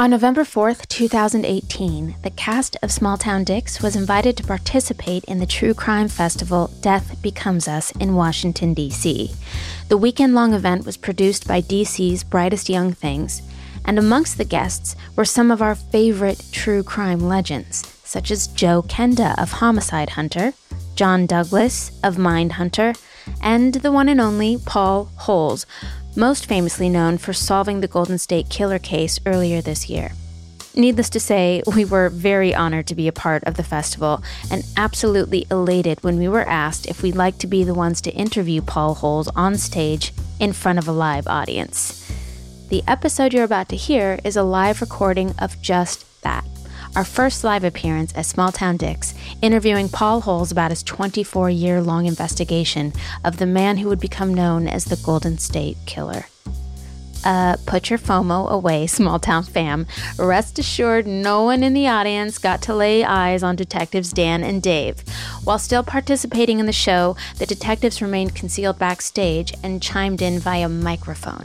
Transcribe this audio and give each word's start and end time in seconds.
On 0.00 0.10
November 0.10 0.44
4th, 0.44 0.86
2018, 0.86 2.14
the 2.22 2.30
cast 2.30 2.76
of 2.84 2.92
Small 2.92 3.16
Town 3.18 3.42
Dicks 3.42 3.82
was 3.82 3.96
invited 3.96 4.36
to 4.36 4.44
participate 4.44 5.24
in 5.24 5.40
the 5.40 5.46
true 5.46 5.74
crime 5.74 6.06
festival 6.06 6.70
Death 6.80 7.20
Becomes 7.20 7.66
Us 7.66 7.90
in 7.96 8.14
Washington, 8.14 8.74
D.C. 8.74 9.34
The 9.88 9.96
weekend 9.96 10.36
long 10.36 10.54
event 10.54 10.86
was 10.86 10.96
produced 10.96 11.48
by 11.48 11.60
DC's 11.60 12.22
Brightest 12.22 12.68
Young 12.68 12.92
Things, 12.92 13.42
and 13.84 13.98
amongst 13.98 14.38
the 14.38 14.44
guests 14.44 14.94
were 15.16 15.24
some 15.24 15.50
of 15.50 15.60
our 15.60 15.74
favorite 15.74 16.44
true 16.52 16.84
crime 16.84 17.18
legends, 17.18 17.78
such 18.04 18.30
as 18.30 18.46
Joe 18.46 18.82
Kenda 18.82 19.36
of 19.36 19.50
Homicide 19.50 20.10
Hunter, 20.10 20.52
John 20.94 21.26
Douglas 21.26 21.90
of 22.04 22.18
Mind 22.18 22.52
Hunter, 22.52 22.94
and 23.42 23.74
the 23.74 23.90
one 23.90 24.08
and 24.08 24.20
only 24.20 24.58
Paul 24.64 25.06
Holes, 25.16 25.66
most 26.16 26.46
famously 26.46 26.88
known 26.88 27.18
for 27.18 27.32
solving 27.32 27.80
the 27.80 27.88
Golden 27.88 28.18
State 28.18 28.48
Killer 28.48 28.78
case 28.78 29.18
earlier 29.26 29.60
this 29.60 29.88
year. 29.88 30.12
Needless 30.74 31.10
to 31.10 31.20
say, 31.20 31.62
we 31.74 31.84
were 31.84 32.08
very 32.08 32.54
honored 32.54 32.86
to 32.86 32.94
be 32.94 33.08
a 33.08 33.12
part 33.12 33.42
of 33.44 33.54
the 33.54 33.64
festival 33.64 34.22
and 34.50 34.64
absolutely 34.76 35.46
elated 35.50 36.02
when 36.04 36.18
we 36.18 36.28
were 36.28 36.46
asked 36.46 36.86
if 36.86 37.02
we'd 37.02 37.16
like 37.16 37.38
to 37.38 37.46
be 37.46 37.64
the 37.64 37.74
ones 37.74 38.00
to 38.02 38.12
interview 38.12 38.62
Paul 38.62 38.94
Holes 38.94 39.28
on 39.34 39.56
stage 39.56 40.12
in 40.38 40.52
front 40.52 40.78
of 40.78 40.86
a 40.86 40.92
live 40.92 41.26
audience. 41.26 42.08
The 42.68 42.84
episode 42.86 43.32
you're 43.32 43.44
about 43.44 43.68
to 43.70 43.76
hear 43.76 44.20
is 44.22 44.36
a 44.36 44.42
live 44.42 44.80
recording 44.80 45.34
of 45.38 45.60
just 45.60 46.04
that 46.22 46.44
our 46.96 47.04
first 47.04 47.44
live 47.44 47.64
appearance 47.64 48.12
as 48.12 48.26
Small 48.26 48.52
Town 48.52 48.76
Dicks, 48.76 49.14
interviewing 49.42 49.88
Paul 49.88 50.20
Holes 50.22 50.52
about 50.52 50.70
his 50.70 50.82
24 50.82 51.50
year 51.50 51.80
long 51.80 52.06
investigation 52.06 52.92
of 53.24 53.38
the 53.38 53.46
man 53.46 53.78
who 53.78 53.88
would 53.88 54.00
become 54.00 54.34
known 54.34 54.66
as 54.66 54.84
the 54.84 54.96
Golden 54.96 55.38
State 55.38 55.76
Killer. 55.86 56.26
Uh, 57.24 57.56
put 57.66 57.90
your 57.90 57.98
FOMO 57.98 58.48
away, 58.48 58.86
small 58.88 59.18
town 59.18 59.42
fam. 59.42 59.86
Rest 60.18 60.58
assured, 60.58 61.06
no 61.06 61.42
one 61.42 61.62
in 61.62 61.74
the 61.74 61.88
audience 61.88 62.38
got 62.38 62.62
to 62.62 62.74
lay 62.74 63.04
eyes 63.04 63.42
on 63.42 63.56
detectives 63.56 64.12
Dan 64.12 64.42
and 64.42 64.62
Dave. 64.62 65.00
While 65.44 65.58
still 65.58 65.82
participating 65.82 66.58
in 66.58 66.66
the 66.66 66.72
show, 66.72 67.16
the 67.38 67.46
detectives 67.46 68.00
remained 68.02 68.34
concealed 68.34 68.78
backstage 68.78 69.52
and 69.62 69.82
chimed 69.82 70.22
in 70.22 70.38
via 70.38 70.68
microphone. 70.68 71.44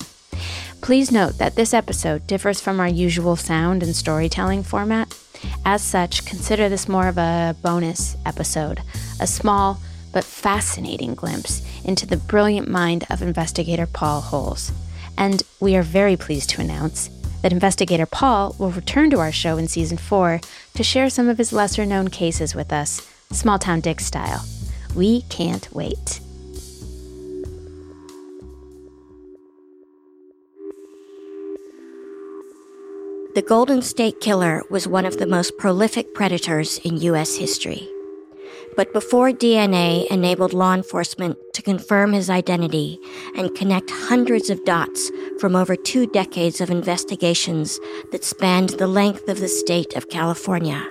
Please 0.82 1.12
note 1.12 1.38
that 1.38 1.56
this 1.56 1.74
episode 1.74 2.28
differs 2.28 2.60
from 2.60 2.80
our 2.80 2.88
usual 2.88 3.36
sound 3.36 3.82
and 3.82 3.96
storytelling 3.96 4.64
format. 4.64 5.18
As 5.66 5.82
such, 5.82 6.26
consider 6.26 6.70
this 6.70 6.90
more 6.90 7.08
of 7.08 7.18
a 7.18 7.56
bonus 7.62 8.18
episode, 8.26 8.82
a 9.20 9.28
small 9.28 9.80
but 10.12 10.24
fascinating 10.24 11.16
glimpse 11.16 11.62
into 11.84 12.06
the 12.06 12.18
brilliant 12.18 12.70
mind 12.70 13.06
of 13.10 13.22
investigator 13.22 13.88
Paul 13.88 14.22
Holes. 14.22 14.72
And 15.18 15.44
we 15.60 15.76
are 15.76 15.84
very 15.84 16.16
pleased 16.16 16.50
to 16.52 16.62
announce 16.62 17.10
that 17.42 17.52
investigator 17.52 18.06
Paul 18.06 18.56
will 18.58 18.72
return 18.72 19.10
to 19.10 19.20
our 19.20 19.32
show 19.32 19.58
in 19.58 19.68
season 19.68 19.98
4 19.98 20.40
to 20.76 20.84
share 20.84 21.10
some 21.10 21.28
of 21.28 21.38
his 21.38 21.52
lesser 21.52 21.86
known 21.86 22.08
cases 22.08 22.56
with 22.56 22.72
us, 22.72 23.08
small 23.32 23.60
town 23.60 23.82
dick 23.82 24.00
style. 24.00 24.46
We 24.96 25.22
can't 25.24 25.68
wait. 25.74 26.22
The 33.36 33.42
Golden 33.42 33.82
State 33.82 34.22
Killer 34.22 34.62
was 34.70 34.88
one 34.88 35.08
of 35.08 35.18
the 35.18 35.26
most 35.26 35.58
prolific 35.58 36.14
predators 36.14 36.78
in 36.84 37.02
U.S. 37.02 37.36
history. 37.36 37.90
But 38.78 38.94
before 38.94 39.32
DNA 39.32 40.06
enabled 40.12 40.54
law 40.54 40.76
enforcement 40.76 41.40
to 41.54 41.64
confirm 41.64 42.14
his 42.14 42.30
identity 42.30 43.00
and 43.36 43.56
connect 43.56 43.90
hundreds 43.90 44.52
of 44.52 44.64
dots 44.66 45.10
from 45.40 45.56
over 45.56 45.76
two 45.76 46.06
decades 46.06 46.62
of 46.62 46.70
investigations 46.70 47.80
that 48.12 48.24
spanned 48.24 48.78
the 48.78 48.86
length 48.86 49.28
of 49.28 49.40
the 49.40 49.48
state 49.48 49.96
of 49.96 50.10
California, 50.10 50.88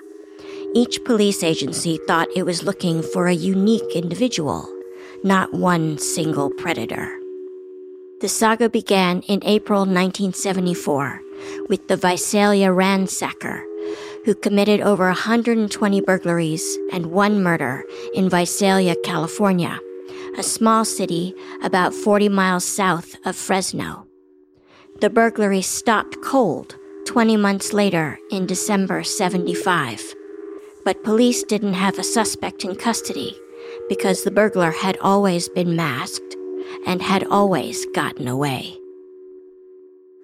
each 0.75 1.05
police 1.05 1.45
agency 1.45 2.01
thought 2.09 2.27
it 2.35 2.43
was 2.43 2.65
looking 2.65 3.05
for 3.05 3.29
a 3.29 3.33
unique 3.33 3.95
individual, 3.95 4.67
not 5.23 5.55
one 5.55 5.97
single 5.97 6.51
predator. 6.51 7.09
The 8.21 8.29
saga 8.29 8.69
began 8.69 9.21
in 9.29 9.45
April 9.45 9.83
1974 9.83 11.21
with 11.69 11.89
the 11.89 11.97
Visalia 11.97 12.69
ransacker, 12.69 13.63
who 14.25 14.35
committed 14.35 14.81
over 14.81 15.07
120 15.07 16.01
burglaries 16.01 16.79
and 16.93 17.07
one 17.07 17.43
murder 17.43 17.85
in 18.15 18.29
Visalia, 18.29 18.97
California, 19.05 19.79
a 20.39 20.43
small 20.43 20.85
city 20.85 21.35
about 21.63 21.95
40 21.95 22.29
miles 22.29 22.65
south 22.65 23.17
of 23.25 23.37
Fresno. 23.37 24.07
The 25.01 25.11
burglary 25.11 25.63
stopped 25.63 26.23
cold 26.23 26.77
20 27.07 27.37
months 27.37 27.73
later 27.73 28.19
in 28.31 28.47
December 28.47 29.03
75. 29.03 30.15
But 30.85 31.05
police 31.05 31.43
didn't 31.43 31.75
have 31.75 31.99
a 31.99 32.05
suspect 32.05 32.65
in 32.65 32.77
custody 32.77 33.37
because 33.89 34.23
the 34.23 34.31
burglar 34.31 34.71
had 34.71 34.97
always 35.01 35.49
been 35.49 35.77
masked 35.77 36.37
and 36.87 37.03
had 37.03 37.25
always 37.25 37.87
gotten 37.95 38.29
away. 38.29 38.79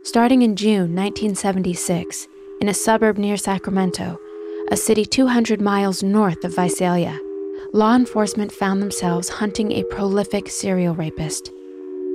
Starting 0.08 0.40
in 0.40 0.56
June 0.56 0.94
1976, 0.94 2.28
in 2.62 2.68
a 2.70 2.72
suburb 2.72 3.18
near 3.18 3.36
Sacramento, 3.36 4.18
a 4.70 4.76
city 4.76 5.04
200 5.04 5.60
miles 5.60 6.02
north 6.02 6.42
of 6.44 6.56
Visalia, 6.56 7.20
law 7.74 7.94
enforcement 7.94 8.50
found 8.50 8.80
themselves 8.80 9.28
hunting 9.28 9.70
a 9.70 9.84
prolific 9.84 10.48
serial 10.48 10.94
rapist. 10.94 11.50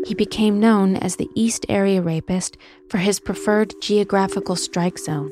He 0.07 0.15
became 0.15 0.59
known 0.59 0.95
as 0.97 1.17
the 1.17 1.29
East 1.35 1.67
Area 1.69 2.01
Rapist 2.01 2.57
for 2.89 2.97
his 2.97 3.19
preferred 3.19 3.75
geographical 3.79 4.55
strike 4.55 4.97
zone. 4.97 5.31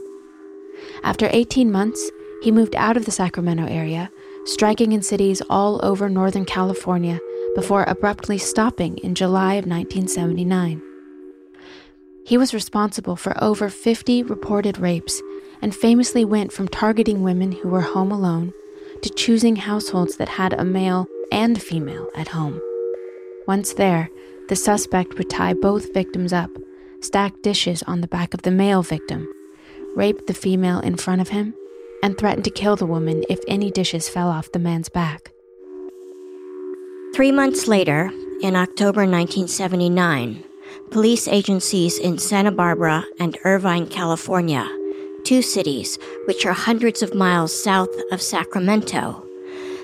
After 1.03 1.29
18 1.31 1.71
months, 1.71 2.11
he 2.43 2.51
moved 2.51 2.75
out 2.75 2.95
of 2.95 3.05
the 3.05 3.11
Sacramento 3.11 3.65
area, 3.65 4.11
striking 4.45 4.91
in 4.91 5.01
cities 5.01 5.41
all 5.49 5.83
over 5.83 6.09
Northern 6.09 6.45
California 6.45 7.19
before 7.55 7.85
abruptly 7.87 8.37
stopping 8.37 8.99
in 8.99 9.15
July 9.15 9.55
of 9.55 9.65
1979. 9.65 10.90
He 12.31 12.37
was 12.37 12.53
responsible 12.53 13.17
for 13.17 13.35
over 13.43 13.67
50 13.67 14.23
reported 14.23 14.77
rapes 14.77 15.21
and 15.61 15.75
famously 15.75 16.23
went 16.23 16.53
from 16.53 16.69
targeting 16.69 17.23
women 17.23 17.51
who 17.51 17.67
were 17.67 17.81
home 17.81 18.09
alone 18.09 18.53
to 19.01 19.09
choosing 19.09 19.57
households 19.57 20.15
that 20.15 20.29
had 20.29 20.53
a 20.53 20.63
male 20.63 21.07
and 21.29 21.61
female 21.61 22.07
at 22.15 22.29
home. 22.29 22.61
Once 23.49 23.73
there, 23.73 24.09
the 24.47 24.55
suspect 24.55 25.17
would 25.17 25.29
tie 25.29 25.53
both 25.53 25.93
victims 25.93 26.31
up, 26.31 26.49
stack 27.01 27.33
dishes 27.41 27.83
on 27.83 27.99
the 27.99 28.07
back 28.07 28.33
of 28.33 28.43
the 28.43 28.51
male 28.51 28.81
victim, 28.81 29.29
rape 29.97 30.27
the 30.27 30.33
female 30.33 30.79
in 30.79 30.95
front 30.95 31.19
of 31.19 31.27
him, 31.27 31.53
and 32.01 32.17
threaten 32.17 32.43
to 32.43 32.49
kill 32.49 32.77
the 32.77 32.85
woman 32.85 33.25
if 33.29 33.41
any 33.45 33.69
dishes 33.69 34.07
fell 34.07 34.29
off 34.29 34.53
the 34.53 34.57
man's 34.57 34.87
back. 34.87 35.33
Three 37.13 37.33
months 37.33 37.67
later, 37.67 38.09
in 38.41 38.55
October 38.55 39.01
1979, 39.01 40.45
police 40.89 41.27
agencies 41.27 41.97
in 41.97 42.17
Santa 42.17 42.51
Barbara 42.51 43.05
and 43.19 43.37
Irvine, 43.43 43.87
California, 43.87 44.67
two 45.23 45.41
cities 45.41 45.97
which 46.25 46.45
are 46.45 46.53
hundreds 46.53 47.01
of 47.01 47.15
miles 47.15 47.63
south 47.63 47.89
of 48.11 48.21
Sacramento, 48.21 49.25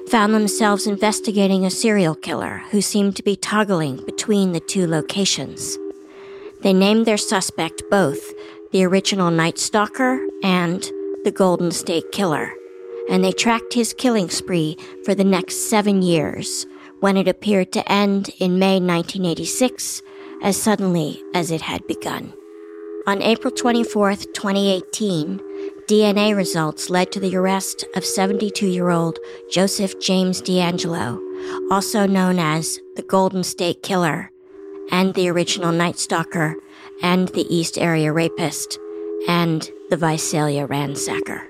found 0.09 0.33
themselves 0.33 0.87
investigating 0.87 1.65
a 1.65 1.69
serial 1.69 2.15
killer 2.15 2.63
who 2.71 2.81
seemed 2.81 3.15
to 3.15 3.23
be 3.23 3.35
toggling 3.35 3.97
between 4.05 4.51
the 4.51 4.59
two 4.59 4.87
locations. 4.87 5.77
They 6.61 6.73
named 6.73 7.05
their 7.05 7.17
suspect 7.17 7.83
both 7.91 8.33
the 8.71 8.83
original 8.83 9.31
Night 9.31 9.57
Stalker 9.57 10.25
and 10.43 10.83
the 11.23 11.31
Golden 11.31 11.71
State 11.71 12.11
Killer, 12.11 12.53
and 13.09 13.23
they 13.23 13.31
tracked 13.31 13.73
his 13.73 13.93
killing 13.93 14.29
spree 14.29 14.77
for 15.05 15.13
the 15.13 15.23
next 15.23 15.69
seven 15.69 16.01
years 16.01 16.65
when 16.99 17.17
it 17.17 17.27
appeared 17.27 17.71
to 17.73 17.91
end 17.91 18.29
in 18.39 18.59
May 18.59 18.79
1986 18.79 20.01
as 20.41 20.61
suddenly 20.61 21.23
as 21.33 21.51
it 21.51 21.61
had 21.61 21.85
begun. 21.87 22.33
On 23.07 23.21
April 23.21 23.51
24, 23.51 24.15
2018, 24.15 25.39
DNA 25.87 26.35
results 26.35 26.89
led 26.89 27.11
to 27.13 27.19
the 27.19 27.35
arrest 27.35 27.85
of 27.95 28.03
72 28.03 28.67
year 28.67 28.89
old 28.89 29.17
Joseph 29.49 29.99
James 30.01 30.41
DeAngelo, 30.41 31.71
also 31.71 32.05
known 32.05 32.39
as 32.39 32.79
the 32.95 33.03
Golden 33.03 33.43
State 33.43 33.81
Killer, 33.81 34.31
and 34.91 35.13
the 35.13 35.29
original 35.29 35.71
Night 35.71 35.97
Stalker, 35.97 36.55
and 37.01 37.29
the 37.29 37.45
East 37.53 37.77
Area 37.77 38.11
Rapist, 38.11 38.77
and 39.27 39.69
the 39.89 39.97
Visalia 39.97 40.67
Ransacker. 40.67 41.47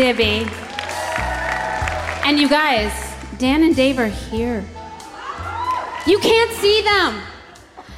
Zibby. 0.00 0.50
And 2.24 2.38
you 2.38 2.48
guys, 2.48 2.90
Dan 3.36 3.62
and 3.62 3.76
Dave 3.76 3.98
are 3.98 4.06
here. 4.06 4.64
You 6.06 6.18
can't 6.20 6.50
see 6.52 6.80
them. 6.80 7.20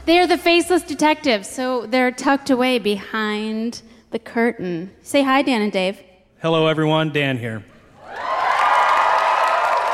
They 0.05 0.19
are 0.19 0.27
the 0.27 0.37
faceless 0.37 0.83
detectives, 0.83 1.49
so 1.49 1.87
they're 1.87 2.11
tucked 2.11 2.51
away 2.51 2.81
behind 2.81 3.83
the 4.11 4.19
curtain. 4.19 4.91
Say 5.03 5.23
hi, 5.23 5.43
Dan 5.43 5.63
and 5.63 5.71
Dave. 5.71 6.03
Hello, 6.41 6.67
everyone. 6.67 7.13
Dan 7.13 7.39
here. 7.39 7.63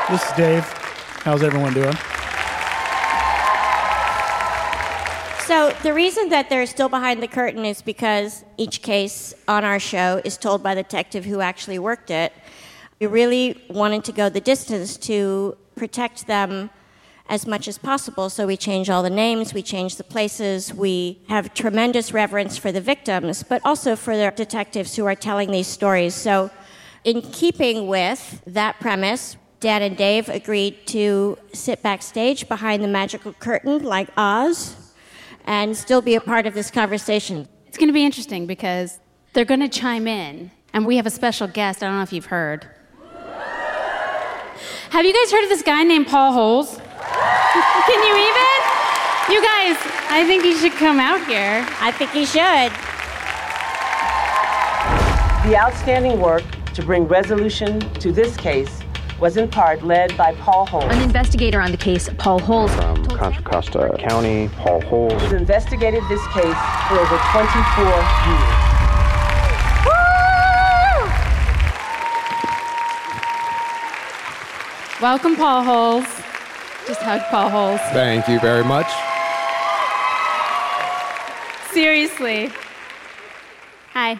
This 0.09 0.27
is 0.27 0.31
Dave. 0.35 0.63
How's 1.21 1.43
everyone 1.43 1.75
doing? 1.75 1.93
So, 5.49 5.75
the 5.81 5.95
reason 5.95 6.29
that 6.29 6.47
they're 6.47 6.67
still 6.67 6.89
behind 6.89 7.23
the 7.23 7.27
curtain 7.27 7.65
is 7.65 7.81
because 7.81 8.45
each 8.57 8.83
case 8.83 9.33
on 9.47 9.65
our 9.65 9.79
show 9.79 10.21
is 10.23 10.37
told 10.37 10.61
by 10.61 10.75
the 10.75 10.83
detective 10.83 11.25
who 11.25 11.41
actually 11.41 11.79
worked 11.79 12.11
it. 12.11 12.33
We 12.99 13.07
really 13.07 13.59
wanted 13.67 14.03
to 14.03 14.11
go 14.11 14.29
the 14.29 14.41
distance 14.41 14.95
to 15.09 15.57
protect 15.75 16.27
them 16.27 16.69
as 17.29 17.47
much 17.47 17.67
as 17.67 17.79
possible, 17.79 18.29
so 18.29 18.45
we 18.45 18.57
change 18.57 18.91
all 18.91 19.01
the 19.01 19.09
names, 19.09 19.55
we 19.55 19.63
change 19.63 19.95
the 19.95 20.03
places, 20.03 20.71
we 20.71 21.19
have 21.29 21.51
tremendous 21.55 22.13
reverence 22.13 22.55
for 22.55 22.71
the 22.71 22.79
victims, 22.79 23.41
but 23.41 23.59
also 23.65 23.95
for 23.95 24.15
the 24.15 24.31
detectives 24.35 24.97
who 24.97 25.05
are 25.07 25.15
telling 25.15 25.49
these 25.49 25.65
stories. 25.65 26.13
So, 26.13 26.51
in 27.03 27.23
keeping 27.23 27.87
with 27.87 28.43
that 28.45 28.79
premise, 28.79 29.35
Dan 29.61 29.81
and 29.81 29.97
Dave 29.97 30.29
agreed 30.29 30.85
to 30.89 31.39
sit 31.53 31.81
backstage 31.81 32.47
behind 32.47 32.83
the 32.83 32.87
magical 32.87 33.33
curtain 33.33 33.81
like 33.83 34.09
Oz 34.15 34.75
and 35.49 35.75
still 35.75 35.99
be 35.99 36.13
a 36.13 36.21
part 36.21 36.45
of 36.45 36.53
this 36.53 36.69
conversation. 36.69 37.47
It's 37.65 37.75
going 37.75 37.87
to 37.87 37.93
be 37.93 38.05
interesting 38.05 38.45
because 38.45 38.99
they're 39.33 39.45
going 39.45 39.61
to 39.61 39.67
chime 39.67 40.07
in, 40.07 40.51
and 40.73 40.85
we 40.85 40.95
have 40.97 41.07
a 41.07 41.09
special 41.09 41.47
guest. 41.47 41.81
I 41.81 41.87
don't 41.87 41.97
know 41.97 42.03
if 42.03 42.13
you've 42.13 42.27
heard. 42.27 42.67
Have 44.91 45.05
you 45.05 45.13
guys 45.13 45.31
heard 45.31 45.43
of 45.43 45.49
this 45.49 45.63
guy 45.63 45.81
named 45.83 46.05
Paul 46.05 46.33
Holes? 46.33 46.77
Can 46.77 48.03
you 48.07 48.15
even? 48.15 48.59
You 49.31 49.41
guys, 49.41 49.77
I 50.11 50.23
think 50.27 50.45
you 50.45 50.55
should 50.55 50.73
come 50.73 50.99
out 50.99 51.25
here. 51.25 51.65
I 51.79 51.91
think 51.91 52.11
he 52.11 52.25
should. 52.25 52.71
The 55.49 55.57
outstanding 55.57 56.21
work 56.21 56.43
to 56.75 56.83
bring 56.83 57.07
resolution 57.07 57.79
to 57.95 58.11
this 58.11 58.37
case 58.37 58.81
was 59.19 59.35
in 59.35 59.49
part 59.49 59.83
led 59.83 60.15
by 60.17 60.33
Paul 60.35 60.65
Holmes, 60.65 60.93
An 60.93 61.01
investigator 61.01 61.59
on 61.59 61.71
the 61.71 61.77
case, 61.77 62.09
Paul 62.17 62.39
Holes, 62.39 62.73
from 62.73 63.05
Contra 63.07 63.43
Costa 63.43 63.95
County, 63.99 64.49
Paul 64.57 64.81
Holes. 64.81 65.13
who's 65.21 65.33
investigated 65.33 66.01
this 66.09 66.25
case 66.27 66.57
for 66.87 66.95
over 66.97 67.17
24 67.31 67.85
years. 67.85 68.69
Welcome, 75.01 75.35
Paul 75.37 75.63
Holes. 75.63 76.05
Just 76.85 77.01
hug 77.01 77.21
Paul 77.29 77.49
Holes. 77.49 77.79
Thank 77.93 78.27
you 78.27 78.39
very 78.39 78.65
much. 78.65 78.87
Seriously. 81.71 82.51
Hi. 83.93 84.19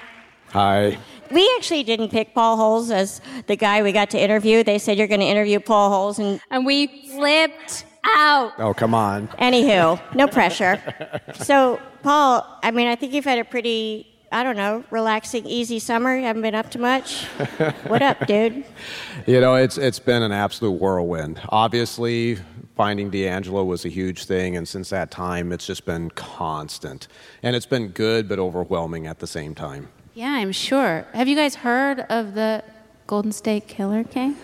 Hi. 0.52 0.98
We 1.32 1.50
actually 1.58 1.84
didn't 1.84 2.10
pick 2.10 2.34
Paul 2.34 2.58
Holes 2.58 2.92
as 2.92 3.22
the 3.48 3.56
guy 3.56 3.82
we 3.84 3.92
got 3.92 4.10
to 4.12 4.20
interview. 4.20 4.64
They 4.64 4.80
said 4.80 4.98
you're 4.98 5.08
going 5.08 5.20
to 5.22 5.26
interview 5.26 5.60
Paul 5.60 5.90
Holes, 5.90 6.20
and 6.20 6.40
And 6.52 6.66
we 6.66 6.88
flipped 7.10 7.86
out. 8.16 8.54
Oh, 8.58 8.74
come 8.74 8.94
on. 8.94 9.28
anywho, 9.40 10.00
no 10.16 10.28
pressure. 10.40 10.82
So, 11.36 11.80
Paul, 12.04 12.46
I 12.64 12.72
mean, 12.72 12.88
I 12.88 12.96
think 12.96 13.14
you've 13.14 13.26
had 13.26 13.40
a 13.40 13.44
pretty, 13.46 14.08
I 14.32 14.44
don't 14.44 14.56
know, 14.58 14.84
relaxing, 14.90 15.46
easy 15.46 15.80
summer. 15.80 16.16
You 16.18 16.24
haven't 16.24 16.42
been 16.42 16.56
up 16.56 16.72
to 16.72 16.80
much. 16.80 17.26
what 17.88 18.02
up, 18.02 18.26
dude? 18.28 18.66
You 19.28 19.42
know, 19.42 19.56
it's 19.56 19.78
it's 19.78 20.00
been 20.00 20.24
an 20.24 20.32
absolute 20.32 20.72
whirlwind. 20.72 21.40
Obviously, 21.50 22.38
finding 22.76 23.12
DeAngelo 23.12 23.66
was 23.66 23.84
a 23.86 23.90
huge 23.90 24.24
thing, 24.26 24.56
and 24.56 24.68
since 24.68 24.90
that 24.90 25.12
time, 25.12 25.52
it's 25.52 25.68
just 25.68 25.86
been 25.86 26.10
constant. 26.12 27.08
And 27.44 27.56
it's 27.56 27.66
been 27.68 27.90
good, 27.90 28.28
but 28.30 28.40
overwhelming 28.40 29.06
at 29.06 29.20
the 29.20 29.28
same 29.28 29.54
time. 29.54 29.90
Yeah, 30.14 30.32
I'm 30.32 30.52
sure. 30.52 31.06
Have 31.14 31.28
you 31.28 31.36
guys 31.36 31.56
heard 31.56 32.02
of 32.10 32.34
the 32.34 32.64
Golden 33.08 33.32
State 33.32 33.68
Killer 33.68 34.04
King? 34.04 34.36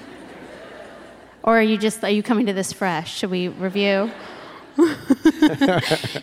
Or 1.44 1.60
are 1.60 1.62
you 1.62 1.78
just 1.78 2.04
are 2.04 2.10
you 2.10 2.24
coming 2.24 2.46
to 2.48 2.54
this 2.54 2.74
fresh? 2.74 3.18
Should 3.18 3.30
we 3.30 3.50
review? 3.50 4.10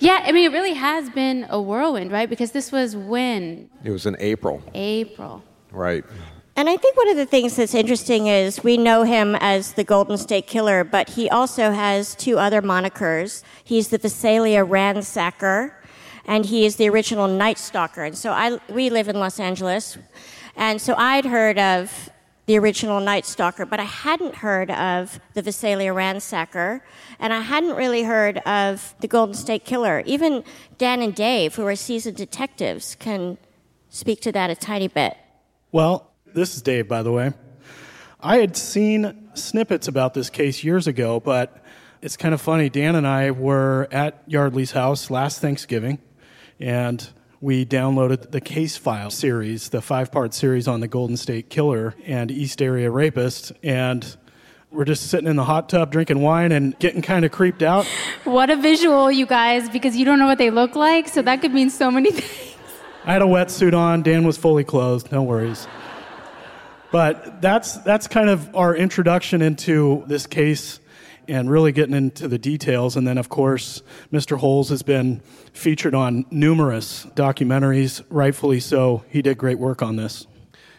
yeah, 0.00 0.21
I 0.25 0.31
mean 0.33 0.45
it 0.50 0.52
really 0.52 0.75
has 0.75 1.09
been 1.11 1.47
a 1.49 1.61
whirlwind, 1.61 2.11
right? 2.11 2.28
Because 2.28 2.50
this 2.52 2.73
was 2.73 2.97
when 2.97 3.71
It 3.85 3.90
was 3.90 4.05
in 4.07 4.17
April, 4.19 4.62
April. 4.75 5.43
right? 5.71 6.05
And 6.57 6.69
I 6.69 6.76
think 6.76 6.97
one 6.99 7.09
of 7.09 7.17
the 7.17 7.25
things 7.25 7.57
that's 7.57 7.75
interesting 7.75 8.26
is 8.26 8.62
we 8.62 8.76
know 8.76 9.05
him 9.05 9.37
as 9.40 9.73
the 9.73 9.85
Golden 9.85 10.19
State 10.19 10.47
Killer, 10.47 10.85
but 10.85 11.09
he 11.11 11.31
also 11.31 11.71
has 11.71 12.14
two 12.14 12.38
other 12.38 12.61
monikers. 12.61 13.43
He's 13.64 13.88
the 13.88 13.97
Visalia 13.97 14.62
Ransacker, 14.64 15.73
and 16.26 16.47
he 16.47 16.64
is 16.64 16.76
the 16.76 16.88
original 16.88 17.29
Night 17.29 17.59
Stalker. 17.59 18.05
And 18.05 18.17
so 18.17 18.31
I, 18.31 18.59
we 18.69 18.91
live 18.91 19.09
in 19.09 19.19
Los 19.19 19.41
Angeles, 19.41 19.99
and 20.57 20.81
so 20.81 20.95
I'd 20.97 21.25
heard 21.25 21.59
of 21.59 22.11
the 22.47 22.59
original 22.59 23.00
Night 23.00 23.25
Stalker, 23.25 23.64
but 23.64 23.79
I 23.79 23.85
hadn't 23.85 24.37
heard 24.37 24.71
of 24.71 25.21
the 25.35 25.43
Visalia 25.43 25.93
Ransacker, 25.93 26.81
and 27.19 27.33
I 27.33 27.41
hadn't 27.41 27.76
really 27.76 28.02
heard 28.02 28.38
of 28.38 28.95
the 29.00 29.07
Golden 29.07 29.35
State 29.35 29.64
Killer. 29.64 30.02
Even 30.07 30.43
Dan 30.76 31.02
and 31.02 31.14
Dave, 31.14 31.55
who 31.55 31.67
are 31.67 31.76
seasoned 31.76 32.17
detectives, 32.17 32.97
can 32.97 33.38
speak 33.91 34.21
to 34.23 34.33
that 34.33 34.50
a 34.50 34.57
tiny 34.57 34.88
bit. 34.88 35.17
Well, 35.71 36.11
this 36.26 36.57
is 36.57 36.62
Dave, 36.62 36.88
by 36.88 37.02
the 37.02 37.12
way. 37.12 37.33
I 38.21 38.38
had 38.38 38.57
seen 38.57 39.31
snippets 39.35 39.88
about 39.88 40.14
this 40.14 40.31
case 40.31 40.64
years 40.64 40.87
ago, 40.87 41.21
but 41.21 41.64
it's 42.02 42.17
kind 42.17 42.35
of 42.35 42.41
funny. 42.41 42.69
Dan 42.69 42.97
and 42.97 43.07
I 43.07 43.31
were 43.31 43.88
at 43.93 44.29
Yeardley's 44.29 44.73
house 44.73 45.11
last 45.11 45.41
Thanksgiving, 45.41 45.99
and 46.62 47.11
we 47.40 47.66
downloaded 47.66 48.31
the 48.31 48.40
case 48.40 48.76
file 48.76 49.11
series, 49.11 49.71
the 49.71 49.83
five 49.83 50.12
part 50.12 50.33
series 50.33 50.69
on 50.69 50.78
the 50.78 50.87
Golden 50.87 51.16
State 51.16 51.50
Killer 51.50 51.95
and 52.07 52.31
East 52.31 52.62
Area 52.62 52.88
Rapist, 52.88 53.52
and 53.64 54.16
we're 54.71 54.85
just 54.85 55.09
sitting 55.09 55.28
in 55.28 55.35
the 55.35 55.45
hot 55.45 55.69
tub 55.69 55.90
drinking 55.90 56.23
wine 56.23 56.52
and 56.52 56.78
getting 56.78 57.02
kind 57.02 57.25
of 57.25 57.33
creeped 57.33 57.62
out. 57.62 57.85
What 58.25 58.49
a 58.49 58.57
visual, 58.57 59.11
you 59.11 59.26
guys, 59.26 59.69
because 59.69 59.97
you 59.97 60.04
don't 60.04 60.21
know 60.21 60.26
what 60.26 60.38
they 60.38 60.50
look 60.50 60.76
like, 60.76 61.09
so 61.09 61.21
that 61.21 61.40
could 61.40 61.52
mean 61.52 61.69
so 61.69 61.90
many 61.90 62.11
things. 62.12 62.57
I 63.04 63.12
had 63.12 63.23
a 63.23 63.26
wetsuit 63.26 63.76
on. 63.76 64.02
Dan 64.02 64.25
was 64.25 64.38
fully 64.38 64.62
clothed. 64.62 65.11
No 65.11 65.25
worries. 65.25 65.66
But 66.92 67.42
that's 67.42 67.78
that's 67.78 68.07
kind 68.07 68.31
of 68.31 68.54
our 68.54 68.76
introduction 68.76 69.42
into 69.42 70.04
this 70.07 70.26
case 70.26 70.78
and 71.29 71.50
really 71.50 71.73
getting 71.73 71.95
into 71.95 72.29
the 72.29 72.38
details. 72.38 72.97
And 72.97 73.07
then, 73.07 73.19
of 73.19 73.29
course, 73.29 73.83
Mr. 74.12 74.38
Holes 74.38 74.69
has 74.71 74.83
been 74.83 75.21
featured 75.52 75.95
on 75.95 76.25
numerous 76.31 77.07
documentaries, 77.14 78.02
rightfully 78.11 78.61
so. 78.61 79.05
He 79.09 79.23
did 79.23 79.38
great 79.38 79.59
work 79.59 79.83
on 79.83 79.97
this. 79.97 80.26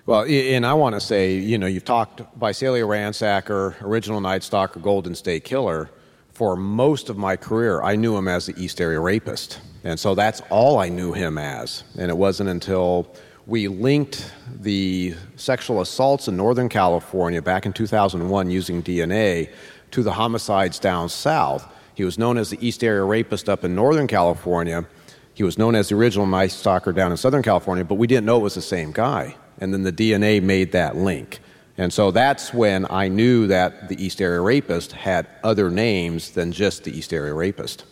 Well, 0.06 0.24
and 0.24 0.66
I 0.66 0.74
want 0.74 0.96
to 0.96 1.02
say, 1.02 1.36
you 1.36 1.58
know, 1.58 1.68
you've 1.68 1.86
talked 1.86 2.22
Visalia 2.38 2.84
Ransacker, 2.84 3.82
Original 3.82 4.20
Night 4.20 4.44
Stalker, 4.44 4.80
Golden 4.80 5.16
State 5.16 5.46
Killer. 5.46 5.90
For 6.34 6.56
most 6.56 7.10
of 7.10 7.18
my 7.18 7.36
career, 7.38 7.82
I 7.82 7.96
knew 7.96 8.18
him 8.18 8.28
as 8.28 8.48
the 8.48 8.62
East 8.62 8.82
Area 8.82 9.00
Rapist. 9.00 9.62
And 9.84 10.00
so 10.00 10.16
that's 10.16 10.42
all 10.50 10.80
I 10.80 10.90
knew 10.90 11.14
him 11.14 11.38
as. 11.38 11.84
And 11.98 12.10
it 12.10 12.18
wasn't 12.18 12.50
until 12.50 13.16
we 13.46 13.68
linked 13.68 14.34
the 14.62 15.16
sexual 15.36 15.82
assaults 15.82 16.28
in 16.28 16.38
Northern 16.38 16.70
California 16.70 17.42
back 17.42 17.66
in 17.66 17.74
2001 17.74 18.50
using 18.50 18.82
DNA 18.82 19.50
to 19.94 20.04
the 20.04 20.14
homicides 20.14 20.78
down 20.80 21.10
south. 21.10 21.68
He 21.96 22.04
was 22.04 22.18
known 22.18 22.38
as 22.38 22.50
the 22.50 22.66
East 22.66 22.84
Area 22.84 23.04
Rapist 23.04 23.48
up 23.48 23.64
in 23.64 23.74
Northern 23.76 24.08
California. 24.08 24.86
He 25.34 25.44
was 25.44 25.58
known 25.58 25.76
as 25.76 25.90
the 25.90 25.96
original 25.96 26.28
Night 26.28 26.52
Stalker 26.52 26.92
down 26.92 27.12
in 27.12 27.18
Southern 27.18 27.42
California, 27.44 27.84
but 27.84 27.96
we 27.96 28.08
didn't 28.08 28.26
know 28.26 28.38
it 28.38 28.44
was 28.44 28.56
the 28.56 28.62
same 28.62 28.92
guy 28.92 29.36
and 29.60 29.74
then 29.74 29.84
the 29.84 29.92
DNA 29.92 30.42
made 30.42 30.72
that 30.72 30.96
link. 30.96 31.40
And 31.78 31.92
so 31.92 32.12
that's 32.12 32.54
when 32.54 32.86
I 32.90 33.08
knew 33.08 33.48
that 33.48 33.90
the 33.90 34.04
East 34.04 34.22
Area 34.22 34.42
Rapist 34.42 34.92
had 34.92 35.28
other 35.44 35.70
names 35.70 36.32
than 36.32 36.52
just 36.52 36.84
the 36.84 36.96
East 36.96 37.14
Area 37.14 37.34
Rapist. 37.34 37.86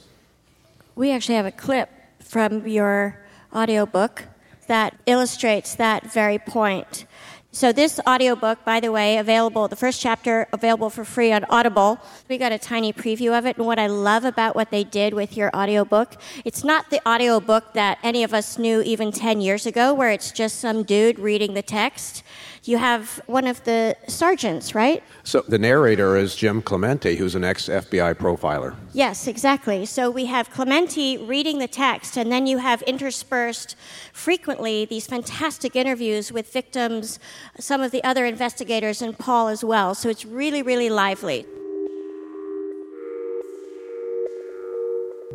We 0.95 1.11
actually 1.11 1.35
have 1.35 1.45
a 1.45 1.51
clip 1.51 1.89
from 2.19 2.67
your 2.67 3.23
audiobook 3.53 4.25
that 4.67 4.95
illustrates 5.05 5.75
that 5.75 6.11
very 6.11 6.37
point. 6.37 7.05
So 7.53 7.73
this 7.73 7.99
audiobook, 8.07 8.63
by 8.63 8.79
the 8.79 8.93
way, 8.93 9.17
available, 9.17 9.67
the 9.67 9.75
first 9.75 9.99
chapter 9.99 10.47
available 10.53 10.89
for 10.89 11.03
free 11.03 11.33
on 11.33 11.43
Audible. 11.49 11.99
We 12.29 12.37
got 12.37 12.53
a 12.53 12.57
tiny 12.57 12.93
preview 12.93 13.37
of 13.37 13.45
it. 13.45 13.57
And 13.57 13.65
what 13.65 13.77
I 13.77 13.87
love 13.87 14.23
about 14.23 14.55
what 14.55 14.71
they 14.71 14.85
did 14.85 15.13
with 15.13 15.35
your 15.35 15.53
audiobook, 15.53 16.15
it's 16.45 16.63
not 16.63 16.89
the 16.91 17.05
audiobook 17.05 17.73
that 17.73 17.97
any 18.03 18.23
of 18.23 18.33
us 18.33 18.57
knew 18.57 18.81
even 18.83 19.11
10 19.11 19.41
years 19.41 19.65
ago, 19.65 19.93
where 19.93 20.11
it's 20.11 20.31
just 20.31 20.61
some 20.61 20.83
dude 20.83 21.19
reading 21.19 21.53
the 21.53 21.61
text 21.61 22.23
you 22.63 22.77
have 22.77 23.21
one 23.25 23.47
of 23.47 23.63
the 23.63 23.95
sergeants, 24.07 24.75
right? 24.75 25.03
So 25.23 25.43
the 25.47 25.57
narrator 25.57 26.15
is 26.15 26.35
Jim 26.35 26.61
Clemente, 26.61 27.15
who's 27.15 27.33
an 27.33 27.43
ex 27.43 27.67
FBI 27.67 28.13
profiler. 28.15 28.75
Yes, 28.93 29.27
exactly. 29.27 29.85
So 29.85 30.11
we 30.11 30.25
have 30.27 30.51
Clemente 30.51 31.17
reading 31.17 31.57
the 31.57 31.67
text, 31.67 32.17
and 32.17 32.31
then 32.31 32.45
you 32.45 32.59
have 32.59 32.83
interspersed 32.83 33.75
frequently 34.13 34.85
these 34.85 35.07
fantastic 35.07 35.75
interviews 35.75 36.31
with 36.31 36.53
victims, 36.53 37.19
some 37.59 37.81
of 37.81 37.91
the 37.91 38.03
other 38.03 38.25
investigators, 38.25 39.01
and 39.01 39.17
Paul 39.17 39.47
as 39.47 39.63
well. 39.63 39.95
So 39.95 40.09
it's 40.09 40.25
really, 40.25 40.61
really 40.61 40.89
lively. 40.89 41.45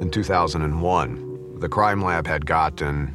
In 0.00 0.10
2001, 0.10 1.58
the 1.58 1.68
crime 1.68 2.04
lab 2.04 2.26
had 2.26 2.46
gotten 2.46 3.14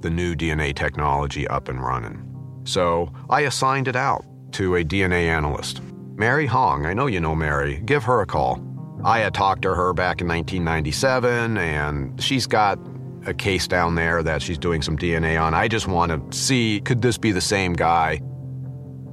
the 0.00 0.08
new 0.08 0.34
DNA 0.34 0.74
technology 0.74 1.46
up 1.48 1.68
and 1.68 1.84
running. 1.84 2.29
So 2.64 3.12
I 3.28 3.42
assigned 3.42 3.88
it 3.88 3.96
out 3.96 4.24
to 4.52 4.76
a 4.76 4.84
DNA 4.84 5.26
analyst. 5.26 5.80
Mary 6.16 6.46
Hong, 6.46 6.86
I 6.86 6.92
know 6.92 7.06
you 7.06 7.20
know 7.20 7.34
Mary, 7.34 7.80
give 7.84 8.04
her 8.04 8.20
a 8.20 8.26
call. 8.26 8.62
I 9.04 9.20
had 9.20 9.32
talked 9.32 9.62
to 9.62 9.74
her 9.74 9.94
back 9.94 10.20
in 10.20 10.28
1997, 10.28 11.56
and 11.56 12.22
she's 12.22 12.46
got 12.46 12.78
a 13.26 13.34
case 13.34 13.66
down 13.66 13.94
there 13.94 14.22
that 14.22 14.42
she's 14.42 14.58
doing 14.58 14.82
some 14.82 14.96
DNA 14.96 15.40
on. 15.40 15.54
I 15.54 15.68
just 15.68 15.88
want 15.88 16.32
to 16.32 16.36
see 16.36 16.80
could 16.80 17.02
this 17.02 17.18
be 17.18 17.32
the 17.32 17.40
same 17.40 17.72
guy? 17.72 18.20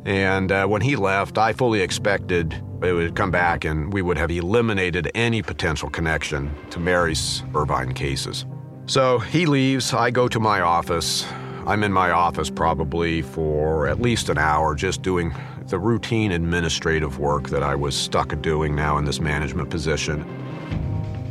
And 0.05 0.51
uh, 0.51 0.65
when 0.67 0.81
he 0.81 0.95
left, 0.95 1.37
I 1.37 1.53
fully 1.53 1.81
expected 1.81 2.61
it 2.81 2.93
would 2.93 3.15
come 3.15 3.31
back 3.31 3.65
and 3.65 3.91
we 3.91 4.01
would 4.01 4.17
have 4.17 4.29
eliminated 4.29 5.09
any 5.15 5.41
potential 5.41 5.89
connection 5.89 6.53
to 6.69 6.79
Mary's 6.79 7.43
Irvine 7.55 7.93
cases. 7.93 8.45
So 8.85 9.19
he 9.19 9.45
leaves, 9.45 9.93
I 9.93 10.11
go 10.11 10.27
to 10.27 10.39
my 10.39 10.61
office. 10.61 11.25
I'm 11.67 11.83
in 11.83 11.91
my 11.91 12.11
office 12.11 12.49
probably 12.49 13.21
for 13.21 13.87
at 13.87 13.99
least 13.99 14.29
an 14.29 14.37
hour 14.37 14.73
just 14.73 15.01
doing 15.01 15.35
the 15.65 15.77
routine 15.77 16.31
administrative 16.31 17.19
work 17.19 17.49
that 17.49 17.61
I 17.61 17.75
was 17.75 17.93
stuck 17.93 18.41
doing 18.41 18.73
now 18.73 18.97
in 18.99 19.03
this 19.03 19.19
management 19.19 19.69
position. 19.69 20.25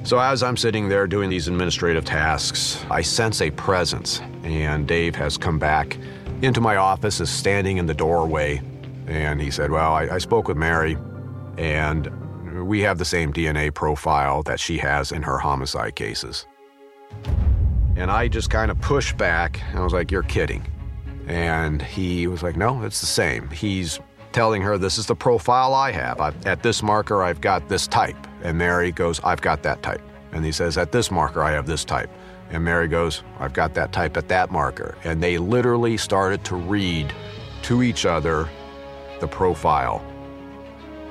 So, 0.04 0.18
as 0.18 0.42
I'm 0.42 0.58
sitting 0.58 0.90
there 0.90 1.06
doing 1.06 1.30
these 1.30 1.48
administrative 1.48 2.04
tasks, 2.04 2.84
I 2.90 3.00
sense 3.00 3.40
a 3.40 3.50
presence, 3.50 4.20
and 4.42 4.86
Dave 4.86 5.14
has 5.16 5.38
come 5.38 5.58
back 5.58 5.96
into 6.42 6.60
my 6.60 6.76
office, 6.76 7.18
is 7.18 7.30
standing 7.30 7.78
in 7.78 7.86
the 7.86 7.94
doorway, 7.94 8.60
and 9.06 9.40
he 9.40 9.50
said, 9.50 9.70
Well, 9.70 9.94
I, 9.94 10.02
I 10.02 10.18
spoke 10.18 10.48
with 10.48 10.58
Mary, 10.58 10.98
and 11.56 12.68
we 12.68 12.82
have 12.82 12.98
the 12.98 13.06
same 13.06 13.32
DNA 13.32 13.72
profile 13.72 14.42
that 14.42 14.60
she 14.60 14.76
has 14.76 15.12
in 15.12 15.22
her 15.22 15.38
homicide 15.38 15.96
cases. 15.96 16.46
And 17.96 18.10
I 18.10 18.28
just 18.28 18.50
kind 18.50 18.70
of 18.70 18.78
pushed 18.80 19.16
back. 19.16 19.62
I 19.74 19.80
was 19.80 19.92
like, 19.92 20.10
You're 20.10 20.22
kidding. 20.22 20.66
And 21.26 21.80
he 21.80 22.26
was 22.26 22.42
like, 22.42 22.56
No, 22.56 22.82
it's 22.82 23.00
the 23.00 23.06
same. 23.06 23.48
He's 23.48 23.98
telling 24.32 24.60
her, 24.62 24.76
This 24.76 24.98
is 24.98 25.06
the 25.06 25.16
profile 25.16 25.74
I 25.74 25.92
have. 25.92 26.20
i 26.20 26.32
at 26.44 26.62
this 26.62 26.82
marker, 26.82 27.22
I've 27.22 27.40
got 27.40 27.68
this 27.68 27.86
type. 27.86 28.16
And 28.42 28.58
Mary 28.58 28.92
goes, 28.92 29.18
I've 29.24 29.40
got 29.40 29.62
that 29.62 29.82
type. 29.82 30.02
And 30.32 30.44
he 30.44 30.52
says, 30.52 30.76
At 30.76 30.92
this 30.92 31.10
marker, 31.10 31.42
I 31.42 31.52
have 31.52 31.66
this 31.66 31.84
type. 31.84 32.10
And 32.50 32.62
Mary 32.62 32.86
goes, 32.86 33.22
I've 33.40 33.54
got 33.54 33.74
that 33.74 33.92
type 33.92 34.16
at 34.16 34.28
that 34.28 34.50
marker. 34.50 34.96
And 35.02 35.22
they 35.22 35.38
literally 35.38 35.96
started 35.96 36.44
to 36.44 36.54
read 36.54 37.12
to 37.62 37.82
each 37.82 38.06
other 38.06 38.48
the 39.20 39.26
profile. 39.26 40.04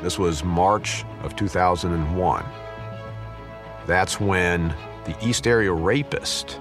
This 0.02 0.20
was 0.20 0.44
March 0.44 1.04
of 1.24 1.36
2001. 1.36 2.46
That's 3.88 4.20
when 4.20 4.74
the 5.06 5.16
East 5.22 5.48
Area 5.48 5.74
Rapist 5.74 6.60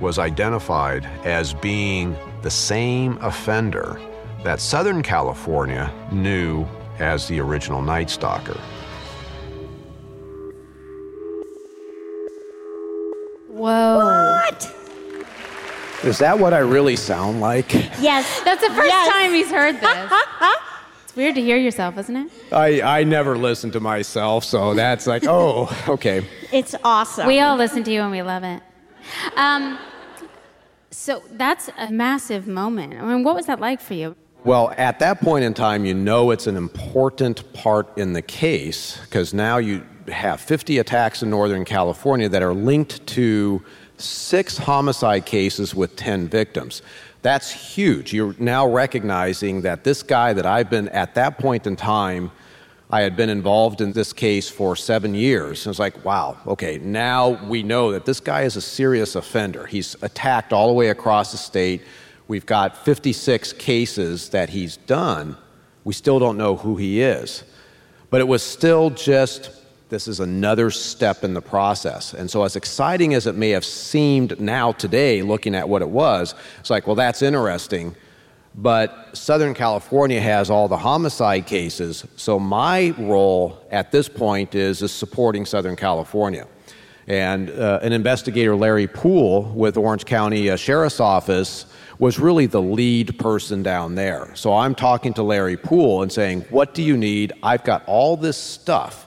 was 0.00 0.18
identified 0.18 1.04
as 1.24 1.54
being 1.54 2.16
the 2.42 2.50
same 2.50 3.18
offender 3.22 4.00
that 4.44 4.60
Southern 4.60 5.02
California 5.02 5.92
knew 6.12 6.66
as 6.98 7.26
the 7.28 7.40
original 7.40 7.82
Night 7.82 8.10
Stalker. 8.10 8.58
Whoa. 13.48 13.96
What? 14.44 14.72
Is 16.04 16.18
that 16.18 16.38
what 16.38 16.52
I 16.52 16.58
really 16.58 16.96
sound 16.96 17.40
like? 17.40 17.72
Yes. 18.00 18.40
That's 18.44 18.60
the 18.62 18.72
first 18.74 18.88
Yes. 18.88 19.12
time 19.12 19.32
he's 19.32 19.50
heard 19.50 19.80
this. 19.80 20.12
it's 21.04 21.16
weird 21.16 21.34
to 21.36 21.40
hear 21.40 21.56
yourself, 21.56 21.96
isn't 21.98 22.16
it? 22.16 22.30
I, 22.52 22.82
I 23.00 23.04
never 23.04 23.36
listen 23.36 23.70
to 23.72 23.80
myself, 23.80 24.44
so 24.44 24.74
that's 24.74 25.06
like, 25.06 25.24
oh, 25.26 25.74
okay. 25.88 26.24
It's 26.52 26.74
awesome. 26.84 27.26
We 27.26 27.40
all 27.40 27.56
listen 27.56 27.82
to 27.84 27.90
you 27.90 28.02
and 28.02 28.10
we 28.10 28.22
love 28.22 28.44
it. 28.44 28.62
Um, 29.36 29.78
so 30.90 31.22
that's 31.32 31.70
a 31.78 31.90
massive 31.90 32.46
moment. 32.46 32.94
I 32.94 33.04
mean, 33.04 33.22
what 33.22 33.34
was 33.34 33.46
that 33.46 33.60
like 33.60 33.80
for 33.80 33.94
you? 33.94 34.16
Well, 34.44 34.72
at 34.76 35.00
that 35.00 35.20
point 35.20 35.44
in 35.44 35.54
time, 35.54 35.84
you 35.84 35.92
know 35.92 36.30
it's 36.30 36.46
an 36.46 36.56
important 36.56 37.52
part 37.52 37.98
in 37.98 38.12
the 38.12 38.22
case 38.22 38.98
because 39.02 39.34
now 39.34 39.56
you 39.58 39.84
have 40.08 40.40
50 40.40 40.78
attacks 40.78 41.22
in 41.22 41.30
Northern 41.30 41.64
California 41.64 42.28
that 42.28 42.42
are 42.42 42.54
linked 42.54 43.04
to 43.08 43.62
six 43.98 44.56
homicide 44.56 45.26
cases 45.26 45.74
with 45.74 45.96
10 45.96 46.28
victims. 46.28 46.82
That's 47.22 47.50
huge. 47.50 48.12
You're 48.12 48.36
now 48.38 48.68
recognizing 48.68 49.62
that 49.62 49.82
this 49.82 50.02
guy 50.02 50.32
that 50.32 50.46
I've 50.46 50.70
been 50.70 50.88
at 50.90 51.14
that 51.16 51.38
point 51.38 51.66
in 51.66 51.74
time, 51.74 52.30
I 52.88 53.00
had 53.02 53.16
been 53.16 53.30
involved 53.30 53.80
in 53.80 53.92
this 53.92 54.12
case 54.12 54.48
for 54.48 54.76
seven 54.76 55.14
years. 55.14 55.66
And 55.66 55.72
it's 55.72 55.80
like, 55.80 56.04
wow, 56.04 56.36
okay, 56.46 56.78
now 56.78 57.30
we 57.46 57.62
know 57.62 57.92
that 57.92 58.04
this 58.04 58.20
guy 58.20 58.42
is 58.42 58.54
a 58.56 58.60
serious 58.60 59.16
offender. 59.16 59.66
He's 59.66 59.96
attacked 60.02 60.52
all 60.52 60.68
the 60.68 60.74
way 60.74 60.90
across 60.90 61.32
the 61.32 61.38
state. 61.38 61.82
We've 62.28 62.46
got 62.46 62.84
56 62.84 63.54
cases 63.54 64.28
that 64.30 64.50
he's 64.50 64.76
done. 64.76 65.36
We 65.84 65.94
still 65.94 66.18
don't 66.18 66.36
know 66.38 66.56
who 66.56 66.76
he 66.76 67.02
is. 67.02 67.42
But 68.10 68.20
it 68.20 68.28
was 68.28 68.42
still 68.42 68.90
just 68.90 69.50
this 69.88 70.08
is 70.08 70.18
another 70.18 70.70
step 70.70 71.22
in 71.22 71.34
the 71.34 71.40
process. 71.40 72.12
And 72.12 72.28
so, 72.28 72.42
as 72.42 72.56
exciting 72.56 73.14
as 73.14 73.26
it 73.26 73.36
may 73.36 73.50
have 73.50 73.64
seemed 73.64 74.40
now 74.40 74.72
today, 74.72 75.22
looking 75.22 75.54
at 75.54 75.68
what 75.68 75.80
it 75.80 75.88
was, 75.88 76.34
it's 76.58 76.70
like, 76.70 76.86
well, 76.86 76.96
that's 76.96 77.22
interesting. 77.22 77.94
But 78.56 79.14
Southern 79.14 79.52
California 79.52 80.20
has 80.20 80.48
all 80.48 80.66
the 80.66 80.78
homicide 80.78 81.46
cases. 81.46 82.06
So, 82.16 82.38
my 82.38 82.94
role 82.98 83.62
at 83.70 83.92
this 83.92 84.08
point 84.08 84.54
is, 84.54 84.80
is 84.80 84.92
supporting 84.92 85.44
Southern 85.44 85.76
California. 85.76 86.46
And 87.06 87.50
uh, 87.50 87.80
an 87.82 87.92
investigator, 87.92 88.56
Larry 88.56 88.88
Poole, 88.88 89.42
with 89.42 89.76
Orange 89.76 90.06
County 90.06 90.50
uh, 90.50 90.56
Sheriff's 90.56 91.00
Office, 91.00 91.66
was 91.98 92.18
really 92.18 92.46
the 92.46 92.60
lead 92.60 93.18
person 93.18 93.62
down 93.62 93.94
there. 93.94 94.34
So 94.34 94.54
I'm 94.54 94.74
talking 94.74 95.14
to 95.14 95.22
Larry 95.22 95.56
Poole 95.56 96.02
and 96.02 96.10
saying, 96.10 96.42
What 96.50 96.74
do 96.74 96.82
you 96.82 96.96
need? 96.96 97.32
I've 97.42 97.62
got 97.64 97.84
all 97.86 98.16
this 98.16 98.36
stuff 98.36 99.06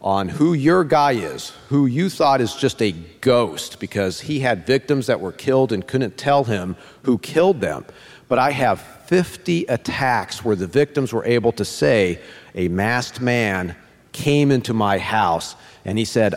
on 0.00 0.28
who 0.28 0.54
your 0.54 0.82
guy 0.82 1.12
is, 1.12 1.50
who 1.68 1.86
you 1.86 2.08
thought 2.08 2.40
is 2.40 2.54
just 2.54 2.80
a 2.80 2.92
ghost 3.20 3.78
because 3.80 4.20
he 4.20 4.40
had 4.40 4.66
victims 4.66 5.06
that 5.06 5.20
were 5.20 5.32
killed 5.32 5.72
and 5.72 5.86
couldn't 5.86 6.16
tell 6.16 6.44
him 6.44 6.74
who 7.02 7.18
killed 7.18 7.60
them. 7.60 7.84
But 8.30 8.38
I 8.38 8.52
have 8.52 8.80
50 9.06 9.64
attacks 9.64 10.44
where 10.44 10.54
the 10.54 10.68
victims 10.68 11.12
were 11.12 11.24
able 11.24 11.50
to 11.50 11.64
say, 11.64 12.20
A 12.54 12.68
masked 12.68 13.20
man 13.20 13.74
came 14.12 14.52
into 14.52 14.72
my 14.72 14.98
house 14.98 15.56
and 15.84 15.98
he 15.98 16.04
said, 16.04 16.36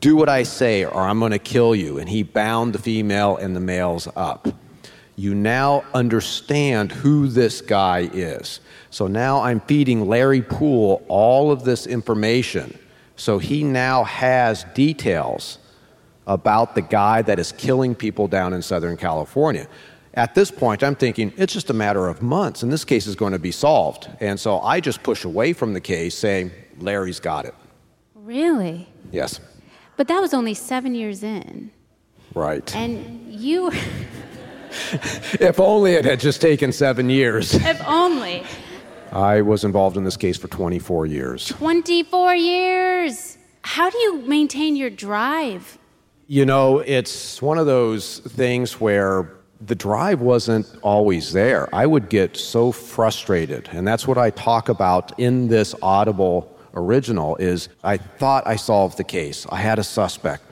Do 0.00 0.16
what 0.16 0.30
I 0.30 0.44
say 0.44 0.86
or 0.86 1.02
I'm 1.02 1.18
going 1.18 1.32
to 1.32 1.38
kill 1.38 1.74
you. 1.74 1.98
And 1.98 2.08
he 2.08 2.22
bound 2.22 2.72
the 2.72 2.78
female 2.78 3.36
and 3.36 3.54
the 3.54 3.60
males 3.60 4.08
up. 4.16 4.48
You 5.16 5.34
now 5.34 5.84
understand 5.92 6.90
who 6.90 7.28
this 7.28 7.60
guy 7.60 8.08
is. 8.14 8.60
So 8.88 9.06
now 9.06 9.42
I'm 9.42 9.60
feeding 9.60 10.08
Larry 10.08 10.40
Poole 10.40 11.04
all 11.08 11.52
of 11.52 11.64
this 11.64 11.86
information. 11.86 12.78
So 13.16 13.38
he 13.38 13.64
now 13.64 14.04
has 14.04 14.64
details 14.72 15.58
about 16.26 16.74
the 16.74 16.80
guy 16.80 17.20
that 17.20 17.38
is 17.38 17.52
killing 17.52 17.94
people 17.94 18.28
down 18.28 18.54
in 18.54 18.62
Southern 18.62 18.96
California. 18.96 19.68
At 20.14 20.36
this 20.36 20.50
point, 20.52 20.84
I'm 20.84 20.94
thinking 20.94 21.32
it's 21.36 21.52
just 21.52 21.70
a 21.70 21.74
matter 21.74 22.06
of 22.06 22.22
months, 22.22 22.62
and 22.62 22.72
this 22.72 22.84
case 22.84 23.06
is 23.06 23.16
going 23.16 23.32
to 23.32 23.38
be 23.38 23.50
solved. 23.50 24.08
And 24.20 24.38
so 24.38 24.60
I 24.60 24.78
just 24.78 25.02
push 25.02 25.24
away 25.24 25.52
from 25.52 25.74
the 25.74 25.80
case, 25.80 26.14
saying, 26.14 26.52
Larry's 26.78 27.18
got 27.18 27.44
it. 27.44 27.54
Really? 28.14 28.88
Yes. 29.10 29.40
But 29.96 30.06
that 30.08 30.20
was 30.20 30.32
only 30.32 30.54
seven 30.54 30.94
years 30.94 31.24
in. 31.24 31.72
Right. 32.32 32.74
And 32.76 33.34
you. 33.34 33.70
if 35.40 35.58
only 35.58 35.94
it 35.94 36.04
had 36.04 36.20
just 36.20 36.40
taken 36.40 36.70
seven 36.70 37.10
years. 37.10 37.54
if 37.54 37.82
only. 37.86 38.44
I 39.10 39.42
was 39.42 39.64
involved 39.64 39.96
in 39.96 40.04
this 40.04 40.16
case 40.16 40.36
for 40.36 40.48
24 40.48 41.06
years. 41.06 41.46
24 41.48 42.34
years! 42.36 43.38
How 43.62 43.90
do 43.90 43.98
you 43.98 44.22
maintain 44.22 44.76
your 44.76 44.90
drive? 44.90 45.78
You 46.26 46.46
know, 46.46 46.78
it's 46.78 47.42
one 47.42 47.58
of 47.58 47.66
those 47.66 48.18
things 48.20 48.80
where 48.80 49.30
the 49.66 49.74
drive 49.74 50.20
wasn't 50.20 50.66
always 50.82 51.32
there. 51.32 51.68
I 51.74 51.86
would 51.86 52.08
get 52.08 52.36
so 52.36 52.72
frustrated, 52.72 53.68
and 53.72 53.86
that's 53.86 54.06
what 54.06 54.18
I 54.18 54.30
talk 54.30 54.68
about 54.68 55.18
in 55.18 55.48
this 55.48 55.74
Audible 55.80 56.50
original 56.74 57.36
is 57.36 57.68
I 57.82 57.96
thought 57.96 58.46
I 58.46 58.56
solved 58.56 58.98
the 58.98 59.04
case. 59.04 59.46
I 59.50 59.56
had 59.56 59.78
a 59.78 59.84
suspect. 59.84 60.42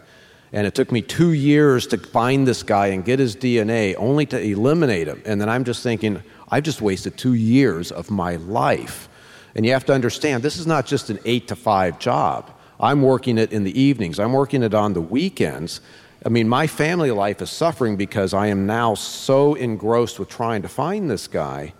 And 0.52 0.66
it 0.66 0.74
took 0.74 0.92
me 0.92 1.00
two 1.00 1.32
years 1.32 1.86
to 1.88 1.98
find 1.98 2.46
this 2.46 2.62
guy 2.62 2.88
and 2.88 3.04
get 3.04 3.18
his 3.18 3.34
DNA, 3.34 3.94
only 3.96 4.26
to 4.26 4.40
eliminate 4.40 5.08
him. 5.08 5.22
And 5.24 5.40
then 5.40 5.48
I'm 5.48 5.64
just 5.64 5.82
thinking, 5.82 6.22
I've 6.50 6.62
just 6.62 6.82
wasted 6.82 7.16
two 7.16 7.34
years 7.34 7.90
of 7.90 8.10
my 8.10 8.36
life. 8.36 9.08
And 9.54 9.64
you 9.64 9.72
have 9.72 9.86
to 9.86 9.94
understand, 9.94 10.42
this 10.42 10.58
is 10.58 10.66
not 10.66 10.86
just 10.86 11.10
an 11.10 11.18
eight 11.24 11.48
to 11.48 11.56
five 11.56 11.98
job. 11.98 12.50
I'm 12.78 13.00
working 13.00 13.38
it 13.38 13.52
in 13.52 13.64
the 13.64 13.80
evenings, 13.80 14.18
I'm 14.18 14.32
working 14.32 14.62
it 14.62 14.74
on 14.74 14.92
the 14.92 15.00
weekends. 15.00 15.80
I 16.24 16.28
mean, 16.28 16.48
my 16.48 16.66
family 16.66 17.10
life 17.10 17.42
is 17.42 17.50
suffering 17.50 17.96
because 17.96 18.32
I 18.32 18.46
am 18.46 18.66
now 18.66 18.94
so 18.94 19.54
engrossed 19.54 20.18
with 20.18 20.28
trying 20.28 20.62
to 20.62 20.68
find 20.68 21.10
this 21.10 21.26
guy. 21.26 21.74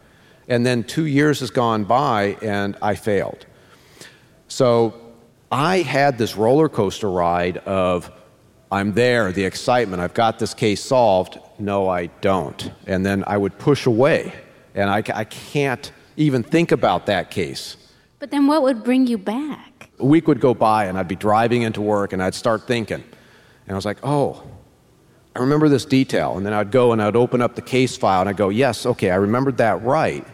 And 0.49 0.67
then 0.67 0.83
two 0.83 1.07
years 1.07 1.41
has 1.41 1.51
gone 1.51 1.85
by 1.85 2.37
and 2.43 2.77
I 2.83 2.97
failed. 2.97 3.47
So 4.49 4.95
I 5.53 5.79
had 5.79 6.19
this 6.19 6.37
roller 6.37 6.69
coaster 6.69 7.11
ride 7.11 7.59
of, 7.59 8.11
I'm 8.71 8.95
there, 8.95 9.31
the 9.33 9.45
excitement, 9.45 10.03
I've 10.03 10.15
got 10.15 10.39
this 10.39 10.55
case 10.55 10.83
solved. 10.83 11.39
No, 11.59 11.89
I 11.89 12.07
don't. 12.07 12.73
And 12.87 13.07
then 13.07 13.23
I 13.27 13.37
would 13.37 13.59
push 13.59 13.87
away, 13.87 14.33
and 14.75 14.91
I, 14.91 15.03
I 15.15 15.25
can't 15.25 15.93
even 16.17 16.43
think 16.43 16.73
about 16.73 17.07
that 17.07 17.31
case. 17.31 17.77
But 18.19 18.31
then 18.31 18.47
what 18.47 18.63
would 18.63 18.83
bring 18.83 19.07
you 19.07 19.19
back? 19.19 19.91
A 19.99 20.07
week 20.07 20.27
would 20.27 20.41
go 20.41 20.55
by, 20.55 20.87
and 20.87 20.99
I'd 20.99 21.07
be 21.07 21.17
driving 21.17 21.63
into 21.63 21.83
work, 21.83 22.13
and 22.13 22.23
I'd 22.23 22.35
start 22.35 22.67
thinking. 22.67 23.05
And 23.67 23.73
I 23.73 23.75
was 23.75 23.85
like, 23.85 23.99
oh, 24.03 24.43
I 25.35 25.41
remember 25.41 25.69
this 25.69 25.85
detail. 25.85 26.37
And 26.37 26.45
then 26.45 26.53
I'd 26.53 26.71
go 26.71 26.93
and 26.93 27.03
I'd 27.03 27.17
open 27.17 27.41
up 27.41 27.55
the 27.55 27.63
case 27.63 27.97
file, 27.97 28.21
and 28.21 28.29
I'd 28.29 28.37
go, 28.37 28.49
yes, 28.49 28.85
okay, 28.85 29.11
I 29.11 29.17
remembered 29.17 29.59
that 29.59 29.83
right. 29.83 30.27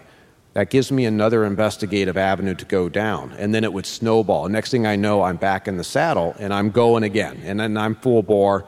That 0.55 0.71
gives 0.71 0.91
me 0.91 1.05
another 1.05 1.45
investigative 1.45 2.17
avenue 2.17 2.55
to 2.55 2.65
go 2.65 2.89
down. 2.89 3.33
And 3.33 3.55
then 3.55 3.63
it 3.63 3.73
would 3.73 3.87
snowball. 3.87 4.49
Next 4.49 4.71
thing 4.71 4.87
I 4.87 4.97
know, 4.97 5.23
I'm 5.23 5.37
back 5.37 5.69
in 5.69 5.77
the 5.77 5.85
saddle 5.85 6.35
and 6.39 6.53
I'm 6.53 6.71
going 6.71 7.05
again. 7.05 7.41
And 7.45 7.61
then 7.61 7.77
I'm 7.77 7.95
full 7.95 8.25
bore, 8.25 8.65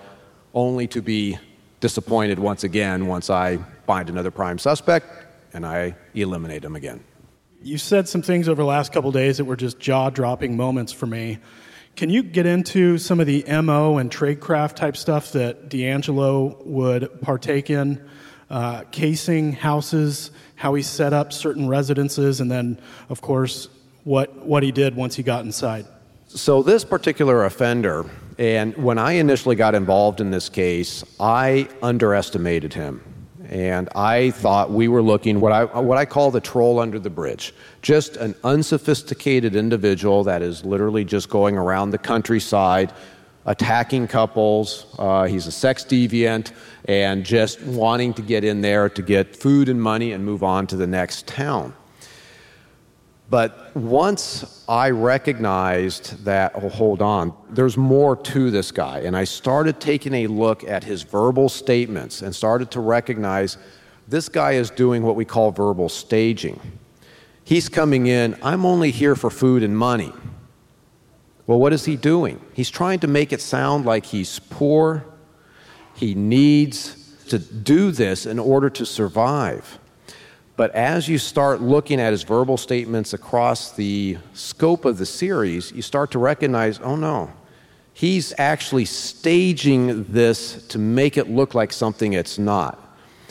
only 0.55 0.87
to 0.89 1.03
be 1.03 1.39
disappointed 1.81 2.39
once 2.39 2.63
again 2.63 3.07
once 3.09 3.29
I 3.29 3.59
find 3.87 4.09
another 4.09 4.31
prime 4.31 4.59
suspect 4.59 5.07
and 5.53 5.67
I 5.67 5.97
eliminate 6.15 6.65
him 6.65 6.77
again. 6.77 7.03
You 7.63 7.77
said 7.77 8.09
some 8.09 8.23
things 8.23 8.49
over 8.49 8.63
the 8.63 8.69
last 8.69 8.93
couple 8.93 9.11
days 9.11 9.39
that 9.39 9.45
were 9.45 9.57
just 9.57 9.81
jaw 9.81 10.11
dropping 10.11 10.57
moments 10.57 10.93
for 10.93 11.07
me. 11.07 11.39
Can 11.97 12.09
you 12.11 12.23
get 12.23 12.47
into 12.47 12.99
some 12.99 13.21
of 13.21 13.27
the 13.27 13.45
MO 13.63 13.99
and 13.99 14.11
tradecraft 14.11 14.77
type 14.77 14.97
stuff 14.97 15.33
that 15.33 15.69
DeAngelo 15.69 16.65
would 16.67 17.21
partake 17.21 17.71
in? 17.71 18.03
Uh, 18.49 18.83
casing 18.91 19.53
houses, 19.53 20.33
how 20.57 20.75
he 20.75 20.83
set 20.83 21.13
up 21.13 21.33
certain 21.33 21.69
residences, 21.69 22.41
and 22.41 22.51
then, 22.51 22.81
of 23.09 23.21
course, 23.21 23.69
what, 24.03 24.45
what 24.45 24.65
he 24.65 24.73
did 24.73 24.97
once 24.97 25.15
he 25.15 25.23
got 25.23 25.45
inside. 25.45 25.87
So, 26.27 26.61
this 26.63 26.85
particular 26.85 27.45
offender, 27.45 28.07
and 28.39 28.77
when 28.77 28.99
I 28.99 29.13
initially 29.13 29.55
got 29.55 29.77
involved 29.77 30.21
in 30.21 30.33
this 30.33 30.49
case, 30.49 31.05
I 31.21 31.69
underestimated 31.83 32.75
him. 32.75 33.10
And 33.51 33.89
I 33.97 34.31
thought 34.31 34.71
we 34.71 34.87
were 34.87 35.03
looking 35.03 35.41
what 35.41 35.51
I, 35.51 35.65
what 35.65 35.99
I 35.99 36.05
call 36.05 36.31
the 36.31 36.41
troll 36.41 36.79
under 36.79 37.01
the 37.01 37.11
bridge. 37.11 37.53
Just 37.83 38.17
an 38.17 38.37
unsophisticated 38.45 39.57
individual 39.57 40.23
that 40.25 40.41
is 40.41 40.65
literally 40.65 41.05
just 41.05 41.29
going 41.29 41.59
around 41.59 41.91
the 41.91 41.99
countryside 41.99 42.93
attacking 43.47 44.07
couples. 44.07 44.87
Uh, 45.01 45.25
he's 45.25 45.49
a 45.49 45.53
sex 45.53 45.85
deviant 45.85 46.53
and 46.85 47.25
just 47.25 47.61
wanting 47.63 48.15
to 48.15 48.23
get 48.23 48.45
in 48.45 48.61
there 48.61 48.89
to 48.89 49.03
get 49.03 49.35
food 49.35 49.69
and 49.69 49.83
money 49.83 50.13
and 50.13 50.25
move 50.25 50.45
on 50.45 50.69
to 50.69 50.77
the 50.77 50.87
next 50.87 51.27
town. 51.27 51.75
But 53.31 53.75
once 53.77 54.65
I 54.69 54.91
recognized 54.91 56.25
that, 56.25 56.53
oh, 56.57 56.69
hold 56.69 57.01
on, 57.01 57.33
there's 57.49 57.77
more 57.77 58.17
to 58.17 58.51
this 58.51 58.73
guy, 58.73 58.99
and 59.01 59.17
I 59.17 59.23
started 59.23 59.81
taking 59.81 60.15
a 60.15 60.27
look 60.27 60.65
at 60.65 60.83
his 60.83 61.03
verbal 61.03 61.49
statements 61.49 62.23
and 62.23 62.35
started 62.35 62.73
to 62.73 62.81
recognize 62.81 63.57
this 64.09 64.29
guy 64.29 64.53
is 64.53 64.69
doing 64.71 65.05
what 65.05 65.15
we 65.15 65.25
call 65.25 65.53
verbal 65.53 65.89
staging. 65.89 66.61
He's 67.45 67.69
coming 67.69 68.09
in, 68.09 68.37
I'm 68.43 68.67
only 68.67 68.91
here 68.91 69.15
for 69.15 69.31
food 69.31 69.63
and 69.63 69.79
money. 69.79 70.13
Well, 71.47 71.59
what 71.59 71.73
is 71.73 71.85
he 71.85 71.97
doing? 71.97 72.41
He's 72.53 72.71
trying 72.71 73.01
to 73.01 73.09
make 73.09 73.33
it 73.33 73.41
sound 73.41 73.85
like 73.85 74.07
he's 74.07 74.39
poor. 74.39 75.05
He 75.95 76.15
needs 76.15 77.13
to 77.29 77.39
do 77.39 77.91
this 77.91 78.27
in 78.27 78.39
order 78.39 78.71
to 78.71 78.87
survive. 78.87 79.80
But 80.61 80.75
as 80.75 81.09
you 81.09 81.17
start 81.17 81.63
looking 81.63 81.99
at 82.03 82.13
his 82.13 82.23
verbal 82.23 82.59
statements 82.59 83.15
across 83.15 83.73
the 83.73 84.19
scope 84.35 84.85
of 84.85 84.99
the 84.99 85.07
series, 85.07 85.73
you 85.73 85.81
start 85.81 86.11
to 86.11 86.19
recognize 86.19 86.79
oh 86.81 86.97
no, 86.97 87.33
he's 87.95 88.35
actually 88.37 88.85
staging 88.85 90.05
this 90.05 90.67
to 90.67 90.79
make 90.79 91.17
it 91.17 91.31
look 91.31 91.55
like 91.55 91.73
something 91.73 92.13
it's 92.13 92.39
not. 92.39 92.79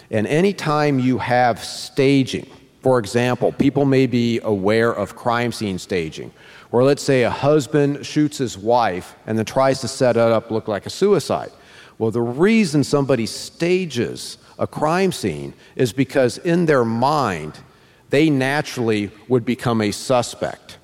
And 0.10 0.26
anytime 0.26 0.98
you 0.98 1.20
have 1.20 1.64
staging, 1.64 2.50
for 2.82 2.98
example, 2.98 3.52
people 3.52 3.86
may 3.86 4.08
be 4.08 4.40
aware 4.42 4.92
of 4.92 5.16
crime 5.16 5.52
scene 5.52 5.78
staging 5.78 6.34
or 6.72 6.84
let's 6.84 7.04
say 7.04 7.22
a 7.22 7.30
husband 7.30 8.08
shoots 8.08 8.40
his 8.40 8.58
wife 8.58 9.14
and 9.28 9.38
then 9.38 9.46
tries 9.46 9.82
to 9.82 9.88
set 9.88 10.18
it 10.18 10.22
up 10.24 10.50
look 10.50 10.68
like 10.68 10.88
a 10.88 10.90
suicide. 10.90 11.52
Well, 12.00 12.10
the 12.10 12.22
reason 12.22 12.84
somebody 12.84 13.28
stages 13.28 14.40
a 14.60 14.68
crime 14.68 15.12
scene 15.12 15.54
is 15.76 15.92
because 15.94 16.38
in 16.38 16.68
their 16.68 16.86
mind, 16.86 17.54
they 18.10 18.30
naturally 18.30 19.10
would 19.28 19.46
become 19.46 19.82
a 19.82 19.92
suspect. 19.92 20.78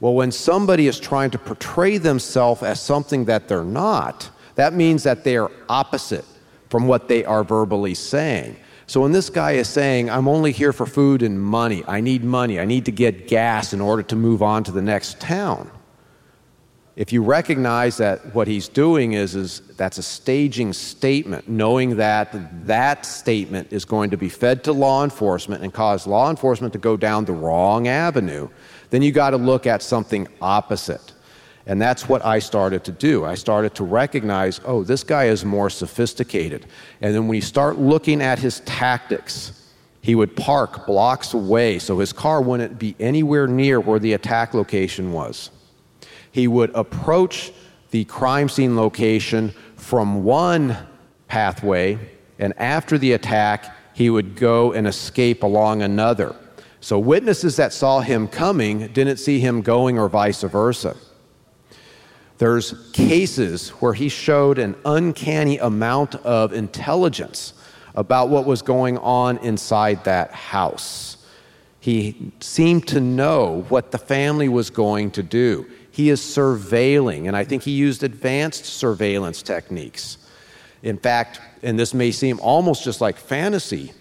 Well, 0.00 0.14
when 0.14 0.30
somebody 0.30 0.86
is 0.86 1.00
trying 1.00 1.30
to 1.30 1.38
portray 1.38 1.96
themselves 1.96 2.62
as 2.62 2.80
something 2.80 3.24
that 3.24 3.48
they're 3.48 3.64
not, 3.64 4.30
that 4.56 4.74
means 4.74 5.02
that 5.04 5.24
they 5.24 5.36
are 5.36 5.50
opposite 5.68 6.24
from 6.68 6.86
what 6.86 7.08
they 7.08 7.24
are 7.24 7.42
verbally 7.42 7.94
saying. 7.94 8.56
So 8.86 9.00
when 9.00 9.12
this 9.12 9.30
guy 9.30 9.52
is 9.52 9.68
saying, 9.68 10.10
I'm 10.10 10.28
only 10.28 10.52
here 10.52 10.72
for 10.72 10.86
food 10.86 11.22
and 11.22 11.40
money, 11.40 11.82
I 11.86 12.00
need 12.00 12.24
money, 12.24 12.60
I 12.60 12.64
need 12.64 12.84
to 12.86 12.92
get 12.92 13.28
gas 13.28 13.72
in 13.72 13.80
order 13.80 14.02
to 14.02 14.16
move 14.16 14.42
on 14.42 14.64
to 14.64 14.72
the 14.72 14.82
next 14.82 15.20
town. 15.20 15.70
If 16.94 17.10
you 17.10 17.22
recognize 17.22 17.96
that 17.96 18.34
what 18.34 18.46
he's 18.46 18.68
doing 18.68 19.14
is, 19.14 19.34
is 19.34 19.60
that's 19.78 19.96
a 19.96 20.02
staging 20.02 20.74
statement, 20.74 21.48
knowing 21.48 21.96
that 21.96 22.66
that 22.66 23.06
statement 23.06 23.72
is 23.72 23.86
going 23.86 24.10
to 24.10 24.18
be 24.18 24.28
fed 24.28 24.62
to 24.64 24.74
law 24.74 25.02
enforcement 25.02 25.62
and 25.62 25.72
cause 25.72 26.06
law 26.06 26.28
enforcement 26.28 26.74
to 26.74 26.78
go 26.78 26.98
down 26.98 27.24
the 27.24 27.32
wrong 27.32 27.88
avenue, 27.88 28.46
then 28.90 29.00
you 29.00 29.10
got 29.10 29.30
to 29.30 29.38
look 29.38 29.66
at 29.66 29.82
something 29.82 30.28
opposite. 30.42 31.12
And 31.64 31.80
that's 31.80 32.10
what 32.10 32.22
I 32.26 32.40
started 32.40 32.84
to 32.84 32.92
do. 32.92 33.24
I 33.24 33.36
started 33.36 33.74
to 33.76 33.84
recognize, 33.84 34.60
oh, 34.66 34.84
this 34.84 35.02
guy 35.02 35.26
is 35.26 35.46
more 35.46 35.70
sophisticated. 35.70 36.66
And 37.00 37.14
then 37.14 37.26
when 37.26 37.36
you 37.36 37.42
start 37.42 37.78
looking 37.78 38.20
at 38.20 38.38
his 38.38 38.60
tactics, 38.60 39.70
he 40.02 40.14
would 40.14 40.36
park 40.36 40.86
blocks 40.86 41.32
away 41.32 41.78
so 41.78 42.00
his 42.00 42.12
car 42.12 42.42
wouldn't 42.42 42.78
be 42.78 42.96
anywhere 43.00 43.46
near 43.46 43.80
where 43.80 44.00
the 44.00 44.12
attack 44.12 44.52
location 44.52 45.12
was. 45.12 45.50
He 46.32 46.48
would 46.48 46.70
approach 46.74 47.52
the 47.90 48.04
crime 48.06 48.48
scene 48.48 48.74
location 48.74 49.54
from 49.76 50.24
one 50.24 50.76
pathway, 51.28 51.98
and 52.38 52.52
after 52.58 52.98
the 52.98 53.12
attack, 53.12 53.76
he 53.94 54.10
would 54.10 54.34
go 54.34 54.72
and 54.72 54.86
escape 54.86 55.42
along 55.42 55.82
another. 55.82 56.34
So 56.80 56.98
witnesses 56.98 57.56
that 57.56 57.72
saw 57.72 58.00
him 58.00 58.26
coming 58.26 58.88
didn't 58.88 59.18
see 59.18 59.38
him 59.38 59.62
going, 59.62 59.98
or 59.98 60.08
vice 60.08 60.42
versa. 60.42 60.96
There's 62.38 62.90
cases 62.92 63.68
where 63.68 63.94
he 63.94 64.08
showed 64.08 64.58
an 64.58 64.74
uncanny 64.84 65.58
amount 65.58 66.16
of 66.16 66.52
intelligence 66.52 67.52
about 67.94 68.30
what 68.30 68.46
was 68.46 68.62
going 68.62 68.98
on 68.98 69.36
inside 69.38 70.02
that 70.04 70.32
house. 70.32 71.18
He 71.78 72.32
seemed 72.40 72.88
to 72.88 73.00
know 73.00 73.64
what 73.68 73.90
the 73.90 73.98
family 73.98 74.48
was 74.48 74.70
going 74.70 75.10
to 75.12 75.22
do. 75.22 75.66
He 75.92 76.08
is 76.08 76.20
surveilling, 76.20 77.28
and 77.28 77.36
I 77.36 77.44
think 77.44 77.62
he 77.62 77.70
used 77.70 78.02
advanced 78.02 78.64
surveillance 78.64 79.42
techniques. 79.42 80.16
In 80.82 80.98
fact, 80.98 81.40
and 81.62 81.78
this 81.78 81.94
may 81.94 82.10
seem 82.10 82.40
almost 82.40 82.82
just 82.82 83.00
like 83.00 83.16
fantasy, 83.16 83.92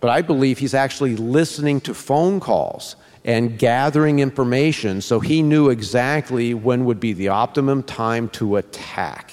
but 0.00 0.10
I 0.10 0.22
believe 0.22 0.58
he's 0.58 0.74
actually 0.74 1.16
listening 1.16 1.80
to 1.80 1.94
phone 1.94 2.38
calls 2.38 2.94
and 3.24 3.58
gathering 3.58 4.20
information 4.20 5.00
so 5.00 5.20
he 5.20 5.42
knew 5.42 5.70
exactly 5.70 6.54
when 6.54 6.84
would 6.84 7.00
be 7.00 7.12
the 7.14 7.28
optimum 7.28 7.82
time 7.82 8.28
to 8.28 8.56
attack. 8.56 9.32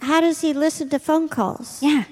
How 0.00 0.20
does 0.20 0.40
he 0.40 0.52
listen 0.52 0.88
to 0.90 0.98
phone 0.98 1.28
calls? 1.28 1.82
Yeah. 1.82 2.04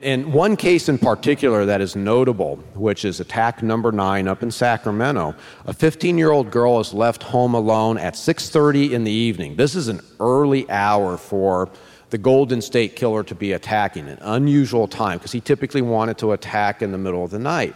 In 0.00 0.32
one 0.32 0.56
case 0.56 0.88
in 0.88 0.98
particular 0.98 1.64
that 1.64 1.80
is 1.80 1.96
notable, 1.96 2.56
which 2.74 3.04
is 3.04 3.20
attack 3.20 3.62
number 3.62 3.92
9 3.92 4.28
up 4.28 4.42
in 4.42 4.50
Sacramento, 4.50 5.34
a 5.66 5.72
15-year-old 5.72 6.50
girl 6.50 6.80
is 6.80 6.92
left 6.92 7.22
home 7.22 7.54
alone 7.54 7.96
at 7.96 8.14
6:30 8.14 8.90
in 8.90 9.04
the 9.04 9.12
evening. 9.12 9.56
This 9.56 9.74
is 9.74 9.88
an 9.88 10.00
early 10.20 10.68
hour 10.68 11.16
for 11.16 11.70
the 12.10 12.18
Golden 12.18 12.60
State 12.60 12.96
Killer 12.96 13.22
to 13.22 13.34
be 13.34 13.52
attacking, 13.52 14.08
an 14.08 14.18
unusual 14.20 14.86
time 14.88 15.18
because 15.18 15.32
he 15.32 15.40
typically 15.40 15.82
wanted 15.82 16.18
to 16.18 16.32
attack 16.32 16.82
in 16.82 16.92
the 16.92 16.98
middle 16.98 17.24
of 17.24 17.30
the 17.30 17.38
night. 17.38 17.74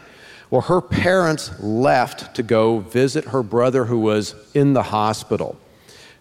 Well, 0.51 0.63
her 0.63 0.81
parents 0.81 1.51
left 1.61 2.35
to 2.35 2.43
go 2.43 2.81
visit 2.81 3.27
her 3.27 3.43
brother 3.43 3.85
who 3.85 4.01
was 4.01 4.35
in 4.55 4.75
the 4.75 4.83
hospital. 4.83 5.57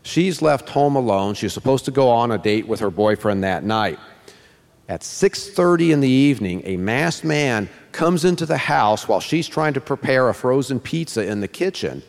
She's 0.04 0.42
left 0.42 0.70
home 0.70 0.96
alone. 0.96 1.34
She's 1.34 1.54
supposed 1.54 1.86
to 1.86 1.92
go 1.92 2.10
on 2.10 2.32
a 2.32 2.38
date 2.38 2.68
with 2.68 2.80
her 2.80 2.90
boyfriend 2.90 3.44
that 3.44 3.64
night. 3.64 4.00
At 4.90 5.02
6:30 5.02 5.92
in 5.92 6.00
the 6.00 6.10
evening, 6.10 6.62
a 6.64 6.78
masked 6.78 7.26
man 7.26 7.68
comes 7.92 8.24
into 8.24 8.46
the 8.46 8.58
house 8.58 9.06
while 9.08 9.20
she's 9.20 9.48
trying 9.48 9.74
to 9.74 9.82
prepare 9.82 10.30
a 10.30 10.34
frozen 10.34 10.80
pizza 10.80 11.26
in 11.26 11.42
the 11.42 11.48
kitchen, 11.48 12.04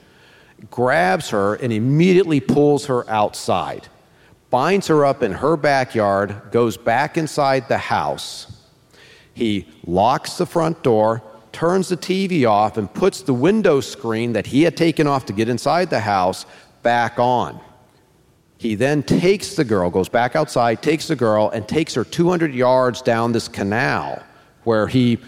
grabs 0.70 1.30
her 1.30 1.54
and 1.56 1.72
immediately 1.72 2.38
pulls 2.38 2.86
her 2.86 3.08
outside. 3.10 3.88
Binds 4.50 4.86
her 4.86 5.04
up 5.04 5.24
in 5.24 5.32
her 5.32 5.56
backyard, 5.56 6.40
goes 6.52 6.76
back 6.76 7.18
inside 7.18 7.68
the 7.68 7.78
house. 7.78 8.46
He 9.34 9.66
locks 9.84 10.34
the 10.34 10.46
front 10.46 10.82
door, 10.84 11.22
turns 11.52 11.88
the 11.88 11.96
TV 11.96 12.44
off, 12.48 12.76
and 12.76 12.92
puts 12.92 13.22
the 13.22 13.34
window 13.34 13.80
screen 13.80 14.32
that 14.34 14.46
he 14.46 14.62
had 14.62 14.76
taken 14.76 15.06
off 15.08 15.26
to 15.26 15.32
get 15.32 15.48
inside 15.48 15.90
the 15.90 16.00
house 16.00 16.46
back 16.82 17.18
on. 17.18 17.60
He 18.58 18.74
then 18.74 19.04
takes 19.04 19.54
the 19.54 19.64
girl, 19.64 19.88
goes 19.88 20.08
back 20.08 20.34
outside, 20.34 20.82
takes 20.82 21.06
the 21.08 21.16
girl, 21.16 21.48
and 21.50 21.66
takes 21.66 21.94
her 21.94 22.04
200 22.04 22.52
yards 22.52 23.00
down 23.02 23.30
this 23.30 23.46
canal 23.46 24.22
where 24.64 24.88
he 24.88 25.18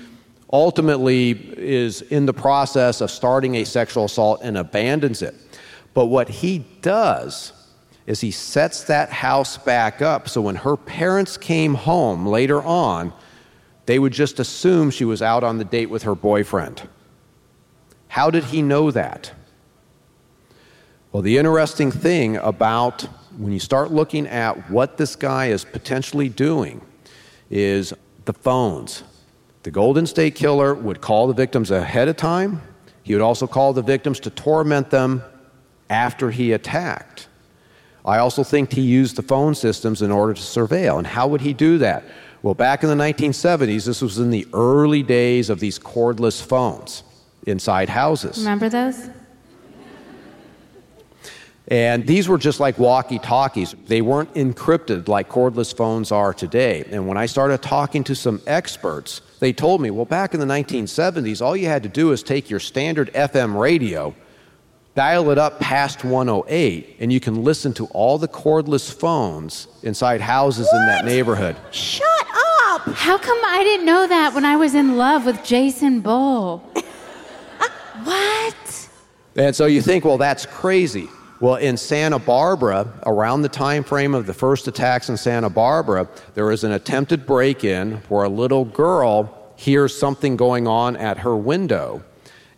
ultimately 0.53 1.31
is 1.57 2.03
in 2.03 2.27
the 2.27 2.33
process 2.33 3.01
of 3.01 3.11
starting 3.11 3.55
a 3.55 3.65
sexual 3.65 4.07
assault 4.07 4.41
and 4.43 4.59
abandons 4.59 5.23
it. 5.23 5.37
But 5.95 6.07
what 6.07 6.29
he 6.29 6.67
does 6.83 7.53
is 8.07 8.21
he 8.21 8.33
sets 8.33 8.83
that 8.85 9.11
house 9.11 9.57
back 9.57 10.03
up 10.03 10.29
so 10.29 10.41
when 10.41 10.57
her 10.57 10.77
parents 10.77 11.37
came 11.37 11.75
home 11.75 12.27
later 12.27 12.61
on, 12.61 13.13
they 13.87 14.01
would 14.01 14.13
just 14.13 14.41
assume 14.41 14.91
she 14.91 15.05
was 15.05 15.23
out 15.23 15.45
on 15.45 15.59
the 15.59 15.65
date 15.65 15.89
with 15.89 16.03
her 16.03 16.17
boyfriend. 16.17 16.89
How 18.09 18.31
did 18.31 18.45
he 18.45 18.61
know 18.61 18.91
that? 18.91 19.33
Well, 21.13 21.23
the 21.23 21.39
interesting 21.39 21.93
thing 21.93 22.37
about 22.37 23.07
when 23.37 23.53
you 23.53 23.61
start 23.61 23.91
looking 23.91 24.27
at 24.27 24.71
what 24.71 24.97
this 24.97 25.17
guy 25.17 25.47
is 25.47 25.65
potentially 25.65 26.29
doing 26.29 26.81
is 27.51 27.93
the 28.25 28.33
phones. 28.33 29.03
The 29.63 29.71
Golden 29.71 30.07
State 30.07 30.35
Killer 30.35 30.75
would 30.75 31.01
call 31.01 31.27
the 31.27 31.35
victims 31.35 31.71
ahead 31.71 32.09
of 32.09 32.17
time. 32.17 32.63
He 33.03 33.15
would 33.15 33.23
also 33.23 33.47
call 33.47 33.73
the 33.73 33.83
victims 33.83 34.21
to 34.21 34.31
torment 34.31 34.91
them 34.91 35.23
after 35.89 36.31
he 36.31 36.53
attacked. 36.53 37.29
I 38.05 38.19
also 38.19 38.43
think 38.43 38.73
he 38.73 38.81
used 38.81 39.17
the 39.17 39.23
phone 39.23 39.55
systems 39.55 40.01
in 40.01 40.11
order 40.11 40.33
to 40.33 40.41
surveil. 40.41 40.99
And 40.99 41.07
how 41.07 41.29
would 41.29 41.43
he 41.43 41.53
do 41.53 41.79
that? 41.79 42.05
Well, 42.43 42.55
back 42.55 42.83
in 42.83 42.89
the 42.89 42.95
1970s, 42.95 43.85
this 43.85 44.01
was 44.01 44.19
in 44.19 44.31
the 44.31 44.47
early 44.55 45.03
days 45.03 45.51
of 45.51 45.61
these 45.61 45.79
cordless 45.79 46.43
phones 46.43 47.03
inside 47.47 47.91
houses. 47.91 48.39
Remember 48.39 48.69
those? 48.69 49.11
And 51.71 52.05
these 52.05 52.29
were 52.29 52.37
just 52.37 52.59
like 52.59 52.79
walkie 52.79 53.21
talkies. 53.21 53.77
They 53.87 54.03
weren't 54.03 54.35
encrypted 54.35 55.07
like 55.07 55.29
cordless 55.29 55.75
phones 55.75 56.11
are 56.11 56.35
today. 56.35 56.85
And 56.91 57.07
when 57.07 57.17
I 57.17 57.27
started 57.27 57.63
talking 57.63 58.03
to 58.05 58.15
some 58.17 58.43
experts, 58.49 59.23
they 59.39 59.53
told 59.53 59.81
me, 59.81 59.91
well, 59.91 60.05
back 60.05 60.35
in 60.35 60.41
the 60.41 60.47
1970s, 60.47 61.41
all 61.41 61.57
you 61.57 61.69
had 61.69 61.85
to 61.85 61.89
do 61.89 62.11
is 62.11 62.25
take 62.25 62.51
your 62.51 62.59
standard 62.59 63.13
FM 63.15 63.59
radio, 63.59 64.13
dial 64.97 65.31
it 65.31 65.39
up 65.39 65.61
past 65.61 66.05
108, 66.05 66.97
and 66.99 67.13
you 67.13 67.21
can 67.21 67.45
listen 67.45 67.73
to 67.75 67.87
all 67.87 68.19
the 68.19 68.29
cordless 68.29 68.93
phones 68.93 69.69
inside 69.85 70.21
houses 70.21 70.67
what? 70.73 70.81
in 70.81 70.87
that 70.89 71.05
neighborhood. 71.05 71.55
Shut 71.71 72.05
up! 72.67 72.83
How 72.95 73.17
come 73.17 73.39
I 73.45 73.63
didn't 73.63 73.87
know 73.87 74.09
that 74.09 74.35
when 74.35 74.45
I 74.45 74.57
was 74.57 74.75
in 74.75 74.97
love 74.97 75.25
with 75.25 75.45
Jason 75.45 76.01
Bull? 76.01 76.59
what? 78.03 78.89
And 79.37 79.55
so 79.55 79.67
you 79.67 79.81
think, 79.81 80.05
well, 80.05 80.19
that's 80.19 80.47
crazy. 80.47 81.09
Well, 81.41 81.55
in 81.55 81.79
Santa 81.79 82.19
Barbara, 82.19 82.87
around 83.07 83.41
the 83.41 83.49
time 83.49 83.83
frame 83.83 84.15
of 84.15 84.27
the 84.27 84.35
first 84.35 84.69
attacks 84.69 85.09
in 85.09 85.17
Santa 85.17 85.49
Barbara, 85.49 86.07
there 86.35 86.45
was 86.45 86.65
an 86.65 86.73
attempted 86.73 87.25
break 87.25 87.65
in 87.65 87.93
where 88.11 88.25
a 88.25 88.29
little 88.29 88.67
girl 88.67 89.55
hears 89.57 89.97
something 89.99 90.37
going 90.37 90.67
on 90.67 90.97
at 90.97 91.21
her 91.21 91.35
window. 91.35 92.05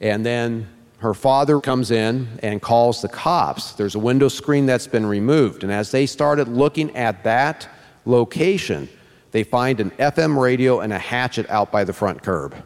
And 0.01 0.27
then 0.27 0.68
her 0.99 1.14
father 1.14 1.61
comes 1.61 1.92
in 1.92 2.40
and 2.42 2.61
calls 2.61 3.03
the 3.03 3.09
cops. 3.09 3.71
There's 3.71 3.95
a 3.95 4.01
window 4.01 4.27
screen 4.27 4.66
that's 4.66 4.88
been 4.88 5.07
removed. 5.07 5.62
And 5.62 5.73
as 5.73 5.92
they 5.92 6.05
started 6.05 6.49
looking 6.49 6.97
at 6.97 7.23
that 7.23 7.68
location, 8.05 8.88
they 9.31 9.45
find 9.45 9.79
an 9.79 9.92
FM 9.92 10.37
radio 10.37 10.81
and 10.81 10.92
a 10.92 10.99
hatchet 10.99 11.49
out 11.51 11.71
by 11.71 11.85
the 11.85 11.92
front 11.92 12.21
curb. 12.25 12.57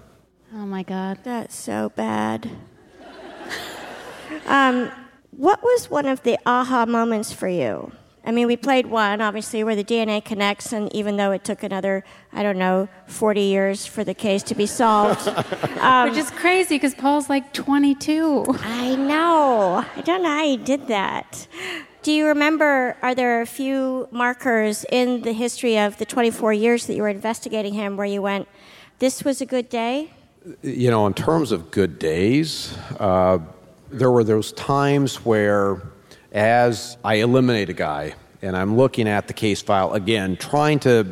Oh 0.54 0.64
my 0.64 0.82
God. 0.82 1.18
That's 1.24 1.54
so 1.54 1.90
bad. 1.90 2.50
um, 4.46 4.90
what 5.36 5.62
was 5.62 5.90
one 5.90 6.06
of 6.06 6.22
the 6.22 6.38
aha 6.46 6.86
moments 6.86 7.32
for 7.32 7.48
you? 7.48 7.92
I 8.24 8.32
mean, 8.32 8.48
we 8.48 8.56
played 8.56 8.86
one, 8.86 9.20
obviously, 9.20 9.62
where 9.62 9.76
the 9.76 9.84
DNA 9.84 10.24
connects, 10.24 10.72
and 10.72 10.92
even 10.92 11.16
though 11.16 11.30
it 11.30 11.44
took 11.44 11.62
another, 11.62 12.04
I 12.32 12.42
don't 12.42 12.58
know, 12.58 12.88
40 13.06 13.40
years 13.40 13.86
for 13.86 14.02
the 14.02 14.14
case 14.14 14.42
to 14.44 14.54
be 14.56 14.66
solved. 14.66 15.28
um, 15.80 16.08
Which 16.10 16.18
is 16.18 16.30
crazy 16.32 16.74
because 16.74 16.94
Paul's 16.94 17.28
like 17.28 17.52
22. 17.52 18.46
I 18.62 18.96
know. 18.96 19.84
I 19.94 20.00
don't 20.00 20.24
know 20.24 20.30
how 20.30 20.44
he 20.44 20.56
did 20.56 20.88
that. 20.88 21.46
Do 22.02 22.10
you 22.10 22.26
remember, 22.26 22.96
are 23.00 23.14
there 23.14 23.42
a 23.42 23.46
few 23.46 24.08
markers 24.10 24.84
in 24.90 25.22
the 25.22 25.32
history 25.32 25.78
of 25.78 25.98
the 25.98 26.04
24 26.04 26.52
years 26.52 26.86
that 26.86 26.94
you 26.94 27.02
were 27.02 27.08
investigating 27.08 27.74
him 27.74 27.96
where 27.96 28.06
you 28.06 28.22
went, 28.22 28.48
this 28.98 29.22
was 29.22 29.40
a 29.40 29.46
good 29.46 29.68
day? 29.68 30.10
You 30.62 30.90
know, 30.90 31.06
in 31.06 31.14
terms 31.14 31.52
of 31.52 31.70
good 31.70 31.98
days, 31.98 32.76
uh, 32.98 33.38
there 33.96 34.10
were 34.10 34.24
those 34.24 34.52
times 34.52 35.24
where, 35.24 35.80
as 36.30 36.98
I 37.02 37.14
eliminate 37.16 37.70
a 37.70 37.72
guy 37.72 38.14
and 38.42 38.54
I'm 38.54 38.76
looking 38.76 39.08
at 39.08 39.26
the 39.26 39.32
case 39.32 39.62
file 39.62 39.94
again, 39.94 40.36
trying 40.36 40.78
to 40.80 41.06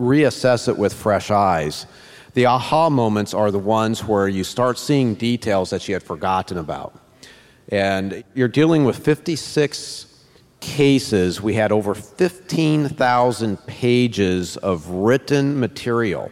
reassess 0.00 0.68
it 0.68 0.78
with 0.78 0.94
fresh 0.94 1.30
eyes, 1.30 1.86
the 2.32 2.46
aha 2.46 2.88
moments 2.88 3.34
are 3.34 3.50
the 3.50 3.58
ones 3.58 4.04
where 4.04 4.28
you 4.28 4.44
start 4.44 4.78
seeing 4.78 5.14
details 5.14 5.70
that 5.70 5.88
you 5.88 5.94
had 5.94 6.02
forgotten 6.02 6.56
about. 6.56 6.98
And 7.68 8.24
you're 8.34 8.48
dealing 8.48 8.84
with 8.84 8.96
56 8.98 10.06
cases. 10.60 11.42
We 11.42 11.54
had 11.54 11.70
over 11.70 11.94
15,000 11.94 13.66
pages 13.66 14.56
of 14.56 14.88
written 14.88 15.60
material. 15.60 16.30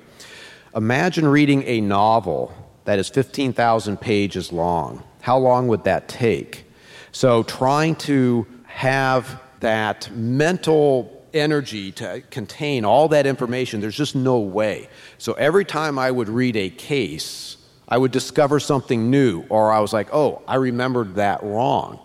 Imagine 0.74 1.26
reading 1.26 1.62
a 1.66 1.80
novel 1.80 2.54
that 2.84 2.98
is 2.98 3.08
15,000 3.08 4.00
pages 4.00 4.52
long. 4.52 5.02
How 5.24 5.38
long 5.38 5.68
would 5.68 5.84
that 5.84 6.06
take? 6.06 6.66
So, 7.10 7.44
trying 7.44 7.96
to 8.10 8.46
have 8.66 9.40
that 9.60 10.10
mental 10.14 11.24
energy 11.32 11.92
to 11.92 12.22
contain 12.28 12.84
all 12.84 13.08
that 13.08 13.24
information, 13.24 13.80
there's 13.80 13.96
just 13.96 14.14
no 14.14 14.40
way. 14.40 14.87
So, 15.16 15.32
every 15.32 15.64
time 15.64 15.98
I 15.98 16.10
would 16.10 16.28
read 16.28 16.56
a 16.56 16.68
case, 16.68 17.56
I 17.88 17.96
would 17.96 18.12
discover 18.12 18.60
something 18.60 19.10
new, 19.10 19.46
or 19.48 19.72
I 19.72 19.80
was 19.80 19.94
like, 19.94 20.12
oh, 20.12 20.42
I 20.46 20.56
remembered 20.56 21.14
that 21.14 21.42
wrong. 21.42 22.00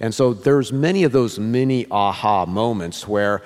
And 0.00 0.14
so, 0.14 0.32
there's 0.32 0.72
many 0.72 1.04
of 1.04 1.12
those 1.12 1.38
mini 1.38 1.86
aha 1.90 2.46
moments 2.46 3.06
where 3.06 3.42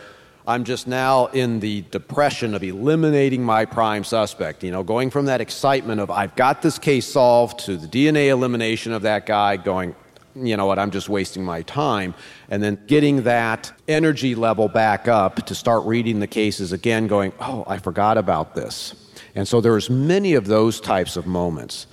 I'm 0.49 0.63
just 0.63 0.87
now 0.87 1.27
in 1.27 1.59
the 1.59 1.83
depression 1.91 2.55
of 2.55 2.63
eliminating 2.63 3.43
my 3.43 3.65
prime 3.65 4.05
suspect. 4.05 4.63
You 4.63 4.71
know, 4.71 4.85
going 4.85 5.11
from 5.11 5.27
that 5.27 5.41
excitement 5.41 6.01
of 6.01 6.09
I've 6.09 6.37
got 6.37 6.63
this 6.63 6.79
case 6.79 7.05
solved 7.05 7.59
to 7.67 7.77
the 7.77 7.89
DNA 7.89 8.29
elimination 8.29 8.93
of 8.93 9.03
that 9.03 9.27
guy, 9.27 9.57
going, 9.57 9.97
you 10.37 10.57
know 10.57 10.67
what, 10.67 10.79
I'm 10.79 10.93
just 10.93 11.09
wasting 11.09 11.45
my 11.45 11.63
time. 11.63 12.15
And 12.49 12.63
then 12.63 12.81
getting 12.87 13.25
that 13.25 13.73
energy 13.89 14.37
level 14.37 14.69
back 14.69 15.09
up 15.09 15.45
to 15.47 15.55
start 15.55 15.85
reading 15.85 16.21
the 16.21 16.29
cases 16.29 16.73
again, 16.73 17.09
going, 17.09 17.33
oh, 17.41 17.65
I 17.67 17.79
forgot 17.79 18.17
about 18.17 18.55
this. 18.55 18.95
And 19.35 19.49
so 19.49 19.61
there's 19.61 19.91
many 19.91 20.35
of 20.35 20.47
those 20.47 20.81
types 20.81 21.17
of 21.17 21.27
moments. 21.27 21.89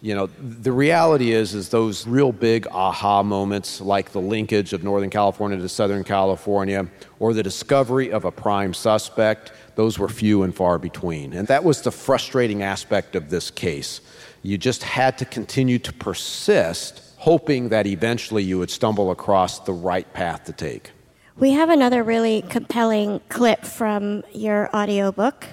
You 0.00 0.14
know, 0.14 0.26
the 0.26 0.70
reality 0.70 1.32
is 1.32 1.54
is 1.54 1.70
those 1.70 2.06
real 2.06 2.30
big 2.30 2.68
aha 2.70 3.22
moments 3.24 3.80
like 3.80 4.12
the 4.12 4.20
linkage 4.20 4.72
of 4.72 4.84
Northern 4.84 5.10
California 5.10 5.58
to 5.58 5.68
Southern 5.68 6.04
California 6.04 6.86
or 7.18 7.34
the 7.34 7.42
discovery 7.42 8.12
of 8.12 8.24
a 8.24 8.30
prime 8.30 8.74
suspect, 8.74 9.52
those 9.74 9.98
were 9.98 10.08
few 10.08 10.44
and 10.44 10.54
far 10.54 10.78
between. 10.78 11.32
And 11.32 11.48
that 11.48 11.64
was 11.64 11.82
the 11.82 11.90
frustrating 11.90 12.62
aspect 12.62 13.16
of 13.16 13.30
this 13.30 13.50
case. 13.50 14.00
You 14.42 14.56
just 14.56 14.84
had 14.84 15.18
to 15.18 15.24
continue 15.24 15.80
to 15.80 15.92
persist 15.92 17.02
hoping 17.16 17.70
that 17.70 17.84
eventually 17.86 18.44
you 18.44 18.58
would 18.58 18.70
stumble 18.70 19.10
across 19.10 19.58
the 19.58 19.72
right 19.72 20.10
path 20.12 20.44
to 20.44 20.52
take. 20.52 20.92
We 21.36 21.52
have 21.52 21.70
another 21.70 22.04
really 22.04 22.42
compelling 22.42 23.20
clip 23.28 23.64
from 23.64 24.22
your 24.32 24.74
audiobook. 24.74 25.46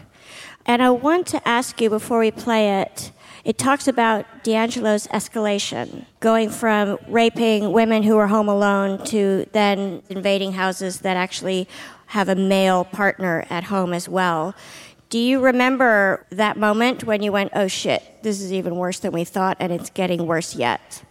And 0.68 0.84
I 0.84 0.92
want 0.92 1.28
to 1.28 1.48
ask 1.48 1.82
you 1.82 1.90
before 1.90 2.20
we 2.20 2.32
play 2.32 2.82
it 2.82 3.12
it 3.46 3.60
talks 3.60 3.88
about 3.88 4.26
DeAngelo's 4.44 5.06
escalation, 5.08 6.06
going 6.20 6.50
from 6.50 6.98
raping 7.08 7.72
women 7.72 8.02
who 8.02 8.18
are 8.18 8.26
home 8.26 8.50
alone 8.50 9.06
to 9.06 9.46
then 9.52 10.02
invading 10.10 10.54
houses 10.54 11.02
that 11.02 11.16
actually 11.16 11.70
have 12.08 12.28
a 12.28 12.36
male 12.36 12.84
partner 12.84 13.46
at 13.52 13.66
home 13.66 13.94
as 13.94 14.10
well. 14.10 14.56
Do 15.10 15.20
you 15.20 15.40
remember 15.40 16.26
that 16.32 16.58
moment 16.58 17.04
when 17.04 17.22
you 17.22 17.32
went, 17.32 17.52
oh 17.54 17.68
shit, 17.68 18.02
this 18.24 18.42
is 18.42 18.52
even 18.52 18.76
worse 18.76 19.00
than 19.00 19.12
we 19.12 19.24
thought, 19.24 19.58
and 19.60 19.72
it's 19.72 19.92
getting 19.92 20.26
worse 20.26 20.56
yet? 20.56 21.04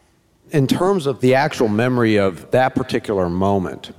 In 0.51 0.67
terms 0.67 1.07
of 1.07 1.21
the 1.21 1.37
actual 1.37 1.69
memory 1.69 2.17
of 2.17 2.51
that 2.51 2.75
particular 2.75 3.31
moment, 3.31 3.93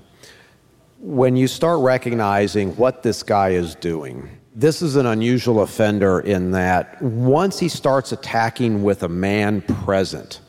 when 1.00 1.38
you 1.38 1.48
start 1.48 1.80
recognizing 1.80 2.76
what 2.76 3.02
this 3.02 3.24
guy 3.24 3.52
is 3.52 3.76
doing, 3.76 4.30
this 4.56 4.82
is 4.82 4.96
an 4.96 5.06
unusual 5.06 5.62
offender 5.62 6.22
in 6.22 6.52
that 6.52 7.02
once 7.02 7.60
he 7.60 7.68
starts 7.68 8.14
attacking 8.14 8.84
with 8.84 9.04
a 9.04 9.10
man 9.10 9.62
present, 9.62 10.40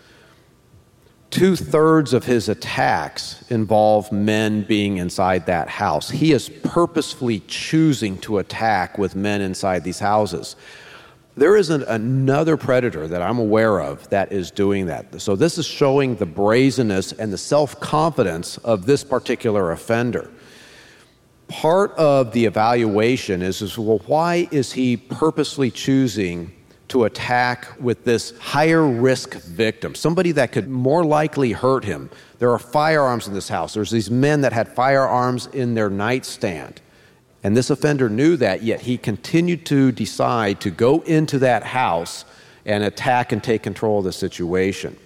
two 1.31 1.57
thirds 1.57 2.13
of 2.15 2.25
his 2.25 2.49
attacks 2.49 3.45
involve 3.51 4.13
men 4.13 4.63
being 4.63 4.99
inside 4.99 5.45
that 5.47 5.69
house. 5.69 6.09
He 6.09 6.31
is 6.31 6.49
purposefully 6.49 7.41
choosing 7.49 8.17
to 8.19 8.39
attack 8.39 8.97
with 8.97 9.17
men 9.17 9.41
inside 9.41 9.83
these 9.83 9.99
houses. 9.99 10.55
There 11.37 11.57
isn't 11.57 11.83
another 11.83 12.57
predator 12.57 13.09
that 13.09 13.21
I'm 13.21 13.39
aware 13.39 13.81
of 13.81 14.09
that 14.11 14.31
is 14.31 14.53
doing 14.53 14.87
that. 14.87 15.21
So, 15.21 15.35
this 15.37 15.59
is 15.59 15.67
showing 15.67 16.15
the 16.15 16.25
brazenness 16.25 17.13
and 17.13 17.31
the 17.31 17.39
self 17.39 17.79
confidence 17.81 18.57
of 18.59 18.87
this 18.87 19.05
particular 19.05 19.73
offender 19.73 20.31
part 21.49 21.93
of 21.93 22.33
the 22.33 22.45
evaluation 22.45 23.43
is, 23.43 23.63
is 23.63 23.79
well, 23.79 24.01
why 24.07 24.49
is 24.51 24.73
he 24.73 24.97
purposely 24.97 25.71
choosing 25.71 26.53
to 26.89 27.05
attack 27.05 27.69
with 27.81 28.05
this 28.05 28.37
higher 28.39 28.87
risk 28.87 29.35
victim, 29.35 29.95
somebody 29.95 30.33
that 30.33 30.53
could 30.53 30.69
more 30.69 31.05
likely 31.05 31.53
hurt 31.53 31.85
him? 31.85 32.11
There 32.39 32.53
are 32.53 32.59
firearms 32.59 33.27
in 33.29 33.35
this 33.35 33.49
house. 33.49 33.75
There's 33.75 33.91
these 33.91 34.11
men 34.11 34.41
that 34.43 34.53
had 34.53 34.69
firearms 34.69 35.47
in 35.47 35.75
their 35.75 35.91
nightstand. 35.91 36.81
And 37.43 37.57
this 37.57 37.71
offender 37.71 38.09
knew 38.09 38.37
that, 38.39 38.63
yet 38.63 38.81
he 38.81 38.99
continued 38.99 39.67
to 39.67 39.93
decide 39.93 40.61
to 40.63 40.71
go 40.71 41.01
into 41.03 41.39
that 41.41 41.63
house 41.63 42.25
and 42.65 42.83
attack 42.83 43.31
and 43.31 43.43
take 43.43 43.63
control 43.63 43.99
of 43.99 44.05
the 44.05 44.13
situation 44.13 44.97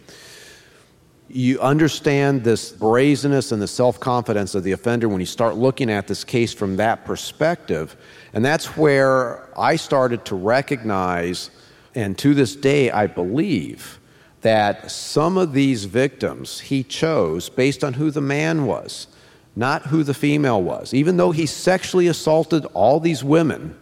you 1.32 1.60
understand 1.60 2.42
this 2.42 2.72
brazenness 2.72 3.52
and 3.52 3.62
the 3.62 3.68
self 3.68 4.00
confidence 4.00 4.54
of 4.54 4.64
the 4.64 4.72
offender 4.72 5.08
when 5.08 5.20
you 5.20 5.26
start 5.26 5.54
looking 5.56 5.90
at 5.90 6.08
this 6.08 6.24
case 6.24 6.52
from 6.52 6.76
that 6.76 7.04
perspective. 7.04 7.96
And 8.32 8.44
that's 8.44 8.76
where 8.76 9.48
I 9.58 9.76
started 9.76 10.24
to 10.26 10.34
recognize, 10.34 11.50
and 11.94 12.18
to 12.18 12.34
this 12.34 12.56
day, 12.56 12.90
I 12.90 13.06
believe, 13.06 14.00
that 14.40 14.90
some 14.90 15.36
of 15.36 15.52
these 15.52 15.84
victims 15.84 16.60
he 16.60 16.82
chose 16.82 17.48
based 17.48 17.84
on 17.84 17.94
who 17.94 18.10
the 18.10 18.20
man 18.20 18.66
was, 18.66 19.06
not 19.54 19.82
who 19.82 20.02
the 20.02 20.14
female 20.14 20.62
was. 20.62 20.92
Even 20.94 21.16
though 21.16 21.30
he 21.30 21.46
sexually 21.46 22.08
assaulted 22.08 22.64
all 22.74 22.98
these 22.98 23.22
women 23.22 23.76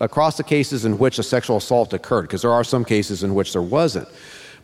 across 0.00 0.36
the 0.36 0.44
cases 0.44 0.84
in 0.84 0.98
which 0.98 1.18
a 1.18 1.22
sexual 1.22 1.56
assault 1.56 1.92
occurred, 1.92 2.22
because 2.22 2.42
there 2.42 2.52
are 2.52 2.64
some 2.64 2.84
cases 2.84 3.22
in 3.22 3.34
which 3.34 3.52
there 3.52 3.62
wasn't. 3.62 4.08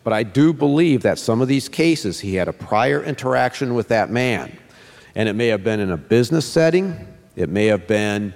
But 0.03 0.13
I 0.13 0.23
do 0.23 0.53
believe 0.53 1.01
that 1.03 1.19
some 1.19 1.41
of 1.41 1.47
these 1.47 1.69
cases, 1.69 2.19
he 2.19 2.35
had 2.35 2.47
a 2.47 2.53
prior 2.53 3.03
interaction 3.03 3.73
with 3.73 3.89
that 3.89 4.09
man. 4.09 4.57
And 5.15 5.27
it 5.27 5.33
may 5.33 5.47
have 5.47 5.63
been 5.63 5.79
in 5.79 5.91
a 5.91 5.97
business 5.97 6.45
setting, 6.45 7.07
it 7.35 7.49
may 7.49 7.65
have 7.67 7.87
been 7.87 8.33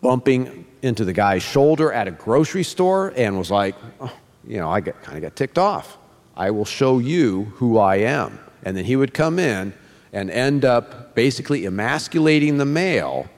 bumping 0.00 0.66
into 0.82 1.04
the 1.04 1.12
guy's 1.12 1.42
shoulder 1.42 1.92
at 1.92 2.08
a 2.08 2.10
grocery 2.10 2.64
store 2.64 3.12
and 3.16 3.38
was 3.38 3.50
like, 3.50 3.76
oh, 4.00 4.12
you 4.46 4.58
know, 4.58 4.70
I 4.70 4.80
kind 4.80 5.16
of 5.16 5.22
got 5.22 5.36
ticked 5.36 5.58
off. 5.58 5.98
I 6.36 6.50
will 6.50 6.64
show 6.64 6.98
you 6.98 7.44
who 7.56 7.78
I 7.78 7.96
am. 7.96 8.38
And 8.64 8.76
then 8.76 8.84
he 8.84 8.96
would 8.96 9.14
come 9.14 9.38
in 9.38 9.72
and 10.12 10.30
end 10.30 10.64
up 10.64 11.14
basically 11.14 11.64
emasculating 11.64 12.58
the 12.58 12.64
male 12.64 13.28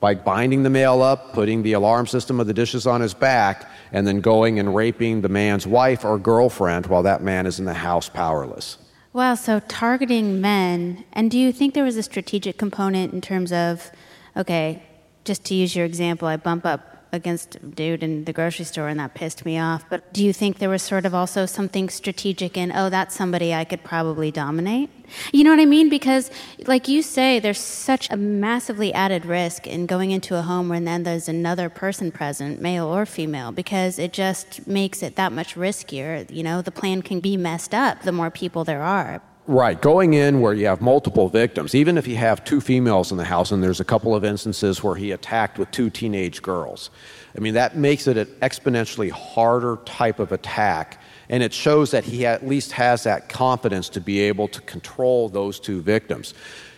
by 0.00 0.14
binding 0.14 0.62
the 0.62 0.70
male 0.70 1.02
up, 1.02 1.32
putting 1.34 1.62
the 1.62 1.74
alarm 1.74 2.06
system 2.06 2.40
of 2.40 2.46
the 2.46 2.54
dishes 2.54 2.86
on 2.86 3.00
his 3.00 3.14
back, 3.14 3.70
and 3.92 4.06
then 4.06 4.20
going 4.20 4.58
and 4.58 4.74
raping 4.74 5.20
the 5.20 5.28
man's 5.28 5.66
wife 5.66 6.04
or 6.04 6.18
girlfriend 6.18 6.86
while 6.86 7.02
that 7.02 7.22
man 7.22 7.46
is 7.46 7.58
in 7.58 7.66
the 7.66 7.74
house 7.74 8.08
powerless. 8.08 8.78
Well, 9.12 9.36
so 9.36 9.60
targeting 9.60 10.40
men, 10.40 11.04
and 11.12 11.30
do 11.30 11.38
you 11.38 11.52
think 11.52 11.74
there 11.74 11.84
was 11.84 11.96
a 11.96 12.02
strategic 12.02 12.56
component 12.56 13.12
in 13.12 13.20
terms 13.20 13.52
of, 13.52 13.90
okay, 14.36 14.82
just 15.24 15.44
to 15.46 15.54
use 15.54 15.76
your 15.76 15.84
example, 15.84 16.28
I 16.28 16.36
bump 16.36 16.64
up 16.64 16.89
against 17.12 17.74
dude 17.74 18.02
in 18.02 18.24
the 18.24 18.32
grocery 18.32 18.64
store 18.64 18.88
and 18.88 19.00
that 19.00 19.14
pissed 19.14 19.44
me 19.44 19.58
off. 19.58 19.84
But 19.88 20.12
do 20.12 20.24
you 20.24 20.32
think 20.32 20.58
there 20.58 20.68
was 20.68 20.82
sort 20.82 21.06
of 21.06 21.14
also 21.14 21.46
something 21.46 21.88
strategic 21.88 22.56
in, 22.56 22.72
oh, 22.74 22.90
that's 22.90 23.14
somebody 23.14 23.52
I 23.54 23.64
could 23.64 23.82
probably 23.84 24.30
dominate? 24.30 24.90
You 25.32 25.44
know 25.44 25.50
what 25.50 25.60
I 25.60 25.64
mean? 25.64 25.88
Because, 25.88 26.30
like 26.66 26.86
you 26.86 27.02
say, 27.02 27.40
there's 27.40 27.58
such 27.58 28.08
a 28.10 28.16
massively 28.16 28.94
added 28.94 29.26
risk 29.26 29.66
in 29.66 29.86
going 29.86 30.12
into 30.12 30.36
a 30.36 30.42
home 30.42 30.68
where 30.68 30.80
then 30.80 31.02
there's 31.02 31.28
another 31.28 31.68
person 31.68 32.12
present, 32.12 32.60
male 32.60 32.86
or 32.86 33.04
female, 33.06 33.50
because 33.50 33.98
it 33.98 34.12
just 34.12 34.66
makes 34.68 35.02
it 35.02 35.16
that 35.16 35.32
much 35.32 35.56
riskier. 35.56 36.30
You 36.30 36.42
know, 36.42 36.62
the 36.62 36.70
plan 36.70 37.02
can 37.02 37.20
be 37.20 37.36
messed 37.36 37.74
up 37.74 38.02
the 38.02 38.12
more 38.12 38.30
people 38.30 38.64
there 38.64 38.82
are. 38.82 39.20
Right. 39.46 39.80
Going 39.80 40.14
in 40.14 40.40
where 40.40 40.54
you 40.54 40.66
have 40.66 40.80
multiple 40.80 41.28
victims, 41.28 41.74
even 41.74 41.98
if 41.98 42.06
you 42.06 42.16
have 42.16 42.44
two 42.44 42.60
females 42.60 43.10
in 43.10 43.18
the 43.18 43.24
house, 43.24 43.50
and 43.50 43.62
there's 43.62 43.80
a 43.80 43.84
couple 43.84 44.14
of 44.14 44.24
instances 44.24 44.82
where 44.82 44.94
he 44.94 45.10
attacked 45.10 45.58
with 45.58 45.70
two 45.70 45.90
teenage 45.90 46.40
girls. 46.40 46.90
I 47.36 47.40
mean, 47.40 47.54
that 47.54 47.76
makes 47.76 48.06
it 48.06 48.16
an 48.16 48.26
exponentially 48.42 49.10
harder 49.10 49.78
type 49.86 50.20
of 50.20 50.30
attack, 50.30 51.02
and 51.28 51.42
it 51.42 51.52
shows 51.52 51.90
that 51.90 52.04
he 52.04 52.26
at 52.26 52.46
least 52.46 52.72
has 52.72 53.02
that 53.04 53.28
confidence 53.28 53.88
to 53.90 54.00
be 54.00 54.20
able 54.20 54.46
to 54.48 54.60
control 54.62 55.28
those 55.28 55.58
two 55.58 55.80
victims. 55.80 56.34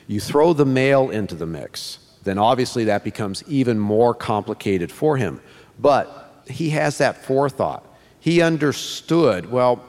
You 0.06 0.20
throw 0.20 0.52
the 0.52 0.66
male 0.66 1.10
into 1.10 1.34
the 1.34 1.46
mix, 1.46 1.98
then 2.22 2.38
obviously 2.38 2.84
that 2.84 3.04
becomes 3.04 3.42
even 3.48 3.78
more 3.78 4.14
complicated 4.14 4.90
for 4.90 5.16
him. 5.16 5.40
But 5.78 6.44
he 6.46 6.70
has 6.70 6.98
that 6.98 7.24
forethought. 7.24 7.84
He 8.20 8.40
understood, 8.40 9.50
well, 9.50 9.84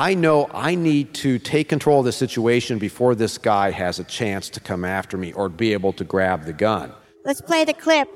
I 0.00 0.14
know 0.14 0.48
I 0.54 0.76
need 0.76 1.12
to 1.16 1.38
take 1.38 1.68
control 1.68 1.98
of 1.98 2.06
the 2.06 2.12
situation 2.12 2.78
before 2.78 3.14
this 3.14 3.36
guy 3.36 3.70
has 3.70 3.98
a 3.98 4.04
chance 4.04 4.48
to 4.48 4.58
come 4.58 4.82
after 4.82 5.18
me 5.18 5.34
or 5.34 5.50
be 5.50 5.74
able 5.74 5.92
to 5.92 6.04
grab 6.04 6.46
the 6.46 6.54
gun. 6.54 6.90
Let's 7.26 7.42
play 7.42 7.66
the 7.66 7.74
clip. 7.74 8.08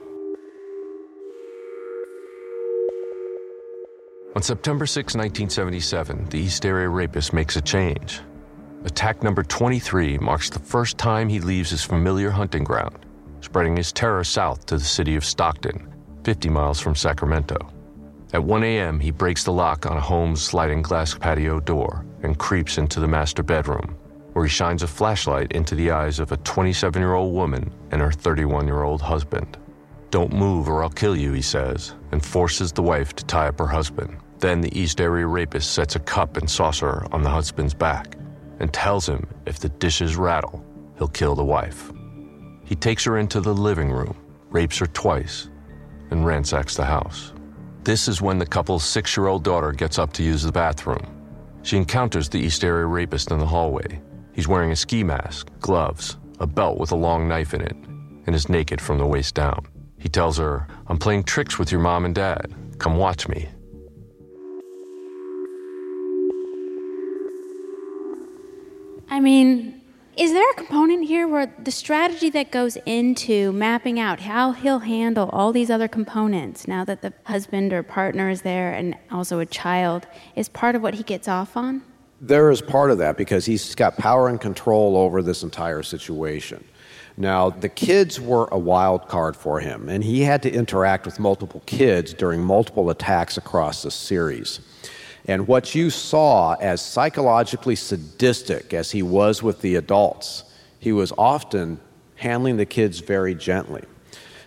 On 4.35 4.40
September 4.40 4.87
6, 4.87 5.14
1977, 5.14 6.31
the 6.31 6.38
East 6.38 6.64
Area 6.64 6.88
Rapist 6.88 7.35
makes 7.35 7.57
a 7.57 7.61
change. 7.61 8.23
Attack 8.87 9.23
number 9.23 9.42
23 9.42 10.16
marks 10.16 10.49
the 10.49 10.61
first 10.61 10.97
time 10.97 11.29
he 11.29 11.38
leaves 11.38 11.68
his 11.68 11.85
familiar 11.85 12.31
hunting 12.31 12.64
ground, 12.64 13.05
spreading 13.42 13.77
his 13.77 13.92
terror 13.92 14.25
south 14.25 14.64
to 14.64 14.79
the 14.79 14.85
city 14.85 15.16
of 15.16 15.25
Stockton, 15.25 15.87
50 16.25 16.49
miles 16.49 16.81
from 16.81 16.94
Sacramento. 16.94 17.73
At 18.35 18.42
1 18.42 18.64
a.m., 18.64 18.99
he 18.99 19.12
breaks 19.12 19.44
the 19.44 19.53
lock 19.53 19.87
on 19.87 19.97
a 19.97 20.01
home's 20.01 20.42
sliding 20.42 20.83
glass 20.83 21.14
patio 21.14 21.61
door 21.61 22.05
and 22.25 22.37
creeps 22.37 22.79
into 22.79 22.99
the 22.99 23.07
master 23.07 23.44
bedroom, 23.44 23.97
where 24.33 24.44
he 24.44 24.51
shines 24.51 24.83
a 24.83 24.88
flashlight 24.88 25.53
into 25.53 25.77
the 25.77 25.92
eyes 25.92 26.18
of 26.18 26.33
a 26.33 26.37
27 26.38 27.01
year 27.01 27.14
old 27.14 27.33
woman 27.33 27.73
and 27.92 28.01
her 28.01 28.11
31 28.11 28.66
year 28.66 28.83
old 28.83 29.01
husband. 29.01 29.57
Don't 30.11 30.33
move 30.33 30.68
or 30.68 30.83
I'll 30.83 30.90
kill 30.90 31.14
you, 31.14 31.33
he 31.33 31.42
says, 31.42 31.94
and 32.11 32.25
forces 32.25 32.73
the 32.73 32.83
wife 32.83 33.14
to 33.14 33.25
tie 33.25 33.47
up 33.47 33.59
her 33.61 33.68
husband. 33.68 34.16
Then 34.40 34.61
the 34.61 34.77
East 34.77 35.01
Area 35.01 35.29
rapist 35.29 35.73
sets 35.73 35.94
a 35.94 36.01
cup 36.01 36.37
and 36.37 36.51
saucer 36.51 37.07
on 37.12 37.23
the 37.23 37.31
husband's 37.31 37.73
back 37.73 38.16
and 38.59 38.73
tells 38.73 39.09
him 39.09 39.29
if 39.47 39.61
the 39.61 39.68
dishes 39.68 40.16
rattle, 40.16 40.64
he'll 40.99 41.07
kill 41.07 41.37
the 41.37 41.44
wife. 41.44 41.92
He 42.64 42.75
takes 42.75 43.05
her 43.05 43.16
into 43.16 43.40
the 43.40 43.55
living 43.55 43.92
room, 43.92 44.16
rapes 44.51 44.79
her 44.79 44.88
twice, 44.88 45.51
and 46.11 46.27
ransacks 46.27 46.75
the 46.75 46.85
house. 46.85 47.33
This 47.85 48.09
is 48.09 48.23
when 48.23 48.38
the 48.38 48.47
couple's 48.47 48.83
six 48.83 49.14
year 49.14 49.27
old 49.27 49.44
daughter 49.44 49.70
gets 49.70 49.99
up 49.99 50.11
to 50.14 50.23
use 50.23 50.42
the 50.42 50.51
bathroom. 50.51 51.07
She 51.62 51.77
encounters 51.77 52.31
the 52.31 52.40
East 52.40 52.64
Area 52.64 52.87
rapist 52.87 53.31
in 53.31 53.38
the 53.38 53.47
hallway. 53.47 54.01
He's 54.33 54.49
wearing 54.49 54.73
a 54.73 54.77
ski 54.77 55.05
mask, 55.05 55.51
gloves, 55.61 56.16
a 56.40 56.47
belt 56.47 56.79
with 56.79 56.92
a 56.92 56.97
long 56.97 57.29
knife 57.29 57.53
in 57.53 57.61
it, 57.61 57.77
and 58.27 58.35
is 58.35 58.49
naked 58.49 58.81
from 58.81 58.97
the 58.97 59.07
waist 59.07 59.35
down. 59.35 59.66
He 59.99 60.09
tells 60.09 60.38
her, 60.38 60.66
I'm 60.87 60.97
playing 60.97 61.25
tricks 61.25 61.59
with 61.59 61.70
your 61.70 61.83
mom 61.83 62.07
and 62.07 62.14
dad. 62.14 62.55
Come 62.79 62.97
watch 62.97 63.29
me. 63.29 63.51
I 69.11 69.20
mean, 69.20 69.73
is 70.16 70.33
there 70.33 70.48
a 70.50 70.55
component 70.55 71.05
here 71.07 71.27
where 71.27 71.53
the 71.62 71.70
strategy 71.70 72.31
that 72.31 72.53
goes 72.53 72.77
into 72.87 73.53
mapping 73.53 73.98
out 73.98 74.20
how 74.20 74.53
he'll 74.53 74.81
handle 74.81 75.29
all 75.31 75.53
these 75.53 75.70
other 75.70 75.88
components 75.88 76.68
now 76.68 76.85
that 76.85 77.03
the 77.03 77.12
husband 77.24 77.72
or 77.72 77.83
partner 77.83 78.29
is 78.29 78.42
there 78.42 78.72
and 78.72 78.96
also 79.11 79.40
a 79.40 79.46
child 79.46 80.07
is 80.37 80.48
part 80.48 80.77
of 80.77 80.83
what 80.83 80.94
he 80.94 81.03
gets 81.03 81.27
off 81.27 81.57
on? 81.57 81.83
There 82.20 82.50
is 82.50 82.62
part 82.62 82.90
of 82.90 82.98
that 82.98 83.16
because 83.16 83.44
he's 83.44 83.74
got 83.74 83.96
power 83.98 84.29
and 84.29 84.40
control 84.40 84.96
over 84.96 85.20
this 85.20 85.42
entire 85.42 85.83
situation. 85.83 86.64
Now, 87.16 87.50
the 87.50 87.68
kids 87.68 88.20
were 88.20 88.48
a 88.50 88.59
wild 88.59 89.09
card 89.09 89.37
for 89.37 89.61
him, 89.61 89.88
and 89.88 90.03
he 90.03 90.22
had 90.22 90.42
to 90.42 90.50
interact 90.50 91.07
with 91.07 91.20
multiple 91.20 91.62
kids 91.66 92.12
during 92.12 92.42
multiple 92.42 92.90
attacks 92.90 93.37
across 93.37 93.83
the 93.83 93.90
series. 93.90 94.61
And 95.26 95.48
what 95.48 95.74
you 95.74 95.90
saw, 95.90 96.54
as 96.54 96.84
psychologically 96.84 97.76
sadistic 97.76 98.74
as 98.74 98.90
he 98.90 99.02
was 99.02 99.42
with 99.42 99.60
the 99.62 99.76
adults, 99.76 100.44
he 100.78 100.92
was 100.92 101.12
often 101.16 101.80
handling 102.16 102.58
the 102.58 102.66
kids 102.66 103.00
very 103.00 103.34
gently. 103.34 103.82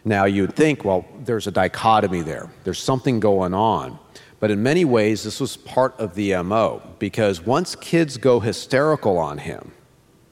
Now, 0.06 0.26
you'd 0.26 0.56
think, 0.56 0.86
well, 0.86 1.06
there's 1.24 1.48
a 1.48 1.52
dichotomy 1.52 2.22
there, 2.22 2.50
there's 2.64 2.80
something 2.80 3.20
going 3.20 3.54
on. 3.54 4.00
But 4.40 4.52
in 4.52 4.62
many 4.62 4.86
ways, 4.86 5.24
this 5.24 5.40
was 5.40 5.58
part 5.58 6.00
of 6.00 6.14
the 6.14 6.36
MO 6.44 6.82
because 7.00 7.42
once 7.42 7.76
kids 7.76 8.18
go 8.18 8.40
hysterical 8.40 9.18
on 9.18 9.40
him, 9.40 9.72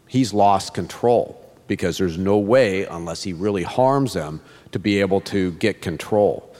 he's 0.07 0.31
lost 0.31 0.75
control 0.75 1.41
because 1.67 1.97
there's 1.97 2.17
no 2.17 2.37
way, 2.37 2.85
unless 2.85 3.23
he 3.23 3.33
really 3.33 3.63
harms 3.63 4.13
them, 4.13 4.41
to 4.71 4.77
be 4.77 4.99
able 5.01 5.21
to 5.21 5.51
get 5.53 5.81
control. 5.81 6.54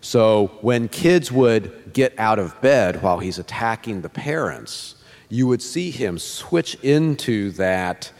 So 0.00 0.58
when 0.60 0.88
kids 0.88 1.32
would 1.32 1.92
get 1.92 2.18
out 2.18 2.38
of 2.38 2.60
bed 2.60 3.02
while 3.02 3.18
he's 3.18 3.38
attacking 3.38 4.02
the 4.02 4.08
parents, 4.08 4.94
you 5.28 5.46
would 5.46 5.60
see 5.62 5.90
him 5.90 6.18
switch 6.18 6.74
into 6.76 7.50
that 7.52 8.10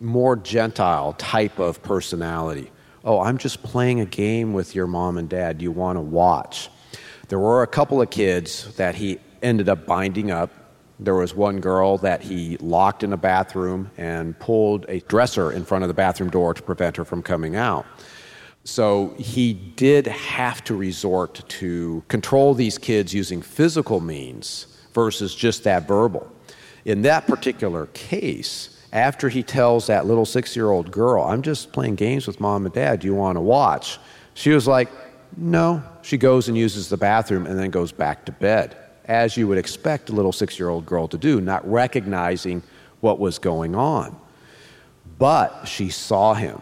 more 0.00 0.36
gentile 0.36 1.14
type 1.14 1.58
of 1.58 1.82
personality. 1.82 2.70
Oh, 3.04 3.20
I'm 3.20 3.38
just 3.38 3.62
playing 3.62 4.00
a 4.00 4.06
game 4.06 4.52
with 4.52 4.74
your 4.74 4.86
mom 4.86 5.18
and 5.18 5.28
dad. 5.28 5.62
You 5.62 5.72
want 5.72 5.96
to 5.96 6.00
watch? 6.00 6.70
There 7.28 7.38
were 7.38 7.62
a 7.62 7.66
couple 7.66 8.00
of 8.00 8.10
kids 8.10 8.74
that 8.76 8.94
he 8.94 9.18
ended 9.42 9.68
up 9.68 9.86
binding 9.86 10.30
up. 10.30 10.50
There 10.98 11.14
was 11.14 11.34
one 11.34 11.60
girl 11.60 11.98
that 11.98 12.22
he 12.22 12.56
locked 12.58 13.02
in 13.02 13.12
a 13.12 13.16
bathroom 13.16 13.90
and 13.96 14.38
pulled 14.38 14.86
a 14.88 15.00
dresser 15.00 15.52
in 15.52 15.64
front 15.64 15.84
of 15.84 15.88
the 15.88 15.94
bathroom 15.94 16.30
door 16.30 16.54
to 16.54 16.62
prevent 16.62 16.96
her 16.96 17.04
from 17.04 17.22
coming 17.22 17.54
out. 17.54 17.84
So 18.66 19.14
he 19.16 19.52
did 19.52 20.08
have 20.08 20.64
to 20.64 20.74
resort 20.74 21.40
to 21.48 22.02
control 22.08 22.52
these 22.52 22.78
kids 22.78 23.14
using 23.14 23.40
physical 23.40 24.00
means 24.00 24.66
versus 24.92 25.36
just 25.36 25.62
that 25.62 25.86
verbal. 25.86 26.28
In 26.84 27.02
that 27.02 27.28
particular 27.28 27.86
case, 27.94 28.76
after 28.92 29.28
he 29.28 29.44
tells 29.44 29.86
that 29.86 30.06
little 30.06 30.26
six 30.26 30.56
year 30.56 30.70
old 30.70 30.90
girl, 30.90 31.22
I'm 31.22 31.42
just 31.42 31.70
playing 31.70 31.94
games 31.94 32.26
with 32.26 32.40
mom 32.40 32.66
and 32.66 32.74
dad, 32.74 32.98
do 33.00 33.06
you 33.06 33.14
want 33.14 33.36
to 33.36 33.40
watch? 33.40 34.00
She 34.34 34.50
was 34.50 34.66
like, 34.66 34.88
No. 35.36 35.80
She 36.02 36.18
goes 36.18 36.48
and 36.48 36.58
uses 36.58 36.88
the 36.88 36.96
bathroom 36.96 37.46
and 37.46 37.56
then 37.56 37.70
goes 37.70 37.92
back 37.92 38.24
to 38.24 38.32
bed, 38.32 38.76
as 39.04 39.36
you 39.36 39.46
would 39.46 39.58
expect 39.58 40.10
a 40.10 40.12
little 40.12 40.32
six 40.32 40.58
year 40.58 40.70
old 40.70 40.86
girl 40.86 41.06
to 41.06 41.18
do, 41.18 41.40
not 41.40 41.64
recognizing 41.70 42.64
what 42.98 43.20
was 43.20 43.38
going 43.38 43.76
on. 43.76 44.18
But 45.20 45.66
she 45.66 45.88
saw 45.88 46.34
him 46.34 46.60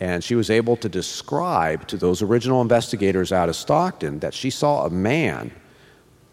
and 0.00 0.22
she 0.22 0.34
was 0.34 0.50
able 0.50 0.76
to 0.76 0.88
describe 0.88 1.86
to 1.88 1.96
those 1.96 2.22
original 2.22 2.60
investigators 2.60 3.32
out 3.32 3.48
of 3.48 3.56
Stockton 3.56 4.20
that 4.20 4.34
she 4.34 4.50
saw 4.50 4.86
a 4.86 4.90
man 4.90 5.50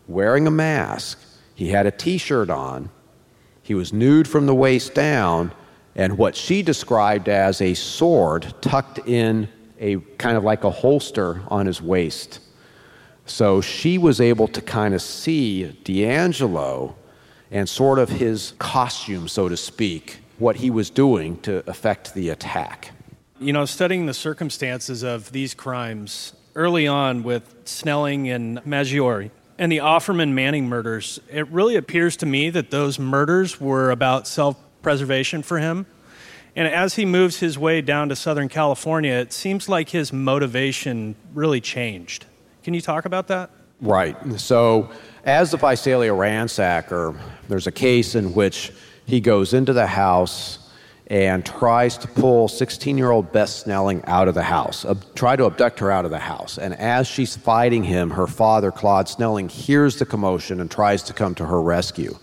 wearing 0.07 0.45
a 0.45 0.51
mask. 0.51 1.19
He 1.55 1.69
had 1.69 1.85
a 1.85 1.91
t 1.91 2.17
shirt 2.17 2.49
on, 2.49 2.89
he 3.63 3.73
was 3.73 3.91
nude 3.91 4.27
from 4.27 4.45
the 4.45 4.53
waist 4.53 4.93
down, 4.93 5.51
and 5.95 6.17
what 6.17 6.35
she 6.35 6.61
described 6.61 7.27
as 7.27 7.61
a 7.61 7.73
sword 7.73 8.53
tucked 8.61 8.99
in 9.07 9.47
a 9.79 9.97
kind 10.17 10.37
of 10.37 10.43
like 10.43 10.63
a 10.63 10.69
holster 10.69 11.41
on 11.47 11.65
his 11.65 11.81
waist. 11.81 12.39
So 13.25 13.61
she 13.61 13.97
was 13.97 14.21
able 14.21 14.47
to 14.49 14.61
kind 14.61 14.93
of 14.93 15.01
see 15.01 15.75
DeAngelo 15.83 16.93
and 17.49 17.67
sort 17.67 17.97
of 17.97 18.09
his 18.09 18.53
costume, 18.59 19.27
so 19.27 19.49
to 19.49 19.57
speak, 19.57 20.19
what 20.37 20.57
he 20.57 20.69
was 20.69 20.89
doing 20.89 21.39
to 21.41 21.67
affect 21.67 22.13
the 22.13 22.29
attack. 22.29 22.91
You 23.37 23.51
know, 23.51 23.65
studying 23.65 24.05
the 24.05 24.13
circumstances 24.13 25.03
of 25.03 25.31
these 25.33 25.53
crimes 25.53 26.33
early 26.55 26.87
on 26.87 27.21
with 27.21 27.53
Snelling 27.65 28.29
and 28.29 28.65
Maggiore 28.65 29.29
and 29.57 29.69
the 29.69 29.79
Offerman 29.79 30.31
Manning 30.31 30.69
murders, 30.69 31.19
it 31.29 31.45
really 31.49 31.75
appears 31.75 32.15
to 32.17 32.25
me 32.25 32.49
that 32.51 32.71
those 32.71 32.97
murders 32.97 33.59
were 33.59 33.91
about 33.91 34.25
self 34.25 34.57
preservation 34.81 35.43
for 35.43 35.59
him. 35.59 35.85
And 36.55 36.65
as 36.65 36.95
he 36.95 37.05
moves 37.05 37.39
his 37.39 37.57
way 37.57 37.81
down 37.81 38.07
to 38.07 38.15
Southern 38.15 38.47
California, 38.47 39.11
it 39.11 39.33
seems 39.33 39.67
like 39.67 39.89
his 39.89 40.13
motivation 40.13 41.15
really 41.33 41.59
changed. 41.59 42.25
Can 42.63 42.73
you 42.73 42.79
talk 42.79 43.03
about 43.03 43.27
that? 43.27 43.49
Right. 43.81 44.15
So, 44.39 44.89
as 45.25 45.51
the 45.51 45.57
Visalia 45.57 46.11
ransacker, 46.11 47.19
there's 47.49 47.67
a 47.67 47.71
case 47.71 48.15
in 48.15 48.33
which 48.33 48.71
he 49.05 49.19
goes 49.19 49.53
into 49.53 49.73
the 49.73 49.87
house 49.87 50.59
and 51.07 51.45
tries 51.45 51.97
to 51.99 52.07
pull 52.07 52.47
16 52.47 52.97
year 52.97 53.11
old 53.11 53.31
Beth 53.31 53.49
Snelling 53.49 54.03
out 54.05 54.27
of 54.27 54.33
the 54.33 54.43
house, 54.43 54.85
try 55.13 55.35
to 55.35 55.45
abduct 55.45 55.79
her 55.79 55.91
out 55.91 56.05
of 56.05 56.11
the 56.11 56.19
house. 56.19 56.57
And 56.57 56.73
as 56.75 57.07
she's 57.07 57.35
fighting 57.35 57.83
him, 57.83 58.09
her 58.11 58.27
father, 58.27 58.71
Claude 58.71 59.07
Snelling, 59.07 59.49
hears 59.49 59.97
the 59.97 60.05
commotion 60.05 60.59
and 60.59 60.69
tries 60.69 61.03
to 61.03 61.13
come 61.13 61.35
to 61.35 61.45
her 61.45 61.61
rescue. 61.61 62.17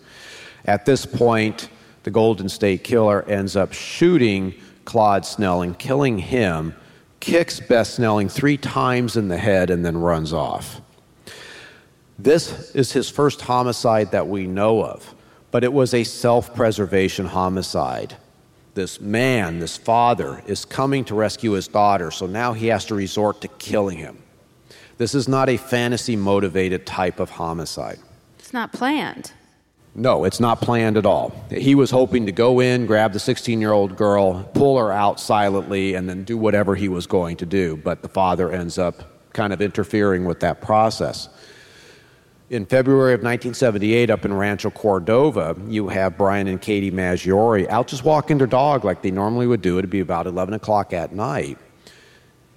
At 0.64 0.84
this 0.84 1.06
point, 1.06 1.68
the 2.02 2.10
Golden 2.10 2.48
State 2.48 2.82
Killer 2.82 3.22
ends 3.28 3.54
up 3.54 3.72
shooting 3.72 4.54
Claude 4.84 5.24
Snelling, 5.24 5.74
killing 5.74 6.18
him, 6.18 6.74
kicks 7.20 7.60
Beth 7.60 7.86
Snelling 7.86 8.28
three 8.28 8.56
times 8.56 9.16
in 9.16 9.28
the 9.28 9.38
head, 9.38 9.70
and 9.70 9.84
then 9.84 9.96
runs 9.96 10.32
off. 10.32 10.80
This 12.18 12.74
is 12.74 12.90
his 12.90 13.08
first 13.08 13.42
homicide 13.42 14.10
that 14.10 14.26
we 14.26 14.48
know 14.48 14.84
of, 14.84 15.14
but 15.52 15.62
it 15.62 15.72
was 15.72 15.94
a 15.94 16.02
self 16.02 16.52
preservation 16.54 17.26
homicide 17.26 18.16
this 18.74 19.00
man, 19.00 19.58
this 19.58 19.76
father, 19.76 20.42
is 20.46 20.64
coming 20.64 21.04
to 21.06 21.14
rescue 21.14 21.52
his 21.52 21.68
daughter, 21.68 22.10
so 22.10 22.26
now 22.26 22.52
he 22.52 22.68
has 22.68 22.84
to 22.86 22.94
resort 22.94 23.40
to 23.42 23.48
killing 23.48 23.98
him. 23.98 24.18
This 24.98 25.14
is 25.14 25.28
not 25.28 25.48
a 25.48 25.56
fantasy 25.56 26.16
motivated 26.16 26.86
type 26.86 27.20
of 27.20 27.30
homicide. 27.30 27.98
It's 28.38 28.52
not 28.52 28.72
planned. 28.72 29.32
No, 29.94 30.24
it's 30.24 30.40
not 30.40 30.60
planned 30.60 30.96
at 30.96 31.04
all. 31.04 31.34
He 31.50 31.74
was 31.74 31.90
hoping 31.90 32.24
to 32.26 32.32
go 32.32 32.60
in, 32.60 32.86
grab 32.86 33.12
the 33.12 33.18
16 33.18 33.60
year 33.60 33.72
old 33.72 33.96
girl, 33.96 34.44
pull 34.54 34.78
her 34.78 34.90
out 34.90 35.20
silently, 35.20 35.94
and 35.94 36.08
then 36.08 36.24
do 36.24 36.38
whatever 36.38 36.74
he 36.74 36.88
was 36.88 37.06
going 37.06 37.36
to 37.38 37.46
do, 37.46 37.76
but 37.76 38.00
the 38.00 38.08
father 38.08 38.50
ends 38.50 38.78
up 38.78 39.32
kind 39.34 39.52
of 39.52 39.60
interfering 39.60 40.24
with 40.24 40.40
that 40.40 40.60
process 40.60 41.28
in 42.52 42.66
February 42.66 43.14
of 43.14 43.20
1978 43.20 44.10
up 44.10 44.26
in 44.26 44.34
Rancho 44.34 44.68
Cordova, 44.68 45.56
you 45.68 45.88
have 45.88 46.18
Brian 46.18 46.46
and 46.46 46.60
Katie 46.60 46.90
Maggiore 46.90 47.66
out 47.70 47.86
just 47.86 48.04
walking 48.04 48.36
their 48.36 48.46
dog 48.46 48.84
like 48.84 49.00
they 49.00 49.10
normally 49.10 49.46
would 49.46 49.62
do. 49.62 49.78
It'd 49.78 49.88
be 49.88 50.00
about 50.00 50.26
11 50.26 50.52
o'clock 50.52 50.92
at 50.92 51.14
night. 51.14 51.56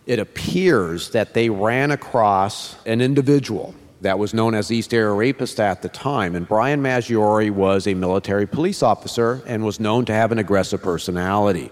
It 0.05 0.19
appears 0.19 1.11
that 1.11 1.33
they 1.33 1.49
ran 1.49 1.91
across 1.91 2.75
an 2.85 2.99
individual 2.99 3.73
that 4.01 4.19
was 4.19 4.33
known 4.33 4.53
as 4.53 4.69
East 4.69 4.93
Area 4.93 5.13
Rapist 5.13 5.61
at 5.61 5.81
the 5.81 5.87
time. 5.87 6.35
And 6.35 6.45
Brian 6.45 6.81
Maggiore 6.81 7.49
was 7.49 7.87
a 7.87 7.93
military 7.93 8.45
police 8.45 8.83
officer 8.83 9.41
and 9.47 9.63
was 9.63 9.79
known 9.79 10.03
to 10.05 10.13
have 10.13 10.33
an 10.33 10.39
aggressive 10.39 10.83
personality. 10.83 11.71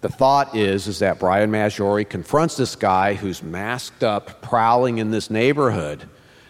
The 0.00 0.08
thought 0.08 0.56
is, 0.56 0.88
is 0.88 0.98
that 0.98 1.20
Brian 1.20 1.52
Maggiore 1.52 2.08
confronts 2.08 2.56
this 2.56 2.74
guy 2.74 3.14
who's 3.14 3.40
masked 3.40 4.02
up, 4.02 4.42
prowling 4.42 4.98
in 4.98 5.12
this 5.12 5.30
neighborhood 5.30 6.08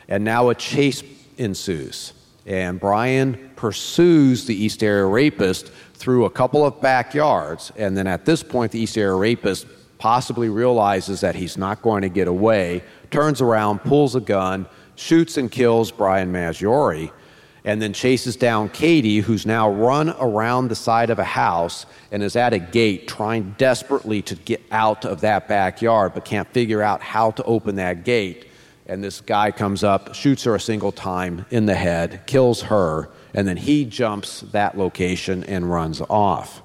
and 0.09 0.25
now 0.25 0.49
a 0.49 0.55
chase 0.55 1.03
ensues. 1.37 2.13
And 2.47 2.79
Brian 2.79 3.51
pursues 3.57 4.47
the 4.47 4.55
East 4.55 4.83
Area 4.83 5.05
Rapist 5.05 5.73
through 5.95 6.27
a 6.27 6.31
couple 6.31 6.65
of 6.65 6.81
backyards. 6.81 7.73
And 7.77 7.97
then 7.97 8.07
at 8.07 8.25
this 8.25 8.43
point, 8.43 8.73
the 8.73 8.79
East 8.79 8.97
Area 8.97 9.15
Rapist 9.15 9.67
possibly 9.99 10.49
realizes 10.49 11.21
that 11.23 11.35
he's 11.35 11.57
not 11.57 11.83
going 11.83 12.03
to 12.03 12.09
get 12.09 12.29
away, 12.29 12.85
turns 13.11 13.41
around, 13.41 13.81
pulls 13.81 14.15
a 14.15 14.21
gun, 14.21 14.67
shoots 14.95 15.37
and 15.39 15.51
kills 15.51 15.91
Brian 15.91 16.31
Maggiore, 16.31 17.11
and 17.65 17.83
then 17.83 17.93
chases 17.93 18.37
down 18.37 18.69
Katie, 18.69 19.19
who's 19.19 19.45
now 19.45 19.69
run 19.69 20.11
around 20.21 20.69
the 20.69 20.77
side 20.77 21.11
of 21.11 21.19
a 21.19 21.25
house 21.25 21.85
and 22.13 22.23
is 22.23 22.37
at 22.37 22.53
a 22.53 22.61
gate 22.61 23.09
trying 23.09 23.57
desperately 23.59 24.23
to 24.23 24.37
get 24.37 24.63
out 24.71 25.05
of 25.05 25.23
that 25.23 25.49
backyard, 25.49 26.15
but 26.15 26.25
can't 26.25 26.47
figure 26.53 26.81
out 26.81 27.01
how 27.01 27.33
to 27.33 27.43
open 27.43 27.75
that 27.77 28.05
gate 28.05 28.47
and 28.89 29.03
this 29.03 29.21
guy 29.21 29.51
comes 29.51 29.83
up, 29.83 30.15
shoots 30.15 30.45
her 30.45 30.55
a 30.55 30.61
single 30.61 30.93
time 30.93 31.45
in 31.51 31.67
the 31.67 31.75
head, 31.75 32.23
kills 32.27 32.63
her, 32.63 33.11
and 33.35 33.47
then 33.47 33.57
he 33.57 33.85
jumps 33.85 34.43
that 34.53 34.79
location 34.79 35.45
and 35.45 35.71
runs 35.71 36.01
off. 36.03 36.63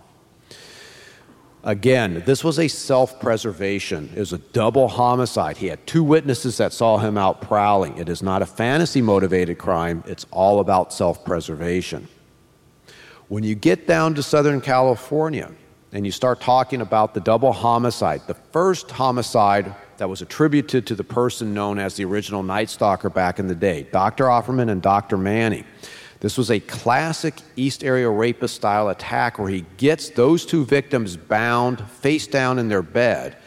Again, 1.63 2.23
this 2.25 2.43
was 2.43 2.57
a 2.57 2.67
self 2.67 3.19
preservation. 3.19 4.11
It 4.15 4.19
was 4.19 4.33
a 4.33 4.39
double 4.39 4.87
homicide. 4.87 5.57
He 5.57 5.67
had 5.67 5.85
two 5.85 6.03
witnesses 6.03 6.57
that 6.57 6.73
saw 6.73 6.97
him 6.97 7.17
out 7.17 7.41
prowling. 7.41 7.97
It 7.99 8.09
is 8.09 8.23
not 8.23 8.41
a 8.41 8.47
fantasy 8.47 9.01
motivated 9.01 9.59
crime, 9.59 10.03
it's 10.07 10.25
all 10.31 10.59
about 10.59 10.91
self 10.91 11.23
preservation. 11.23 12.07
When 13.27 13.43
you 13.43 13.55
get 13.55 13.87
down 13.87 14.15
to 14.15 14.23
Southern 14.23 14.59
California 14.59 15.51
and 15.93 16.05
you 16.05 16.11
start 16.11 16.41
talking 16.41 16.81
about 16.81 17.13
the 17.13 17.19
double 17.21 17.53
homicide, 17.53 18.21
the 18.27 18.33
first 18.33 18.89
homicide 18.89 19.73
that 20.01 20.09
was 20.09 20.23
attributed 20.23 20.87
to 20.87 20.95
the 20.95 21.03
person 21.03 21.53
known 21.53 21.77
as 21.77 21.95
the 21.95 22.03
original 22.03 22.41
Night 22.41 22.71
Stalker 22.71 23.07
back 23.07 23.37
in 23.37 23.45
the 23.45 23.53
day, 23.53 23.83
Dr. 23.91 24.23
Offerman 24.23 24.71
and 24.71 24.81
Dr. 24.81 25.15
Manning. 25.15 25.63
This 26.21 26.39
was 26.39 26.49
a 26.49 26.59
classic 26.59 27.35
East 27.55 27.83
Area 27.83 28.09
Rapist 28.09 28.55
style 28.55 28.89
attack 28.89 29.37
where 29.37 29.49
he 29.49 29.63
gets 29.77 30.09
those 30.09 30.43
two 30.43 30.65
victims 30.65 31.17
bound 31.17 31.87
face 31.87 32.25
down 32.25 32.57
in 32.57 32.67
their 32.67 32.81
bed. 32.81 33.37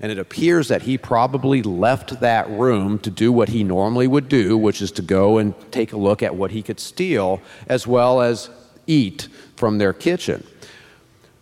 And 0.00 0.10
it 0.10 0.18
appears 0.18 0.68
that 0.68 0.80
he 0.80 0.96
probably 0.96 1.62
left 1.62 2.20
that 2.20 2.48
room 2.48 2.98
to 3.00 3.10
do 3.10 3.30
what 3.30 3.50
he 3.50 3.62
normally 3.62 4.06
would 4.06 4.30
do, 4.30 4.56
which 4.56 4.80
is 4.80 4.90
to 4.92 5.02
go 5.02 5.36
and 5.36 5.54
take 5.70 5.92
a 5.92 5.98
look 5.98 6.22
at 6.22 6.34
what 6.34 6.52
he 6.52 6.62
could 6.62 6.80
steal, 6.80 7.42
as 7.66 7.86
well 7.86 8.22
as 8.22 8.48
eat 8.86 9.28
from 9.56 9.76
their 9.76 9.92
kitchen. 9.92 10.42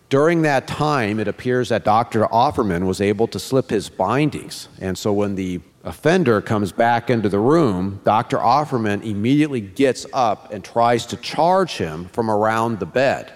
During 0.09 0.43
that 0.43 0.69
time, 0.69 1.19
it 1.19 1.27
appears 1.27 1.71
that 1.71 1.85
Dr. 1.85 2.27
Offerman 2.27 2.87
was 2.87 3.01
able 3.01 3.27
to 3.29 3.41
slip 3.41 3.71
his 3.71 3.89
bindings. 3.89 4.69
And 4.81 4.97
so 4.97 5.13
when 5.13 5.35
the 5.35 5.61
offender 5.83 6.41
comes 6.41 6.71
back 6.71 7.11
into 7.11 7.29
the 7.29 7.41
room, 7.41 8.01
Dr. 8.05 8.39
Offerman 8.39 9.05
immediately 9.05 9.61
gets 9.61 10.07
up 10.13 10.53
and 10.53 10.63
tries 10.63 11.07
to 11.07 11.17
charge 11.17 11.79
him 11.79 12.07
from 12.13 12.31
around 12.31 12.79
the 12.79 12.87
bed. 12.87 13.33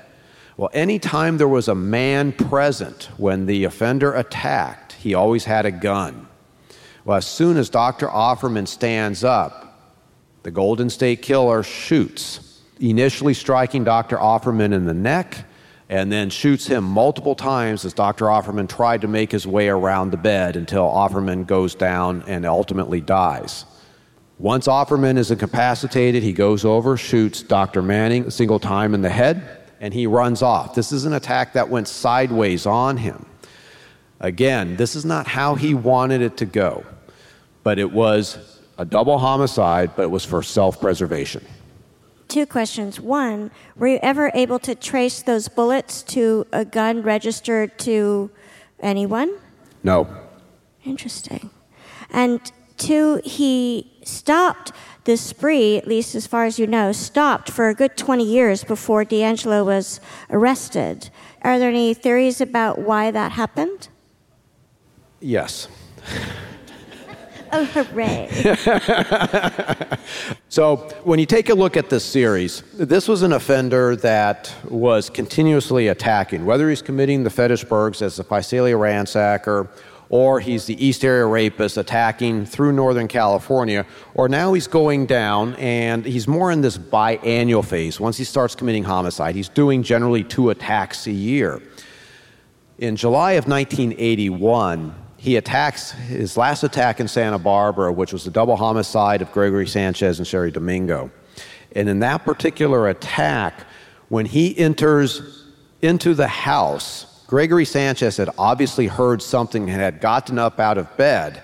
Well, 0.57 0.71
anytime 0.73 1.39
there 1.39 1.49
was 1.49 1.67
a 1.67 1.75
man 1.75 2.33
present 2.33 3.09
when 3.17 3.47
the 3.47 3.65
offender 3.65 4.13
attacked, 4.13 4.93
he 4.93 5.15
always 5.15 5.45
had 5.45 5.67
a 5.67 5.73
gun. 5.73 6.29
Well, 7.05 7.17
as 7.17 7.27
soon 7.27 7.57
as 7.57 7.69
Dr. 7.69 8.07
Offerman 8.07 8.69
stands 8.69 9.25
up, 9.25 9.67
the 10.45 10.51
Golden 10.53 10.89
State 10.89 11.23
Killer 11.23 11.65
shoots, 11.65 12.61
initially 12.79 13.35
striking 13.35 13.83
Dr. 13.83 14.19
Offerman 14.19 14.73
in 14.73 14.85
the 14.85 14.95
neck 14.95 15.47
and 15.91 16.11
then 16.11 16.31
shoots 16.31 16.69
him 16.69 16.85
multiple 16.85 17.35
times 17.35 17.85
as 17.85 17.93
Dr. 17.93 18.27
Offerman 18.27 18.69
tried 18.69 19.01
to 19.01 19.09
make 19.09 19.33
his 19.33 19.45
way 19.45 19.69
around 19.69 20.13
the 20.13 20.17
bed 20.17 20.55
until 20.55 20.85
Offerman 20.85 21.49
goes 21.49 21.75
down 21.75 22.23
and 22.29 22.47
ultimately 22.47 23.01
dies. 23.01 23.65
Once 24.39 24.69
Offerman 24.69 25.19
is 25.19 25.33
incapacitated, 25.33 26.23
he 26.23 26.33
goes 26.33 26.65
over, 26.65 26.97
shoots 26.97 27.43
Dr. 27.43 27.83
Manning 27.83 28.27
a 28.27 28.31
single 28.31 28.61
time 28.61 28.95
in 28.95 29.03
the 29.03 29.11
head, 29.11 29.67
and 29.81 29.93
he 29.93 30.07
runs 30.07 30.43
off. 30.43 30.77
This 30.77 30.93
is 30.93 31.07
an 31.07 31.13
attack 31.13 31.55
that 31.55 31.69
went 31.69 31.89
sideways 31.89 32.67
on 32.67 32.97
him. 32.97 33.27
Again, 34.21 34.77
this 34.77 34.95
is 34.95 35.05
not 35.05 35.27
how 35.27 35.57
he 35.57 35.75
wanted 35.75 36.23
it 36.23 36.37
to 36.37 36.47
go, 36.47 36.85
but 37.65 37.81
it 37.81 37.91
was 37.91 38.39
a 38.79 38.85
double 38.85 39.19
homicide, 39.19 39.91
but 39.97 40.03
it 40.03 40.11
was 40.11 40.25
for 40.25 40.41
self 40.41 40.81
preservation 40.81 41.45
two 42.31 42.47
questions. 42.47 43.01
One, 43.01 43.51
were 43.77 43.89
you 43.89 43.99
ever 44.03 44.31
able 44.35 44.59
to 44.61 44.75
trace 44.75 45.21
those 45.21 45.49
bullets 45.49 46.03
to 46.05 46.47
a 46.53 46.65
gun 46.65 47.03
registered 47.03 47.79
to 47.81 48.31
anyone? 48.79 49.37
No. 49.83 50.09
Interesting. 50.85 51.51
And 52.09 52.41
two, 52.79 53.21
he 53.25 53.93
stopped 54.05 54.73
the 55.05 55.17
spree, 55.17 55.77
at 55.77 55.87
least 55.87 56.15
as 56.15 56.27
far 56.27 56.45
as 56.45 56.59
you 56.59 56.67
know, 56.67 56.93
stopped 56.93 57.51
for 57.51 57.69
a 57.69 57.75
good 57.75 57.97
20 57.97 58.25
years 58.25 58.65
before 58.65 59.05
DeAngelo 59.05 59.65
was 59.65 60.01
arrested. 60.31 61.11
Are 61.43 61.59
there 61.59 61.71
any 61.71 61.95
theories 61.95 62.41
about 62.41 62.79
why 62.79 63.11
that 63.11 63.33
happened? 63.33 63.89
Yes. 65.21 65.69
Oh, 67.53 67.65
hooray. 67.65 68.29
so, 70.49 70.77
when 71.03 71.19
you 71.19 71.27
take 71.27 71.49
a 71.49 71.55
look 71.55 71.77
at 71.77 71.91
this 71.91 72.05
series, 72.05 72.63
this 72.75 73.09
was 73.09 73.23
an 73.23 73.33
offender 73.33 73.97
that 73.97 74.55
was 74.65 75.11
continuously 75.11 75.89
attacking, 75.89 76.45
whether 76.45 76.69
he's 76.69 76.83
committing 76.83 77.25
the 77.25 77.31
Fetishbergs 77.31 78.03
as 78.03 78.17
the 78.17 78.23
Visalia 78.23 78.77
ransacker, 78.77 79.69
or 80.11 80.41
he's 80.41 80.67
the 80.67 80.85
East 80.85 81.05
Area 81.05 81.25
rapist 81.25 81.77
attacking 81.77 82.45
through 82.45 82.73
Northern 82.73 83.09
California, 83.09 83.87
or 84.15 84.29
now 84.29 84.53
he's 84.53 84.67
going 84.67 85.07
down 85.07 85.55
and 85.55 86.05
he's 86.05 86.29
more 86.29 86.51
in 86.51 86.61
this 86.61 86.77
biannual 86.77 87.65
phase. 87.65 87.99
Once 87.99 88.17
he 88.17 88.25
starts 88.25 88.55
committing 88.55 88.85
homicide, 88.85 89.37
he's 89.37 89.49
doing 89.49 89.83
generally 89.83 90.25
two 90.25 90.51
attacks 90.51 91.07
a 91.07 91.13
year. 91.13 91.63
In 92.79 92.97
July 92.97 93.33
of 93.33 93.47
1981, 93.47 94.95
he 95.21 95.37
attacks 95.37 95.91
his 95.91 96.39
last 96.39 96.65
attack 96.65 96.99
in 96.99 97.07
Santa 97.07 97.39
Barbara, 97.39 97.93
which 97.93 98.11
was 98.11 98.25
the 98.25 98.31
double 98.31 98.57
homicide 98.57 99.21
of 99.21 99.31
Gregory 99.33 99.67
Sanchez 99.67 100.19
and 100.19 100.27
Cheri 100.27 100.51
Domingo. 100.51 101.11
And 101.73 101.91
in 101.91 102.01
that 102.01 102.25
particular 102.25 102.89
attack, 102.89 103.67
when 104.09 104.25
he 104.25 104.57
enters 104.57 105.45
into 105.83 106.15
the 106.15 106.27
house, 106.27 107.23
Gregory 107.27 107.67
Sanchez 107.67 108.17
had 108.17 108.31
obviously 108.39 108.87
heard 108.87 109.21
something 109.21 109.69
and 109.69 109.79
had 109.79 110.01
gotten 110.01 110.39
up 110.39 110.59
out 110.59 110.79
of 110.79 110.97
bed 110.97 111.43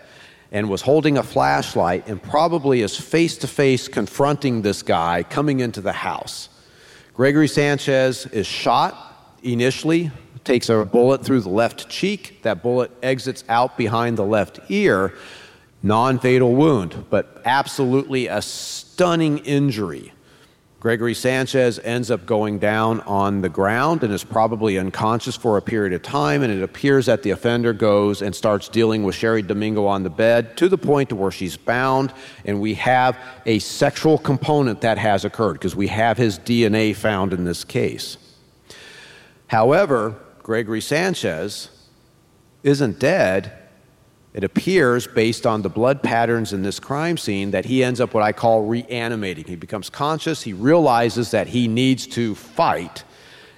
and 0.53 0.71
was 0.71 0.81
holding 0.81 1.19
a 1.19 1.23
flashlight 1.23 2.09
and 2.09 2.23
probably 2.23 2.81
is 2.81 2.97
face 2.99 3.37
to 3.37 3.47
face 3.47 3.89
confronting 3.89 4.63
this 4.63 4.83
guy 4.83 5.23
coming 5.23 5.61
into 5.61 5.83
the 5.83 5.93
house. 5.93 6.49
Gregory 7.13 7.47
Sanchez 7.47 8.25
is 8.25 8.47
shot 8.47 9.35
initially 9.43 10.11
takes 10.47 10.69
a 10.69 10.85
bullet 10.85 11.25
through 11.25 11.41
the 11.41 11.51
left 11.51 11.89
cheek. 11.89 12.43
That 12.43 12.63
bullet 12.63 12.91
exits 13.03 13.45
out 13.49 13.77
behind 13.77 14.17
the 14.17 14.25
left 14.25 14.61
ear. 14.69 15.13
Non 15.83 16.19
fatal 16.19 16.55
wound, 16.55 17.05
but 17.11 17.43
absolutely 17.45 18.29
a 18.29 18.41
stunning 18.41 19.39
injury. 19.39 20.13
Gregory 20.79 21.15
Sanchez 21.15 21.79
ends 21.81 22.11
up 22.11 22.27
going 22.27 22.59
down 22.59 23.01
on 23.01 23.41
the 23.41 23.49
ground 23.49 24.05
and 24.05 24.13
is 24.13 24.23
probably 24.23 24.79
unconscious 24.79 25.35
for 25.35 25.57
a 25.57 25.63
period 25.63 25.93
of 25.93 26.03
time. 26.03 26.43
And 26.43 26.53
it 26.53 26.63
appears 26.63 27.07
that 27.07 27.23
the 27.23 27.31
offender 27.31 27.73
goes 27.73 28.23
and 28.23 28.35
starts 28.35 28.69
dealing 28.69 29.03
with 29.03 29.17
Cheri 29.17 29.43
Domingo 29.43 29.87
on 29.87 30.03
the 30.03 30.11
bed 30.11 30.57
to 30.59 30.69
the 30.69 30.79
point 30.79 31.09
to 31.09 31.17
where 31.17 31.31
she's 31.31 31.57
bound. 31.57 32.13
And 32.45 32.61
we 32.61 32.75
have 32.75 33.19
a 33.47 33.59
sexual 33.59 34.19
component 34.19 34.83
that 34.83 34.99
has 34.99 35.25
occurred 35.25 35.55
because 35.55 35.75
we 35.75 35.89
have 35.89 36.19
his 36.19 36.39
DNA 36.39 36.95
found 36.95 37.33
in 37.33 37.45
this 37.45 37.65
case. 37.65 38.19
However, 39.49 40.15
Gregory 40.47 40.81
Sanchez 40.81 41.71
isn't 42.63 43.01
dead, 43.01 43.51
it 44.33 44.45
appears, 44.45 45.09
based 45.09 45.45
on 45.45 45.63
the 45.63 45.69
blood 45.69 46.05
patterns 46.05 46.53
in 46.53 46.63
this 46.63 46.79
crime 46.79 47.17
scene, 47.17 47.51
that 47.51 47.65
he 47.65 47.83
ends 47.83 48.01
up 48.01 48.15
what 48.15 48.23
I 48.23 48.31
call 48.31 48.63
reanimating. 48.63 49.47
He 49.47 49.57
becomes 49.57 49.91
conscious, 49.91 50.43
he 50.43 50.53
realizes 50.53 51.33
that 51.33 51.49
he 51.49 51.67
needs 51.67 52.07
to 52.07 52.37
fight, 52.37 53.03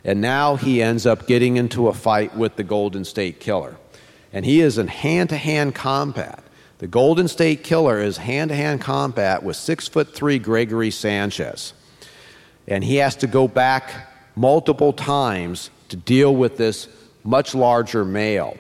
and 0.03 0.23
now 0.23 0.57
he 0.57 0.81
ends 0.81 1.05
up 1.05 1.27
getting 1.27 1.59
into 1.59 1.89
a 1.89 1.93
fight 1.93 2.35
with 2.35 2.57
the 2.57 2.65
Golden 2.65 3.05
State 3.05 3.39
Killer. 3.39 3.77
And 4.33 4.47
he 4.47 4.63
is 4.63 4.79
in 4.79 4.89
hand 4.89 5.29
to 5.29 5.37
hand 5.37 5.75
combat. 5.75 6.43
The 6.79 6.89
Golden 6.89 7.29
State 7.29 7.65
Killer 7.65 8.01
is 8.01 8.17
hand 8.17 8.49
to 8.49 8.57
hand 8.57 8.81
combat 8.81 9.43
with 9.43 9.57
six 9.57 9.89
foot 9.89 10.15
three 10.15 10.39
Gregory 10.39 10.91
Sanchez. 10.91 11.75
And 12.67 12.83
he 12.83 12.97
has 12.97 13.15
to 13.17 13.27
go 13.27 13.47
back 13.47 14.11
multiple 14.35 14.95
times 14.95 15.69
to 15.89 15.97
deal 15.97 16.35
with 16.35 16.57
this 16.57 16.89
much 17.25 17.55
larger 17.55 18.05
male. 18.05 18.57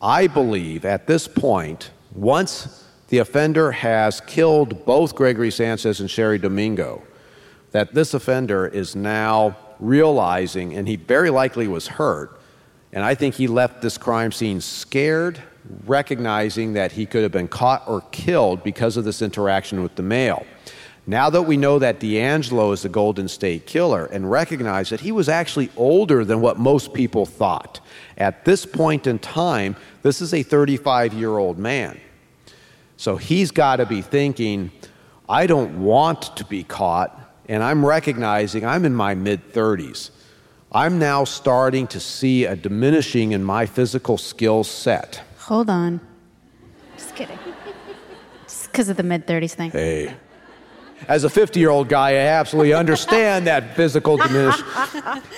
I 0.00 0.26
believe 0.26 0.84
at 0.84 1.06
this 1.06 1.26
point, 1.26 1.90
once 2.14 2.84
the 3.08 3.18
offender 3.18 3.72
has 3.72 4.20
killed 4.20 4.84
both 4.84 5.14
Gregory 5.14 5.50
Sanchez 5.50 6.00
and 6.00 6.08
Cheri 6.08 6.38
Domingo, 6.38 7.02
that 7.72 7.94
this 7.94 8.14
offender 8.14 8.66
is 8.66 8.96
now 8.96 9.56
realizing, 9.78 10.74
and 10.74 10.88
he 10.88 10.96
very 10.96 11.30
likely 11.30 11.68
was 11.68 11.86
hurt, 11.86 12.40
and 12.92 13.04
I 13.04 13.14
think 13.14 13.34
he 13.34 13.46
left 13.46 13.82
this 13.82 13.98
crime 13.98 14.32
scene 14.32 14.60
scared, 14.60 15.40
recognizing 15.86 16.72
that 16.74 16.92
he 16.92 17.06
could 17.06 17.22
have 17.22 17.32
been 17.32 17.48
caught 17.48 17.86
or 17.86 18.02
killed 18.12 18.62
because 18.62 18.96
of 18.96 19.04
this 19.04 19.20
interaction 19.20 19.82
with 19.82 19.94
the 19.96 20.02
male. 20.02 20.46
Now 21.08 21.30
that 21.30 21.42
we 21.42 21.56
know 21.56 21.78
that 21.78 22.00
DeAngelo 22.00 22.72
is 22.72 22.82
the 22.82 22.88
Golden 22.88 23.28
State 23.28 23.64
Killer 23.64 24.06
and 24.06 24.28
recognize 24.28 24.90
that 24.90 25.00
he 25.00 25.12
was 25.12 25.28
actually 25.28 25.70
older 25.76 26.24
than 26.24 26.40
what 26.40 26.58
most 26.58 26.94
people 26.94 27.26
thought, 27.26 27.78
at 28.18 28.44
this 28.44 28.66
point 28.66 29.06
in 29.06 29.20
time, 29.20 29.76
this 30.02 30.20
is 30.20 30.34
a 30.34 30.42
35 30.42 31.14
year 31.14 31.38
old 31.38 31.58
man. 31.58 32.00
So 32.96 33.16
he's 33.16 33.52
got 33.52 33.76
to 33.76 33.86
be 33.86 34.02
thinking, 34.02 34.72
I 35.28 35.46
don't 35.46 35.84
want 35.84 36.36
to 36.36 36.44
be 36.44 36.64
caught, 36.64 37.36
and 37.48 37.62
I'm 37.62 37.86
recognizing 37.86 38.66
I'm 38.66 38.84
in 38.84 38.94
my 38.94 39.14
mid 39.14 39.52
30s. 39.52 40.10
I'm 40.72 40.98
now 40.98 41.22
starting 41.22 41.86
to 41.88 42.00
see 42.00 42.46
a 42.46 42.56
diminishing 42.56 43.30
in 43.30 43.44
my 43.44 43.66
physical 43.66 44.18
skill 44.18 44.64
set. 44.64 45.22
Hold 45.38 45.70
on. 45.70 46.00
Just 46.96 47.14
kidding. 47.14 47.38
Just 48.48 48.72
because 48.72 48.88
of 48.88 48.96
the 48.96 49.04
mid 49.04 49.28
30s 49.28 49.54
thing. 49.54 49.70
Hey 49.70 50.16
as 51.08 51.24
a 51.24 51.30
50 51.30 51.60
year 51.60 51.70
old 51.70 51.88
guy, 51.88 52.10
I 52.10 52.26
absolutely 52.40 52.72
understand 52.72 53.46
that 53.46 53.76
physical 53.76 54.16
diminishment. 54.16 55.24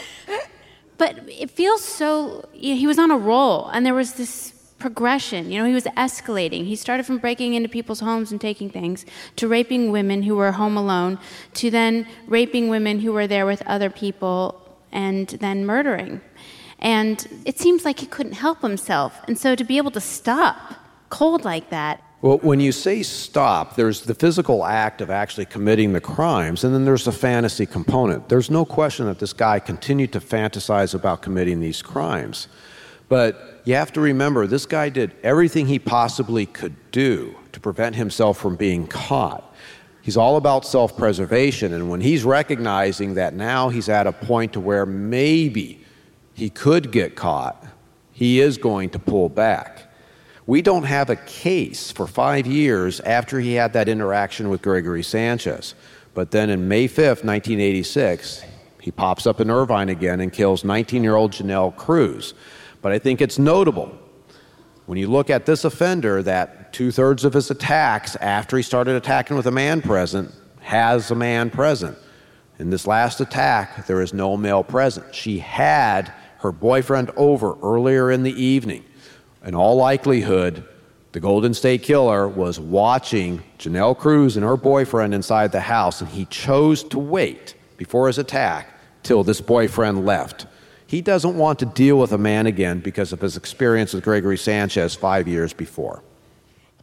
But 0.99 1.21
it 1.29 1.49
feels 1.49 1.83
so, 1.83 2.49
you 2.53 2.75
know, 2.75 2.81
he 2.81 2.89
was 2.89 2.99
on 2.99 3.13
a 3.13 3.17
roll, 3.17 3.69
and 3.69 3.87
there 3.87 3.95
was 3.95 4.15
this 4.15 4.51
progression. 4.81 5.51
You 5.51 5.61
know, 5.61 5.65
he 5.65 5.73
was 5.73 5.85
escalating. 5.85 6.67
He 6.67 6.77
started 6.77 7.07
from 7.07 7.19
breaking 7.19 7.55
into 7.55 7.69
people's 7.69 8.01
homes 8.01 8.33
and 8.33 8.41
taking 8.41 8.69
things 8.69 9.07
to 9.37 9.47
raping 9.47 9.93
women 9.93 10.25
who 10.25 10.35
were 10.35 10.53
home 10.53 10.77
alone 10.77 11.19
to 11.55 11.71
then 11.71 12.07
raping 12.27 12.69
women 12.69 12.99
who 13.01 13.13
were 13.13 13.29
there 13.29 13.47
with 13.47 13.63
other 13.63 13.91
people 13.91 14.61
and 14.91 15.29
then 15.29 15.65
murdering. 15.65 16.21
And 16.81 17.27
it 17.45 17.59
seems 17.59 17.85
like 17.85 18.01
he 18.01 18.07
couldn't 18.07 18.33
help 18.33 18.61
himself. 18.61 19.21
And 19.27 19.39
so 19.39 19.55
to 19.55 19.65
be 19.65 19.77
able 19.79 19.91
to 19.93 20.01
stop 20.01 20.57
cold 21.11 21.45
like 21.45 21.71
that. 21.71 22.03
Well, 22.21 22.39
when 22.39 22.59
you 22.59 22.73
say 22.73 23.05
stop, 23.05 23.77
there's 23.77 24.01
the 24.01 24.15
physical 24.15 24.65
act 24.65 25.01
of 25.01 25.09
actually 25.09 25.45
committing 25.45 25.93
the 25.93 26.01
crimes, 26.01 26.65
and 26.65 26.75
then 26.75 26.85
there's 26.85 27.05
the 27.05 27.13
fantasy 27.13 27.65
component. 27.65 28.29
There's 28.29 28.51
no 28.51 28.65
question 28.65 29.07
that 29.07 29.21
this 29.21 29.33
guy 29.33 29.61
continued 29.61 30.13
to 30.15 30.21
fantasize 30.21 30.95
about 30.97 31.23
committing 31.23 31.61
these 31.61 31.81
crimes. 31.81 32.49
But 33.09 33.63
you 33.65 33.77
have 33.77 33.93
to 33.93 34.01
remember, 34.01 34.49
this 34.49 34.67
guy 34.67 34.89
did 34.89 35.15
everything 35.23 35.69
he 35.69 35.79
possibly 35.79 36.45
could 36.45 36.75
do 36.91 37.37
to 37.53 37.61
prevent 37.61 37.95
himself 37.95 38.37
from 38.37 38.57
being 38.57 38.89
caught. 38.89 39.55
He's 40.03 40.17
all 40.17 40.37
about 40.37 40.67
self 40.67 40.97
preservation, 40.97 41.73
and 41.73 41.89
when 41.89 42.01
he's 42.01 42.25
recognizing 42.25 43.15
that 43.15 43.35
now 43.35 43.69
he's 43.69 43.89
at 43.89 44.09
a 44.09 44.13
point 44.13 44.55
to 44.55 44.61
where 44.61 44.85
maybe 44.85 45.85
he 46.35 46.51
could 46.51 46.91
get 46.91 47.15
caught, 47.15 47.65
he 48.11 48.41
is 48.41 48.59
going 48.59 48.91
to 48.91 48.99
pull 48.99 49.29
back. 49.29 49.78
We 50.49 50.63
don't 50.63 50.85
have 50.85 51.11
a 51.11 51.17
case 51.17 51.93
for 51.93 52.07
five 52.07 52.47
years 52.47 53.01
after 53.01 53.39
he 53.39 53.53
had 53.53 53.75
that 53.75 53.87
interaction 53.87 54.49
with 54.49 54.63
Gregory 54.63 55.03
Sanchez. 55.03 55.75
But 56.15 56.31
then 56.31 56.49
in 56.49 56.67
May 56.69 56.89
5th, 56.89 57.23
1986, 57.23 58.45
he 58.81 58.91
pops 58.91 59.27
up 59.27 59.43
in 59.43 59.51
Irvine 59.51 59.91
again 59.91 60.23
and 60.23 60.33
kills 60.33 60.65
19 60.65 61.05
year 61.05 61.17
old 61.17 61.33
Janelle 61.33 61.77
Cruz. 61.77 62.33
But 62.81 62.93
I 62.93 62.99
think 62.99 63.21
it's 63.21 63.39
notable 63.39 63.95
when 64.87 64.97
you 64.97 65.09
look 65.09 65.29
at 65.29 65.45
this 65.45 65.67
offender 65.67 66.23
that 66.23 66.73
two 66.73 66.93
thirds 66.93 67.27
of 67.27 67.35
his 67.35 67.51
attacks 67.51 68.17
after 68.17 68.57
he 68.57 68.63
started 68.63 68.97
attacking 68.97 69.37
with 69.37 69.47
a 69.47 69.51
man 69.51 69.83
present 69.83 70.35
has 70.61 71.11
a 71.11 71.15
man 71.15 71.51
present. 71.51 71.99
In 72.59 72.71
this 72.71 72.87
last 72.87 73.21
attack, 73.21 73.87
there 73.87 74.01
is 74.01 74.15
no 74.15 74.35
male 74.35 74.65
present. 74.65 75.15
She 75.15 75.41
had 75.41 76.11
her 76.39 76.53
boyfriend 76.53 77.11
over 77.17 77.59
earlier 77.63 78.11
in 78.11 78.23
the 78.23 78.43
evening. 78.43 78.87
In 79.45 79.55
all 79.55 79.77
likelihood, 79.77 80.65
the 81.13 81.21
Golden 81.21 81.55
State 81.55 81.83
Killer 81.83 82.29
was 82.29 82.61
watching 82.61 83.43
Janelle 83.59 83.97
Cruz 83.97 84.37
and 84.37 84.45
her 84.45 84.57
boyfriend 84.57 85.15
inside 85.15 85.53
the 85.53 85.61
house, 85.61 86.01
and 86.01 86.11
he 86.11 86.27
chose 86.27 86.83
to 86.85 86.99
wait 86.99 87.55
before 87.77 88.09
his 88.09 88.19
attack 88.19 88.69
till 89.03 89.25
this 89.25 89.41
boyfriend 89.41 90.05
left. 90.05 90.47
He 90.87 91.01
doesn't 91.01 91.37
want 91.37 91.59
to 91.61 91.67
deal 91.67 91.99
with 91.99 92.13
a 92.13 92.19
man 92.19 92.47
again 92.47 92.81
because 92.81 93.13
of 93.13 93.21
his 93.21 93.37
experience 93.37 93.93
with 93.93 94.05
Gregory 94.05 94.39
Sanchez 94.39 94.95
five 94.95 95.29
years 95.29 95.53
before. 95.53 96.03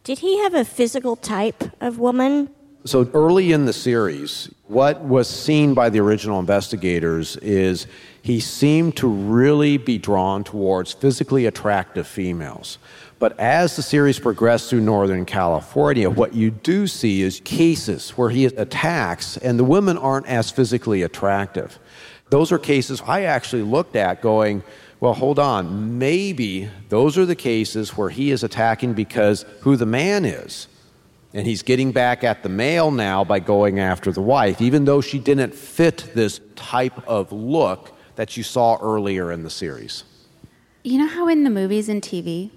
Did 0.04 0.20
he 0.20 0.40
have 0.40 0.54
a 0.54 0.64
physical 0.64 1.16
type 1.16 1.64
of 1.82 2.00
woman? 2.00 2.50
So 2.86 3.10
early 3.16 3.52
in 3.52 3.66
the 3.66 3.74
series, 3.74 4.54
what 4.68 5.02
was 5.02 5.28
seen 5.28 5.74
by 5.74 5.90
the 5.90 6.00
original 6.00 6.40
investigators 6.40 7.36
is 7.38 7.88
he 8.26 8.40
seemed 8.40 8.98
to 8.98 9.08
really 9.08 9.78
be 9.78 10.00
drawn 10.00 10.44
towards 10.44 10.92
physically 10.92 11.46
attractive 11.46 12.08
females. 12.08 12.80
But 13.20 13.40
as 13.40 13.76
the 13.76 13.84
series 13.84 14.18
progressed 14.18 14.68
through 14.68 14.82
Northern 14.82 15.26
California, 15.26 16.10
what 16.10 16.34
you 16.34 16.50
do 16.50 16.88
see 16.88 17.22
is 17.22 17.40
cases 17.42 18.10
where 18.18 18.32
he 18.32 18.46
attacks 18.46 19.38
and 19.38 19.60
the 19.60 19.64
women 19.64 19.96
aren't 20.00 20.26
as 20.26 20.50
physically 20.50 21.04
attractive. 21.04 21.78
Those 22.32 22.52
are 22.52 22.58
cases 22.58 23.00
I 23.06 23.26
actually 23.26 23.62
looked 23.62 23.96
at 23.96 24.24
going, 24.24 24.64
well, 25.00 25.14
hold 25.14 25.38
on, 25.38 26.00
maybe 26.00 26.68
those 26.90 27.20
are 27.20 27.28
the 27.28 27.36
cases 27.36 27.96
where 27.96 28.10
he 28.10 28.32
is 28.32 28.44
attacking 28.44 28.94
because 28.94 29.46
who 29.62 29.76
the 29.76 29.86
man 29.86 30.26
is. 30.26 30.68
And 31.36 31.46
he's 31.46 31.62
getting 31.62 31.92
back 31.92 32.24
at 32.24 32.42
the 32.42 32.50
male 32.50 32.90
now 32.90 33.24
by 33.24 33.38
going 33.38 33.80
after 33.80 34.12
the 34.12 34.24
wife, 34.24 34.62
even 34.62 34.86
though 34.86 35.02
she 35.02 35.20
didn't 35.20 35.54
fit 35.54 36.10
this 36.16 36.42
type 36.56 37.08
of 37.08 37.32
look 37.32 37.92
that 38.16 38.38
you 38.38 38.44
saw 38.44 38.78
earlier 38.82 39.32
in 39.32 39.44
the 39.44 39.50
series. 39.50 40.04
You 40.84 41.00
know 41.00 41.08
how 41.08 41.28
in 41.28 41.44
the 41.44 41.50
movies 41.50 41.90
and 41.90 42.02
TV, 42.02 42.52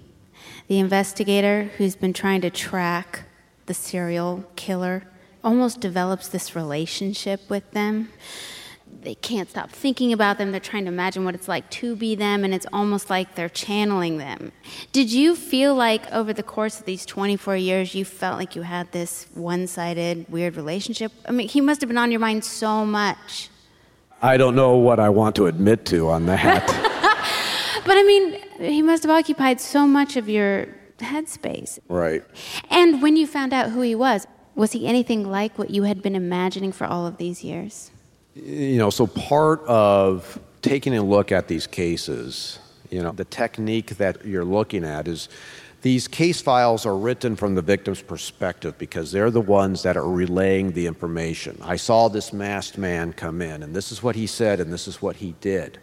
the 0.67 0.79
investigator 0.79 1.71
who's 1.77 1.95
been 1.95 2.13
trying 2.13 2.41
to 2.41 2.49
track 2.49 3.23
the 3.65 3.73
serial 3.73 4.45
killer 4.55 5.03
almost 5.43 5.79
develops 5.79 6.27
this 6.27 6.55
relationship 6.55 7.49
with 7.49 7.69
them? 7.71 8.09
they 9.01 9.15
can't 9.15 9.49
stop 9.49 9.69
thinking 9.69 10.13
about 10.13 10.37
them. 10.37 10.51
They're 10.51 10.59
trying 10.59 10.85
to 10.85 10.91
imagine 10.91 11.23
what 11.23 11.35
it's 11.35 11.47
like 11.47 11.69
to 11.71 11.95
be 11.95 12.15
them, 12.15 12.43
and 12.43 12.53
it's 12.53 12.65
almost 12.73 13.09
like 13.09 13.35
they're 13.35 13.49
channeling 13.49 14.17
them. 14.17 14.51
Did 14.91 15.11
you 15.11 15.35
feel 15.35 15.75
like 15.75 16.11
over 16.11 16.33
the 16.33 16.43
course 16.43 16.79
of 16.79 16.85
these 16.85 17.05
24 17.05 17.55
years, 17.57 17.95
you 17.95 18.05
felt 18.05 18.37
like 18.37 18.55
you 18.55 18.63
had 18.63 18.91
this 18.91 19.27
one 19.33 19.67
sided, 19.67 20.25
weird 20.29 20.55
relationship? 20.55 21.11
I 21.27 21.31
mean, 21.31 21.47
he 21.47 21.61
must 21.61 21.81
have 21.81 21.87
been 21.87 21.97
on 21.97 22.11
your 22.11 22.19
mind 22.19 22.43
so 22.43 22.85
much. 22.85 23.49
I 24.21 24.37
don't 24.37 24.55
know 24.55 24.77
what 24.77 24.99
I 24.99 25.09
want 25.09 25.35
to 25.37 25.47
admit 25.47 25.85
to 25.85 26.09
on 26.09 26.25
that. 26.25 26.65
but 27.85 27.97
I 27.97 28.03
mean, 28.03 28.39
he 28.59 28.81
must 28.81 29.03
have 29.03 29.11
occupied 29.11 29.61
so 29.61 29.87
much 29.87 30.17
of 30.17 30.27
your 30.27 30.67
headspace. 30.97 31.79
Right. 31.87 32.23
And 32.69 33.01
when 33.01 33.15
you 33.15 33.25
found 33.25 33.53
out 33.53 33.69
who 33.69 33.81
he 33.81 33.95
was, 33.95 34.27
was 34.55 34.73
he 34.73 34.85
anything 34.85 35.29
like 35.29 35.57
what 35.57 35.69
you 35.69 35.83
had 35.83 36.01
been 36.01 36.15
imagining 36.15 36.71
for 36.73 36.85
all 36.85 37.07
of 37.07 37.17
these 37.17 37.43
years? 37.43 37.91
you 38.35 38.77
know, 38.77 38.89
so 38.89 39.07
part 39.07 39.61
of 39.65 40.39
taking 40.61 40.95
a 40.95 41.03
look 41.03 41.31
at 41.31 41.47
these 41.47 41.67
cases, 41.67 42.59
you 42.89 43.01
know, 43.01 43.11
the 43.11 43.25
technique 43.25 43.97
that 43.97 44.25
you're 44.25 44.45
looking 44.45 44.83
at 44.83 45.07
is 45.07 45.29
these 45.81 46.07
case 46.07 46.41
files 46.41 46.85
are 46.85 46.97
written 46.97 47.35
from 47.35 47.55
the 47.55 47.61
victim's 47.61 48.01
perspective 48.01 48.77
because 48.77 49.11
they're 49.11 49.31
the 49.31 49.39
ones 49.39 49.83
that 49.83 49.95
are 49.95 50.09
relaying 50.09 50.73
the 50.73 50.87
information. 50.87 51.57
I 51.61 51.77
saw 51.77 52.09
this 52.09 52.33
masked 52.33 52.77
man 52.77 53.13
come 53.13 53.41
in, 53.41 53.63
and 53.63 53.73
this 53.73 53.91
is 53.91 54.03
what 54.03 54.15
he 54.15 54.27
said, 54.27 54.59
and 54.59 54.73
this 54.73 54.87
is 54.87 55.01
what 55.01 55.17
he 55.17 55.35
did. 55.39 55.79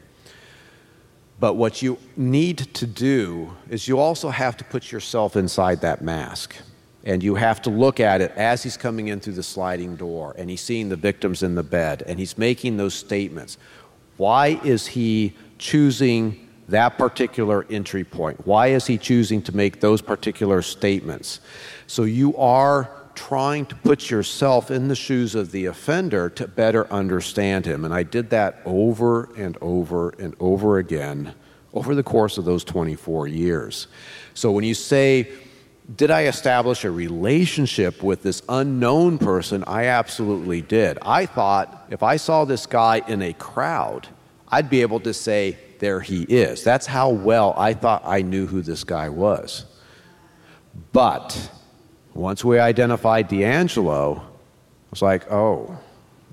But 1.38 1.54
what 1.54 1.82
you 1.82 1.98
need 2.16 2.58
to 2.74 2.86
do 2.86 3.52
is 3.68 3.88
you 3.88 3.98
also 3.98 4.30
have 4.30 4.56
to 4.58 4.64
put 4.64 4.90
yourself 4.90 5.36
inside 5.36 5.80
that 5.82 6.02
mask 6.02 6.56
and 7.04 7.22
you 7.22 7.36
have 7.36 7.62
to 7.62 7.70
look 7.70 8.00
at 8.00 8.20
it 8.20 8.32
as 8.32 8.62
he's 8.62 8.76
coming 8.76 9.08
in 9.08 9.20
through 9.20 9.34
the 9.34 9.42
sliding 9.42 9.96
door 9.96 10.34
and 10.38 10.48
he's 10.50 10.62
seeing 10.62 10.88
the 10.88 10.96
victims 10.96 11.42
in 11.42 11.54
the 11.54 11.62
bed 11.62 12.02
and 12.06 12.18
he's 12.18 12.38
making 12.38 12.78
those 12.78 12.94
statements. 12.94 13.58
Why 14.16 14.60
is 14.64 14.86
he 14.86 15.34
choosing 15.58 16.45
that 16.68 16.98
particular 16.98 17.66
entry 17.70 18.04
point? 18.04 18.46
Why 18.46 18.68
is 18.68 18.86
he 18.86 18.98
choosing 18.98 19.42
to 19.42 19.56
make 19.56 19.80
those 19.80 20.02
particular 20.02 20.62
statements? 20.62 21.40
So 21.86 22.02
you 22.04 22.36
are 22.36 22.90
trying 23.14 23.66
to 23.66 23.74
put 23.76 24.10
yourself 24.10 24.70
in 24.70 24.88
the 24.88 24.94
shoes 24.94 25.34
of 25.34 25.50
the 25.50 25.66
offender 25.66 26.28
to 26.30 26.46
better 26.46 26.90
understand 26.92 27.64
him. 27.64 27.84
And 27.84 27.94
I 27.94 28.02
did 28.02 28.30
that 28.30 28.60
over 28.64 29.32
and 29.36 29.56
over 29.60 30.10
and 30.18 30.34
over 30.38 30.78
again 30.78 31.34
over 31.76 31.94
the 31.94 32.02
course 32.02 32.38
of 32.38 32.44
those 32.46 32.64
24 32.64 33.28
years. 33.28 33.86
So 34.32 34.50
when 34.50 34.64
you 34.64 34.74
say, 34.74 35.28
did 35.94 36.10
I 36.10 36.24
establish 36.24 36.84
a 36.84 36.90
relationship 36.90 38.02
with 38.02 38.22
this 38.22 38.42
unknown 38.48 39.18
person? 39.18 39.62
I 39.66 39.84
absolutely 39.84 40.62
did. 40.62 40.98
I 41.02 41.26
thought 41.26 41.86
if 41.90 42.02
I 42.02 42.16
saw 42.16 42.44
this 42.44 42.66
guy 42.66 43.02
in 43.06 43.20
a 43.20 43.34
crowd, 43.34 44.08
I'd 44.48 44.70
be 44.70 44.80
able 44.80 45.00
to 45.00 45.12
say, 45.12 45.58
there 45.86 46.00
he 46.00 46.22
is. 46.24 46.64
That's 46.64 46.84
how 46.84 47.10
well 47.10 47.54
I 47.56 47.72
thought 47.72 48.02
I 48.04 48.20
knew 48.22 48.48
who 48.48 48.60
this 48.60 48.82
guy 48.82 49.08
was. 49.08 49.66
But 50.92 51.48
once 52.12 52.44
we 52.44 52.58
identified 52.58 53.30
DeAngelo, 53.30 54.18
I 54.18 54.22
was 54.90 55.00
like, 55.00 55.30
oh, 55.30 55.78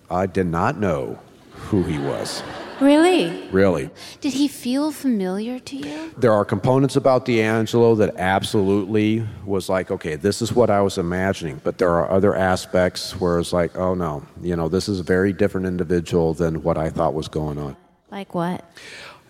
I 0.09 0.25
did 0.25 0.47
not 0.47 0.79
know 0.79 1.19
who 1.51 1.83
he 1.83 1.99
was. 1.99 2.41
Really? 2.81 3.47
Really. 3.51 3.91
Did 4.21 4.33
he 4.33 4.47
feel 4.47 4.91
familiar 4.91 5.59
to 5.59 5.75
you? 5.75 6.11
There 6.17 6.33
are 6.33 6.45
components 6.45 6.95
about 6.95 7.27
DeAngelo 7.27 7.95
that 7.99 8.15
absolutely 8.17 9.23
was 9.45 9.69
like, 9.69 9.91
okay, 9.91 10.15
this 10.15 10.41
is 10.41 10.51
what 10.51 10.71
I 10.71 10.81
was 10.81 10.97
imagining. 10.97 11.61
But 11.63 11.77
there 11.77 11.91
are 11.91 12.09
other 12.09 12.33
aspects 12.35 13.19
where 13.21 13.37
it's 13.37 13.53
like, 13.53 13.77
oh 13.77 13.93
no, 13.93 14.25
you 14.41 14.55
know, 14.55 14.67
this 14.67 14.89
is 14.89 14.99
a 14.99 15.03
very 15.03 15.31
different 15.31 15.67
individual 15.67 16.33
than 16.33 16.63
what 16.63 16.79
I 16.79 16.89
thought 16.89 17.13
was 17.13 17.27
going 17.27 17.59
on. 17.59 17.77
Like 18.13 18.35
what? 18.35 18.63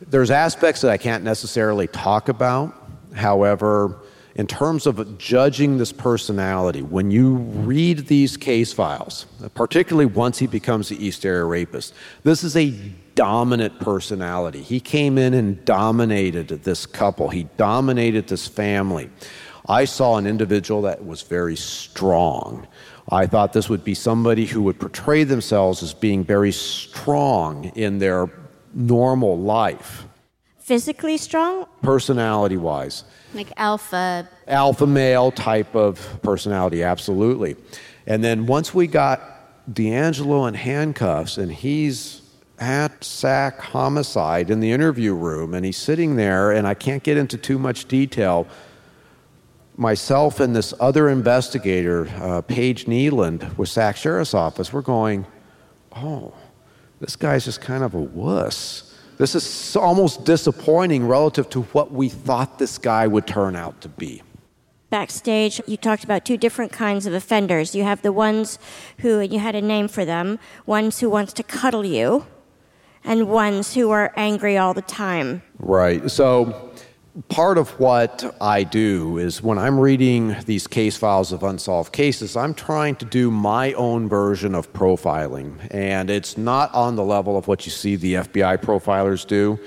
There's 0.07 0.31
aspects 0.31 0.81
that 0.81 0.91
I 0.91 0.97
can't 0.97 1.23
necessarily 1.23 1.87
talk 1.87 2.29
about. 2.29 2.73
However, 3.13 4.01
in 4.35 4.47
terms 4.47 4.87
of 4.87 5.17
judging 5.17 5.77
this 5.77 5.91
personality, 5.91 6.81
when 6.81 7.11
you 7.11 7.35
read 7.35 8.07
these 8.07 8.35
case 8.35 8.73
files, 8.73 9.27
particularly 9.53 10.07
once 10.07 10.39
he 10.39 10.47
becomes 10.47 10.89
the 10.89 11.03
East 11.03 11.25
Area 11.25 11.45
rapist, 11.45 11.93
this 12.23 12.43
is 12.43 12.57
a 12.57 12.71
dominant 13.15 13.79
personality. 13.79 14.61
He 14.61 14.79
came 14.79 15.19
in 15.19 15.35
and 15.35 15.63
dominated 15.65 16.47
this 16.47 16.85
couple, 16.85 17.29
he 17.29 17.43
dominated 17.57 18.27
this 18.27 18.47
family. 18.47 19.09
I 19.69 19.85
saw 19.85 20.17
an 20.17 20.27
individual 20.27 20.81
that 20.81 21.05
was 21.05 21.21
very 21.21 21.55
strong. 21.55 22.67
I 23.09 23.27
thought 23.27 23.53
this 23.53 23.69
would 23.69 23.83
be 23.83 23.93
somebody 23.93 24.45
who 24.45 24.61
would 24.63 24.79
portray 24.79 25.23
themselves 25.23 25.83
as 25.83 25.93
being 25.93 26.23
very 26.23 26.51
strong 26.51 27.65
in 27.75 27.99
their 27.99 28.29
normal 28.73 29.37
life, 29.37 30.05
Physically 30.59 31.17
strong? 31.17 31.65
personality 31.81 32.57
wise. 32.57 33.03
Like 33.33 33.51
alpha. 33.57 34.27
Alpha 34.47 34.87
male 34.87 35.31
type 35.31 35.75
of 35.75 36.19
personality, 36.21 36.83
absolutely. 36.83 37.55
And 38.07 38.23
then 38.23 38.45
once 38.45 38.73
we 38.73 38.87
got 38.87 39.21
DeAngelo 39.73 40.47
in 40.47 40.53
handcuffs 40.53 41.37
and 41.37 41.51
he's 41.51 42.21
at 42.59 43.03
SAC 43.03 43.59
homicide 43.59 44.49
in 44.49 44.59
the 44.61 44.71
interview 44.71 45.13
room 45.13 45.53
and 45.53 45.65
he's 45.65 45.77
sitting 45.77 46.15
there, 46.15 46.51
and 46.51 46.65
I 46.67 46.73
can't 46.75 47.03
get 47.03 47.17
into 47.17 47.37
too 47.37 47.59
much 47.59 47.85
detail. 47.87 48.47
Myself 49.75 50.39
and 50.39 50.55
this 50.55 50.73
other 50.79 51.09
investigator, 51.09 52.07
uh, 52.21 52.41
Paige 52.41 52.85
Kneeland, 52.85 53.57
with 53.57 53.69
SAC 53.69 53.97
Sheriff's 53.97 54.33
Office, 54.35 54.71
we're 54.71 54.81
going, 54.81 55.25
oh, 55.95 56.33
this 57.03 57.17
guy's 57.17 57.43
just 57.43 57.59
kind 57.59 57.83
of 57.83 57.93
a 57.93 57.99
wuss. 57.99 58.95
This 59.17 59.35
is 59.35 59.75
almost 59.75 60.23
disappointing 60.23 61.05
relative 61.05 61.49
to 61.49 61.63
what 61.73 61.91
we 61.91 62.07
thought 62.07 62.59
this 62.59 62.77
guy 62.77 63.07
would 63.07 63.27
turn 63.27 63.57
out 63.57 63.81
to 63.81 63.89
be. 63.89 64.21
Backstage, 64.89 65.59
you 65.67 65.75
talked 65.75 66.05
about 66.05 66.23
two 66.23 66.37
different 66.37 66.71
kinds 66.71 67.05
of 67.05 67.13
offenders. 67.13 67.75
You 67.75 67.83
have 67.83 68.03
the 68.03 68.13
ones 68.13 68.57
who, 68.99 69.19
and 69.19 69.33
you 69.33 69.39
had 69.39 69.53
a 69.53 69.61
name 69.61 69.89
for 69.89 70.05
them, 70.05 70.39
ones 70.65 71.01
who 71.01 71.09
wants 71.09 71.33
to 71.33 71.43
cuddle 71.43 71.85
you, 71.85 72.25
and 73.03 73.27
ones 73.27 73.73
who 73.73 73.89
are 73.89 74.13
angry 74.15 74.57
all 74.57 74.73
the 74.73 74.81
time. 74.81 75.41
Right. 75.59 76.09
So, 76.09 76.71
part 77.29 77.59
of 77.59 77.79
what 77.79 78.35
I 78.41 78.63
do 78.63 79.19
is 79.19 79.41
when 79.43 79.59
I'm 79.59 79.79
reading 79.79 80.35
these 80.45 80.65
case 80.65 80.97
files 80.97 81.31
of 81.31 81.43
unsolved 81.43 81.93
cases, 81.93 82.35
I'm 82.35 82.55
trying 82.55 82.95
to 82.97 83.05
do 83.05 83.29
my 83.29 83.73
own 83.73 84.09
version 84.09 84.55
of 84.55 84.73
profiling. 84.73 85.55
And 85.69 86.09
it's 86.09 86.37
not 86.37 86.73
on 86.73 86.95
the 86.95 87.03
level 87.03 87.37
of 87.37 87.47
what 87.47 87.65
you 87.65 87.71
see 87.71 87.95
the 87.95 88.15
FBI 88.15 88.57
profilers 88.57 89.27
do, 89.27 89.59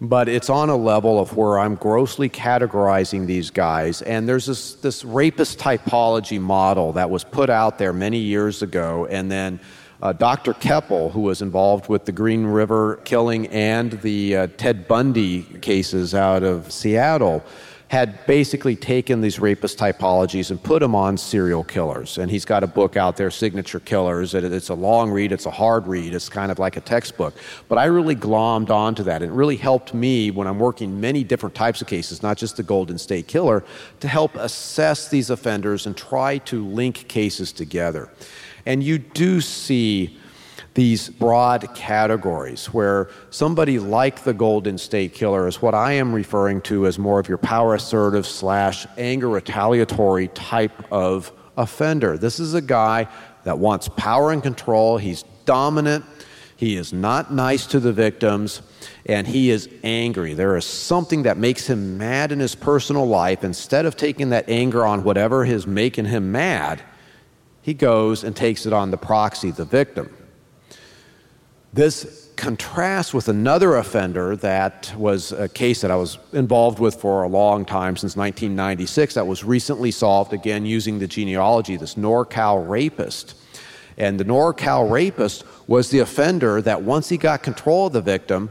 but 0.00 0.28
it's 0.28 0.48
on 0.48 0.70
a 0.70 0.76
level 0.76 1.18
of 1.18 1.36
where 1.36 1.58
I'm 1.58 1.74
grossly 1.74 2.28
categorizing 2.28 3.26
these 3.26 3.50
guys. 3.50 4.00
And 4.02 4.28
there's 4.28 4.46
this, 4.46 4.74
this 4.74 5.04
rapist 5.04 5.58
typology 5.58 6.40
model 6.40 6.92
that 6.92 7.10
was 7.10 7.24
put 7.24 7.50
out 7.50 7.78
there 7.78 7.92
many 7.92 8.18
years 8.18 8.62
ago, 8.62 9.06
and 9.06 9.30
then 9.32 9.58
uh, 10.04 10.12
Dr. 10.12 10.52
Keppel, 10.52 11.10
who 11.10 11.22
was 11.22 11.40
involved 11.40 11.88
with 11.88 12.04
the 12.04 12.12
Green 12.12 12.44
River 12.44 13.00
killing 13.04 13.46
and 13.48 13.92
the 14.02 14.36
uh, 14.36 14.46
Ted 14.58 14.86
Bundy 14.86 15.42
cases 15.62 16.14
out 16.14 16.42
of 16.42 16.70
Seattle, 16.70 17.42
had 17.88 18.26
basically 18.26 18.76
taken 18.76 19.20
these 19.20 19.38
rapist 19.38 19.78
typologies 19.78 20.50
and 20.50 20.62
put 20.62 20.80
them 20.80 20.94
on 20.94 21.16
serial 21.16 21.64
killers. 21.64 22.18
And 22.18 22.30
he's 22.30 22.44
got 22.44 22.62
a 22.62 22.66
book 22.66 22.96
out 22.96 23.16
there, 23.16 23.30
Signature 23.30 23.80
Killers. 23.80 24.34
It's 24.34 24.68
a 24.68 24.74
long 24.74 25.10
read, 25.10 25.32
it's 25.32 25.46
a 25.46 25.50
hard 25.50 25.86
read, 25.86 26.12
it's 26.12 26.28
kind 26.28 26.50
of 26.50 26.58
like 26.58 26.76
a 26.76 26.80
textbook. 26.80 27.34
But 27.68 27.78
I 27.78 27.84
really 27.84 28.16
glommed 28.16 28.70
onto 28.70 29.04
that. 29.04 29.22
It 29.22 29.30
really 29.30 29.56
helped 29.56 29.94
me 29.94 30.30
when 30.30 30.46
I'm 30.46 30.58
working 30.58 31.00
many 31.00 31.24
different 31.24 31.54
types 31.54 31.80
of 31.80 31.86
cases, 31.86 32.22
not 32.22 32.36
just 32.36 32.56
the 32.56 32.62
Golden 32.62 32.98
State 32.98 33.26
Killer, 33.26 33.64
to 34.00 34.08
help 34.08 34.34
assess 34.34 35.08
these 35.08 35.30
offenders 35.30 35.86
and 35.86 35.96
try 35.96 36.38
to 36.38 36.66
link 36.66 37.08
cases 37.08 37.52
together. 37.52 38.10
And 38.66 38.82
you 38.82 38.98
do 38.98 39.40
see 39.40 40.18
these 40.74 41.08
broad 41.08 41.72
categories 41.74 42.66
where 42.66 43.08
somebody 43.30 43.78
like 43.78 44.24
the 44.24 44.34
Golden 44.34 44.76
State 44.76 45.14
Killer 45.14 45.46
is 45.46 45.62
what 45.62 45.74
I 45.74 45.92
am 45.92 46.12
referring 46.12 46.60
to 46.62 46.86
as 46.86 46.98
more 46.98 47.20
of 47.20 47.28
your 47.28 47.38
power 47.38 47.74
assertive 47.74 48.26
slash 48.26 48.86
anger 48.98 49.28
retaliatory 49.28 50.28
type 50.28 50.72
of 50.92 51.32
offender. 51.56 52.18
This 52.18 52.40
is 52.40 52.54
a 52.54 52.60
guy 52.60 53.06
that 53.44 53.58
wants 53.58 53.88
power 53.88 54.32
and 54.32 54.42
control. 54.42 54.98
He's 54.98 55.22
dominant. 55.44 56.04
He 56.56 56.76
is 56.76 56.92
not 56.92 57.32
nice 57.32 57.66
to 57.66 57.80
the 57.80 57.92
victims, 57.92 58.62
and 59.06 59.26
he 59.26 59.50
is 59.50 59.68
angry. 59.82 60.34
There 60.34 60.56
is 60.56 60.64
something 60.64 61.24
that 61.24 61.36
makes 61.36 61.66
him 61.66 61.98
mad 61.98 62.32
in 62.32 62.40
his 62.40 62.54
personal 62.54 63.06
life. 63.06 63.44
Instead 63.44 63.86
of 63.86 63.96
taking 63.96 64.30
that 64.30 64.48
anger 64.48 64.86
on 64.86 65.04
whatever 65.04 65.44
is 65.44 65.66
making 65.66 66.06
him 66.06 66.32
mad, 66.32 66.82
he 67.64 67.72
goes 67.72 68.24
and 68.24 68.36
takes 68.36 68.66
it 68.66 68.74
on 68.74 68.90
the 68.90 68.98
proxy, 68.98 69.50
the 69.50 69.64
victim. 69.64 70.14
This 71.72 72.30
contrasts 72.36 73.14
with 73.14 73.26
another 73.26 73.76
offender 73.76 74.36
that 74.36 74.92
was 74.98 75.32
a 75.32 75.48
case 75.48 75.80
that 75.80 75.90
I 75.90 75.96
was 75.96 76.18
involved 76.34 76.78
with 76.78 76.96
for 76.96 77.22
a 77.22 77.28
long 77.28 77.64
time, 77.64 77.96
since 77.96 78.16
1996, 78.16 79.14
that 79.14 79.26
was 79.26 79.44
recently 79.44 79.90
solved, 79.90 80.34
again 80.34 80.66
using 80.66 80.98
the 80.98 81.06
genealogy, 81.06 81.78
this 81.78 81.94
NorCal 81.94 82.68
rapist. 82.68 83.34
And 83.96 84.20
the 84.20 84.26
NorCal 84.26 84.90
rapist 84.90 85.44
was 85.66 85.88
the 85.88 86.00
offender 86.00 86.60
that 86.60 86.82
once 86.82 87.08
he 87.08 87.16
got 87.16 87.42
control 87.42 87.86
of 87.86 87.94
the 87.94 88.02
victim, 88.02 88.50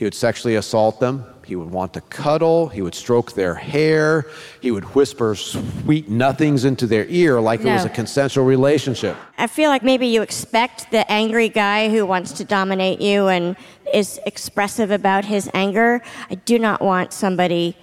he 0.00 0.04
would 0.04 0.14
sexually 0.14 0.54
assault 0.54 0.98
them, 0.98 1.26
he 1.44 1.54
would 1.54 1.70
want 1.70 1.92
to 1.92 2.00
cuddle, 2.00 2.68
he 2.68 2.80
would 2.80 2.94
stroke 2.94 3.32
their 3.32 3.54
hair, 3.54 4.24
he 4.62 4.70
would 4.70 4.84
whisper 4.94 5.34
sweet 5.34 6.08
nothings 6.08 6.64
into 6.64 6.86
their 6.86 7.04
ear 7.08 7.38
like 7.38 7.60
it 7.60 7.66
was 7.66 7.84
a 7.84 7.90
consensual 7.90 8.46
relationship. 8.46 9.14
I 9.36 9.46
feel 9.46 9.68
like 9.68 9.82
maybe 9.82 10.06
you 10.06 10.22
expect 10.22 10.90
the 10.90 11.04
angry 11.12 11.50
guy 11.50 11.90
who 11.90 12.06
wants 12.06 12.32
to 12.32 12.46
dominate 12.46 13.02
you 13.02 13.28
and 13.28 13.56
is 13.92 14.18
expressive 14.24 14.90
about 14.90 15.26
his 15.26 15.50
anger. 15.52 16.00
I 16.30 16.36
do 16.36 16.58
not 16.58 16.80
want 16.80 17.12
somebody 17.12 17.76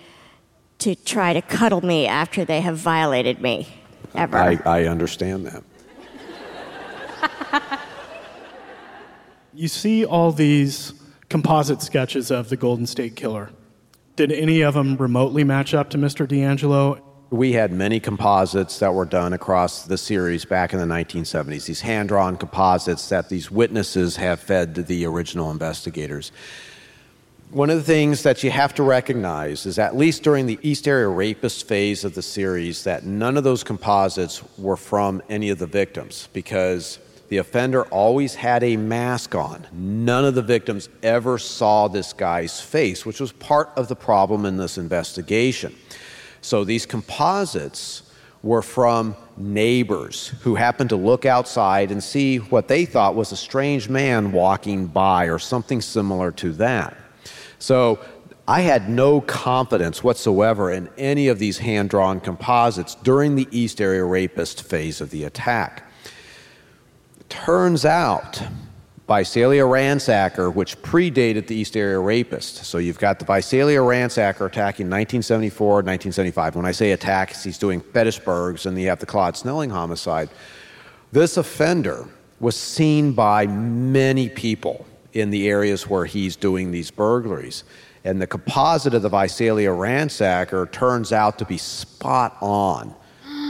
to 0.80 0.96
try 0.96 1.34
to 1.34 1.42
cuddle 1.44 1.86
me 1.86 2.08
after 2.08 2.44
they 2.44 2.62
have 2.62 2.80
violated 2.80 3.44
me, 3.44 3.68
ever. 4.16 4.40
I, 4.40 4.60
I 4.66 4.86
understand 4.86 5.46
that. 5.46 5.64
You 9.58 9.68
see 9.68 10.06
all 10.06 10.32
these 10.32 10.94
composite 11.30 11.82
sketches 11.82 12.32
of 12.32 12.50
the 12.50 12.58
Golden 12.58 12.86
State 12.86 13.16
Killer. 13.16 13.50
Did 14.16 14.32
any 14.32 14.62
of 14.62 14.74
them 14.74 14.98
remotely 14.98 15.44
match 15.44 15.74
up 15.74 15.90
to 15.92 15.98
Mr. 15.98 16.28
DeAngelo? 16.28 17.02
We 17.30 17.54
had 17.54 17.74
many 17.74 18.00
composites 18.00 18.80
that 18.80 18.94
were 18.94 19.06
done 19.06 19.34
across 19.34 19.84
the 19.84 19.98
series 19.98 20.46
back 20.46 20.74
in 20.74 20.80
the 20.80 20.86
1970s, 20.86 21.66
these 21.66 21.82
hand 21.82 22.08
drawn 22.08 22.38
composites 22.38 23.10
that 23.10 23.28
these 23.28 23.52
witnesses 23.52 24.16
have 24.16 24.40
fed 24.40 24.76
to 24.76 24.84
the 24.84 25.06
original 25.06 25.52
investigators. 25.52 26.32
One 27.52 27.70
of 27.70 27.78
the 27.78 27.84
things 27.84 28.24
that 28.24 28.44
you 28.44 28.52
have 28.52 28.74
to 28.76 28.84
recognize 28.84 29.66
is, 29.66 29.78
at 29.78 29.96
least 29.96 30.24
during 30.24 30.48
the 30.48 30.60
East 30.62 30.88
Area 30.88 31.08
Rapist 31.08 31.68
phase 31.68 32.06
of 32.06 32.14
the 32.16 32.22
series, 32.22 32.86
that 32.86 33.06
none 33.06 33.38
of 33.38 33.44
those 33.44 33.64
composites 33.64 34.42
were 34.58 34.78
from 34.78 35.22
any 35.30 35.50
of 35.50 35.60
the 35.60 35.68
victims 35.68 36.30
because 36.34 37.00
the 37.30 37.38
offender 37.38 37.84
always 37.86 38.36
had 38.36 38.64
a 38.64 38.78
mask 38.78 39.36
on. 39.36 39.68
None 39.74 40.26
of 40.26 40.36
the 40.36 40.42
victims 40.42 40.90
ever 41.04 41.38
saw 41.38 41.88
this 41.88 42.14
guy's 42.14 42.62
face, 42.62 43.06
which 43.06 43.20
was 43.20 43.32
part 43.34 43.72
of 43.76 43.88
the 43.88 43.96
problem 43.96 44.46
in 44.46 44.58
this 44.58 44.78
investigation. 44.78 45.76
So 46.42 46.64
these 46.64 46.86
composites 46.86 48.04
were 48.44 48.62
from 48.62 49.16
neighbors 49.36 50.30
who 50.42 50.56
happened 50.56 50.90
to 50.92 50.96
look 50.96 51.26
outside 51.26 51.92
and 51.92 52.02
see 52.04 52.38
what 52.38 52.68
they 52.68 52.86
thought 52.86 53.16
was 53.16 53.32
a 53.32 53.38
strange 53.38 53.90
man 53.90 54.32
walking 54.32 54.88
by 54.88 55.26
or 55.26 55.40
something 55.40 55.82
similar 55.82 56.32
to 56.32 56.54
that. 56.54 56.96
So 57.60 58.00
I 58.48 58.62
had 58.62 58.90
no 58.90 59.20
confidence 59.20 60.04
whatsoever 60.04 60.72
in 60.72 60.90
any 60.98 61.28
of 61.28 61.40
these 61.40 61.58
hand 61.58 61.90
drawn 61.90 62.22
composites 62.22 62.96
during 62.96 63.36
the 63.36 63.48
East 63.52 63.82
Area 63.82 64.06
Rapist 64.06 64.64
phase 64.64 65.02
of 65.02 65.10
the 65.10 65.26
attack. 65.26 65.84
Turns 67.30 67.86
out, 67.86 68.42
Visalia 69.08 69.64
ransacker, 69.64 70.54
which 70.54 70.82
predated 70.82 71.48
the 71.48 71.56
East 71.56 71.78
Area 71.78 72.00
Rapist. 72.00 72.66
So 72.66 72.78
you've 72.78 73.00
got 73.00 73.20
the 73.20 73.26
Visalia 73.26 73.80
ransacker 73.80 74.46
attacking 74.46 74.88
1974, 74.88 75.68
1975. 75.76 76.56
When 76.56 76.66
I 76.66 76.72
say 76.72 76.92
attacks, 76.92 77.44
he's 77.44 77.58
doing 77.58 77.80
Fetishbergs, 77.80 78.66
and 78.66 78.80
you 78.80 78.90
have 78.90 79.00
the 79.00 79.06
Claude 79.06 79.38
Snelling 79.38 79.70
homicide. 79.70 80.30
This 81.12 81.38
offender 81.38 82.06
was 82.40 82.56
seen 82.56 83.14
by 83.14 83.48
many 83.48 84.30
people 84.30 84.86
in 85.14 85.30
the 85.30 85.48
areas 85.50 85.88
where 85.88 86.06
he's 86.06 86.36
doing 86.36 86.72
these 86.72 86.92
burglaries. 86.92 87.64
And 88.04 88.22
the 88.22 88.28
composite 88.28 88.94
of 88.94 89.02
the 89.02 89.10
Visalia 89.10 89.70
ransacker 89.70 90.72
turns 90.72 91.12
out 91.12 91.40
to 91.40 91.46
be 91.46 91.58
spot 91.58 92.38
on 92.42 92.94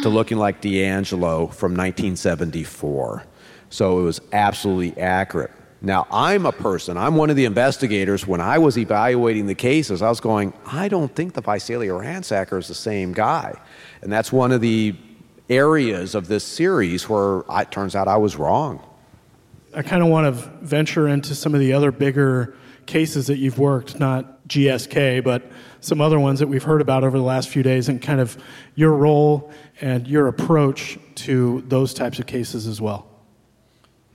to 0.02 0.10
looking 0.10 0.38
like 0.38 0.62
DeAngelo 0.62 1.54
from 1.54 1.76
1974. 1.76 3.24
So 3.70 3.99
it 3.99 4.03
was 4.03 4.22
absolutely 4.32 4.99
accurate. 5.01 5.51
Now, 5.82 6.07
I'm 6.09 6.45
a 6.47 6.51
person, 6.51 6.97
I'm 6.97 7.15
one 7.15 7.30
of 7.30 7.36
the 7.36 7.45
investigators. 7.45 8.26
When 8.26 8.41
I 8.41 8.57
was 8.57 8.78
evaluating 8.78 9.45
the 9.45 9.55
cases, 9.55 10.01
I 10.01 10.09
was 10.09 10.20
going, 10.20 10.53
I 10.65 10.88
don't 10.88 11.13
think 11.15 11.34
the 11.34 11.41
Visalia 11.41 11.91
ransacker 11.91 12.57
is 12.57 12.68
the 12.68 12.74
same 12.74 13.13
guy. 13.13 13.53
And 14.01 14.11
that's 14.11 14.32
one 14.32 14.51
of 14.51 14.61
the 14.61 14.95
areas 15.49 16.15
of 16.15 16.28
this 16.28 16.43
series 16.43 17.07
where 17.07 17.43
it 17.49 17.72
turns 17.72 17.95
out 17.95 18.07
I 18.07 18.18
was 18.18 18.38
wrong. 18.38 18.82
I 19.76 19.84
kind 19.84 20.01
of 20.01 20.09
want 20.09 20.26
to 20.26 20.49
venture 20.65 21.07
into 21.07 21.36
some 21.36 21.53
of 21.53 21.59
the 21.59 21.74
other 21.74 21.91
bigger 21.91 22.55
cases 22.88 23.28
that 23.28 23.38
you've 23.38 23.59
worked, 23.59 23.99
not 23.99 24.47
GSK, 24.47 25.24
but 25.24 25.43
some 25.82 26.01
other 26.01 26.20
ones 26.20 26.39
that 26.39 26.47
we've 26.47 26.63
heard 26.63 26.82
about 26.82 27.03
over 27.03 27.18
the 27.18 27.24
last 27.24 27.49
few 27.49 27.61
days, 27.61 27.88
and 27.88 28.01
kind 28.01 28.20
of 28.20 28.41
your 28.76 28.93
role 28.93 29.51
and 29.80 30.07
your 30.07 30.28
approach 30.28 30.97
to 31.15 31.63
those 31.68 31.93
types 31.93 32.18
of 32.18 32.26
cases 32.26 32.65
as 32.65 32.82
well. 32.82 33.07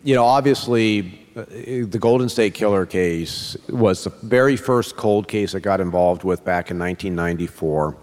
You 0.05 0.15
know, 0.15 0.25
obviously, 0.25 1.27
uh, 1.37 1.45
the 1.49 1.99
Golden 2.01 2.29
State 2.29 2.55
Killer 2.55 2.87
case 2.87 3.57
was 3.69 4.05
the 4.05 4.11
very 4.11 4.57
first 4.57 4.97
cold 4.97 5.29
case 5.29 5.55
I 5.55 5.61
got 5.61 5.81
involved 5.81 6.25
with 6.25 6.45
back 6.45 6.71
in 6.71 6.79
1994 6.79 7.97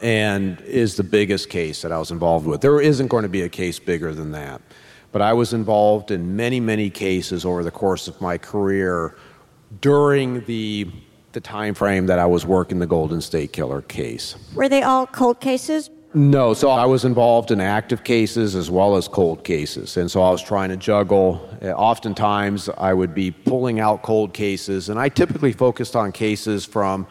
and 0.00 0.60
is 0.62 0.96
the 0.96 1.04
biggest 1.04 1.48
case 1.48 1.82
that 1.82 1.92
I 1.92 1.98
was 1.98 2.10
involved 2.10 2.46
with. 2.46 2.60
There 2.60 2.80
isn't 2.80 3.08
going 3.08 3.22
to 3.22 3.28
be 3.28 3.42
a 3.42 3.48
case 3.48 3.78
bigger 3.78 4.12
than 4.12 4.32
that. 4.32 4.60
But 5.12 5.20
I 5.20 5.34
was 5.34 5.52
involved 5.52 6.10
in 6.10 6.34
many, 6.36 6.58
many 6.58 6.88
cases 6.88 7.44
over 7.44 7.62
the 7.62 7.70
course 7.70 8.08
of 8.08 8.20
my 8.20 8.38
career 8.38 9.16
during 9.80 10.44
the 10.46 10.90
the 11.32 11.40
time 11.40 11.72
frame 11.72 12.06
that 12.06 12.18
I 12.18 12.26
was 12.26 12.44
working 12.44 12.78
the 12.78 12.86
Golden 12.86 13.22
State 13.22 13.54
Killer 13.54 13.80
case. 13.80 14.36
Were 14.54 14.68
they 14.68 14.82
all 14.82 15.06
cold 15.06 15.40
cases? 15.40 15.88
No, 16.14 16.52
so 16.52 16.68
I 16.68 16.84
was 16.84 17.06
involved 17.06 17.50
in 17.50 17.60
active 17.60 18.04
cases 18.04 18.54
as 18.54 18.70
well 18.70 18.96
as 18.96 19.08
cold 19.08 19.44
cases. 19.44 19.96
And 19.96 20.10
so 20.10 20.20
I 20.20 20.30
was 20.30 20.42
trying 20.42 20.68
to 20.68 20.76
juggle. 20.76 21.48
Uh, 21.62 21.68
oftentimes, 21.68 22.68
I 22.76 22.92
would 22.92 23.14
be 23.14 23.30
pulling 23.30 23.80
out 23.80 24.02
cold 24.02 24.34
cases, 24.34 24.90
and 24.90 25.00
I 25.00 25.08
typically 25.08 25.52
focused 25.52 25.96
on 25.96 26.12
cases 26.12 26.66
from 26.66 27.06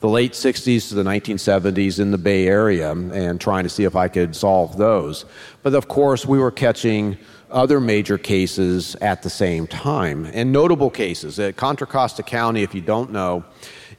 the 0.00 0.08
late 0.08 0.32
60s 0.32 0.88
to 0.90 0.96
the 0.96 1.02
1970s 1.02 1.98
in 1.98 2.10
the 2.10 2.18
Bay 2.18 2.46
Area 2.46 2.90
and 2.90 3.40
trying 3.40 3.62
to 3.62 3.70
see 3.70 3.84
if 3.84 3.96
I 3.96 4.08
could 4.08 4.36
solve 4.36 4.76
those. 4.76 5.24
But 5.62 5.74
of 5.74 5.88
course, 5.88 6.26
we 6.26 6.38
were 6.38 6.50
catching 6.50 7.16
other 7.50 7.80
major 7.80 8.18
cases 8.18 8.96
at 8.96 9.22
the 9.22 9.30
same 9.30 9.66
time, 9.66 10.26
and 10.26 10.52
notable 10.52 10.90
cases. 10.90 11.38
At 11.38 11.56
Contra 11.56 11.86
Costa 11.86 12.22
County, 12.22 12.62
if 12.62 12.74
you 12.74 12.80
don't 12.82 13.12
know, 13.12 13.44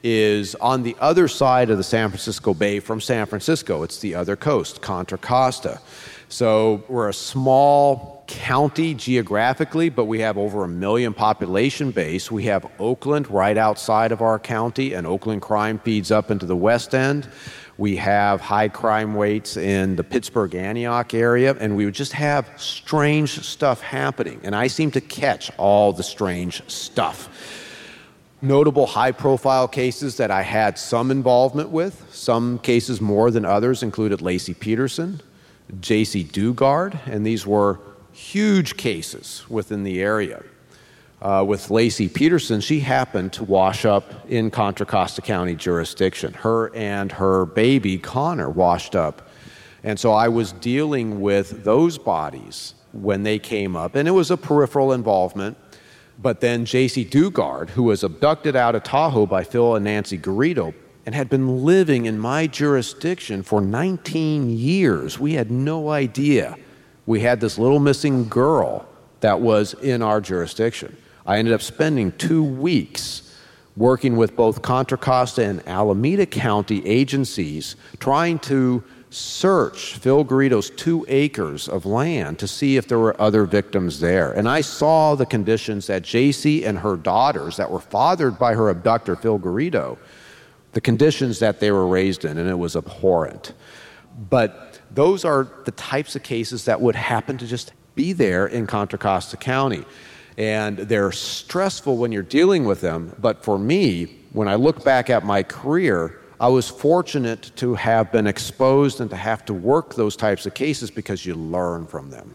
is 0.02 0.54
on 0.56 0.82
the 0.82 0.96
other 1.00 1.28
side 1.28 1.70
of 1.70 1.76
the 1.76 1.84
San 1.84 2.08
Francisco 2.08 2.54
Bay 2.54 2.80
from 2.80 3.00
San 3.00 3.26
Francisco. 3.26 3.82
It's 3.82 3.98
the 3.98 4.14
other 4.14 4.36
coast, 4.36 4.82
Contra 4.82 5.18
Costa. 5.18 5.80
So 6.28 6.82
we're 6.88 7.08
a 7.08 7.14
small 7.14 8.24
county 8.26 8.94
geographically, 8.94 9.88
but 9.90 10.06
we 10.06 10.20
have 10.20 10.38
over 10.38 10.64
a 10.64 10.68
million 10.68 11.12
population 11.12 11.90
base. 11.90 12.30
We 12.30 12.44
have 12.44 12.66
Oakland 12.78 13.30
right 13.30 13.56
outside 13.56 14.12
of 14.12 14.22
our 14.22 14.38
county, 14.38 14.94
and 14.94 15.06
Oakland 15.06 15.42
crime 15.42 15.78
feeds 15.78 16.10
up 16.10 16.30
into 16.30 16.46
the 16.46 16.56
west 16.56 16.94
end. 16.94 17.28
We 17.76 17.96
have 17.96 18.40
high 18.40 18.68
crime 18.68 19.16
rates 19.16 19.56
in 19.56 19.96
the 19.96 20.04
Pittsburg 20.04 20.54
Antioch 20.54 21.12
area, 21.12 21.56
and 21.58 21.76
we 21.76 21.84
would 21.84 21.94
just 21.94 22.12
have 22.12 22.50
strange 22.56 23.44
stuff 23.44 23.80
happening. 23.82 24.40
And 24.44 24.54
I 24.54 24.68
seem 24.68 24.90
to 24.92 25.00
catch 25.00 25.50
all 25.58 25.92
the 25.92 26.04
strange 26.04 26.68
stuff 26.70 27.28
notable 28.44 28.86
high 28.86 29.12
profile 29.12 29.66
cases 29.66 30.18
that 30.18 30.30
I 30.30 30.42
had 30.42 30.78
some 30.78 31.10
involvement 31.10 31.70
with. 31.70 32.06
Some 32.14 32.58
cases 32.58 33.00
more 33.00 33.30
than 33.30 33.44
others 33.44 33.82
included 33.82 34.20
Laci 34.20 34.58
Peterson, 34.58 35.20
Jaycee 35.80 36.30
Dugard, 36.30 36.98
and 37.06 37.26
these 37.26 37.46
were 37.46 37.80
huge 38.12 38.76
cases 38.76 39.44
within 39.48 39.82
the 39.82 40.00
area. 40.00 40.42
Uh, 41.22 41.42
with 41.46 41.68
Laci 41.68 42.12
Peterson, 42.12 42.60
she 42.60 42.80
happened 42.80 43.32
to 43.32 43.44
wash 43.44 43.86
up 43.86 44.04
in 44.28 44.50
Contra 44.50 44.84
Costa 44.84 45.22
County 45.22 45.54
jurisdiction. 45.54 46.34
Her 46.34 46.74
and 46.74 47.10
her 47.12 47.46
baby, 47.46 47.96
Conner, 47.96 48.50
washed 48.50 48.94
up. 48.94 49.28
And 49.82 49.98
so 49.98 50.12
I 50.12 50.28
was 50.28 50.52
dealing 50.52 51.20
with 51.20 51.64
those 51.64 51.96
bodies 51.96 52.74
when 52.92 53.22
they 53.22 53.38
came 53.38 53.74
up, 53.74 53.94
and 53.94 54.06
it 54.06 54.12
was 54.12 54.30
a 54.30 54.36
peripheral 54.36 54.92
involvement 54.92 55.56
but 56.20 56.40
then 56.40 56.64
Jaycee 56.64 57.08
Dugard, 57.08 57.70
who 57.70 57.84
was 57.84 58.02
abducted 58.02 58.56
out 58.56 58.74
of 58.74 58.82
Tahoe 58.82 59.26
by 59.26 59.44
Phil 59.44 59.74
and 59.74 59.84
Nancy 59.84 60.18
Garrido 60.18 60.74
and 61.06 61.14
had 61.14 61.28
been 61.28 61.64
living 61.64 62.06
in 62.06 62.18
my 62.18 62.46
jurisdiction 62.46 63.42
for 63.42 63.60
19 63.60 64.56
years. 64.56 65.18
We 65.18 65.34
had 65.34 65.50
no 65.50 65.90
idea 65.90 66.56
we 67.06 67.20
had 67.20 67.40
this 67.40 67.58
little 67.58 67.78
missing 67.78 68.28
girl 68.28 68.86
that 69.20 69.40
was 69.40 69.74
in 69.74 70.02
our 70.02 70.20
jurisdiction. 70.20 70.96
I 71.26 71.38
ended 71.38 71.54
up 71.54 71.62
spending 71.62 72.12
two 72.12 72.42
weeks 72.42 73.22
working 73.76 74.16
with 74.16 74.36
both 74.36 74.62
Contra 74.62 74.96
Costa 74.96 75.44
and 75.44 75.66
Alameda 75.66 76.26
County 76.26 76.86
agencies 76.86 77.76
trying 77.98 78.38
to 78.40 78.82
search 79.14 79.94
Phil 79.94 80.24
Garrido's 80.24 80.70
two 80.70 81.06
acres 81.08 81.68
of 81.68 81.86
land 81.86 82.38
to 82.40 82.48
see 82.48 82.76
if 82.76 82.88
there 82.88 82.98
were 82.98 83.20
other 83.20 83.44
victims 83.44 84.00
there. 84.00 84.32
And 84.32 84.48
I 84.48 84.60
saw 84.60 85.14
the 85.14 85.24
conditions 85.24 85.86
that 85.86 86.02
Jaycee 86.02 86.66
and 86.66 86.78
her 86.78 86.96
daughters, 86.96 87.56
that 87.56 87.70
were 87.70 87.80
fathered 87.80 88.38
by 88.38 88.54
her 88.54 88.68
abductor, 88.68 89.14
Phil 89.14 89.38
Garrido, 89.38 89.98
the 90.72 90.80
conditions 90.80 91.38
that 91.38 91.60
they 91.60 91.70
were 91.70 91.86
raised 91.86 92.24
in, 92.24 92.38
and 92.38 92.50
it 92.50 92.58
was 92.58 92.74
abhorrent. 92.74 93.52
But 94.30 94.80
those 94.90 95.24
are 95.24 95.48
the 95.64 95.70
types 95.72 96.16
of 96.16 96.24
cases 96.24 96.64
that 96.64 96.80
would 96.80 96.96
happen 96.96 97.38
to 97.38 97.46
just 97.46 97.72
be 97.94 98.12
there 98.12 98.46
in 98.46 98.66
Contra 98.66 98.98
Costa 98.98 99.36
County. 99.36 99.84
And 100.36 100.76
they're 100.78 101.12
stressful 101.12 101.96
when 101.96 102.10
you're 102.10 102.22
dealing 102.22 102.64
with 102.64 102.80
them. 102.80 103.14
But 103.20 103.44
for 103.44 103.56
me, 103.56 104.18
when 104.32 104.48
I 104.48 104.56
look 104.56 104.84
back 104.84 105.08
at 105.08 105.24
my 105.24 105.44
career, 105.44 106.18
I 106.40 106.48
was 106.48 106.68
fortunate 106.68 107.52
to 107.56 107.74
have 107.74 108.10
been 108.10 108.26
exposed 108.26 109.00
and 109.00 109.08
to 109.10 109.16
have 109.16 109.44
to 109.46 109.54
work 109.54 109.94
those 109.94 110.16
types 110.16 110.46
of 110.46 110.54
cases 110.54 110.90
because 110.90 111.24
you 111.24 111.34
learn 111.34 111.86
from 111.86 112.10
them. 112.10 112.34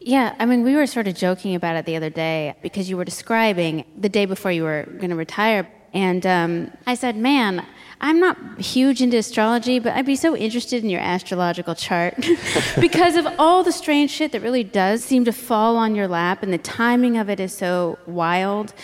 Yeah, 0.00 0.34
I 0.38 0.44
mean, 0.44 0.64
we 0.64 0.74
were 0.74 0.86
sort 0.86 1.08
of 1.08 1.14
joking 1.14 1.54
about 1.54 1.76
it 1.76 1.86
the 1.86 1.96
other 1.96 2.10
day 2.10 2.54
because 2.62 2.90
you 2.90 2.96
were 2.96 3.06
describing 3.06 3.84
the 3.96 4.08
day 4.08 4.26
before 4.26 4.52
you 4.52 4.64
were 4.64 4.84
going 4.98 5.10
to 5.10 5.16
retire. 5.16 5.66
And 5.94 6.26
um, 6.26 6.70
I 6.86 6.94
said, 6.94 7.16
man, 7.16 7.64
I'm 8.00 8.18
not 8.20 8.60
huge 8.60 9.00
into 9.00 9.16
astrology, 9.16 9.78
but 9.78 9.94
I'd 9.94 10.04
be 10.04 10.16
so 10.16 10.36
interested 10.36 10.82
in 10.82 10.90
your 10.90 11.00
astrological 11.00 11.74
chart 11.74 12.16
because 12.80 13.16
of 13.16 13.26
all 13.38 13.62
the 13.62 13.72
strange 13.72 14.10
shit 14.10 14.32
that 14.32 14.42
really 14.42 14.64
does 14.64 15.04
seem 15.04 15.24
to 15.24 15.32
fall 15.32 15.76
on 15.76 15.94
your 15.94 16.08
lap, 16.08 16.42
and 16.42 16.52
the 16.52 16.58
timing 16.58 17.16
of 17.16 17.30
it 17.30 17.40
is 17.40 17.56
so 17.56 17.98
wild. 18.06 18.74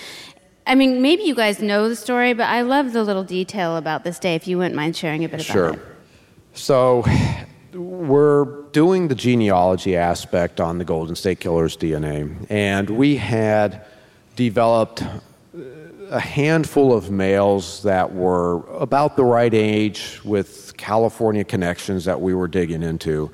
I 0.70 0.76
mean, 0.76 1.02
maybe 1.02 1.24
you 1.24 1.34
guys 1.34 1.60
know 1.60 1.88
the 1.88 1.96
story, 1.96 2.32
but 2.32 2.44
I 2.44 2.62
love 2.62 2.92
the 2.92 3.02
little 3.02 3.24
detail 3.24 3.76
about 3.76 4.04
this 4.04 4.20
day. 4.20 4.36
If 4.36 4.46
you 4.46 4.56
wouldn't 4.56 4.76
mind 4.76 4.96
sharing 4.96 5.24
a 5.24 5.28
bit 5.28 5.40
about 5.40 5.52
sure. 5.52 5.72
it. 5.72 5.80
So, 6.54 7.04
we're 7.74 8.44
doing 8.70 9.08
the 9.08 9.16
genealogy 9.16 9.96
aspect 9.96 10.60
on 10.60 10.78
the 10.78 10.84
Golden 10.84 11.16
State 11.16 11.40
Killer's 11.40 11.76
DNA, 11.76 12.46
and 12.48 12.88
we 12.88 13.16
had 13.16 13.84
developed 14.36 15.02
uh, 15.02 15.08
a 16.08 16.20
handful 16.20 16.92
of 16.92 17.10
males 17.10 17.82
that 17.82 18.14
were 18.14 18.64
about 18.68 19.16
the 19.16 19.24
right 19.24 19.52
age 19.52 20.20
with 20.24 20.76
California 20.76 21.42
connections 21.42 22.04
that 22.04 22.20
we 22.20 22.32
were 22.32 22.46
digging 22.46 22.84
into. 22.84 23.28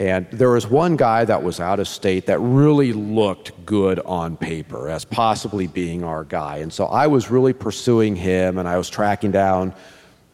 And 0.00 0.26
there 0.30 0.50
was 0.50 0.66
one 0.66 0.96
guy 0.96 1.24
that 1.26 1.42
was 1.42 1.60
out 1.60 1.78
of 1.78 1.86
state 1.86 2.26
that 2.26 2.38
really 2.38 2.92
looked 2.92 3.52
good 3.66 3.98
on 4.00 4.36
paper 4.36 4.88
as 4.88 5.04
possibly 5.04 5.66
being 5.66 6.02
our 6.02 6.24
guy. 6.24 6.58
And 6.58 6.72
so 6.72 6.86
I 6.86 7.06
was 7.06 7.30
really 7.30 7.52
pursuing 7.52 8.16
him 8.16 8.56
and 8.56 8.66
I 8.66 8.78
was 8.78 8.88
tracking 8.88 9.30
down 9.32 9.74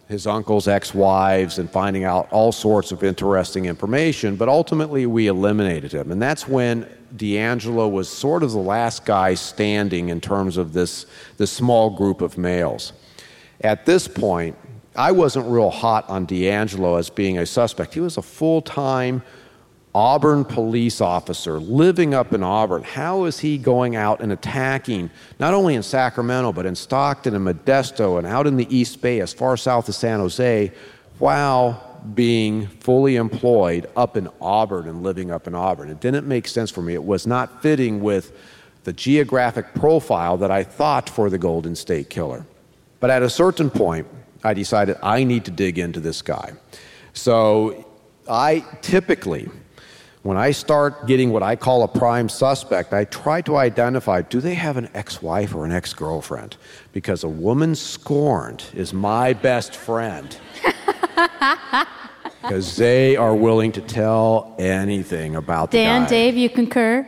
his 0.08 0.26
uncle's 0.26 0.68
ex 0.68 0.94
wives 0.94 1.58
and 1.58 1.70
finding 1.70 2.04
out 2.04 2.28
all 2.30 2.52
sorts 2.52 2.92
of 2.92 3.02
interesting 3.02 3.66
information. 3.66 4.36
But 4.36 4.48
ultimately, 4.48 5.06
we 5.06 5.26
eliminated 5.26 5.92
him. 5.92 6.12
And 6.12 6.22
that's 6.22 6.48
when 6.48 6.84
DeAngelo 7.16 7.90
was 7.90 8.08
sort 8.08 8.42
of 8.42 8.52
the 8.52 8.58
last 8.58 9.04
guy 9.04 9.34
standing 9.34 10.08
in 10.08 10.20
terms 10.20 10.56
of 10.56 10.72
this, 10.72 11.06
this 11.36 11.50
small 11.50 11.90
group 11.90 12.22
of 12.22 12.38
males. 12.38 12.92
At 13.60 13.84
this 13.86 14.06
point, 14.08 14.56
I 14.96 15.12
wasn't 15.12 15.46
real 15.46 15.70
hot 15.70 16.08
on 16.08 16.26
DeAngelo 16.26 16.98
as 16.98 17.10
being 17.10 17.38
a 17.38 17.44
suspect. 17.44 17.92
He 17.92 18.00
was 18.00 18.16
a 18.16 18.22
full 18.22 18.62
time 18.62 19.22
Auburn 19.98 20.44
police 20.44 21.00
officer 21.00 21.58
living 21.58 22.14
up 22.14 22.32
in 22.32 22.44
Auburn. 22.44 22.84
How 22.84 23.24
is 23.24 23.40
he 23.40 23.58
going 23.58 23.96
out 23.96 24.20
and 24.20 24.30
attacking 24.30 25.10
not 25.40 25.54
only 25.54 25.74
in 25.74 25.82
Sacramento, 25.82 26.52
but 26.52 26.66
in 26.66 26.76
Stockton 26.76 27.34
and 27.34 27.44
Modesto 27.44 28.16
and 28.16 28.24
out 28.24 28.46
in 28.46 28.56
the 28.56 28.72
East 28.72 29.02
Bay 29.02 29.18
as 29.20 29.32
far 29.32 29.56
south 29.56 29.88
as 29.88 29.96
San 29.96 30.20
Jose 30.20 30.70
while 31.18 32.00
being 32.14 32.68
fully 32.68 33.16
employed 33.16 33.90
up 33.96 34.16
in 34.16 34.28
Auburn 34.40 34.86
and 34.86 35.02
living 35.02 35.32
up 35.32 35.48
in 35.48 35.56
Auburn? 35.56 35.90
It 35.90 35.98
didn't 35.98 36.28
make 36.28 36.46
sense 36.46 36.70
for 36.70 36.80
me. 36.80 36.94
It 36.94 37.02
was 37.02 37.26
not 37.26 37.60
fitting 37.60 38.00
with 38.00 38.30
the 38.84 38.92
geographic 38.92 39.74
profile 39.74 40.36
that 40.36 40.52
I 40.52 40.62
thought 40.62 41.10
for 41.10 41.28
the 41.28 41.38
Golden 41.38 41.74
State 41.74 42.08
Killer. 42.08 42.46
But 43.00 43.10
at 43.10 43.24
a 43.24 43.30
certain 43.30 43.68
point, 43.68 44.06
I 44.44 44.54
decided 44.54 44.96
I 45.02 45.24
need 45.24 45.44
to 45.46 45.50
dig 45.50 45.76
into 45.76 45.98
this 45.98 46.22
guy. 46.22 46.52
So 47.14 47.84
I 48.28 48.64
typically 48.80 49.48
when 50.28 50.36
I 50.36 50.50
start 50.50 51.06
getting 51.06 51.30
what 51.30 51.42
I 51.42 51.56
call 51.56 51.84
a 51.84 51.88
prime 51.88 52.28
suspect, 52.28 52.92
I 52.92 53.04
try 53.04 53.40
to 53.40 53.56
identify 53.56 54.20
do 54.20 54.42
they 54.42 54.52
have 54.52 54.76
an 54.76 54.90
ex 54.92 55.22
wife 55.22 55.54
or 55.54 55.64
an 55.64 55.72
ex 55.72 55.94
girlfriend? 55.94 56.58
Because 56.92 57.24
a 57.24 57.28
woman 57.28 57.74
scorned 57.74 58.62
is 58.74 58.92
my 58.92 59.32
best 59.32 59.74
friend. 59.74 60.36
Because 62.42 62.76
they 62.76 63.16
are 63.16 63.34
willing 63.34 63.72
to 63.72 63.80
tell 63.80 64.54
anything 64.60 65.34
about 65.34 65.72
the 65.72 65.78
Dan, 65.78 66.02
guy. 66.02 66.08
Dave, 66.08 66.36
you 66.36 66.48
concur? 66.48 67.04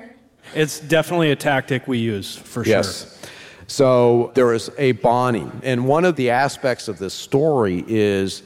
It's 0.54 0.80
definitely 0.80 1.30
a 1.30 1.36
tactic 1.36 1.86
we 1.86 1.98
use 1.98 2.34
for 2.36 2.64
sure. 2.64 2.70
yes. 2.70 3.02
sure. 3.02 3.30
So 3.68 4.32
there 4.34 4.52
is 4.52 4.72
a 4.76 4.92
bonding. 4.92 5.60
And 5.62 5.86
one 5.86 6.04
of 6.04 6.16
the 6.16 6.30
aspects 6.30 6.88
of 6.88 6.98
this 6.98 7.14
story 7.14 7.84
is 7.86 8.42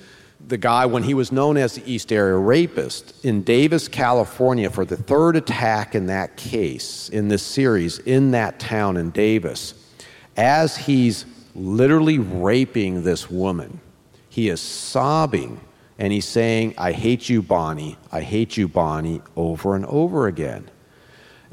the 0.46 0.58
guy, 0.58 0.86
when 0.86 1.02
he 1.02 1.14
was 1.14 1.32
known 1.32 1.56
as 1.56 1.74
the 1.74 1.90
East 1.90 2.12
Area 2.12 2.36
Rapist, 2.36 3.24
in 3.24 3.42
Davis, 3.42 3.88
California, 3.88 4.68
for 4.70 4.84
the 4.84 4.96
third 4.96 5.36
attack 5.36 5.94
in 5.94 6.06
that 6.06 6.36
case, 6.36 7.08
in 7.08 7.28
this 7.28 7.42
series, 7.42 7.98
in 8.00 8.32
that 8.32 8.58
town 8.58 8.96
in 8.96 9.10
Davis, 9.10 9.74
as 10.36 10.76
he's 10.76 11.24
literally 11.54 12.18
raping 12.18 13.04
this 13.04 13.30
woman, 13.30 13.80
he 14.28 14.48
is 14.48 14.60
sobbing 14.60 15.60
and 15.98 16.12
he's 16.12 16.26
saying, 16.26 16.74
I 16.76 16.92
hate 16.92 17.28
you, 17.28 17.40
Bonnie. 17.40 17.96
I 18.10 18.20
hate 18.20 18.56
you, 18.56 18.66
Bonnie, 18.66 19.22
over 19.36 19.76
and 19.76 19.86
over 19.86 20.26
again. 20.26 20.68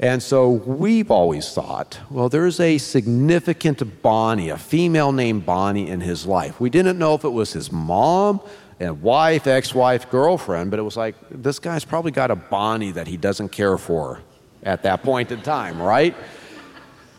And 0.00 0.20
so 0.20 0.50
we've 0.50 1.12
always 1.12 1.54
thought, 1.54 2.00
well, 2.10 2.28
there's 2.28 2.58
a 2.58 2.78
significant 2.78 4.02
Bonnie, 4.02 4.48
a 4.48 4.58
female 4.58 5.12
named 5.12 5.46
Bonnie 5.46 5.88
in 5.88 6.00
his 6.00 6.26
life. 6.26 6.58
We 6.58 6.70
didn't 6.70 6.98
know 6.98 7.14
if 7.14 7.22
it 7.22 7.28
was 7.28 7.52
his 7.52 7.70
mom, 7.70 8.40
and 8.82 9.00
wife, 9.00 9.46
ex 9.46 9.74
wife, 9.74 10.10
girlfriend, 10.10 10.70
but 10.70 10.80
it 10.80 10.82
was 10.82 10.96
like, 10.96 11.14
this 11.30 11.58
guy's 11.60 11.84
probably 11.84 12.10
got 12.10 12.30
a 12.30 12.36
Bonnie 12.36 12.90
that 12.90 13.06
he 13.06 13.16
doesn't 13.16 13.50
care 13.50 13.78
for 13.78 14.20
at 14.64 14.82
that 14.82 15.02
point 15.02 15.30
in 15.30 15.40
time, 15.40 15.80
right? 15.80 16.14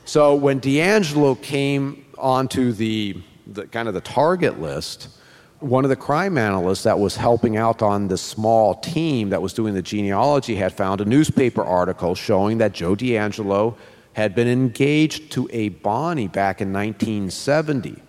So 0.05 0.35
when 0.35 0.59
DeAngelo 0.59 1.41
came 1.41 2.05
onto 2.17 2.73
the, 2.73 3.21
the 3.47 3.65
kind 3.67 3.87
of 3.87 3.93
the 3.93 4.01
target 4.01 4.59
list, 4.59 5.07
one 5.59 5.85
of 5.85 5.89
the 5.89 5.95
crime 5.95 6.37
analysts 6.37 6.83
that 6.83 6.99
was 6.99 7.15
helping 7.15 7.55
out 7.55 7.81
on 7.81 8.09
the 8.09 8.17
small 8.17 8.75
team 8.75 9.29
that 9.29 9.41
was 9.41 9.53
doing 9.53 9.73
the 9.73 9.81
genealogy 9.81 10.55
had 10.55 10.73
found 10.73 10.99
a 10.99 11.05
newspaper 11.05 11.63
article 11.63 12.13
showing 12.13 12.57
that 12.57 12.73
Joe 12.73 12.95
DeAngelo 12.95 13.77
had 14.11 14.35
been 14.35 14.49
engaged 14.49 15.31
to 15.31 15.49
a 15.53 15.69
Bonnie 15.69 16.27
back 16.27 16.59
in 16.59 16.73
1970. 16.73 18.01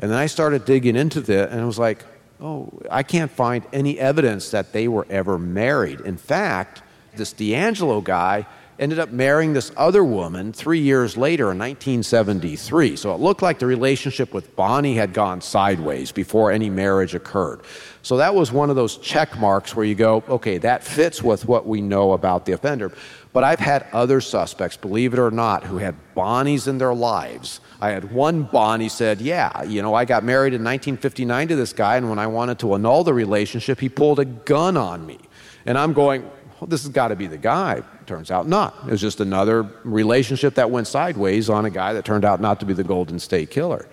And 0.00 0.10
then 0.10 0.18
I 0.18 0.26
started 0.26 0.64
digging 0.64 0.96
into 0.96 1.20
that 1.20 1.50
and 1.50 1.60
it 1.60 1.66
was 1.66 1.78
like, 1.78 2.06
oh, 2.42 2.68
I 2.90 3.02
can't 3.04 3.30
find 3.30 3.64
any 3.72 3.98
evidence 3.98 4.50
that 4.50 4.72
they 4.72 4.88
were 4.88 5.06
ever 5.08 5.38
married. 5.38 6.00
In 6.00 6.16
fact, 6.16 6.82
this 7.14 7.32
DeAngelo 7.32 8.02
guy 8.02 8.46
ended 8.78 8.98
up 8.98 9.10
marrying 9.10 9.52
this 9.52 9.70
other 9.76 10.02
woman 10.02 10.52
three 10.52 10.80
years 10.80 11.16
later 11.16 11.52
in 11.52 11.58
1973. 11.58 12.96
So 12.96 13.14
it 13.14 13.20
looked 13.20 13.42
like 13.42 13.60
the 13.60 13.66
relationship 13.66 14.34
with 14.34 14.56
Bonnie 14.56 14.96
had 14.96 15.12
gone 15.12 15.40
sideways 15.40 16.10
before 16.10 16.50
any 16.50 16.68
marriage 16.68 17.14
occurred. 17.14 17.60
So 18.02 18.16
that 18.16 18.34
was 18.34 18.50
one 18.50 18.70
of 18.70 18.76
those 18.76 18.96
check 18.96 19.38
marks 19.38 19.76
where 19.76 19.86
you 19.86 19.94
go, 19.94 20.24
okay, 20.28 20.58
that 20.58 20.82
fits 20.82 21.22
with 21.22 21.46
what 21.46 21.66
we 21.66 21.80
know 21.80 22.12
about 22.12 22.44
the 22.44 22.52
offender. 22.52 22.90
But 23.32 23.44
I've 23.44 23.60
had 23.60 23.86
other 23.92 24.20
suspects, 24.20 24.76
believe 24.76 25.12
it 25.12 25.20
or 25.20 25.30
not, 25.30 25.64
who 25.64 25.78
had 25.78 25.94
Bonnies 26.16 26.66
in 26.66 26.78
their 26.78 26.94
lives. 26.94 27.60
I 27.82 27.90
had 27.90 28.12
one 28.12 28.44
Bonnie 28.44 28.88
said, 28.88 29.20
Yeah, 29.20 29.64
you 29.64 29.82
know, 29.82 29.92
I 29.92 30.04
got 30.04 30.22
married 30.22 30.54
in 30.54 30.62
1959 30.62 31.48
to 31.48 31.56
this 31.56 31.72
guy, 31.72 31.96
and 31.96 32.08
when 32.08 32.20
I 32.20 32.28
wanted 32.28 32.60
to 32.60 32.74
annul 32.74 33.02
the 33.02 33.12
relationship, 33.12 33.80
he 33.80 33.88
pulled 33.88 34.20
a 34.20 34.24
gun 34.24 34.76
on 34.76 35.04
me. 35.04 35.18
And 35.66 35.76
I'm 35.76 35.92
going, 35.92 36.22
well, 36.22 36.68
this 36.68 36.84
has 36.84 36.92
got 36.92 37.08
to 37.08 37.16
be 37.16 37.26
the 37.26 37.38
guy. 37.38 37.82
Turns 38.06 38.30
out 38.30 38.46
not. 38.46 38.76
It 38.86 38.92
was 38.92 39.00
just 39.00 39.20
another 39.20 39.64
relationship 39.82 40.54
that 40.54 40.70
went 40.70 40.86
sideways 40.86 41.50
on 41.50 41.64
a 41.64 41.70
guy 41.70 41.92
that 41.94 42.04
turned 42.04 42.24
out 42.24 42.40
not 42.40 42.60
to 42.60 42.66
be 42.66 42.72
the 42.72 42.84
Golden 42.84 43.18
State 43.18 43.50
Killer. 43.50 43.88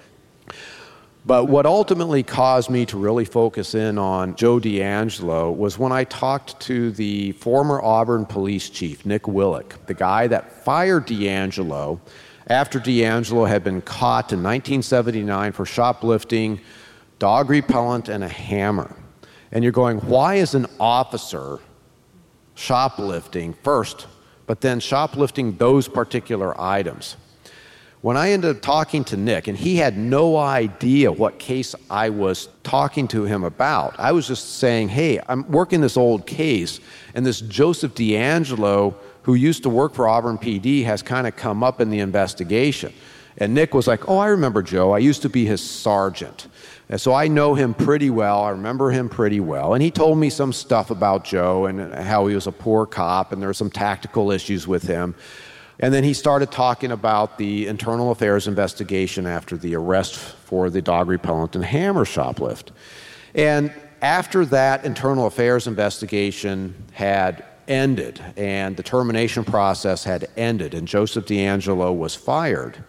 But 1.26 1.46
what 1.46 1.66
ultimately 1.66 2.22
caused 2.22 2.70
me 2.70 2.86
to 2.86 2.98
really 2.98 3.26
focus 3.26 3.74
in 3.74 3.98
on 3.98 4.36
Joe 4.36 4.60
DeAngelo 4.60 5.56
was 5.56 5.80
when 5.80 5.92
I 5.92 6.04
talked 6.04 6.60
to 6.62 6.92
the 6.92 7.32
former 7.34 7.82
Auburn 7.82 8.28
police 8.28 8.70
chief, 8.70 9.04
Nick 9.04 9.24
Willick, 9.24 9.84
the 9.88 9.96
guy 9.96 10.28
that 10.28 10.64
fired 10.64 11.08
DeAngelo 11.08 12.00
after 12.50 12.80
DeAngelo 12.80 13.48
had 13.48 13.64
been 13.64 13.82
caught 13.82 14.34
in 14.34 14.40
1979 14.40 15.52
for 15.52 15.66
shoplifting 15.66 16.60
dog 17.20 17.50
repellent 17.50 18.10
and 18.10 18.24
a 18.24 18.28
hammer. 18.28 18.96
And 19.52 19.64
you're 19.64 19.74
going, 19.74 20.00
why 20.00 20.36
is 20.36 20.56
an 20.56 20.68
officer 20.80 21.60
shoplifting 22.60 23.54
first, 23.64 24.08
but 24.46 24.62
then 24.62 24.80
shoplifting 24.80 25.56
those 25.58 25.88
particular 25.88 26.60
items. 26.60 27.16
When 28.02 28.18
I 28.18 28.32
ended 28.32 28.56
up 28.56 28.62
talking 28.62 29.04
to 29.06 29.18
Nick, 29.18 29.48
and 29.48 29.58
he 29.58 29.78
had 29.78 29.98
no 29.98 30.38
idea 30.38 31.12
what 31.12 31.40
case 31.40 31.76
I 31.90 32.10
was 32.10 32.50
talking 32.64 33.08
to 33.10 33.24
him 33.24 33.44
about, 33.44 34.00
I 34.00 34.12
was 34.12 34.28
just 34.28 34.58
saying, 34.58 34.90
Hey, 34.90 35.20
I'm 35.28 35.50
working 35.50 35.82
this 35.82 35.98
old 35.98 36.26
case, 36.26 36.80
and 37.14 37.26
this 37.26 37.42
Joseph 37.42 37.94
DeAngelo, 37.96 38.96
who 39.30 39.36
used 39.36 39.62
to 39.62 39.70
work 39.70 39.94
for 39.94 40.08
Auburn 40.08 40.40
PD, 40.40 40.86
has 40.86 41.04
kind 41.04 41.28
of 41.28 41.36
come 41.36 41.64
up 41.64 41.80
in 41.80 41.92
the 41.92 42.00
investigation. 42.00 42.92
And 43.38 43.54
Nick 43.54 43.76
was 43.76 43.86
like, 43.86 44.10
Oh, 44.10 44.18
I 44.18 44.30
remember 44.30 44.64
Joe. 44.64 44.92
I 44.92 44.98
used 44.98 45.22
to 45.22 45.30
be 45.30 45.46
his 45.46 45.62
sergeant. 45.62 46.48
And 46.90 47.00
so 47.00 47.14
I 47.14 47.28
know 47.28 47.54
him 47.54 47.76
pretty 47.76 48.10
well. 48.10 48.42
I 48.42 48.50
remember 48.50 48.90
him 48.90 49.08
pretty 49.08 49.40
well. 49.40 49.76
And 49.76 49.84
he 49.84 49.92
told 49.92 50.18
me 50.18 50.32
some 50.32 50.52
stuff 50.52 50.90
about 50.90 51.26
Joe 51.26 51.68
and 51.68 51.94
how 51.94 52.26
he 52.26 52.34
was 52.34 52.48
a 52.48 52.52
poor 52.52 52.88
cop 52.88 53.32
and 53.32 53.40
there 53.40 53.50
were 53.50 53.54
some 53.54 53.70
tactical 53.70 54.32
issues 54.32 54.68
with 54.68 54.82
him. 54.82 55.14
And 55.80 55.94
then 55.94 56.04
he 56.04 56.16
started 56.16 56.52
talking 56.52 56.92
about 56.92 57.38
the 57.38 57.68
internal 57.68 58.10
affairs 58.10 58.48
investigation 58.48 59.28
after 59.28 59.58
the 59.58 59.76
arrest 59.76 60.16
for 60.16 60.72
the 60.72 60.82
dog 60.82 61.08
repellent 61.08 61.56
and 61.56 61.64
hammer 61.64 62.04
shoplift. 62.04 62.70
And 63.36 63.72
after 64.02 64.44
that 64.46 64.86
internal 64.86 65.28
affairs 65.28 65.68
investigation 65.68 66.74
had 66.94 67.46
ended 67.70 68.22
and 68.36 68.76
the 68.76 68.84
termination 68.84 69.46
process 69.46 70.04
had 70.04 70.28
ended 70.36 70.74
and 70.74 70.88
Joseph 70.88 71.26
DeAngelo 71.26 71.96
was 71.96 72.16
fired, 72.16 72.84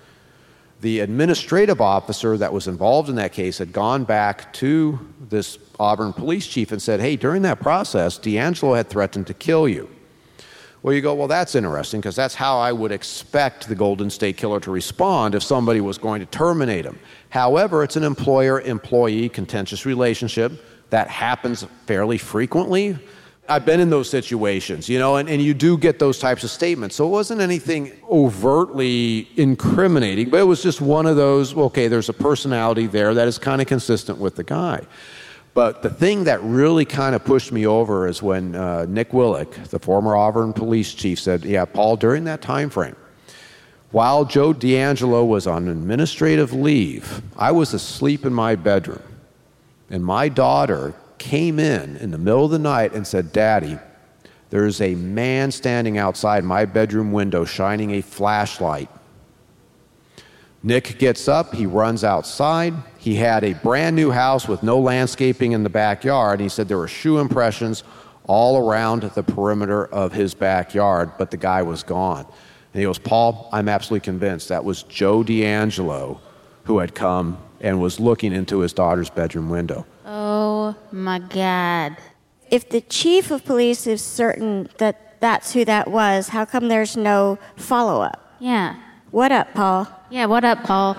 the 0.80 1.00
administrative 1.00 1.80
officer 1.80 2.38
that 2.38 2.52
was 2.52 2.66
involved 2.66 3.10
in 3.10 3.16
that 3.16 3.32
case 3.32 3.58
had 3.58 3.72
gone 3.72 4.04
back 4.04 4.52
to 4.54 4.98
this 5.28 5.58
Auburn 5.78 6.12
police 6.12 6.46
chief 6.46 6.72
and 6.72 6.80
said, 6.80 7.00
Hey, 7.00 7.16
during 7.16 7.42
that 7.42 7.60
process, 7.60 8.18
DeAngelo 8.18 8.76
had 8.76 8.88
threatened 8.88 9.26
to 9.26 9.34
kill 9.34 9.68
you. 9.68 9.90
Well, 10.82 10.94
you 10.94 11.02
go, 11.02 11.14
Well, 11.14 11.28
that's 11.28 11.54
interesting 11.54 12.00
because 12.00 12.16
that's 12.16 12.34
how 12.34 12.58
I 12.58 12.72
would 12.72 12.92
expect 12.92 13.68
the 13.68 13.74
Golden 13.74 14.08
State 14.08 14.38
Killer 14.38 14.60
to 14.60 14.70
respond 14.70 15.34
if 15.34 15.42
somebody 15.42 15.82
was 15.82 15.98
going 15.98 16.20
to 16.20 16.26
terminate 16.26 16.86
him. 16.86 16.98
However, 17.28 17.84
it's 17.84 17.96
an 17.96 18.04
employer 18.04 18.62
employee 18.62 19.28
contentious 19.28 19.84
relationship 19.84 20.64
that 20.88 21.08
happens 21.08 21.66
fairly 21.86 22.16
frequently 22.16 22.98
I've 23.50 23.66
been 23.66 23.80
in 23.80 23.90
those 23.90 24.08
situations, 24.08 24.88
you 24.88 25.00
know, 25.00 25.16
and, 25.16 25.28
and 25.28 25.42
you 25.42 25.54
do 25.54 25.76
get 25.76 25.98
those 25.98 26.20
types 26.20 26.44
of 26.44 26.50
statements. 26.50 26.94
So 26.94 27.06
it 27.06 27.10
wasn't 27.10 27.40
anything 27.40 27.92
overtly 28.08 29.28
incriminating, 29.36 30.30
but 30.30 30.38
it 30.38 30.44
was 30.44 30.62
just 30.62 30.80
one 30.80 31.04
of 31.06 31.16
those, 31.16 31.56
okay, 31.56 31.88
there's 31.88 32.08
a 32.08 32.12
personality 32.12 32.86
there 32.86 33.12
that 33.12 33.26
is 33.26 33.38
kind 33.38 33.60
of 33.60 33.66
consistent 33.66 34.18
with 34.18 34.36
the 34.36 34.44
guy. 34.44 34.86
But 35.52 35.82
the 35.82 35.90
thing 35.90 36.24
that 36.24 36.40
really 36.44 36.84
kind 36.84 37.16
of 37.16 37.24
pushed 37.24 37.50
me 37.50 37.66
over 37.66 38.06
is 38.06 38.22
when 38.22 38.54
uh, 38.54 38.86
Nick 38.88 39.10
Willick, 39.10 39.68
the 39.70 39.80
former 39.80 40.14
Auburn 40.14 40.52
police 40.52 40.94
chief, 40.94 41.18
said, 41.18 41.44
Yeah, 41.44 41.64
Paul, 41.64 41.96
during 41.96 42.22
that 42.24 42.40
time 42.40 42.70
frame, 42.70 42.94
while 43.90 44.24
Joe 44.24 44.54
DeAngelo 44.54 45.26
was 45.26 45.48
on 45.48 45.66
administrative 45.66 46.52
leave, 46.52 47.20
I 47.36 47.50
was 47.50 47.74
asleep 47.74 48.24
in 48.24 48.32
my 48.32 48.54
bedroom. 48.54 49.02
And 49.90 50.04
my 50.04 50.28
daughter 50.28 50.94
came 51.20 51.60
in 51.60 51.96
in 51.98 52.10
the 52.10 52.18
middle 52.18 52.46
of 52.46 52.50
the 52.50 52.58
night 52.58 52.92
and 52.92 53.06
said, 53.06 53.30
Daddy, 53.30 53.78
there's 54.48 54.80
a 54.80 54.96
man 54.96 55.52
standing 55.52 55.98
outside 55.98 56.42
my 56.42 56.64
bedroom 56.64 57.12
window 57.12 57.44
shining 57.44 57.92
a 57.92 58.00
flashlight. 58.00 58.88
Nick 60.62 60.98
gets 60.98 61.28
up, 61.28 61.54
he 61.54 61.66
runs 61.66 62.02
outside. 62.02 62.74
He 62.98 63.14
had 63.14 63.44
a 63.44 63.54
brand 63.54 63.94
new 63.94 64.10
house 64.10 64.48
with 64.48 64.62
no 64.62 64.80
landscaping 64.80 65.52
in 65.52 65.62
the 65.62 65.70
backyard. 65.70 66.40
And 66.40 66.42
He 66.42 66.48
said 66.48 66.66
there 66.66 66.78
were 66.78 66.88
shoe 66.88 67.18
impressions 67.18 67.84
all 68.24 68.68
around 68.68 69.02
the 69.02 69.22
perimeter 69.22 69.86
of 69.86 70.12
his 70.12 70.34
backyard, 70.34 71.12
but 71.18 71.30
the 71.30 71.36
guy 71.36 71.62
was 71.62 71.82
gone. 71.82 72.26
And 72.72 72.80
he 72.80 72.82
goes, 72.82 72.98
Paul, 72.98 73.48
I'm 73.52 73.68
absolutely 73.68 74.04
convinced 74.04 74.48
that 74.48 74.64
was 74.64 74.82
Joe 74.84 75.22
DeAngelo 75.22 76.18
who 76.64 76.78
had 76.78 76.94
come 76.94 77.38
and 77.60 77.80
was 77.80 78.00
looking 78.00 78.32
into 78.32 78.60
his 78.60 78.72
daughter's 78.72 79.10
bedroom 79.10 79.50
window. 79.50 79.86
Oh 80.12 80.74
my 80.90 81.20
God. 81.20 81.96
If 82.50 82.68
the 82.68 82.80
chief 82.80 83.30
of 83.30 83.44
police 83.44 83.86
is 83.86 84.02
certain 84.02 84.68
that 84.78 85.20
that's 85.20 85.52
who 85.52 85.64
that 85.66 85.88
was, 85.88 86.26
how 86.26 86.44
come 86.44 86.66
there's 86.66 86.96
no 86.96 87.38
follow 87.54 88.02
up? 88.02 88.34
Yeah. 88.40 88.74
What 89.12 89.30
up, 89.30 89.54
Paul? 89.54 89.86
Yeah, 90.10 90.26
what 90.26 90.44
up, 90.44 90.64
Paul? 90.64 90.96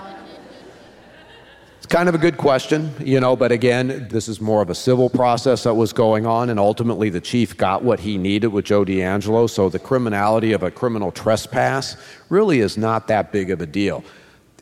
It's 1.76 1.86
kind 1.86 2.08
of 2.08 2.14
a 2.14 2.18
good 2.18 2.38
question, 2.38 2.90
you 3.00 3.20
know, 3.20 3.36
but 3.36 3.52
again, 3.52 4.08
this 4.10 4.28
is 4.28 4.40
more 4.40 4.62
of 4.62 4.70
a 4.70 4.74
civil 4.74 5.10
process 5.10 5.64
that 5.64 5.74
was 5.74 5.92
going 5.92 6.24
on, 6.24 6.48
and 6.48 6.58
ultimately 6.58 7.10
the 7.10 7.20
chief 7.20 7.54
got 7.54 7.84
what 7.84 8.00
he 8.00 8.16
needed 8.16 8.46
with 8.46 8.64
Joe 8.64 8.82
DeAngelo, 8.82 9.50
so 9.50 9.68
the 9.68 9.78
criminality 9.78 10.52
of 10.52 10.62
a 10.62 10.70
criminal 10.70 11.12
trespass 11.12 11.98
really 12.30 12.60
is 12.60 12.78
not 12.78 13.08
that 13.08 13.30
big 13.30 13.50
of 13.50 13.60
a 13.60 13.66
deal 13.66 14.02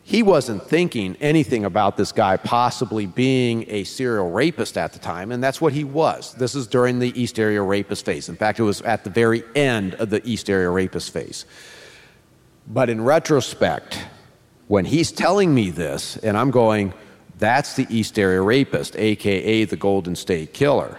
he 0.02 0.22
wasn't 0.22 0.62
thinking 0.64 1.16
anything 1.20 1.64
about 1.64 1.96
this 1.96 2.10
guy 2.10 2.36
possibly 2.36 3.06
being 3.06 3.64
a 3.68 3.84
serial 3.84 4.30
rapist 4.30 4.76
at 4.76 4.92
the 4.92 4.98
time, 4.98 5.30
and 5.30 5.42
that's 5.42 5.60
what 5.60 5.72
he 5.72 5.84
was. 5.84 6.34
This 6.34 6.54
is 6.54 6.66
during 6.66 6.98
the 6.98 7.20
East 7.20 7.38
Area 7.38 7.62
Rapist 7.62 8.04
phase. 8.04 8.28
In 8.28 8.36
fact, 8.36 8.58
it 8.58 8.64
was 8.64 8.82
at 8.82 9.04
the 9.04 9.10
very 9.10 9.44
end 9.54 9.94
of 9.94 10.10
the 10.10 10.20
East 10.28 10.50
Area 10.50 10.68
Rapist 10.70 11.12
phase. 11.12 11.44
But 12.66 12.90
in 12.90 13.02
retrospect, 13.02 14.04
when 14.68 14.84
he's 14.84 15.12
telling 15.12 15.54
me 15.54 15.70
this, 15.70 16.16
and 16.16 16.36
I'm 16.36 16.50
going, 16.50 16.92
That's 17.38 17.74
the 17.74 17.86
East 17.88 18.18
Area 18.18 18.42
Rapist, 18.42 18.96
aka 18.96 19.64
the 19.64 19.76
Golden 19.76 20.14
State 20.14 20.52
Killer. 20.52 20.98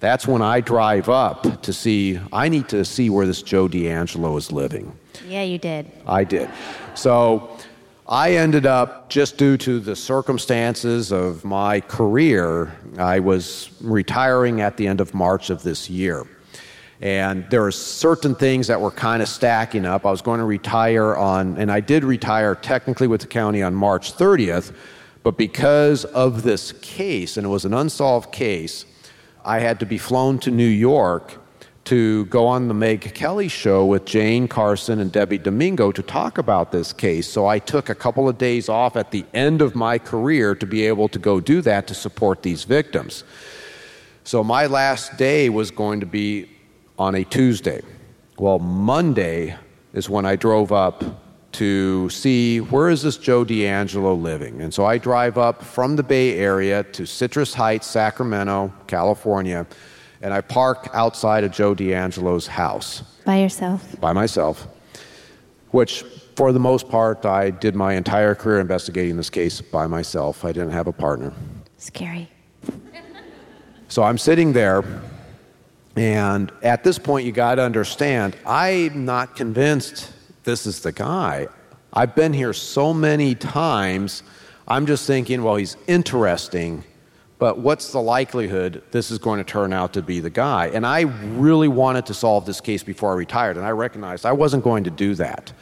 That's 0.00 0.26
when 0.26 0.42
I 0.42 0.60
drive 0.60 1.08
up 1.08 1.62
to 1.62 1.72
see, 1.72 2.18
I 2.32 2.48
need 2.48 2.68
to 2.70 2.84
see 2.84 3.08
where 3.08 3.26
this 3.26 3.42
Joe 3.42 3.68
DeAngelo 3.68 4.36
is 4.36 4.50
living. 4.50 4.96
Yeah, 5.28 5.42
you 5.42 5.58
did. 5.58 5.92
I 6.06 6.24
did. 6.24 6.50
So 6.94 7.51
I 8.12 8.32
ended 8.32 8.66
up, 8.66 9.08
just 9.08 9.38
due 9.38 9.56
to 9.56 9.80
the 9.80 9.96
circumstances 9.96 11.12
of 11.12 11.46
my 11.46 11.80
career, 11.80 12.76
I 12.98 13.20
was 13.20 13.70
retiring 13.80 14.60
at 14.60 14.76
the 14.76 14.86
end 14.86 15.00
of 15.00 15.14
March 15.14 15.48
of 15.48 15.62
this 15.62 15.88
year. 15.88 16.26
And 17.00 17.48
there 17.48 17.62
were 17.62 17.72
certain 17.72 18.34
things 18.34 18.66
that 18.66 18.78
were 18.78 18.90
kind 18.90 19.22
of 19.22 19.30
stacking 19.30 19.86
up. 19.86 20.04
I 20.04 20.10
was 20.10 20.20
going 20.20 20.40
to 20.40 20.44
retire 20.44 21.16
on, 21.16 21.56
and 21.56 21.72
I 21.72 21.80
did 21.80 22.04
retire 22.04 22.54
technically 22.54 23.06
with 23.06 23.22
the 23.22 23.28
county 23.28 23.62
on 23.62 23.74
March 23.74 24.12
30th, 24.14 24.74
but 25.22 25.38
because 25.38 26.04
of 26.04 26.42
this 26.42 26.72
case, 26.82 27.38
and 27.38 27.46
it 27.46 27.48
was 27.48 27.64
an 27.64 27.72
unsolved 27.72 28.30
case, 28.30 28.84
I 29.42 29.60
had 29.60 29.80
to 29.80 29.86
be 29.86 29.96
flown 29.96 30.38
to 30.40 30.50
New 30.50 30.68
York 30.68 31.41
to 31.84 32.26
go 32.26 32.46
on 32.46 32.68
the 32.68 32.74
Megyn 32.74 33.12
Kelly 33.12 33.48
show 33.48 33.84
with 33.84 34.04
Jane 34.04 34.46
Carson 34.46 35.00
and 35.00 35.12
Debbi 35.12 35.42
Domingo 35.42 35.90
to 35.90 36.02
talk 36.02 36.38
about 36.38 36.70
this 36.70 36.92
case. 36.92 37.26
So 37.26 37.46
I 37.46 37.58
took 37.58 37.88
a 37.88 37.94
couple 37.94 38.28
of 38.28 38.38
days 38.38 38.68
off 38.68 38.96
at 38.96 39.10
the 39.10 39.24
end 39.34 39.60
of 39.60 39.74
my 39.74 39.98
career 39.98 40.54
to 40.54 40.66
be 40.66 40.86
able 40.86 41.08
to 41.08 41.18
go 41.18 41.40
do 41.40 41.60
that 41.62 41.88
to 41.88 41.94
support 41.94 42.42
these 42.42 42.64
victims. 42.64 43.24
So 44.24 44.44
my 44.44 44.66
last 44.66 45.16
day 45.16 45.48
was 45.48 45.72
going 45.72 46.00
to 46.00 46.06
be 46.06 46.48
on 46.98 47.16
a 47.16 47.24
Tuesday. 47.24 47.82
Well, 48.38 48.60
Monday 48.60 49.56
is 49.92 50.08
when 50.08 50.24
I 50.24 50.36
drove 50.36 50.70
up 50.70 51.02
to 51.52 52.08
see 52.08 52.60
where 52.60 52.88
is 52.88 53.02
this 53.02 53.16
Joe 53.16 53.44
DeAngelo 53.44 54.20
living. 54.20 54.62
And 54.62 54.72
so 54.72 54.86
I 54.86 54.98
drive 54.98 55.36
up 55.36 55.62
from 55.62 55.96
the 55.96 56.02
Bay 56.02 56.38
Area 56.38 56.84
to 56.84 57.04
Citrus 57.04 57.52
Heights, 57.52 57.86
Sacramento, 57.86 58.72
California, 58.86 59.66
and 60.22 60.32
I 60.32 60.40
park 60.40 60.88
outside 60.94 61.44
of 61.44 61.50
Joe 61.50 61.74
DeAngelo's 61.74 62.46
house. 62.46 63.02
By 63.24 63.40
yourself? 63.40 64.00
By 64.00 64.12
myself, 64.12 64.66
which 65.70 66.04
for 66.36 66.52
the 66.52 66.60
most 66.60 66.88
part, 66.88 67.26
I 67.26 67.50
did 67.50 67.74
my 67.74 67.94
entire 67.94 68.34
career 68.34 68.60
investigating 68.60 69.16
this 69.16 69.28
case 69.28 69.60
by 69.60 69.86
myself. 69.86 70.44
I 70.44 70.52
didn't 70.52 70.70
have 70.70 70.86
a 70.86 70.92
partner. 70.92 71.32
Scary. 71.76 72.28
So 73.88 74.02
I'm 74.02 74.16
sitting 74.16 74.54
there, 74.54 74.82
and 75.96 76.50
at 76.62 76.82
this 76.82 76.98
point, 76.98 77.26
you 77.26 77.32
got 77.32 77.56
to 77.56 77.62
understand, 77.62 78.36
I'm 78.46 79.04
not 79.04 79.36
convinced 79.36 80.10
this 80.44 80.64
is 80.64 80.80
the 80.80 80.92
guy. 80.92 81.48
I've 81.92 82.14
been 82.14 82.32
here 82.32 82.54
so 82.54 82.94
many 82.94 83.34
times, 83.34 84.22
I'm 84.66 84.86
just 84.86 85.06
thinking, 85.06 85.42
well, 85.42 85.56
he's 85.56 85.76
interesting, 85.86 86.84
but 87.42 87.58
what's 87.58 87.90
the 87.90 88.00
likelihood 88.00 88.84
this 88.92 89.10
is 89.10 89.18
going 89.18 89.38
to 89.38 89.44
turn 89.44 89.72
out 89.72 89.94
to 89.94 90.00
be 90.00 90.20
the 90.20 90.30
guy? 90.30 90.68
And 90.68 90.86
I 90.86 91.00
really 91.00 91.66
wanted 91.66 92.06
to 92.06 92.14
solve 92.14 92.46
this 92.46 92.60
case 92.60 92.84
before 92.84 93.10
I 93.10 93.16
retired, 93.16 93.56
and 93.56 93.66
I 93.66 93.70
recognized 93.70 94.24
I 94.24 94.30
wasn't 94.30 94.62
going 94.62 94.84
to 94.84 94.90
do 94.90 95.16
that. 95.16 95.52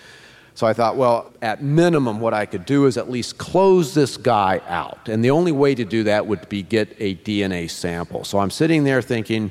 So 0.55 0.66
I 0.66 0.74
thought, 0.74 0.97
well, 0.97 1.33
at 1.41 1.62
minimum, 1.62 2.20
what 2.20 2.35
I 2.35 2.45
could 2.45 2.66
do 2.66 2.85
is 2.85 2.99
at 2.99 3.11
least 3.11 3.39
close 3.39 3.95
this 3.95 4.18
guy 4.18 4.61
out. 4.68 5.09
And 5.09 5.24
the 5.24 5.31
only 5.31 5.53
way 5.53 5.74
to 5.74 5.87
do 5.87 6.05
that 6.05 6.26
would 6.26 6.47
be 6.51 6.62
get 6.62 6.95
a 6.99 7.14
DNA 7.14 7.70
sample. 7.70 8.24
So 8.24 8.39
I'm 8.39 8.51
sitting 8.51 8.85
there 8.85 9.01
thinking, 9.01 9.51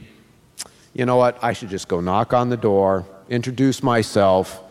you 0.94 1.08
know 1.08 1.16
what, 1.16 1.44
I 1.44 1.54
should 1.54 1.70
just 1.70 1.88
go 1.88 2.00
knock 2.00 2.32
on 2.32 2.50
the 2.50 2.58
door, 2.58 3.08
introduce 3.30 3.82
myself, 3.82 4.62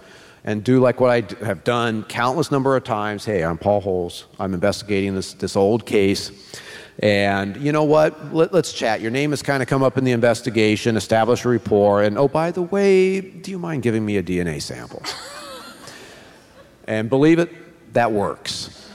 and 0.44 0.62
do 0.62 0.78
like 0.78 1.00
what 1.00 1.10
I 1.10 1.44
have 1.44 1.64
done 1.64 2.04
countless 2.04 2.52
number 2.52 2.76
of 2.76 2.84
times. 2.84 3.24
Hey, 3.24 3.42
I'm 3.42 3.58
Paul 3.58 3.80
Holes. 3.80 4.26
I'm 4.38 4.54
investigating 4.54 5.16
this, 5.16 5.32
this 5.32 5.56
old 5.56 5.86
case. 5.86 6.30
And 7.00 7.56
you 7.58 7.70
know 7.70 7.84
what? 7.84 8.34
Let, 8.34 8.52
us 8.54 8.72
chat. 8.72 9.00
Your 9.00 9.12
name 9.12 9.30
has 9.30 9.40
kind 9.40 9.62
of 9.62 9.68
come 9.68 9.82
up 9.82 9.96
in 9.96 10.04
the 10.04 10.12
investigation, 10.12 10.96
establish 10.96 11.44
a 11.44 11.48
rapport, 11.48 12.02
and 12.02 12.18
oh, 12.18 12.26
by 12.26 12.50
the 12.50 12.62
way, 12.62 13.20
do 13.20 13.50
you 13.50 13.58
mind 13.58 13.82
giving 13.82 14.04
me 14.04 14.16
a 14.16 14.22
DNA 14.22 14.60
sample? 14.60 15.02
and 16.88 17.08
believe 17.08 17.38
it, 17.38 17.52
that 17.92 18.10
works. 18.10 18.90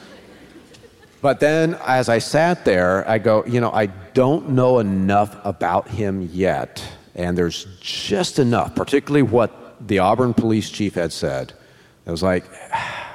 But 1.21 1.39
then 1.39 1.75
as 1.85 2.09
I 2.09 2.19
sat 2.19 2.65
there, 2.65 3.07
I 3.07 3.17
go, 3.17 3.45
you 3.45 3.61
know, 3.61 3.71
I 3.71 3.85
don't 3.85 4.49
know 4.49 4.79
enough 4.79 5.37
about 5.45 5.87
him 5.87 6.29
yet. 6.33 6.85
And 7.15 7.37
there's 7.37 7.65
just 7.79 8.39
enough, 8.39 8.75
particularly 8.75 9.21
what 9.21 9.87
the 9.87 9.99
Auburn 9.99 10.33
police 10.33 10.69
chief 10.69 10.95
had 10.95 11.13
said, 11.13 11.53
it 12.05 12.11
was 12.11 12.23
like, 12.23 12.43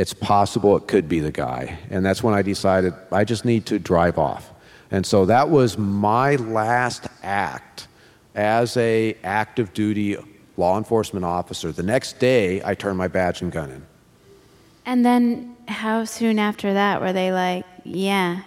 it's 0.00 0.14
possible 0.14 0.78
it 0.78 0.88
could 0.88 1.10
be 1.10 1.20
the 1.20 1.30
guy. 1.30 1.78
And 1.90 2.04
that's 2.04 2.22
when 2.22 2.32
I 2.32 2.40
decided 2.40 2.94
I 3.12 3.24
just 3.24 3.44
need 3.44 3.66
to 3.66 3.78
drive 3.78 4.16
off. 4.16 4.50
And 4.90 5.04
so 5.04 5.26
that 5.26 5.50
was 5.50 5.76
my 5.76 6.36
last 6.36 7.06
act 7.22 7.86
as 8.34 8.78
a 8.78 9.14
active 9.22 9.74
duty 9.74 10.16
law 10.56 10.78
enforcement 10.78 11.26
officer. 11.26 11.70
The 11.70 11.82
next 11.82 12.18
day, 12.18 12.62
I 12.64 12.74
turned 12.74 12.96
my 12.96 13.08
badge 13.08 13.42
and 13.42 13.52
gun 13.52 13.70
in. 13.70 13.86
And 14.86 15.04
then 15.04 15.54
how 15.68 16.04
soon 16.04 16.38
after 16.38 16.72
that 16.72 17.02
were 17.02 17.12
they 17.12 17.30
like, 17.30 17.66
yeah? 17.84 18.40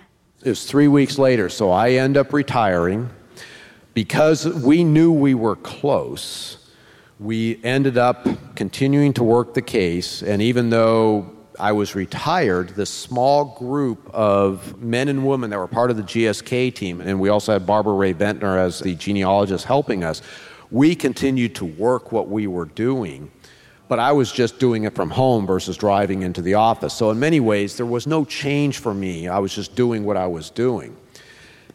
It 0.43 0.49
was 0.49 0.65
three 0.65 0.87
weeks 0.87 1.19
later. 1.19 1.49
So 1.49 1.69
I 1.69 1.91
end 1.91 2.17
up 2.17 2.33
retiring 2.33 3.11
because 3.93 4.47
we 4.47 4.83
knew 4.83 5.11
we 5.11 5.35
were 5.35 5.55
close 5.57 6.57
we 7.23 7.63
ended 7.63 7.97
up 7.97 8.27
continuing 8.55 9.13
to 9.13 9.23
work 9.23 9.53
the 9.53 9.61
case, 9.61 10.21
and 10.21 10.41
even 10.41 10.69
though 10.69 11.31
I 11.63 11.71
was 11.71 11.95
retired, 11.95 12.71
this 12.71 12.89
small 12.89 13.55
group 13.57 14.09
of 14.13 14.81
men 14.81 15.07
and 15.07 15.25
women 15.25 15.49
that 15.51 15.57
were 15.57 15.65
part 15.65 15.91
of 15.91 15.95
the 15.95 16.03
GSK 16.03 16.75
team, 16.75 16.99
and 16.99 17.21
we 17.21 17.29
also 17.29 17.53
had 17.53 17.65
Barbara 17.65 17.93
Rae-Venter 17.93 18.57
as 18.57 18.79
the 18.79 18.95
genealogist 18.95 19.63
helping 19.63 20.03
us, 20.03 20.21
we 20.71 20.93
continued 20.93 21.55
to 21.55 21.63
work 21.63 22.11
what 22.11 22.27
we 22.27 22.47
were 22.47 22.65
doing. 22.65 23.31
But 23.87 23.99
I 23.99 24.11
was 24.11 24.29
just 24.29 24.59
doing 24.59 24.83
it 24.83 24.93
from 24.93 25.09
home 25.09 25.47
versus 25.47 25.77
driving 25.77 26.23
into 26.23 26.41
the 26.41 26.55
office. 26.55 26.93
So, 26.93 27.11
in 27.11 27.19
many 27.19 27.39
ways, 27.39 27.77
there 27.77 27.85
was 27.85 28.07
no 28.07 28.25
change 28.25 28.79
for 28.79 28.93
me. 28.93 29.29
I 29.29 29.39
was 29.39 29.55
just 29.55 29.73
doing 29.73 30.03
what 30.03 30.17
I 30.17 30.27
was 30.27 30.49
doing. 30.49 30.97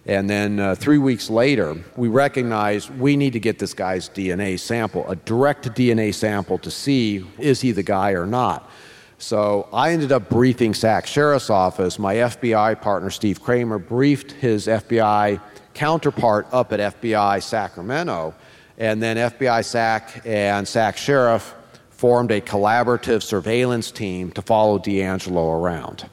And 0.05 0.29
then 0.29 0.61
uh, 0.61 0.75
three 0.75 0.99
weeks 0.99 1.31
later, 1.31 1.83
we 1.97 2.09
recognized 2.09 2.91
we 2.91 3.17
need 3.17 3.33
to 3.33 3.41
get 3.41 3.59
this 3.59 3.73
guy's 3.73 4.11
DNA 4.11 4.61
sample, 4.61 5.09
a 5.09 5.17
direct 5.17 5.67
DNA 5.73 6.13
sample 6.13 6.59
to 6.59 6.71
see 6.71 7.25
is 7.39 7.63
he 7.63 7.73
the 7.73 7.83
guy 7.83 8.11
or 8.11 8.27
not. 8.27 8.71
So 9.19 9.69
I 9.73 9.91
ended 9.93 10.13
up 10.13 10.29
briefing 10.29 10.75
Sac 10.75 11.07
Sheriff's 11.07 11.51
Office. 11.51 11.99
My 11.99 12.15
FBI 12.15 12.81
partner, 12.81 13.11
Steve 13.11 13.43
Kramer, 13.43 13.79
briefed 13.79 14.31
his 14.31 14.69
FBI 14.69 15.41
counterpart 15.75 16.47
up 16.53 16.73
at 16.73 17.01
FBI 17.01 17.43
Sacramento. 17.43 18.33
And 18.79 19.03
then 19.03 19.17
FBI 19.17 19.65
Sac 19.65 20.23
and 20.25 20.67
Sac 20.67 20.97
Sheriff 20.97 21.55
formed 21.91 22.31
a 22.31 22.41
collaborative 22.41 23.25
surveillance 23.25 23.91
team 23.91 24.31
to 24.33 24.43
follow 24.43 24.79
DeAngelo 24.79 25.61
around. 25.61 26.09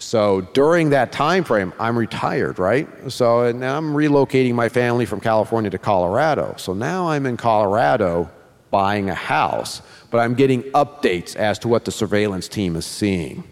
So 0.00 0.40
during 0.54 0.90
that 0.90 1.12
time 1.12 1.44
frame, 1.44 1.72
I'm 1.78 1.96
retired, 1.96 2.58
right? 2.58 2.88
So 3.10 3.42
and 3.44 3.64
I'm 3.64 3.94
relocating 3.94 4.54
my 4.54 4.68
family 4.68 5.06
from 5.06 5.20
California 5.20 5.70
to 5.70 5.78
Colorado. 5.78 6.54
So 6.56 6.74
now 6.74 7.08
I'm 7.08 7.26
in 7.26 7.36
Colorado 7.36 8.28
buying 8.70 9.08
a 9.08 9.14
house, 9.14 9.82
but 10.10 10.18
I'm 10.18 10.34
getting 10.34 10.62
updates 10.72 11.36
as 11.36 11.58
to 11.60 11.68
what 11.68 11.84
the 11.84 11.92
surveillance 11.92 12.48
team 12.48 12.76
is 12.76 12.86
seeing. 12.86 13.44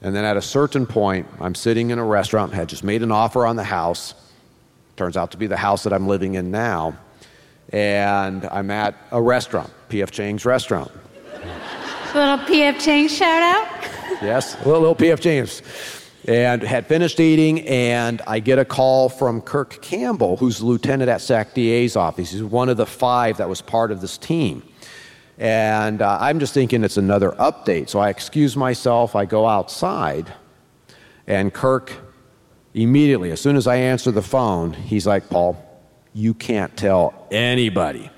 And 0.00 0.14
then 0.14 0.24
at 0.24 0.36
a 0.36 0.42
certain 0.42 0.86
point, 0.86 1.28
I'm 1.40 1.54
sitting 1.54 1.90
in 1.90 1.98
a 1.98 2.04
restaurant, 2.04 2.52
had 2.52 2.68
just 2.68 2.82
made 2.82 3.02
an 3.02 3.12
offer 3.12 3.46
on 3.46 3.56
the 3.56 3.64
house. 3.64 4.14
Turns 4.96 5.16
out 5.16 5.30
to 5.30 5.36
be 5.36 5.46
the 5.46 5.56
house 5.56 5.84
that 5.84 5.92
I'm 5.92 6.08
living 6.08 6.34
in 6.34 6.50
now. 6.50 6.98
And 7.72 8.44
I'm 8.46 8.70
at 8.70 8.96
a 9.12 9.22
restaurant, 9.22 9.72
P.F. 9.88 10.10
Chang's 10.10 10.44
restaurant. 10.44 10.90
Little 12.14 12.38
P.F. 12.46 12.80
Chang 12.80 13.08
shout 13.08 13.42
out 13.42 13.92
yes, 14.22 14.56
little, 14.58 14.80
little 14.80 14.94
P.F. 14.94 15.20
James. 15.20 15.62
And 16.28 16.62
had 16.62 16.86
finished 16.86 17.18
eating, 17.18 17.66
and 17.66 18.22
I 18.28 18.38
get 18.38 18.58
a 18.60 18.64
call 18.64 19.08
from 19.08 19.40
Kirk 19.40 19.82
Campbell, 19.82 20.36
who's 20.36 20.58
the 20.58 20.66
lieutenant 20.66 21.10
at 21.10 21.20
SAC 21.20 21.52
DA's 21.52 21.96
office. 21.96 22.30
He's 22.30 22.44
one 22.44 22.68
of 22.68 22.76
the 22.76 22.86
five 22.86 23.38
that 23.38 23.48
was 23.48 23.60
part 23.60 23.90
of 23.90 24.00
this 24.00 24.18
team. 24.18 24.62
And 25.42 26.02
uh, 26.02 26.18
I'm 26.20 26.38
just 26.38 26.54
thinking 26.54 26.84
it's 26.84 26.98
another 26.98 27.32
update. 27.32 27.88
So 27.88 27.98
I 27.98 28.10
excuse 28.10 28.56
myself, 28.56 29.16
I 29.16 29.24
go 29.24 29.44
outside, 29.44 30.32
and 31.26 31.52
Kirk 31.52 31.92
immediately, 32.74 33.32
as 33.32 33.40
soon 33.40 33.56
as 33.56 33.66
I 33.66 33.74
answer 33.74 34.12
the 34.12 34.22
phone, 34.22 34.72
he's 34.72 35.04
like, 35.04 35.28
Paul, 35.28 35.56
you 36.14 36.32
can't 36.32 36.76
tell 36.76 37.26
anybody. 37.32 38.08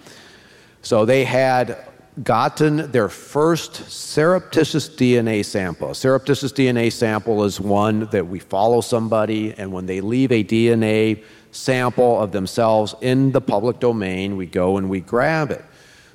So 0.82 1.06
they 1.06 1.24
had 1.24 1.88
gotten 2.22 2.90
their 2.92 3.08
first 3.08 3.90
surreptitious 3.90 4.86
DNA 4.90 5.46
sample. 5.46 5.94
Surreptitious 5.94 6.52
DNA 6.52 6.92
sample 6.92 7.44
is 7.44 7.58
one 7.58 8.00
that 8.10 8.26
we 8.26 8.38
follow 8.38 8.82
somebody, 8.82 9.54
and 9.54 9.72
when 9.72 9.86
they 9.86 10.02
leave 10.02 10.30
a 10.30 10.44
DNA 10.44 11.24
sample 11.52 12.20
of 12.20 12.32
themselves 12.32 12.94
in 13.00 13.32
the 13.32 13.40
public 13.40 13.80
domain, 13.80 14.36
we 14.36 14.44
go 14.44 14.76
and 14.76 14.90
we 14.90 15.00
grab 15.00 15.50
it. 15.50 15.64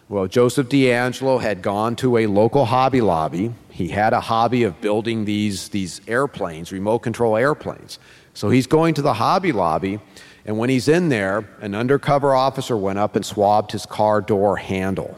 Well, 0.09 0.25
Joseph 0.25 0.69
DeAngelo 0.69 1.39
had 1.39 1.61
gone 1.61 1.95
to 1.97 2.17
a 2.17 2.25
local 2.25 2.65
Hobby 2.65 2.99
Lobby. 2.99 3.53
He 3.69 3.89
had 3.89 4.11
a 4.11 4.19
hobby 4.19 4.63
of 4.63 4.81
building 4.81 5.25
these, 5.25 5.69
these 5.69 6.01
airplanes, 6.07 6.71
remote 6.71 6.99
control 6.99 7.37
airplanes. 7.37 7.99
So 8.33 8.49
he's 8.49 8.65
going 8.65 8.95
to 8.95 9.03
the 9.03 9.13
Hobby 9.13 9.51
Lobby, 9.51 9.99
and 10.45 10.57
when 10.57 10.71
he's 10.71 10.87
in 10.87 11.09
there, 11.09 11.47
an 11.61 11.75
undercover 11.75 12.33
officer 12.33 12.75
went 12.75 12.97
up 12.97 13.15
and 13.15 13.23
swabbed 13.23 13.71
his 13.71 13.85
car 13.85 14.19
door 14.19 14.57
handle. 14.57 15.15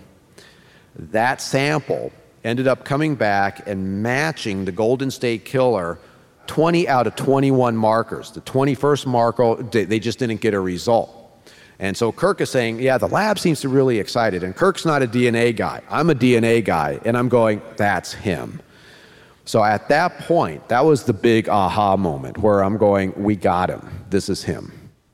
That 0.97 1.39
sample 1.39 2.11
ended 2.43 2.67
up 2.67 2.83
coming 2.83 3.15
back 3.15 3.65
and 3.65 4.03
matching 4.03 4.65
the 4.65 4.73
Golden 4.73 5.09
State 5.09 5.45
Killer 5.45 5.99
20 6.47 6.89
out 6.89 7.07
of 7.07 7.15
21 7.15 7.77
markers. 7.77 8.31
The 8.31 8.41
21st 8.41 9.05
marker, 9.05 9.55
they 9.63 9.99
just 9.99 10.19
didn't 10.19 10.41
get 10.41 10.53
a 10.53 10.59
result. 10.59 11.20
And 11.81 11.97
so 11.97 12.11
Kirk 12.11 12.39
is 12.41 12.49
saying, 12.51 12.79
yeah, 12.79 12.99
the 12.99 13.07
lab 13.07 13.39
seems 13.39 13.59
to 13.61 13.69
really 13.69 13.97
excited. 13.97 14.43
And 14.43 14.55
Kirk's 14.55 14.85
not 14.85 15.01
a 15.01 15.07
DNA 15.07 15.53
guy. 15.55 15.81
I'm 15.89 16.11
a 16.11 16.15
DNA 16.15 16.63
guy. 16.63 16.99
And 17.03 17.17
I'm 17.17 17.27
going, 17.27 17.59
that's 17.75 18.13
him. 18.13 18.61
So 19.45 19.63
at 19.63 19.89
that 19.89 20.19
point, 20.19 20.69
that 20.69 20.85
was 20.85 21.05
the 21.05 21.13
big 21.13 21.49
aha 21.49 21.97
moment 21.97 22.37
where 22.37 22.63
I'm 22.63 22.77
going, 22.77 23.13
we 23.21 23.35
got 23.35 23.71
him. 23.71 24.05
This 24.11 24.29
is 24.29 24.43
him. 24.43 24.71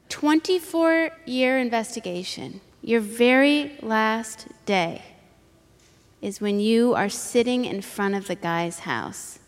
24 0.10 1.12
year 1.26 1.58
investigation. 1.58 2.60
Your 2.82 3.00
very 3.00 3.78
last 3.82 4.48
day 4.66 5.02
is 6.22 6.42
when 6.42 6.60
you 6.60 6.94
are 6.96 7.10
sitting 7.10 7.64
in 7.64 7.82
front 7.82 8.14
of 8.14 8.28
the 8.28 8.36
guy's 8.36 8.80
house. 8.80 9.40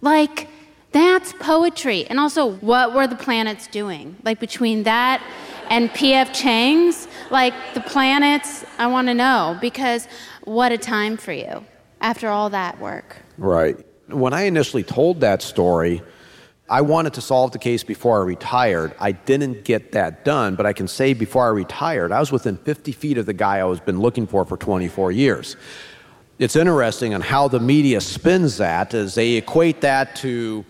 Like, 0.00 0.48
that's 0.92 1.32
poetry. 1.34 2.06
And 2.06 2.18
also, 2.18 2.52
what 2.54 2.94
were 2.94 3.06
the 3.06 3.16
planets 3.16 3.66
doing? 3.66 4.16
Like, 4.24 4.40
between 4.40 4.82
that 4.84 5.22
and 5.68 5.92
P.F. 5.94 6.32
Chang's, 6.32 7.06
like, 7.30 7.54
the 7.74 7.80
planets, 7.80 8.64
I 8.78 8.88
want 8.88 9.08
to 9.08 9.14
know 9.14 9.56
because 9.60 10.08
what 10.44 10.72
a 10.72 10.78
time 10.78 11.16
for 11.16 11.32
you 11.32 11.64
after 12.00 12.28
all 12.28 12.50
that 12.50 12.80
work. 12.80 13.16
Right. 13.38 13.76
When 14.08 14.32
I 14.32 14.42
initially 14.42 14.82
told 14.82 15.20
that 15.20 15.42
story, 15.42 16.02
I 16.68 16.80
wanted 16.82 17.14
to 17.14 17.20
solve 17.20 17.52
the 17.52 17.58
case 17.58 17.84
before 17.84 18.20
I 18.20 18.24
retired. 18.24 18.94
I 18.98 19.12
didn't 19.12 19.64
get 19.64 19.92
that 19.92 20.24
done, 20.24 20.54
but 20.56 20.66
I 20.66 20.72
can 20.72 20.88
say 20.88 21.14
before 21.14 21.44
I 21.44 21.50
retired, 21.50 22.12
I 22.12 22.20
was 22.20 22.30
within 22.30 22.56
50 22.56 22.92
feet 22.92 23.18
of 23.18 23.26
the 23.26 23.32
guy 23.32 23.58
I 23.58 23.64
was 23.64 23.80
been 23.80 24.00
looking 24.00 24.26
for 24.26 24.44
for 24.44 24.56
24 24.56 25.12
years 25.12 25.56
it's 26.40 26.56
interesting 26.56 27.12
on 27.12 27.20
how 27.20 27.48
the 27.48 27.60
media 27.60 28.00
spins 28.00 28.56
that 28.56 28.94
as 28.94 29.14
they 29.14 29.34
equate 29.34 29.82
that 29.82 30.16
to 30.16 30.64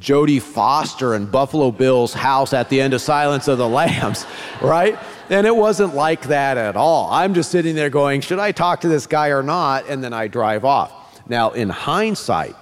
Jodie 0.00 0.40
Foster 0.40 1.14
and 1.14 1.30
Buffalo 1.30 1.72
Bill's 1.72 2.14
house 2.14 2.52
at 2.52 2.68
the 2.68 2.80
end 2.80 2.94
of 2.94 3.00
Silence 3.00 3.48
of 3.48 3.58
the 3.58 3.68
Lambs, 3.68 4.24
right? 4.62 4.96
And 5.28 5.44
it 5.44 5.56
wasn't 5.56 5.96
like 5.96 6.28
that 6.28 6.56
at 6.56 6.76
all. 6.76 7.10
I'm 7.10 7.34
just 7.34 7.50
sitting 7.50 7.74
there 7.74 7.90
going, 7.90 8.20
should 8.20 8.38
I 8.38 8.52
talk 8.52 8.82
to 8.82 8.88
this 8.88 9.08
guy 9.08 9.28
or 9.30 9.42
not? 9.42 9.88
And 9.88 10.02
then 10.02 10.12
I 10.12 10.28
drive 10.28 10.64
off. 10.64 10.92
Now, 11.28 11.50
in 11.50 11.70
hindsight, 11.70 12.54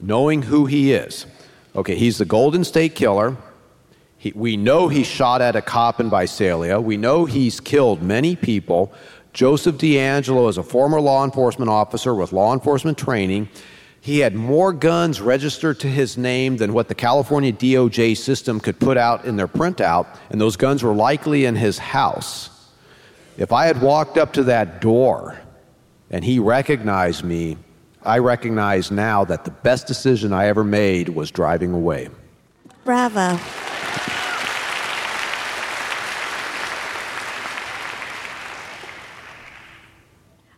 knowing 0.00 0.40
who 0.40 0.64
he 0.64 0.94
is, 0.94 1.26
okay, 1.74 1.96
he's 1.96 2.16
the 2.16 2.24
Golden 2.24 2.64
State 2.64 2.94
Killer. 2.94 3.36
He, 4.16 4.32
we 4.34 4.56
know 4.56 4.88
he 4.88 5.04
shot 5.04 5.42
at 5.42 5.54
a 5.54 5.60
cop 5.60 6.00
in 6.00 6.08
Visalia. 6.08 6.80
We 6.80 6.96
know 6.96 7.26
he's 7.26 7.60
killed 7.60 8.00
many 8.00 8.36
people. 8.36 8.94
Joseph 9.36 9.76
DeAngelo 9.76 10.48
is 10.48 10.56
a 10.56 10.62
former 10.62 10.98
law 10.98 11.22
enforcement 11.22 11.70
officer 11.70 12.14
with 12.14 12.32
law 12.32 12.54
enforcement 12.54 12.96
training. 12.96 13.50
He 14.00 14.20
had 14.20 14.34
more 14.34 14.72
guns 14.72 15.20
registered 15.20 15.78
to 15.80 15.88
his 15.88 16.16
name 16.16 16.56
than 16.56 16.72
what 16.72 16.88
the 16.88 16.94
California 16.94 17.52
DOJ 17.52 18.16
system 18.16 18.60
could 18.60 18.80
put 18.80 18.96
out 18.96 19.26
in 19.26 19.36
their 19.36 19.46
printout, 19.46 20.06
and 20.30 20.40
those 20.40 20.56
guns 20.56 20.82
were 20.82 20.94
likely 20.94 21.44
in 21.44 21.54
his 21.54 21.76
house. 21.76 22.48
If 23.36 23.52
I 23.52 23.66
had 23.66 23.82
walked 23.82 24.16
up 24.16 24.32
to 24.32 24.44
that 24.44 24.80
door 24.80 25.38
and 26.10 26.24
he 26.24 26.38
recognized 26.38 27.22
me, 27.22 27.58
I 28.02 28.20
recognize 28.20 28.90
now 28.90 29.26
that 29.26 29.44
the 29.44 29.50
best 29.50 29.86
decision 29.86 30.32
I 30.32 30.46
ever 30.46 30.64
made 30.64 31.10
was 31.10 31.30
driving 31.30 31.74
away. 31.74 32.08
Bravo. 32.86 33.38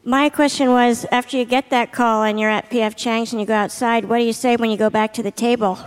My 0.09 0.31
question 0.31 0.71
was 0.71 1.05
after 1.13 1.37
you 1.37 1.45
get 1.45 1.69
that 1.69 1.93
call 1.93 2.23
and 2.23 2.41
you're 2.41 2.49
at 2.49 2.71
PF 2.71 2.97
Chang's 2.97 3.33
and 3.33 3.41
you 3.43 3.47
go 3.47 3.53
outside, 3.53 4.07
what 4.07 4.17
do 4.17 4.25
you 4.25 4.33
say 4.33 4.57
when 4.57 4.71
you 4.71 4.79
go 4.79 4.89
back 4.89 5.13
to 5.13 5.23
the 5.23 5.31
table? 5.31 5.79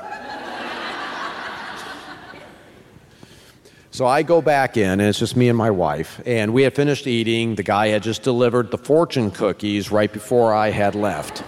So 3.90 4.06
I 4.06 4.22
go 4.22 4.40
back 4.40 4.78
in, 4.78 4.92
and 4.92 5.02
it's 5.02 5.18
just 5.18 5.36
me 5.36 5.50
and 5.50 5.58
my 5.58 5.72
wife. 5.72 6.22
And 6.28 6.54
we 6.54 6.62
had 6.62 6.76
finished 6.76 7.08
eating. 7.08 7.56
The 7.56 7.64
guy 7.64 7.88
had 7.88 8.04
just 8.04 8.22
delivered 8.22 8.70
the 8.70 8.78
fortune 8.78 9.32
cookies 9.32 9.92
right 9.92 10.14
before 10.14 10.54
I 10.54 10.70
had 10.70 10.94
left. 10.94 11.44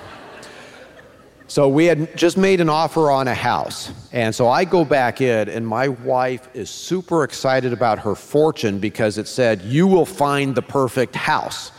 So 1.45 1.69
we 1.69 1.85
had 1.85 2.17
just 2.17 2.37
made 2.37 2.59
an 2.59 2.69
offer 2.69 3.11
on 3.11 3.27
a 3.27 3.35
house. 3.35 3.91
And 4.11 4.33
so 4.33 4.49
I 4.49 4.65
go 4.65 4.83
back 4.83 5.21
in, 5.21 5.47
and 5.47 5.65
my 5.65 5.89
wife 5.89 6.49
is 6.55 6.71
super 6.71 7.23
excited 7.23 7.71
about 7.71 7.99
her 7.99 8.15
fortune 8.15 8.79
because 8.79 9.19
it 9.19 9.27
said, 9.27 9.61
You 9.61 9.85
will 9.85 10.07
find 10.07 10.55
the 10.55 10.63
perfect 10.63 11.15
house. 11.15 11.71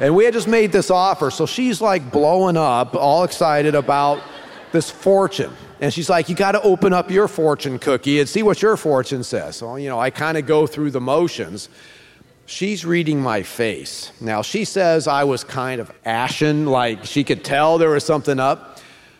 And 0.00 0.16
we 0.16 0.24
had 0.24 0.32
just 0.32 0.48
made 0.48 0.72
this 0.72 0.90
offer. 0.90 1.30
So 1.30 1.44
she's 1.44 1.82
like 1.82 2.10
blowing 2.10 2.56
up, 2.56 2.94
all 2.94 3.22
excited 3.22 3.74
about 3.74 4.22
this 4.72 4.90
fortune. 4.90 5.52
And 5.80 5.92
she's 5.92 6.08
like, 6.08 6.30
You 6.30 6.34
got 6.34 6.52
to 6.52 6.62
open 6.62 6.94
up 6.94 7.10
your 7.10 7.28
fortune 7.28 7.78
cookie 7.78 8.18
and 8.18 8.28
see 8.28 8.42
what 8.42 8.62
your 8.62 8.78
fortune 8.78 9.22
says. 9.22 9.56
So, 9.56 9.76
you 9.76 9.88
know, 9.90 10.00
I 10.00 10.08
kind 10.08 10.38
of 10.38 10.46
go 10.46 10.66
through 10.66 10.90
the 10.92 11.02
motions. 11.02 11.68
She's 12.46 12.84
reading 12.84 13.20
my 13.20 13.42
face. 13.42 14.10
Now, 14.20 14.40
she 14.42 14.64
says 14.64 15.06
I 15.06 15.24
was 15.24 15.44
kind 15.44 15.80
of 15.80 15.92
ashen, 16.04 16.66
like 16.66 17.04
she 17.04 17.22
could 17.22 17.44
tell 17.44 17.78
there 17.78 17.90
was 17.90 18.04
something 18.04 18.40
up. 18.40 18.78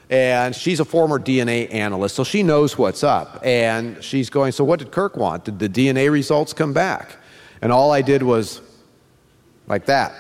And 0.09 0.57
she's 0.57 0.81
a 0.81 0.85
former 0.85 1.21
DNA 1.21 1.73
analyst, 1.73 2.17
so 2.17 2.25
she 2.25 2.43
knows 2.43 2.77
what's 2.77 3.05
up. 3.05 3.41
And 3.45 4.03
she's 4.03 4.29
going, 4.31 4.53
So, 4.53 4.65
what 4.65 4.79
did 4.79 4.93
Kirk 4.93 5.17
want? 5.17 5.45
Did 5.45 5.59
the 5.59 5.69
DNA 5.69 6.11
results 6.11 6.55
come 6.55 6.73
back? 6.73 7.19
And 7.61 7.71
all 7.71 7.93
I 7.93 8.01
did 8.01 8.23
was 8.23 8.63
like 9.69 9.85
that. 9.85 10.15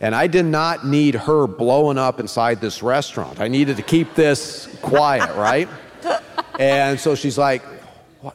And 0.00 0.14
I 0.14 0.26
did 0.26 0.44
not 0.44 0.86
need 0.86 1.14
her 1.14 1.46
blowing 1.46 1.98
up 1.98 2.20
inside 2.20 2.60
this 2.60 2.82
restaurant. 2.82 3.40
I 3.40 3.48
needed 3.48 3.76
to 3.78 3.82
keep 3.82 4.14
this 4.14 4.68
quiet, 4.82 5.34
right? 5.36 5.68
And 6.58 6.98
so 6.98 7.14
she's 7.14 7.38
like, 7.38 7.62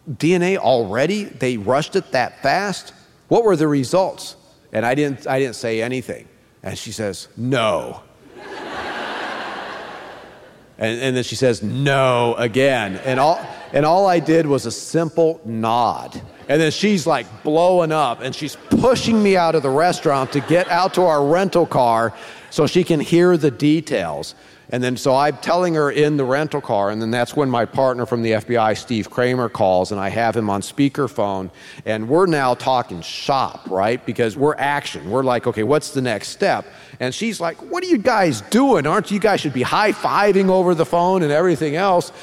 DNA 0.10 0.58
already? 0.58 1.26
They 1.26 1.58
rushed 1.58 1.96
it 1.96 2.12
that 2.12 2.42
fast? 2.42 2.94
What 3.28 3.44
were 3.44 3.56
the 3.56 3.68
results? 3.68 4.36
And 4.72 4.86
I 4.86 4.96
didn't, 4.96 5.28
I 5.28 5.40
didn't 5.40 5.56
say 5.56 5.82
anything. 5.82 6.28
And 6.64 6.78
she 6.78 6.92
says, 6.92 7.28
No. 7.36 8.04
and, 10.78 11.02
and 11.02 11.16
then 11.16 11.24
she 11.24 11.36
says, 11.36 11.64
No 11.64 12.36
again. 12.36 12.98
And 13.06 13.20
all, 13.20 13.40
and 13.74 13.86
all 13.86 14.06
I 14.08 14.20
did 14.20 14.46
was 14.46 14.66
a 14.66 14.72
simple 14.72 15.42
nod. 15.46 16.22
And 16.48 16.62
then 16.62 16.72
she's 16.72 17.08
like 17.08 17.44
blowing 17.44 17.92
up 17.92 18.22
and 18.22 18.36
she's 18.36 18.56
pushing 18.56 19.22
me 19.22 19.38
out 19.38 19.56
of 19.56 19.64
the 19.64 19.70
restaurant 19.70 20.32
to 20.34 20.42
get 20.42 20.68
out 20.70 20.94
to 20.96 21.04
our 21.04 21.26
rental 21.26 21.66
car 21.66 22.14
so 22.50 22.68
she 22.68 22.84
can 22.84 23.00
hear 23.00 23.38
the 23.38 23.52
details. 23.52 24.36
And 24.72 24.82
then 24.82 24.96
so 24.96 25.14
I'm 25.14 25.36
telling 25.38 25.74
her 25.74 25.92
in 25.92 26.16
the 26.16 26.24
rental 26.24 26.62
car, 26.62 26.92
and 26.92 27.02
then 27.02 27.12
that's 27.12 27.36
when 27.36 27.50
my 27.50 27.66
partner 27.66 28.06
from 28.06 28.22
the 28.22 28.32
FBI, 28.32 28.78
Steve 28.78 29.10
Kramer, 29.10 29.50
calls, 29.50 29.92
and 29.92 30.00
I 30.00 30.08
have 30.08 30.36
him 30.36 30.50
on 30.50 30.62
speakerphone. 30.62 31.52
And 31.86 32.08
we're 32.08 32.26
now 32.26 32.54
talking 32.54 33.02
shop, 33.02 33.70
right? 33.70 34.04
Because 34.06 34.38
we're 34.38 34.56
action. 34.56 35.12
We're 35.12 35.24
like, 35.24 35.46
okay, 35.46 35.64
what's 35.64 35.92
the 35.92 36.02
next 36.02 36.30
step? 36.30 36.66
And 37.02 37.14
she's 37.14 37.42
like, 37.42 37.58
what 37.58 37.84
are 37.84 37.88
you 37.88 37.98
guys 37.98 38.42
doing? 38.42 38.88
Aren't 38.88 39.12
you 39.12 39.20
guys 39.20 39.42
should 39.42 39.54
be 39.54 39.62
high 39.62 39.92
fiving 39.92 40.48
over 40.48 40.74
the 40.74 40.86
phone 40.86 41.22
and 41.22 41.34
everything 41.34 41.76
else? 41.76 42.14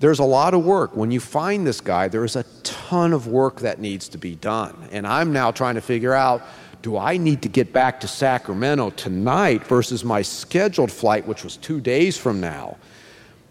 There's 0.00 0.18
a 0.18 0.24
lot 0.24 0.54
of 0.54 0.64
work. 0.64 0.96
When 0.96 1.10
you 1.10 1.20
find 1.20 1.66
this 1.66 1.80
guy, 1.80 2.08
there 2.08 2.24
is 2.24 2.34
a 2.34 2.44
ton 2.62 3.12
of 3.12 3.26
work 3.26 3.60
that 3.60 3.78
needs 3.78 4.08
to 4.08 4.18
be 4.18 4.34
done. 4.34 4.88
And 4.90 5.06
I'm 5.06 5.32
now 5.32 5.50
trying 5.50 5.76
to 5.76 5.80
figure 5.80 6.14
out 6.14 6.42
do 6.82 6.96
I 6.96 7.18
need 7.18 7.42
to 7.42 7.48
get 7.50 7.74
back 7.74 8.00
to 8.00 8.08
Sacramento 8.08 8.90
tonight 8.90 9.66
versus 9.66 10.02
my 10.02 10.22
scheduled 10.22 10.90
flight, 10.90 11.26
which 11.26 11.44
was 11.44 11.58
two 11.58 11.78
days 11.78 12.16
from 12.16 12.40
now? 12.40 12.78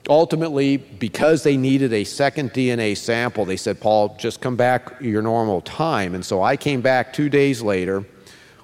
Ultimately, 0.10 0.78
because 0.78 1.44
they 1.44 1.56
needed 1.56 1.94
a 1.94 2.04
second 2.04 2.52
DNA 2.52 2.98
sample, 2.98 3.46
they 3.46 3.58
said, 3.58 3.80
Paul, 3.80 4.16
just 4.18 4.42
come 4.42 4.56
back 4.56 5.00
your 5.00 5.22
normal 5.22 5.62
time. 5.62 6.16
And 6.16 6.26
so 6.26 6.42
I 6.42 6.58
came 6.58 6.82
back 6.82 7.14
two 7.14 7.30
days 7.30 7.62
later. 7.62 8.04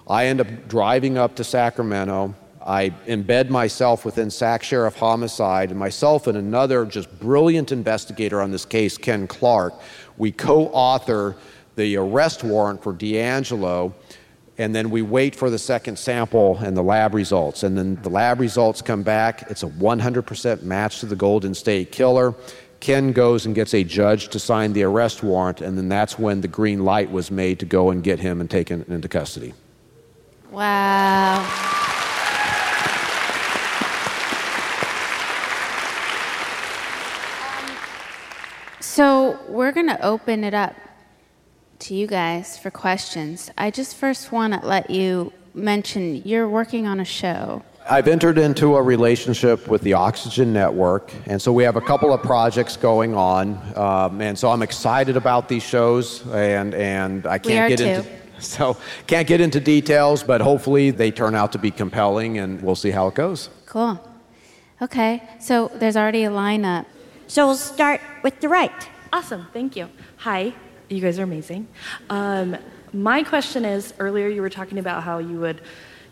I 0.07 0.25
end 0.25 0.41
up 0.41 0.67
driving 0.67 1.19
up 1.19 1.35
to 1.35 1.43
Sacramento. 1.43 2.33
I 2.65 2.89
embed 3.05 3.49
myself 3.49 4.05
within 4.05 4.31
Sac 4.31 4.63
Sheriff 4.63 4.95
Homicide, 4.95 5.69
and 5.69 5.79
myself 5.79 6.25
and 6.25 6.37
another 6.37 6.85
just 6.85 7.19
brilliant 7.19 7.71
investigator 7.71 8.41
on 8.41 8.51
this 8.51 8.65
case, 8.65 8.97
Ken 8.97 9.27
Clark, 9.27 9.75
we 10.17 10.31
co 10.31 10.67
author 10.69 11.35
the 11.75 11.95
arrest 11.97 12.43
warrant 12.43 12.81
for 12.81 12.91
DeAngelo, 12.93 13.93
and 14.57 14.73
then 14.73 14.89
we 14.89 15.01
wait 15.01 15.35
for 15.35 15.49
the 15.49 15.59
second 15.59 15.99
sample 15.99 16.57
and 16.57 16.75
the 16.75 16.81
lab 16.81 17.13
results. 17.13 17.63
And 17.63 17.77
then 17.77 17.99
the 18.01 18.09
lab 18.09 18.39
results 18.39 18.81
come 18.81 19.03
back. 19.03 19.45
It's 19.51 19.63
a 19.63 19.67
100% 19.67 20.63
match 20.63 21.01
to 21.01 21.05
the 21.05 21.15
Golden 21.15 21.53
State 21.53 21.91
Killer. 21.91 22.33
Ken 22.79 23.11
goes 23.11 23.45
and 23.45 23.53
gets 23.53 23.73
a 23.73 23.83
judge 23.83 24.29
to 24.29 24.39
sign 24.39 24.73
the 24.73 24.83
arrest 24.83 25.23
warrant, 25.23 25.61
and 25.61 25.77
then 25.77 25.89
that's 25.89 26.17
when 26.17 26.41
the 26.41 26.47
green 26.47 26.83
light 26.83 27.11
was 27.11 27.29
made 27.29 27.59
to 27.59 27.65
go 27.65 27.89
and 27.89 28.03
get 28.03 28.19
him 28.19 28.39
and 28.39 28.49
take 28.49 28.69
him 28.69 28.85
into 28.87 29.07
custody. 29.07 29.53
Wow. 30.51 31.94
So 38.95 39.37
we're 39.49 39.73
going 39.73 39.87
to 39.87 40.01
open 40.01 40.45
it 40.45 40.53
up 40.53 40.73
to 41.79 41.93
you 41.93 42.07
guys 42.07 42.57
for 42.57 42.71
questions. 42.71 43.51
I 43.57 43.69
just 43.69 43.97
first 43.97 44.31
want 44.31 44.53
to 44.53 44.65
let 44.65 44.89
you 44.89 45.33
mention 45.53 46.21
you're 46.23 46.47
working 46.47 46.87
on 46.87 47.01
a 47.01 47.03
show. 47.03 47.61
I've 47.89 48.07
entered 48.07 48.37
into 48.37 48.77
a 48.77 48.81
relationship 48.81 49.67
with 49.67 49.81
the 49.81 49.91
Oxygen 49.95 50.53
Network, 50.53 51.11
and 51.25 51.41
so 51.41 51.51
we 51.51 51.63
have 51.63 51.75
a 51.75 51.81
couple 51.81 52.13
of 52.13 52.21
projects 52.21 52.77
going 52.77 53.15
on, 53.15 53.59
um, 53.75 54.21
and 54.21 54.39
so 54.39 54.49
I'm 54.49 54.61
excited 54.61 55.17
about 55.17 55.49
these 55.49 55.63
shows, 55.63 56.25
and 56.27 56.73
and 56.73 57.27
I 57.27 57.37
can't 57.37 57.67
get 57.67 57.79
too. 57.79 57.85
into 57.85 58.09
so 58.39 58.77
can't 59.07 59.27
get 59.27 59.41
into 59.41 59.59
details, 59.59 60.23
but 60.23 60.39
hopefully 60.39 60.91
they 60.91 61.11
turn 61.11 61.35
out 61.35 61.51
to 61.51 61.57
be 61.57 61.69
compelling, 61.69 62.37
and 62.37 62.61
we'll 62.61 62.77
see 62.77 62.91
how 62.91 63.09
it 63.09 63.15
goes. 63.15 63.49
Cool. 63.65 63.99
Okay, 64.81 65.21
so 65.41 65.69
there's 65.75 65.97
already 65.97 66.23
a 66.23 66.29
lineup. 66.29 66.85
So 67.27 67.47
we'll 67.47 67.55
start 67.55 68.01
with 68.25 68.39
the 68.39 68.49
right. 68.49 68.89
Awesome, 69.13 69.45
thank 69.53 69.75
you. 69.75 69.87
Hi, 70.17 70.51
you 70.89 70.99
guys 70.99 71.19
are 71.19 71.23
amazing. 71.23 71.67
Um, 72.09 72.57
my 72.91 73.21
question 73.21 73.63
is 73.65 73.93
earlier 73.99 74.27
you 74.29 74.41
were 74.41 74.49
talking 74.49 74.79
about 74.79 75.03
how 75.03 75.19
you 75.19 75.39
would 75.41 75.61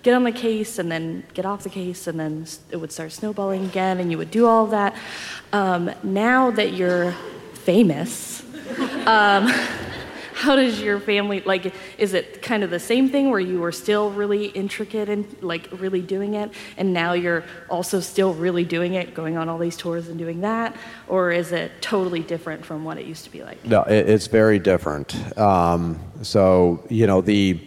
get 0.03 0.13
on 0.13 0.23
the 0.23 0.31
case 0.31 0.77
and 0.77 0.91
then 0.91 1.23
get 1.33 1.43
off 1.43 1.63
the 1.63 1.71
case 1.71 2.05
and 2.05 2.19
then 2.19 2.45
it 2.69 2.77
would 2.77 2.91
start 2.91 3.13
snowballing 3.13 3.65
again 3.65 3.99
and 3.99 4.11
you 4.11 4.19
would 4.19 4.29
do 4.29 4.45
all 4.45 4.67
that. 4.67 4.95
Um, 5.53 5.89
now 6.03 6.51
that 6.51 6.73
you're 6.73 7.15
famous, 7.55 8.43
um, 9.07 9.51
how 10.43 10.55
does 10.57 10.81
your 10.81 10.99
family 10.99 11.39
like 11.41 11.73
is 11.97 12.13
it 12.13 12.41
kind 12.41 12.63
of 12.63 12.69
the 12.69 12.79
same 12.79 13.09
thing 13.09 13.29
where 13.31 13.39
you 13.39 13.59
were 13.59 13.71
still 13.71 14.11
really 14.11 14.47
intricate 14.47 15.07
and 15.07 15.25
like 15.41 15.69
really 15.79 16.01
doing 16.01 16.33
it 16.33 16.51
and 16.77 16.91
now 16.91 17.13
you're 17.13 17.43
also 17.69 17.99
still 18.01 18.33
really 18.33 18.65
doing 18.65 18.93
it 18.95 19.13
going 19.13 19.37
on 19.37 19.47
all 19.47 19.57
these 19.57 19.77
tours 19.77 20.09
and 20.09 20.17
doing 20.17 20.41
that 20.41 20.75
or 21.07 21.31
is 21.31 21.51
it 21.51 21.71
totally 21.81 22.19
different 22.19 22.65
from 22.65 22.83
what 22.83 22.97
it 22.97 23.05
used 23.05 23.23
to 23.23 23.31
be 23.31 23.41
like 23.41 23.63
No, 23.65 23.83
it, 23.83 24.09
it's 24.09 24.27
very 24.27 24.59
different. 24.59 25.15
Um, 25.37 25.99
so, 26.21 26.83
you 26.89 27.07
know, 27.07 27.21
the 27.21 27.59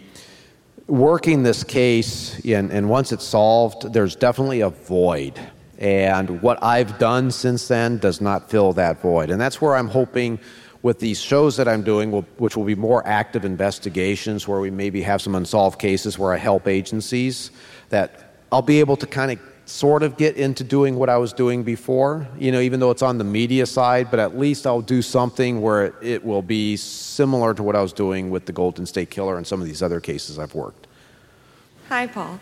working 0.87 1.43
this 1.43 1.63
case, 1.63 2.39
and, 2.45 2.71
and 2.71 2.89
once 2.89 3.11
it's 3.11 3.25
solved, 3.25 3.91
there's 3.93 4.15
definitely 4.15 4.61
a 4.61 4.69
void. 4.69 5.39
And 5.77 6.41
what 6.41 6.63
I've 6.63 6.97
done 6.97 7.29
since 7.31 7.67
then 7.67 7.97
does 7.97 8.19
not 8.19 8.49
fill 8.49 8.73
that 8.73 9.01
void. 9.01 9.29
And 9.29 9.39
that's 9.39 9.61
where 9.61 9.75
I'm 9.75 9.87
hoping 9.87 10.39
with 10.81 10.99
these 10.99 11.19
shows 11.19 11.57
that 11.57 11.67
I'm 11.67 11.83
doing, 11.83 12.11
which 12.11 12.55
will 12.55 12.63
be 12.63 12.75
more 12.75 13.05
active 13.05 13.45
investigations, 13.45 14.47
where 14.47 14.59
we 14.59 14.71
maybe 14.71 15.01
have 15.01 15.21
some 15.21 15.35
unsolved 15.35 15.79
cases 15.79 16.17
where 16.17 16.33
I 16.33 16.37
help 16.37 16.67
agencies, 16.67 17.51
that 17.89 18.33
I'll 18.51 18.61
be 18.61 18.79
able 18.79 18.97
to 18.97 19.07
kind 19.07 19.31
of 19.31 19.39
sort 19.65 20.01
of 20.01 20.15
get 20.15 20.37
into 20.37 20.63
doing 20.63 20.95
what 20.95 21.09
I 21.09 21.17
was 21.17 21.33
doing 21.33 21.63
before, 21.63 22.25
you 22.39 22.51
know, 22.51 22.61
even 22.61 22.79
though 22.79 22.89
it's 22.91 23.01
on 23.01 23.17
the 23.17 23.25
media 23.25 23.65
side, 23.65 24.09
but 24.09 24.19
at 24.19 24.37
least 24.37 24.65
I'll 24.65 24.81
do 24.81 25.01
something 25.01 25.61
where 25.61 25.93
it 26.01 26.23
will 26.23 26.41
be 26.41 26.77
similar 26.77 27.53
to 27.53 27.63
what 27.63 27.75
I 27.75 27.81
was 27.81 27.91
doing 27.91 28.29
with 28.29 28.45
the 28.45 28.53
Golden 28.53 28.85
State 28.85 29.09
Killer 29.09 29.35
and 29.35 29.45
some 29.45 29.59
of 29.59 29.67
these 29.67 29.81
other 29.81 29.99
cases 29.99 30.39
I've 30.39 30.55
worked. 30.55 30.87
Hi, 31.89 32.07
Paul. 32.07 32.39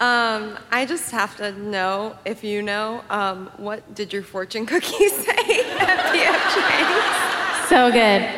Um, 0.00 0.58
I 0.70 0.86
just 0.86 1.10
have 1.10 1.36
to 1.38 1.52
know 1.52 2.16
if 2.24 2.44
you 2.44 2.62
know 2.62 3.02
um, 3.10 3.50
what 3.56 3.94
did 3.94 4.12
your 4.12 4.22
fortune 4.22 4.66
cookie 4.66 5.08
say 5.08 5.60
at 5.78 6.14
PF 6.14 7.37
So 7.68 7.90
good. 7.92 8.28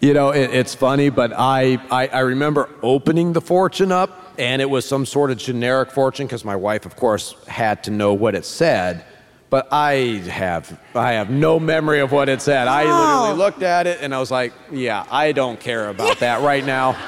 You 0.00 0.12
know, 0.14 0.30
it, 0.30 0.50
it's 0.52 0.74
funny, 0.74 1.10
but 1.10 1.32
I, 1.34 1.78
I, 1.90 2.08
I 2.08 2.20
remember 2.20 2.68
opening 2.82 3.32
the 3.32 3.40
fortune 3.40 3.92
up, 3.92 4.32
and 4.38 4.60
it 4.60 4.68
was 4.68 4.84
some 4.86 5.06
sort 5.06 5.30
of 5.30 5.38
generic 5.38 5.90
fortune 5.90 6.26
because 6.26 6.44
my 6.44 6.56
wife, 6.56 6.86
of 6.86 6.96
course, 6.96 7.34
had 7.46 7.84
to 7.84 7.90
know 7.90 8.12
what 8.14 8.34
it 8.34 8.44
said. 8.44 9.04
But 9.50 9.68
I 9.70 10.20
have 10.30 10.80
I 10.96 11.12
have 11.12 11.30
no 11.30 11.60
memory 11.60 12.00
of 12.00 12.10
what 12.10 12.28
it 12.28 12.42
said. 12.42 12.66
I 12.66 12.82
literally 12.82 13.38
looked 13.38 13.62
at 13.62 13.86
it 13.86 13.98
and 14.00 14.12
I 14.12 14.18
was 14.18 14.30
like, 14.30 14.52
"Yeah, 14.72 15.04
I 15.10 15.30
don't 15.30 15.60
care 15.60 15.90
about 15.90 16.18
that 16.20 16.40
right 16.42 16.64
now." 16.64 16.96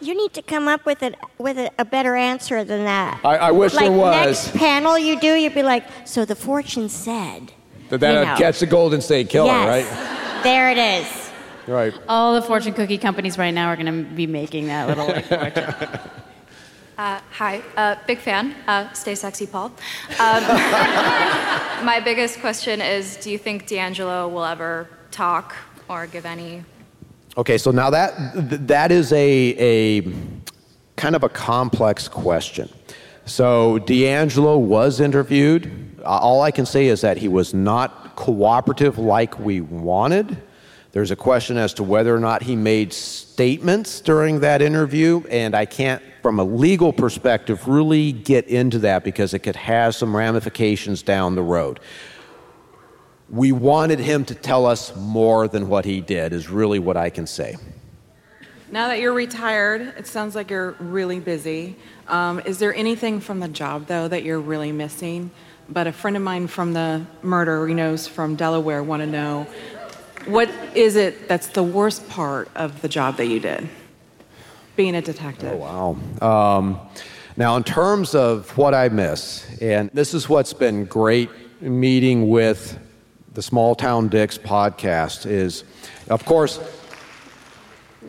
You 0.00 0.14
need 0.14 0.32
to 0.34 0.42
come 0.42 0.68
up 0.68 0.84
with 0.86 1.02
a 1.02 1.14
with 1.38 1.58
a, 1.58 1.70
a 1.78 1.84
better 1.84 2.14
answer 2.14 2.62
than 2.64 2.84
that. 2.84 3.20
I- 3.24 3.36
I 3.38 3.50
wish 3.50 3.74
like 3.74 3.86
there 3.86 3.92
was. 3.92 4.46
Next 4.46 4.56
panel 4.56 4.96
you 4.98 5.18
do, 5.18 5.34
you'd 5.34 5.54
be 5.54 5.62
like, 5.64 5.84
so 6.04 6.24
the 6.24 6.36
fortune 6.36 6.88
said. 6.88 7.50
That 7.90 8.00
that 8.00 8.18
You 8.20 8.24
know. 8.26 8.36
catch 8.36 8.60
the 8.60 8.66
Golden 8.66 9.00
State 9.00 9.28
Killer, 9.28 9.48
Yes. 9.48 10.42
There 10.42 10.70
it 10.70 10.78
is. 10.78 11.06
right? 11.66 11.92
Right. 11.92 11.94
All 12.08 12.34
the 12.34 12.42
fortune 12.42 12.74
cookie 12.74 12.98
companies 12.98 13.38
right 13.38 13.52
now 13.52 13.68
are 13.68 13.76
going 13.76 13.86
to 13.86 14.14
be 14.14 14.26
making 14.26 14.66
that 14.66 14.88
little 14.88 15.06
like, 15.06 15.24
fortune. 15.28 15.64
Uh, 16.96 17.18
hi, 17.32 17.60
uh, 17.76 17.96
big 18.06 18.18
fan. 18.18 18.54
Uh, 18.68 18.92
stay 18.92 19.14
sexy, 19.14 19.46
Paul. 19.46 19.66
Um, 20.20 20.42
my 21.84 22.00
biggest 22.04 22.40
question 22.40 22.80
is 22.80 23.16
Do 23.16 23.30
you 23.30 23.38
think 23.38 23.66
DeAngelo 23.66 24.30
will 24.30 24.44
ever 24.44 24.88
talk 25.10 25.56
or 25.88 26.06
give 26.06 26.24
any? 26.26 26.64
Okay, 27.36 27.58
so 27.58 27.70
now 27.72 27.90
that 27.90 28.12
that 28.68 28.92
is 28.92 29.12
a 29.12 29.56
a 29.58 30.12
kind 30.96 31.16
of 31.16 31.24
a 31.24 31.28
complex 31.28 32.06
question. 32.06 32.68
So 33.24 33.80
DeAngelo 33.80 34.58
was 34.60 35.00
interviewed. 35.00 35.83
All 36.04 36.42
I 36.42 36.50
can 36.50 36.66
say 36.66 36.86
is 36.86 37.00
that 37.00 37.16
he 37.16 37.28
was 37.28 37.54
not 37.54 38.16
cooperative 38.16 38.98
like 38.98 39.38
we 39.38 39.60
wanted. 39.60 40.36
There's 40.92 41.10
a 41.10 41.16
question 41.16 41.56
as 41.56 41.74
to 41.74 41.82
whether 41.82 42.14
or 42.14 42.20
not 42.20 42.44
he 42.44 42.54
made 42.54 42.92
statements 42.92 44.00
during 44.00 44.40
that 44.40 44.62
interview, 44.62 45.24
and 45.28 45.54
I 45.54 45.64
can't, 45.64 46.00
from 46.22 46.38
a 46.38 46.44
legal 46.44 46.92
perspective, 46.92 47.66
really 47.66 48.12
get 48.12 48.46
into 48.46 48.78
that 48.80 49.02
because 49.02 49.34
it 49.34 49.40
could 49.40 49.56
have 49.56 49.96
some 49.96 50.14
ramifications 50.14 51.02
down 51.02 51.34
the 51.34 51.42
road. 51.42 51.80
We 53.28 53.50
wanted 53.50 53.98
him 53.98 54.24
to 54.26 54.36
tell 54.36 54.66
us 54.66 54.94
more 54.94 55.48
than 55.48 55.68
what 55.68 55.84
he 55.84 56.00
did, 56.00 56.32
is 56.32 56.48
really 56.48 56.78
what 56.78 56.96
I 56.96 57.10
can 57.10 57.26
say. 57.26 57.56
Now 58.70 58.86
that 58.88 59.00
you're 59.00 59.12
retired, 59.12 59.94
it 59.98 60.06
sounds 60.06 60.36
like 60.36 60.50
you're 60.50 60.72
really 60.78 61.18
busy. 61.18 61.76
Um, 62.06 62.40
is 62.40 62.58
there 62.58 62.74
anything 62.74 63.18
from 63.18 63.40
the 63.40 63.48
job, 63.48 63.86
though, 63.86 64.06
that 64.06 64.22
you're 64.22 64.40
really 64.40 64.70
missing? 64.70 65.32
But 65.68 65.86
a 65.86 65.92
friend 65.92 66.16
of 66.16 66.22
mine 66.22 66.46
from 66.46 66.72
the 66.72 67.06
murder, 67.22 67.66
he 67.66 67.74
knows 67.74 68.06
from 68.06 68.36
Delaware, 68.36 68.82
want 68.82 69.00
to 69.00 69.06
know 69.06 69.46
what 70.26 70.50
is 70.74 70.96
it 70.96 71.28
that's 71.28 71.48
the 71.48 71.62
worst 71.62 72.08
part 72.08 72.48
of 72.54 72.80
the 72.82 72.88
job 72.88 73.16
that 73.18 73.26
you 73.26 73.40
did, 73.40 73.68
being 74.76 74.94
a 74.94 75.02
detective? 75.02 75.52
Oh, 75.52 75.96
wow. 76.20 76.56
Um, 76.58 76.80
now, 77.36 77.56
in 77.56 77.64
terms 77.64 78.14
of 78.14 78.56
what 78.56 78.74
I 78.74 78.88
miss, 78.88 79.46
and 79.60 79.90
this 79.92 80.14
is 80.14 80.28
what's 80.28 80.52
been 80.52 80.84
great 80.84 81.30
meeting 81.60 82.28
with 82.28 82.78
the 83.34 83.42
Small 83.42 83.74
Town 83.74 84.08
Dicks 84.08 84.38
podcast, 84.38 85.26
is 85.26 85.64
of 86.08 86.24
course, 86.24 86.60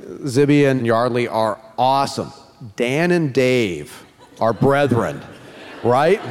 Zibby 0.03 0.69
and 0.69 0.85
Yeardley 0.85 1.27
are 1.27 1.59
awesome. 1.77 2.31
Dan 2.75 3.11
and 3.11 3.33
Dave 3.33 4.05
are 4.39 4.53
brethren, 4.53 5.21
right? 5.83 6.21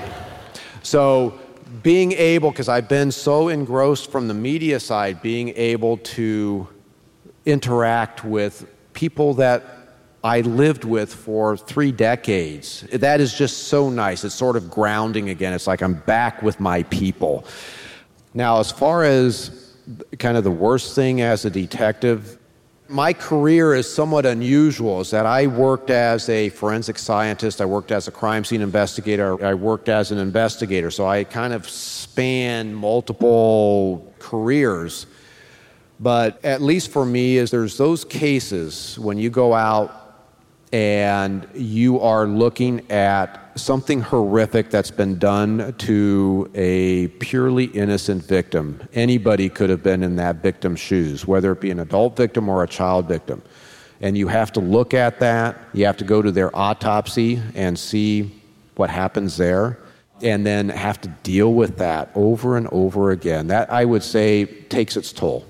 So, 0.85 1.39
being 1.83 2.13
able, 2.13 2.51
because 2.51 2.69
I've 2.69 2.89
been 2.89 3.11
so 3.11 3.49
engrossed 3.49 4.11
from 4.11 4.29
the 4.29 4.35
media 4.35 4.79
side, 4.79 5.23
being 5.23 5.49
able 5.57 5.97
to 5.99 6.69
interact 7.47 8.23
with 8.25 8.67
people 8.93 9.35
that 9.35 9.63
I 10.23 10.43
lived 10.43 10.85
with 10.85 11.13
for 11.13 11.57
three 11.57 11.91
decades. 11.91 12.83
That 12.93 13.21
is 13.21 13.35
just 13.35 13.65
so 13.65 13.91
nice. 13.91 14.25
It's 14.25 14.35
sort 14.35 14.57
of 14.57 14.71
grounding 14.71 15.31
again. 15.31 15.53
It's 15.53 15.67
like 15.67 15.83
I'm 15.83 15.95
back 15.95 16.43
with 16.43 16.61
my 16.61 16.83
people. 16.85 17.45
Now, 18.33 18.59
as 18.59 18.71
far 18.71 19.05
as 19.05 19.75
kind 20.19 20.37
of 20.37 20.45
the 20.45 20.51
worst 20.51 20.95
thing 20.95 21.21
as 21.23 21.45
a 21.45 21.51
detective, 21.51 22.39
my 22.95 23.13
career 23.13 23.75
is 23.75 23.93
somewhat 23.93 24.25
unusual 24.25 25.01
is 25.01 25.11
that 25.11 25.27
I 25.27 25.49
worked 25.49 25.91
as 25.91 26.29
a 26.29 26.49
forensic 26.51 26.97
scientist, 26.97 27.61
I 27.61 27.65
worked 27.65 27.91
as 27.91 28.07
a 28.07 28.13
crime 28.13 28.45
scene 28.45 28.63
investigator, 28.63 29.45
I 29.45 29.55
worked 29.55 29.89
as 29.89 30.13
an 30.13 30.19
investigator. 30.19 30.93
So 30.93 31.05
I 31.05 31.25
kind 31.25 31.53
of 31.53 31.69
span 31.69 32.73
multiple 32.73 34.15
careers. 34.21 35.07
But 35.99 36.45
at 36.45 36.63
least 36.63 36.93
for 36.93 37.05
me, 37.05 37.37
is 37.37 37.51
there's 37.51 37.77
those 37.77 38.05
cases 38.05 38.97
when 38.97 39.19
you 39.19 39.29
go 39.29 39.55
out 39.55 40.04
and 40.73 41.47
you 41.55 42.01
are 42.01 42.27
looking 42.27 42.91
at 42.91 43.41
something 43.57 44.01
horrific 44.01 44.71
that's 44.71 44.91
been 44.91 45.19
done 45.19 45.75
to 45.79 46.51
a 46.55 47.09
purely 47.21 47.67
innocent 47.67 48.25
victim. 48.25 48.81
Anybody 48.93 49.49
could 49.49 49.71
have 49.71 49.83
been 49.83 50.03
in 50.03 50.17
that 50.17 50.37
victim's 50.37 50.81
shoes, 50.81 51.27
whether 51.27 51.53
it 51.53 51.61
be 51.61 51.71
an 51.71 51.79
adult 51.79 52.17
victim 52.17 52.49
or 52.49 52.65
a 52.65 52.69
child 52.69 53.07
victim. 53.07 53.43
And 54.01 54.19
you 54.19 54.29
have 54.29 54.53
to 54.53 54.61
look 54.61 54.93
at 54.93 55.21
that, 55.21 55.57
you 55.73 55.87
have 55.87 55.97
to 55.99 56.05
go 56.05 56.21
to 56.21 56.33
their 56.33 56.55
autopsy 56.57 57.41
and 57.55 57.79
see 57.79 58.43
what 58.75 58.91
happens 58.91 59.37
there, 59.37 59.79
and 60.23 60.45
then 60.45 60.69
have 60.69 61.01
to 61.03 61.09
deal 61.23 61.55
with 61.55 61.79
that 61.79 62.11
over 62.15 62.57
and 62.57 62.67
over 62.69 63.13
again. 63.13 63.47
That, 63.47 63.71
I 63.71 63.85
would 63.85 64.03
say, 64.03 64.47
takes 64.47 64.97
its 64.97 65.13
toll. 65.13 65.47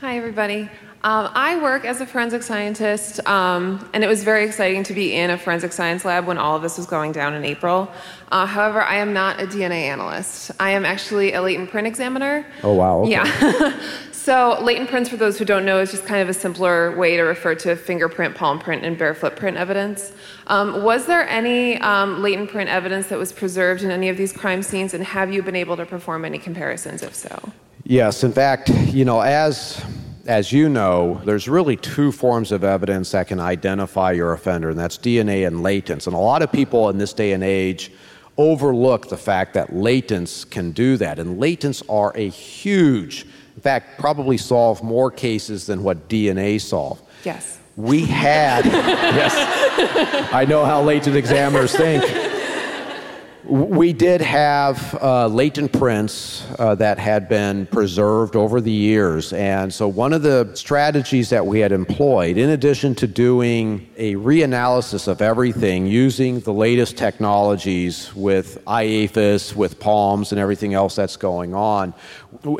Hi, 0.00 0.16
everybody. 0.16 0.68
Um, 1.04 1.30
I 1.34 1.60
work 1.60 1.84
as 1.84 2.00
a 2.00 2.06
forensic 2.06 2.44
scientist, 2.44 3.26
um, 3.26 3.88
and 3.92 4.04
it 4.04 4.06
was 4.06 4.22
very 4.22 4.44
exciting 4.44 4.84
to 4.84 4.94
be 4.94 5.16
in 5.16 5.30
a 5.30 5.38
forensic 5.38 5.72
science 5.72 6.04
lab 6.04 6.26
when 6.26 6.38
all 6.38 6.54
of 6.54 6.62
this 6.62 6.76
was 6.76 6.86
going 6.86 7.10
down 7.10 7.34
in 7.34 7.44
April. 7.44 7.90
Uh, 8.30 8.46
however, 8.46 8.80
I 8.80 8.96
am 8.96 9.12
not 9.12 9.40
a 9.40 9.46
DNA 9.46 9.82
analyst. 9.82 10.52
I 10.60 10.70
am 10.70 10.84
actually 10.84 11.32
a 11.32 11.42
latent 11.42 11.70
print 11.70 11.88
examiner. 11.88 12.46
Oh, 12.62 12.74
wow. 12.74 13.00
Okay. 13.00 13.10
Yeah. 13.10 13.80
so, 14.12 14.56
latent 14.62 14.90
prints, 14.90 15.10
for 15.10 15.16
those 15.16 15.40
who 15.40 15.44
don't 15.44 15.64
know, 15.64 15.80
is 15.80 15.90
just 15.90 16.06
kind 16.06 16.22
of 16.22 16.28
a 16.28 16.34
simpler 16.34 16.96
way 16.96 17.16
to 17.16 17.22
refer 17.22 17.56
to 17.56 17.74
fingerprint, 17.74 18.36
palm 18.36 18.60
print, 18.60 18.84
and 18.84 18.96
bare 18.96 19.12
footprint 19.12 19.56
evidence. 19.56 20.12
Um, 20.46 20.84
was 20.84 21.06
there 21.06 21.28
any 21.28 21.78
um, 21.80 22.22
latent 22.22 22.48
print 22.48 22.70
evidence 22.70 23.08
that 23.08 23.18
was 23.18 23.32
preserved 23.32 23.82
in 23.82 23.90
any 23.90 24.08
of 24.08 24.16
these 24.16 24.32
crime 24.32 24.62
scenes, 24.62 24.94
and 24.94 25.02
have 25.02 25.32
you 25.32 25.42
been 25.42 25.56
able 25.56 25.76
to 25.78 25.84
perform 25.84 26.24
any 26.24 26.38
comparisons, 26.38 27.02
if 27.02 27.16
so? 27.16 27.52
Yes, 27.82 28.22
in 28.22 28.30
fact, 28.30 28.68
you 28.68 29.04
know, 29.04 29.20
as 29.20 29.84
as 30.26 30.52
you 30.52 30.68
know, 30.68 31.20
there's 31.24 31.48
really 31.48 31.76
two 31.76 32.12
forms 32.12 32.52
of 32.52 32.62
evidence 32.62 33.10
that 33.10 33.28
can 33.28 33.40
identify 33.40 34.12
your 34.12 34.32
offender, 34.32 34.70
and 34.70 34.78
that's 34.78 34.98
DNA 34.98 35.46
and 35.46 35.60
latents. 35.60 36.06
And 36.06 36.14
a 36.14 36.18
lot 36.18 36.42
of 36.42 36.52
people 36.52 36.88
in 36.90 36.98
this 36.98 37.12
day 37.12 37.32
and 37.32 37.42
age 37.42 37.90
overlook 38.38 39.08
the 39.08 39.16
fact 39.16 39.54
that 39.54 39.70
latents 39.70 40.48
can 40.48 40.72
do 40.72 40.96
that. 40.96 41.18
And 41.18 41.40
latents 41.40 41.82
are 41.88 42.12
a 42.16 42.28
huge, 42.28 43.26
in 43.56 43.62
fact, 43.62 43.98
probably 43.98 44.38
solve 44.38 44.82
more 44.82 45.10
cases 45.10 45.66
than 45.66 45.82
what 45.82 46.08
DNA 46.08 46.60
solve. 46.60 47.02
Yes. 47.24 47.58
We 47.76 48.04
had, 48.04 48.64
yes, 48.66 50.30
I 50.32 50.44
know 50.44 50.64
how 50.64 50.82
latent 50.82 51.16
examiners 51.16 51.74
think. 51.74 52.04
We 53.44 53.92
did 53.92 54.20
have 54.20 54.96
uh, 55.02 55.26
latent 55.26 55.72
prints 55.72 56.46
uh, 56.60 56.76
that 56.76 57.00
had 57.00 57.28
been 57.28 57.66
preserved 57.66 58.36
over 58.36 58.60
the 58.60 58.70
years. 58.70 59.32
And 59.32 59.74
so, 59.74 59.88
one 59.88 60.12
of 60.12 60.22
the 60.22 60.54
strategies 60.54 61.30
that 61.30 61.44
we 61.44 61.58
had 61.58 61.72
employed, 61.72 62.36
in 62.36 62.50
addition 62.50 62.94
to 62.96 63.08
doing 63.08 63.90
a 63.96 64.14
reanalysis 64.14 65.08
of 65.08 65.20
everything 65.20 65.88
using 65.88 66.38
the 66.40 66.52
latest 66.52 66.96
technologies 66.96 68.14
with 68.14 68.64
IAFIS, 68.66 69.56
with 69.56 69.80
PALMS, 69.80 70.30
and 70.30 70.40
everything 70.40 70.72
else 70.72 70.94
that's 70.94 71.16
going 71.16 71.52
on, 71.52 71.94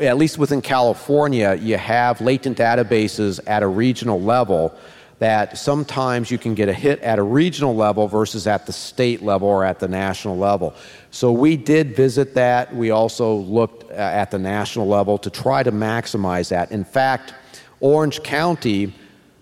at 0.01 0.17
least 0.17 0.37
within 0.37 0.61
California, 0.61 1.53
you 1.61 1.77
have 1.77 2.19
latent 2.19 2.57
databases 2.57 3.39
at 3.47 3.63
a 3.63 3.67
regional 3.67 4.21
level 4.21 4.77
that 5.23 5.57
sometimes 5.57 6.29
you 6.29 6.37
can 6.37 6.53
get 6.53 6.67
a 6.67 6.73
hit 6.73 6.99
at 6.99 7.17
a 7.17 7.23
regional 7.23 7.73
level 7.73 8.09
versus 8.09 8.45
at 8.45 8.65
the 8.65 8.73
state 8.73 9.21
level 9.21 9.47
or 9.47 9.63
at 9.63 9.79
the 9.79 9.87
national 9.87 10.37
level. 10.37 10.75
So 11.11 11.31
we 11.31 11.55
did 11.55 11.95
visit 11.95 12.33
that. 12.33 12.75
We 12.75 12.91
also 12.91 13.33
looked 13.35 13.89
uh, 13.89 13.93
at 13.93 14.31
the 14.31 14.37
national 14.37 14.85
level 14.85 15.17
to 15.19 15.29
try 15.29 15.63
to 15.63 15.71
maximize 15.71 16.49
that. 16.49 16.73
In 16.73 16.83
fact, 16.83 17.33
Orange 17.79 18.21
County, 18.21 18.93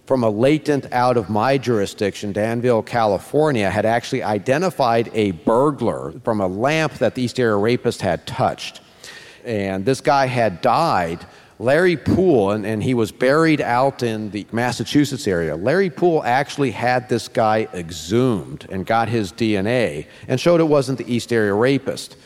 from 0.05 0.23
a 0.23 0.29
latent 0.29 0.85
out 0.91 1.17
of 1.17 1.31
my 1.31 1.57
jurisdiction, 1.57 2.31
Danville, 2.31 2.83
California, 2.83 3.67
had 3.67 3.87
actually 3.87 4.21
identified 4.21 5.09
a 5.15 5.31
burglar 5.31 6.13
from 6.23 6.41
a 6.41 6.47
lamp 6.47 6.93
that 6.99 7.15
the 7.15 7.23
East 7.23 7.39
Area 7.39 7.55
Rapist 7.55 8.03
had 8.03 8.27
touched. 8.27 8.81
And 9.43 9.83
this 9.83 9.99
guy 9.99 10.27
had 10.27 10.61
died 10.61 11.25
Larry 11.61 11.95
Poole, 11.95 12.51
and, 12.51 12.65
and, 12.65 12.81
he 12.81 12.95
was 12.95 13.11
buried 13.11 13.61
out 13.61 14.01
in 14.01 14.31
the 14.31 14.47
Massachusetts 14.51 15.27
area. 15.27 15.55
Larry 15.55 15.91
Poole 15.91 16.23
actually 16.23 16.71
had 16.71 17.07
this 17.07 17.27
guy 17.27 17.67
exhumed 17.71 18.65
and 18.71 18.83
got 18.83 19.07
his 19.07 19.31
DNA 19.31 20.07
and 20.27 20.39
showed 20.39 20.59
it 20.59 20.63
wasn't 20.63 20.97
the 20.97 21.13
East 21.13 21.31
Area 21.31 21.53
rapist. 21.53 22.17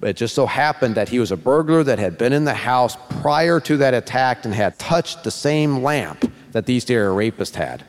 But 0.00 0.10
it 0.10 0.16
just 0.16 0.34
so 0.34 0.46
happened 0.46 0.94
that 0.94 1.10
he 1.10 1.18
was 1.18 1.30
a 1.30 1.36
burglar 1.36 1.84
that 1.84 1.98
had 1.98 2.16
been 2.16 2.32
in 2.32 2.46
the 2.46 2.54
house 2.54 2.96
prior 3.20 3.60
to 3.60 3.76
that 3.76 3.92
attack 3.92 4.46
and 4.46 4.54
had 4.54 4.78
touched 4.78 5.24
the 5.24 5.30
same 5.30 5.82
lamp 5.82 6.32
that 6.52 6.64
the 6.64 6.72
East 6.72 6.90
Area 6.90 7.10
rapist 7.10 7.56
had. 7.56 7.84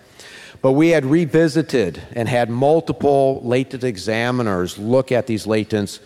But 0.62 0.74
we 0.74 0.90
had 0.90 1.06
revisited 1.06 2.02
and 2.12 2.28
had 2.28 2.50
multiple 2.50 3.40
latent 3.46 3.86
examiners 3.86 4.78
look 4.78 5.14
at 5.14 5.26
these 5.26 5.46
latents 5.46 6.02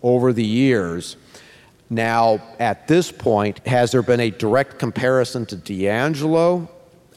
over 0.00 0.32
the 0.32 0.46
years 0.46 1.16
now, 1.90 2.40
at 2.58 2.86
this 2.86 3.10
point, 3.10 3.66
has 3.66 3.92
there 3.92 4.02
been 4.02 4.20
a 4.20 4.30
direct 4.30 4.78
comparison 4.78 5.46
to 5.46 5.56
DeAngelo? 5.56 6.68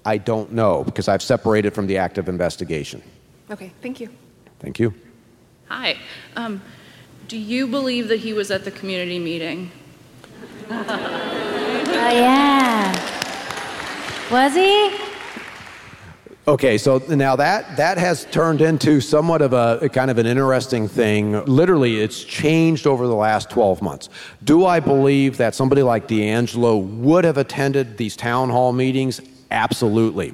I 0.05 0.17
don't 0.17 0.53
know 0.53 0.83
because 0.83 1.07
I've 1.07 1.21
separated 1.21 1.73
from 1.73 1.87
the 1.87 1.97
active 1.97 2.29
investigation. 2.29 3.03
Okay, 3.49 3.71
thank 3.81 3.99
you. 3.99 4.09
Thank 4.59 4.79
you. 4.79 4.93
Hi. 5.67 5.97
Um, 6.35 6.61
do 7.27 7.37
you 7.37 7.67
believe 7.67 8.07
that 8.07 8.19
he 8.19 8.33
was 8.33 8.49
at 8.49 8.63
the 8.63 8.71
community 8.71 9.19
meeting? 9.19 9.71
oh, 10.69 12.11
yeah. 12.13 12.91
Was 14.31 14.55
he? 14.55 15.10
Okay, 16.47 16.79
so 16.79 16.97
now 17.07 17.35
that 17.35 17.77
that 17.77 17.99
has 17.99 18.25
turned 18.25 18.61
into 18.61 18.99
somewhat 18.99 19.43
of 19.43 19.53
a, 19.53 19.77
a, 19.83 19.89
kind 19.89 20.09
of 20.09 20.17
an 20.17 20.25
interesting 20.25 20.87
thing. 20.87 21.45
Literally, 21.45 22.01
it's 22.01 22.23
changed 22.23 22.87
over 22.87 23.05
the 23.05 23.13
last 23.13 23.51
12 23.51 23.83
months. 23.83 24.09
Do 24.43 24.65
I 24.65 24.79
believe 24.79 25.37
that 25.37 25.53
somebody 25.53 25.83
like 25.83 26.07
DeAngelo 26.07 26.83
would 26.97 27.25
have 27.25 27.37
attended 27.37 27.97
these 27.97 28.15
town 28.15 28.49
hall 28.49 28.73
meetings? 28.73 29.21
Absolutely. 29.51 30.33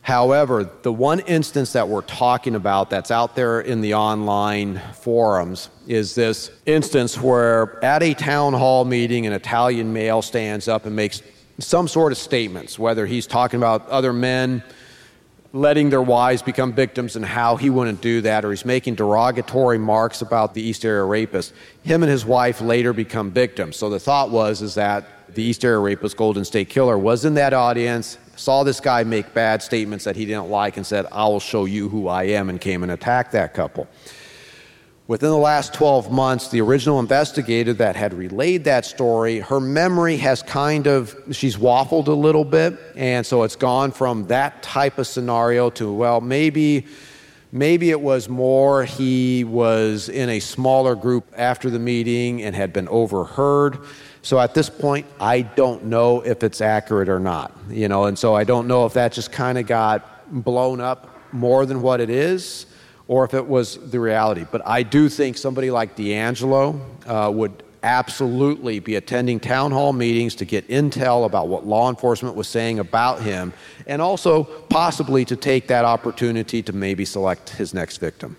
However, 0.00 0.70
the 0.80 0.92
one 0.92 1.20
instance 1.20 1.74
that 1.74 1.88
we're 1.88 2.00
talking 2.00 2.54
about 2.54 2.88
that's 2.88 3.10
out 3.10 3.36
there 3.36 3.60
in 3.60 3.82
the 3.82 3.92
online 3.92 4.80
forums 4.94 5.68
is 5.86 6.14
this 6.14 6.50
instance 6.64 7.20
where 7.20 7.84
at 7.84 8.02
a 8.02 8.14
town 8.14 8.54
hall 8.54 8.86
meeting, 8.86 9.26
an 9.26 9.34
Italian 9.34 9.92
male 9.92 10.22
stands 10.22 10.68
up 10.68 10.86
and 10.86 10.96
makes 10.96 11.20
some 11.58 11.86
sort 11.86 12.12
of 12.12 12.18
statements, 12.18 12.78
whether 12.78 13.04
he's 13.04 13.26
talking 13.26 13.58
about 13.58 13.86
other 13.90 14.14
men 14.14 14.62
letting 15.56 15.88
their 15.88 16.02
wives 16.02 16.42
become 16.42 16.72
victims 16.72 17.16
and 17.16 17.24
how 17.24 17.56
he 17.56 17.70
wouldn't 17.70 18.02
do 18.02 18.20
that, 18.20 18.44
or 18.44 18.50
he's 18.50 18.64
making 18.64 18.94
derogatory 18.94 19.78
marks 19.78 20.20
about 20.20 20.52
the 20.52 20.60
East 20.60 20.84
Area 20.84 21.02
rapist. 21.02 21.54
Him 21.82 22.02
and 22.02 22.10
his 22.10 22.26
wife 22.26 22.60
later 22.60 22.92
become 22.92 23.30
victims. 23.30 23.76
So 23.76 23.88
the 23.88 23.98
thought 23.98 24.30
was 24.30 24.60
is 24.60 24.74
that 24.74 25.34
the 25.34 25.42
East 25.42 25.64
Area 25.64 25.78
rapist, 25.78 26.16
Golden 26.16 26.44
State 26.44 26.68
Killer, 26.68 26.98
was 26.98 27.24
in 27.24 27.34
that 27.34 27.54
audience, 27.54 28.18
saw 28.36 28.64
this 28.64 28.80
guy 28.80 29.02
make 29.02 29.32
bad 29.32 29.62
statements 29.62 30.04
that 30.04 30.14
he 30.14 30.26
didn't 30.26 30.50
like, 30.50 30.76
and 30.76 30.86
said, 30.86 31.06
"I 31.10 31.26
will 31.26 31.40
show 31.40 31.64
you 31.64 31.88
who 31.88 32.06
I 32.06 32.24
am," 32.24 32.50
and 32.50 32.60
came 32.60 32.82
and 32.82 32.92
attacked 32.92 33.32
that 33.32 33.54
couple. 33.54 33.88
Within 35.08 35.30
the 35.30 35.36
last 35.36 35.72
12 35.72 36.10
months, 36.10 36.48
the 36.48 36.60
original 36.60 36.98
investigator 36.98 37.72
that 37.74 37.94
had 37.94 38.12
relayed 38.12 38.64
that 38.64 38.84
story, 38.84 39.38
her 39.38 39.60
memory 39.60 40.16
has 40.16 40.42
kind 40.42 40.88
of, 40.88 41.16
she's 41.30 41.56
waffled 41.56 42.08
a 42.08 42.12
little 42.12 42.44
bit. 42.44 42.76
And 42.96 43.24
so 43.24 43.44
it's 43.44 43.54
gone 43.54 43.92
from 43.92 44.26
that 44.26 44.64
type 44.64 44.98
of 44.98 45.06
scenario 45.06 45.70
to, 45.70 45.92
well, 45.92 46.20
maybe, 46.20 46.88
maybe 47.52 47.90
it 47.90 48.00
was 48.00 48.28
more 48.28 48.84
he 48.84 49.44
was 49.44 50.08
in 50.08 50.28
a 50.28 50.40
smaller 50.40 50.96
group 50.96 51.32
after 51.36 51.70
the 51.70 51.78
meeting 51.78 52.42
and 52.42 52.56
had 52.56 52.72
been 52.72 52.88
overheard. 52.88 53.78
So 54.22 54.40
at 54.40 54.54
this 54.54 54.68
point, 54.68 55.06
I 55.20 55.42
don't 55.42 55.84
know 55.84 56.22
if 56.22 56.42
it's 56.42 56.60
accurate 56.60 57.08
or 57.08 57.20
not, 57.20 57.56
you 57.70 57.86
know, 57.86 58.06
and 58.06 58.18
so 58.18 58.34
I 58.34 58.42
don't 58.42 58.66
know 58.66 58.86
if 58.86 58.94
that 58.94 59.12
just 59.12 59.30
kind 59.30 59.56
of 59.56 59.68
got 59.68 60.32
blown 60.42 60.80
up 60.80 61.08
more 61.32 61.64
than 61.64 61.80
what 61.80 62.00
it 62.00 62.10
is 62.10 62.66
or 63.08 63.24
if 63.24 63.34
it 63.34 63.46
was 63.46 63.90
the 63.90 64.00
reality. 64.00 64.44
But 64.50 64.62
I 64.66 64.82
do 64.82 65.08
think 65.08 65.36
somebody 65.36 65.70
like 65.70 65.96
DeAngelo 65.96 66.80
uh, 67.06 67.30
would 67.30 67.62
absolutely 67.82 68.80
be 68.80 68.96
attending 68.96 69.38
town 69.38 69.70
hall 69.70 69.92
meetings 69.92 70.34
to 70.34 70.44
get 70.44 70.66
intel 70.68 71.24
about 71.24 71.46
what 71.48 71.64
law 71.64 71.88
enforcement 71.88 72.34
was 72.34 72.48
saying 72.48 72.80
about 72.80 73.22
him, 73.22 73.52
and 73.86 74.02
also 74.02 74.44
possibly 74.68 75.24
to 75.24 75.36
take 75.36 75.68
that 75.68 75.84
opportunity 75.84 76.62
to 76.62 76.72
maybe 76.72 77.04
select 77.04 77.50
his 77.50 77.72
next 77.72 77.98
victim. 77.98 78.36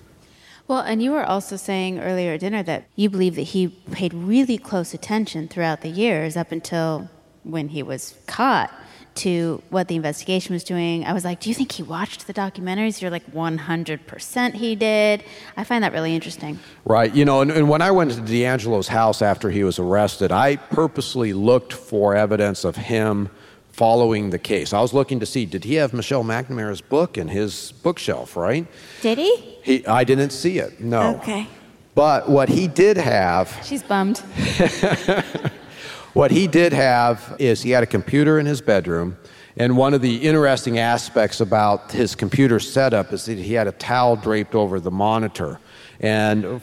Well, 0.67 0.79
and 0.79 1.01
you 1.01 1.11
were 1.11 1.23
also 1.23 1.55
saying 1.55 1.99
earlier 1.99 2.33
at 2.33 2.41
dinner 2.41 2.61
that 2.63 2.87
you 2.97 3.09
believe 3.09 3.35
that 3.35 3.43
he 3.43 3.69
paid 3.69 4.13
really 4.13 4.57
close 4.57 4.93
attention 4.93 5.47
throughout 5.47 5.79
the 5.79 5.89
years 5.89 6.35
up 6.35 6.51
until 6.51 7.09
when 7.43 7.69
he 7.69 7.81
was 7.81 8.15
caught 8.27 8.69
to 9.17 9.61
what 9.69 9.87
the 9.87 9.95
investigation 9.95 10.53
was 10.53 10.63
doing. 10.63 11.05
I 11.05 11.13
was 11.13 11.23
like, 11.23 11.39
Do 11.39 11.49
you 11.49 11.55
think 11.55 11.71
he 11.71 11.83
watched 11.83 12.27
the 12.27 12.33
documentaries? 12.33 13.01
You're 13.01 13.11
like, 13.11 13.29
100% 13.31 14.53
he 14.53 14.75
did. 14.75 15.23
I 15.55 15.63
find 15.63 15.83
that 15.83 15.93
really 15.93 16.15
interesting. 16.15 16.59
Right. 16.85 17.13
You 17.13 17.25
know, 17.25 17.41
and, 17.41 17.51
and 17.51 17.69
when 17.69 17.81
I 17.81 17.91
went 17.91 18.11
to 18.11 18.21
DeAngelo's 18.21 18.87
house 18.87 19.21
after 19.21 19.49
he 19.49 19.63
was 19.63 19.79
arrested, 19.79 20.31
I 20.31 20.55
purposely 20.55 21.33
looked 21.33 21.73
for 21.73 22.15
evidence 22.15 22.63
of 22.63 22.75
him 22.75 23.29
following 23.77 24.31
the 24.31 24.39
case. 24.39 24.73
I 24.73 24.81
was 24.81 24.93
looking 24.93 25.19
to 25.19 25.25
see 25.25 25.45
did 25.45 25.63
he 25.63 25.75
have 25.75 25.93
Michelle 25.93 26.23
McNamara's 26.23 26.81
book 26.81 27.17
in 27.17 27.27
his 27.27 27.73
bookshelf, 27.83 28.35
right? 28.35 28.65
Did 29.01 29.19
he? 29.19 29.35
He 29.63 29.85
I 29.85 30.03
didn't 30.03 30.31
see 30.31 30.57
it. 30.57 30.79
No. 30.81 31.17
Okay. 31.17 31.47
But 31.93 32.27
what 32.27 32.49
he 32.49 32.67
did 32.67 32.97
have 32.97 33.55
She's 33.63 33.83
bummed. 33.83 34.21
What 36.17 36.31
he 36.31 36.47
did 36.47 36.73
have 36.73 37.35
is 37.37 37.61
he 37.61 37.69
had 37.69 37.83
a 37.83 37.85
computer 37.85 38.39
in 38.39 38.47
his 38.47 38.59
bedroom. 38.59 39.17
And 39.55 39.77
one 39.77 39.93
of 39.93 40.01
the 40.01 40.15
interesting 40.23 40.79
aspects 40.79 41.41
about 41.41 41.91
his 41.91 42.15
computer 42.15 42.59
setup 42.59 43.13
is 43.13 43.25
that 43.25 43.37
he 43.37 43.53
had 43.53 43.67
a 43.67 43.71
towel 43.71 44.15
draped 44.15 44.55
over 44.55 44.79
the 44.79 44.89
monitor. 44.89 45.59
And 45.99 46.59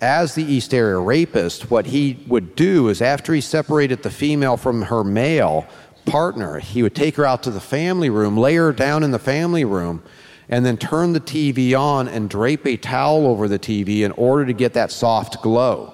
as 0.00 0.34
the 0.34 0.42
East 0.42 0.72
Area 0.72 0.98
rapist, 0.98 1.70
what 1.70 1.84
he 1.84 2.24
would 2.28 2.56
do 2.56 2.88
is 2.88 3.02
after 3.02 3.34
he 3.34 3.42
separated 3.42 4.02
the 4.02 4.10
female 4.10 4.56
from 4.56 4.80
her 4.80 5.04
male, 5.04 5.66
partner. 6.06 6.58
He 6.58 6.82
would 6.82 6.94
take 6.94 7.16
her 7.16 7.26
out 7.26 7.42
to 7.42 7.50
the 7.50 7.60
family 7.60 8.08
room, 8.08 8.38
lay 8.38 8.54
her 8.54 8.72
down 8.72 9.02
in 9.02 9.10
the 9.10 9.18
family 9.18 9.66
room, 9.66 10.02
and 10.48 10.64
then 10.64 10.78
turn 10.78 11.12
the 11.12 11.20
TV 11.20 11.78
on 11.78 12.08
and 12.08 12.30
drape 12.30 12.66
a 12.66 12.78
towel 12.78 13.26
over 13.26 13.48
the 13.48 13.58
TV 13.58 14.00
in 14.00 14.12
order 14.12 14.46
to 14.46 14.54
get 14.54 14.72
that 14.72 14.90
soft 14.90 15.42
glow. 15.42 15.92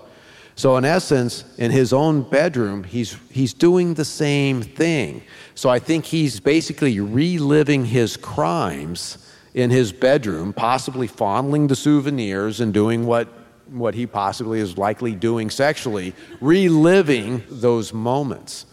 So, 0.57 0.77
in 0.77 0.85
essence, 0.85 1.45
in 1.59 1.73
his 1.73 1.93
own 1.93 2.23
bedroom, 2.23 2.85
he's, 2.85 3.17
he's 3.31 3.53
doing 3.53 3.95
the 3.95 4.05
same 4.05 4.63
thing. 4.63 5.23
So, 5.55 5.69
I 5.69 5.81
think 5.81 6.05
he's 6.05 6.39
basically 6.39 7.01
reliving 7.01 7.85
his 7.85 8.17
crimes 8.17 9.19
in 9.55 9.71
his 9.71 9.93
bedroom, 9.93 10.53
possibly 10.53 11.07
fondling 11.07 11.67
the 11.67 11.77
souvenirs 11.77 12.61
and 12.61 12.73
doing 12.73 13.05
what, 13.05 13.29
what 13.69 13.95
he 13.95 14.07
possibly 14.07 14.61
is 14.61 14.79
likely 14.79 15.15
doing 15.15 15.51
sexually, 15.51 16.15
reliving 16.41 17.43
those 17.49 17.93
moments. 17.93 18.67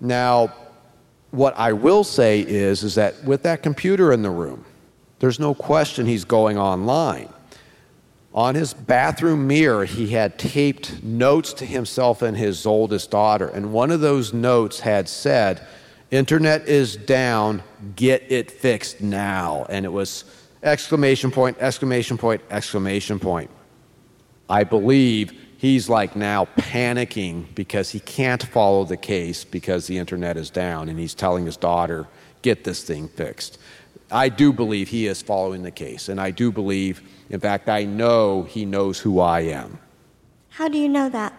Now, 0.00 0.52
what 1.30 1.56
I 1.58 1.72
will 1.72 2.04
say 2.04 2.40
is, 2.40 2.82
is 2.82 2.94
that 2.96 3.22
with 3.24 3.42
that 3.44 3.62
computer 3.62 4.12
in 4.12 4.22
the 4.22 4.30
room, 4.30 4.64
there's 5.18 5.40
no 5.40 5.54
question 5.54 6.06
he's 6.06 6.24
going 6.24 6.58
online. 6.58 7.28
On 8.36 8.54
his 8.54 8.74
bathroom 8.74 9.46
mirror, 9.46 9.86
he 9.86 10.08
had 10.08 10.38
taped 10.38 11.02
notes 11.02 11.54
to 11.54 11.64
himself 11.64 12.20
and 12.20 12.36
his 12.36 12.66
oldest 12.66 13.10
daughter. 13.10 13.48
And 13.48 13.72
one 13.72 13.90
of 13.90 14.00
those 14.00 14.34
notes 14.34 14.80
had 14.80 15.08
said, 15.08 15.66
Internet 16.10 16.68
is 16.68 16.96
down, 16.96 17.62
get 17.96 18.30
it 18.30 18.50
fixed 18.50 19.00
now. 19.00 19.66
And 19.70 19.86
it 19.86 19.88
was 19.88 20.24
exclamation 20.62 21.30
point, 21.30 21.56
exclamation 21.60 22.18
point, 22.18 22.42
exclamation 22.50 23.18
point. 23.18 23.50
I 24.50 24.64
believe 24.64 25.32
he's 25.56 25.88
like 25.88 26.14
now 26.14 26.44
panicking 26.58 27.54
because 27.54 27.90
he 27.90 28.00
can't 28.00 28.42
follow 28.42 28.84
the 28.84 28.98
case 28.98 29.44
because 29.44 29.86
the 29.86 29.96
internet 29.96 30.36
is 30.36 30.50
down. 30.50 30.90
And 30.90 30.98
he's 30.98 31.14
telling 31.14 31.46
his 31.46 31.56
daughter, 31.56 32.06
get 32.42 32.64
this 32.64 32.84
thing 32.84 33.08
fixed. 33.08 33.58
I 34.10 34.28
do 34.28 34.52
believe 34.52 34.88
he 34.88 35.06
is 35.06 35.22
following 35.22 35.62
the 35.62 35.70
case. 35.70 36.10
And 36.10 36.20
I 36.20 36.30
do 36.30 36.52
believe 36.52 37.02
in 37.30 37.40
fact, 37.40 37.68
I 37.68 37.84
know 37.84 38.42
he 38.44 38.64
knows 38.64 38.98
who 38.98 39.20
I 39.20 39.40
am. 39.40 39.78
How 40.50 40.68
do 40.68 40.78
you 40.78 40.88
know 40.88 41.08
that? 41.08 41.32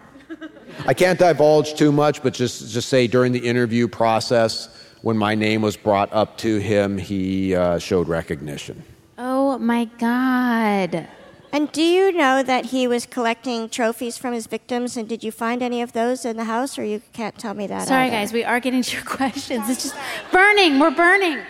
I 0.86 0.94
can't 0.94 1.18
divulge 1.18 1.74
too 1.74 1.90
much, 1.90 2.22
but 2.22 2.34
just, 2.34 2.70
just 2.70 2.88
say 2.88 3.06
during 3.06 3.32
the 3.32 3.38
interview 3.38 3.88
process, 3.88 4.68
when 5.02 5.16
my 5.16 5.34
name 5.34 5.62
was 5.62 5.76
brought 5.76 6.12
up 6.12 6.36
to 6.38 6.58
him, 6.58 6.98
he 6.98 7.54
uh, 7.54 7.78
showed 7.78 8.08
recognition. 8.08 8.82
Oh 9.16 9.58
my 9.58 9.86
God. 9.98 11.08
And 11.50 11.72
do 11.72 11.82
you 11.82 12.12
know 12.12 12.42
that 12.42 12.66
he 12.66 12.86
was 12.86 13.06
collecting 13.06 13.68
trophies 13.70 14.18
from 14.18 14.34
his 14.34 14.46
victims? 14.46 14.96
And 14.96 15.08
did 15.08 15.24
you 15.24 15.32
find 15.32 15.62
any 15.62 15.80
of 15.80 15.92
those 15.92 16.24
in 16.24 16.36
the 16.36 16.44
house, 16.44 16.78
or 16.78 16.84
you 16.84 17.00
can't 17.14 17.36
tell 17.38 17.54
me 17.54 17.66
that? 17.66 17.88
Sorry, 17.88 18.08
either? 18.08 18.16
guys, 18.16 18.32
we 18.32 18.44
are 18.44 18.60
getting 18.60 18.82
to 18.82 18.96
your 18.96 19.04
questions. 19.16 19.68
It's 19.68 19.82
just 19.84 19.96
burning. 20.30 20.78
We're 20.78 20.90
burning. 20.90 21.40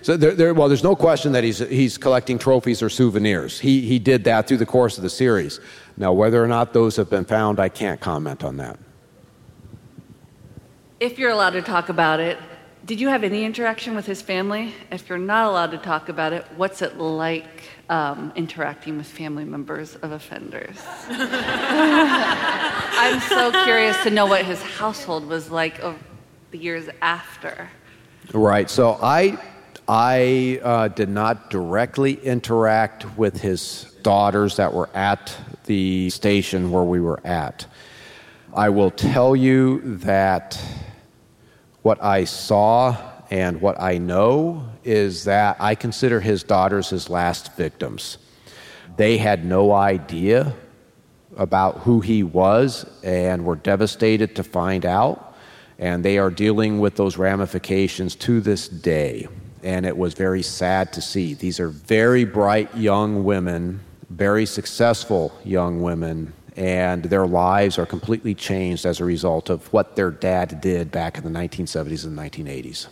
So 0.00 0.16
there, 0.16 0.34
there, 0.34 0.54
well, 0.54 0.68
there's 0.68 0.82
no 0.82 0.96
question 0.96 1.32
that 1.32 1.44
he's, 1.44 1.58
he's 1.58 1.98
collecting 1.98 2.38
trophies 2.38 2.82
or 2.82 2.88
souvenirs. 2.88 3.60
He, 3.60 3.82
he 3.82 3.98
did 3.98 4.24
that 4.24 4.48
through 4.48 4.56
the 4.56 4.66
course 4.66 4.96
of 4.96 5.02
the 5.02 5.10
series. 5.10 5.60
Now, 5.96 6.12
whether 6.12 6.42
or 6.42 6.48
not 6.48 6.72
those 6.72 6.96
have 6.96 7.10
been 7.10 7.24
found, 7.24 7.60
I 7.60 7.68
can't 7.68 8.00
comment 8.00 8.42
on 8.42 8.56
that. 8.56 8.78
If 11.00 11.18
you're 11.18 11.30
allowed 11.30 11.50
to 11.50 11.62
talk 11.62 11.88
about 11.88 12.20
it, 12.20 12.38
did 12.84 13.00
you 13.00 13.08
have 13.08 13.22
any 13.22 13.44
interaction 13.44 13.94
with 13.94 14.06
his 14.06 14.22
family? 14.22 14.74
If 14.90 15.08
you're 15.08 15.18
not 15.18 15.46
allowed 15.46 15.70
to 15.72 15.78
talk 15.78 16.08
about 16.08 16.32
it, 16.32 16.44
what's 16.56 16.82
it 16.82 16.98
like 16.98 17.62
um, 17.88 18.32
interacting 18.34 18.96
with 18.96 19.06
family 19.06 19.44
members 19.44 19.94
of 19.96 20.12
offenders? 20.12 20.76
I'm 21.08 23.20
so 23.20 23.64
curious 23.64 24.02
to 24.02 24.10
know 24.10 24.26
what 24.26 24.44
his 24.44 24.60
household 24.62 25.28
was 25.28 25.50
like 25.50 25.80
over 25.80 25.98
the 26.50 26.58
years 26.58 26.88
after. 27.00 27.68
Right. 28.32 28.68
So 28.68 28.98
I 29.00 29.38
I 29.88 30.60
uh, 30.62 30.88
did 30.88 31.08
not 31.08 31.50
directly 31.50 32.14
interact 32.14 33.18
with 33.18 33.40
his 33.40 33.92
daughters 34.02 34.56
that 34.56 34.72
were 34.72 34.88
at 34.94 35.36
the 35.64 36.08
station 36.10 36.70
where 36.70 36.84
we 36.84 37.00
were 37.00 37.20
at. 37.26 37.66
I 38.54 38.68
will 38.68 38.92
tell 38.92 39.34
you 39.34 39.80
that 39.96 40.62
what 41.82 42.02
I 42.02 42.24
saw 42.24 42.96
and 43.30 43.60
what 43.60 43.80
I 43.80 43.98
know 43.98 44.68
is 44.84 45.24
that 45.24 45.56
I 45.58 45.74
consider 45.74 46.20
his 46.20 46.44
daughters 46.44 46.90
his 46.90 47.10
last 47.10 47.56
victims. 47.56 48.18
They 48.96 49.16
had 49.16 49.44
no 49.44 49.72
idea 49.72 50.54
about 51.36 51.78
who 51.78 52.00
he 52.00 52.22
was 52.22 52.86
and 53.02 53.44
were 53.44 53.56
devastated 53.56 54.36
to 54.36 54.44
find 54.44 54.86
out, 54.86 55.34
and 55.78 56.04
they 56.04 56.18
are 56.18 56.30
dealing 56.30 56.78
with 56.78 56.94
those 56.94 57.16
ramifications 57.16 58.14
to 58.16 58.40
this 58.40 58.68
day 58.68 59.26
and 59.62 59.86
it 59.86 59.96
was 59.96 60.14
very 60.14 60.42
sad 60.42 60.92
to 60.94 61.00
see. 61.00 61.34
These 61.34 61.60
are 61.60 61.68
very 61.68 62.24
bright 62.24 62.74
young 62.76 63.24
women, 63.24 63.80
very 64.10 64.46
successful 64.46 65.32
young 65.44 65.82
women, 65.82 66.32
and 66.56 67.04
their 67.04 67.26
lives 67.26 67.78
are 67.78 67.86
completely 67.86 68.34
changed 68.34 68.84
as 68.84 69.00
a 69.00 69.04
result 69.04 69.48
of 69.50 69.72
what 69.72 69.96
their 69.96 70.10
dad 70.10 70.60
did 70.60 70.90
back 70.90 71.16
in 71.16 71.24
the 71.24 71.30
1970s 71.30 72.04
and 72.04 72.18
1980s. 72.18 72.88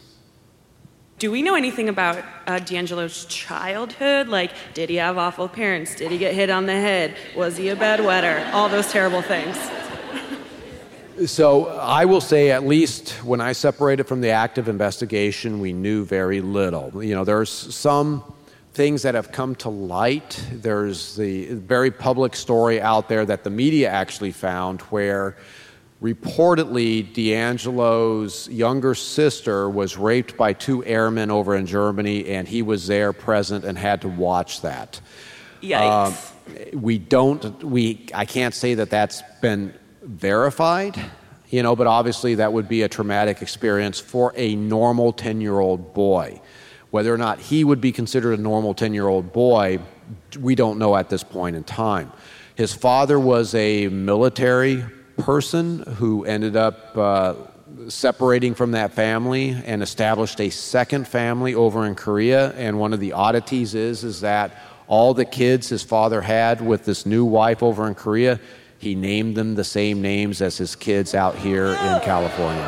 Do 1.19 1.31
we 1.31 1.43
know 1.43 1.55
anything 1.55 1.91
about 1.91 2.17
uh, 2.47 2.61
DeAngelo's 2.61 3.27
childhood? 3.27 4.29
Like, 4.29 4.53
did 4.73 4.89
he 4.89 4.97
have 4.97 5.19
awful 5.19 5.49
parents? 5.49 5.95
Did 5.95 6.11
he 6.11 6.17
get 6.17 6.35
hit 6.35 6.49
on 6.49 6.65
the 6.65 6.73
head? 6.73 7.15
Was 7.37 7.59
he 7.59 7.69
a 7.69 7.77
bedwetter? 7.77 8.51
All 8.55 8.71
those 8.71 8.91
terrible 8.91 9.21
things. 9.21 9.55
So 11.27 11.67
I 11.67 12.07
will 12.07 12.23
say, 12.23 12.51
at 12.51 12.67
least 12.67 13.11
when 13.25 13.43
I 13.43 13.53
separated 13.53 14.05
from 14.05 14.23
the 14.23 14.31
active 14.31 14.69
investigation, 14.69 15.61
we 15.61 15.73
knew 15.73 16.05
very 16.05 16.41
little. 16.41 17.05
You 17.05 17.15
know, 17.15 17.25
there's 17.25 17.51
some 17.51 18.25
things 18.73 19.03
that 19.03 19.15
have 19.15 19.31
come 19.31 19.55
to 19.57 19.69
light. 19.69 20.43
There's 20.51 21.17
the 21.17 21.53
very 21.55 21.91
public 21.91 22.35
story 22.35 22.81
out 22.81 23.09
there 23.11 23.27
that 23.27 23.45
the 23.45 23.51
media 23.51 23.91
actually 23.91 24.33
found 24.33 24.81
where 24.83 25.37
reportedly 26.03 27.13
DeAngelo's 27.13 28.49
younger 28.49 28.95
sister 28.95 29.69
was 29.69 29.99
raped 29.99 30.39
by 30.39 30.55
two 30.55 30.83
airmen 30.87 31.31
over 31.31 31.55
in 31.55 31.67
Germany, 31.67 32.29
and 32.29 32.49
he 32.49 32.63
was 32.63 32.87
there 32.87 33.13
present 33.13 33.67
and 33.67 33.77
had 33.77 34.01
to 34.03 34.09
watch 34.09 34.63
that. 34.63 34.99
Yikes. 35.63 36.25
Um, 36.73 36.81
we 36.81 36.97
don't, 36.97 37.63
we, 37.63 38.07
I 38.15 38.25
can't 38.25 38.55
say 38.55 38.75
that 38.75 38.89
that's 38.89 39.23
been 39.43 39.75
verified, 40.11 41.01
you 41.51 41.63
know, 41.63 41.77
but 41.77 41.87
obviously 41.87 42.35
that 42.37 42.53
would 42.53 42.69
be 42.69 42.83
a 42.83 42.89
traumatic 42.89 43.43
experience 43.43 44.01
for 44.01 44.33
a 44.37 44.57
normal 44.57 45.13
10 45.13 45.41
year 45.41 45.59
old 45.59 45.95
boy. 45.95 46.41
Whether 46.91 47.15
or 47.15 47.19
not 47.19 47.39
he 47.39 47.63
would 47.63 47.81
be 47.81 47.93
considered 47.93 48.39
a 48.39 48.43
normal 48.43 48.75
10 48.75 48.93
year 48.93 49.07
old 49.07 49.33
boy, 49.33 49.79
we 50.39 50.57
don't 50.57 50.79
know 50.79 50.97
at 50.97 51.09
this 51.09 51.23
point 51.23 51.55
in 51.55 51.63
time. 51.63 52.13
His 52.57 52.75
father 52.75 53.19
was 53.19 53.55
a 53.55 53.89
military 53.89 54.85
person 55.17 55.81
who 55.83 56.25
ended 56.25 56.57
up 56.57 56.97
uh, 56.97 57.35
separating 57.89 58.55
from 58.55 58.73
that 58.73 58.93
family 58.93 59.51
and 59.65 59.83
established 59.83 60.41
a 60.41 60.51
second 60.51 61.07
family 61.07 61.55
over 61.55 61.87
in 61.87 61.95
Korea. 61.95 62.51
And 62.53 62.81
one 62.81 62.93
of 62.93 62.99
the 62.99 63.13
oddities 63.13 63.77
is, 63.77 64.03
is 64.03 64.23
that 64.23 64.57
all 64.89 65.15
the 65.15 65.25
kids 65.25 65.69
his 65.69 65.85
father 65.85 66.21
had 66.21 66.61
with 66.61 66.85
this 66.85 67.07
new 67.07 67.25
wife 67.25 67.63
over 67.63 67.87
in 67.87 67.95
Korea, 67.95 68.41
he 68.81 68.95
named 68.95 69.37
them 69.37 69.57
the 69.57 69.65
same 69.65 70.01
names 70.01 70.41
as 70.41 70.57
his 70.57 70.75
kids 70.75 71.15
out 71.15 71.37
here 71.37 71.67
in 71.67 72.01
California. 72.01 72.67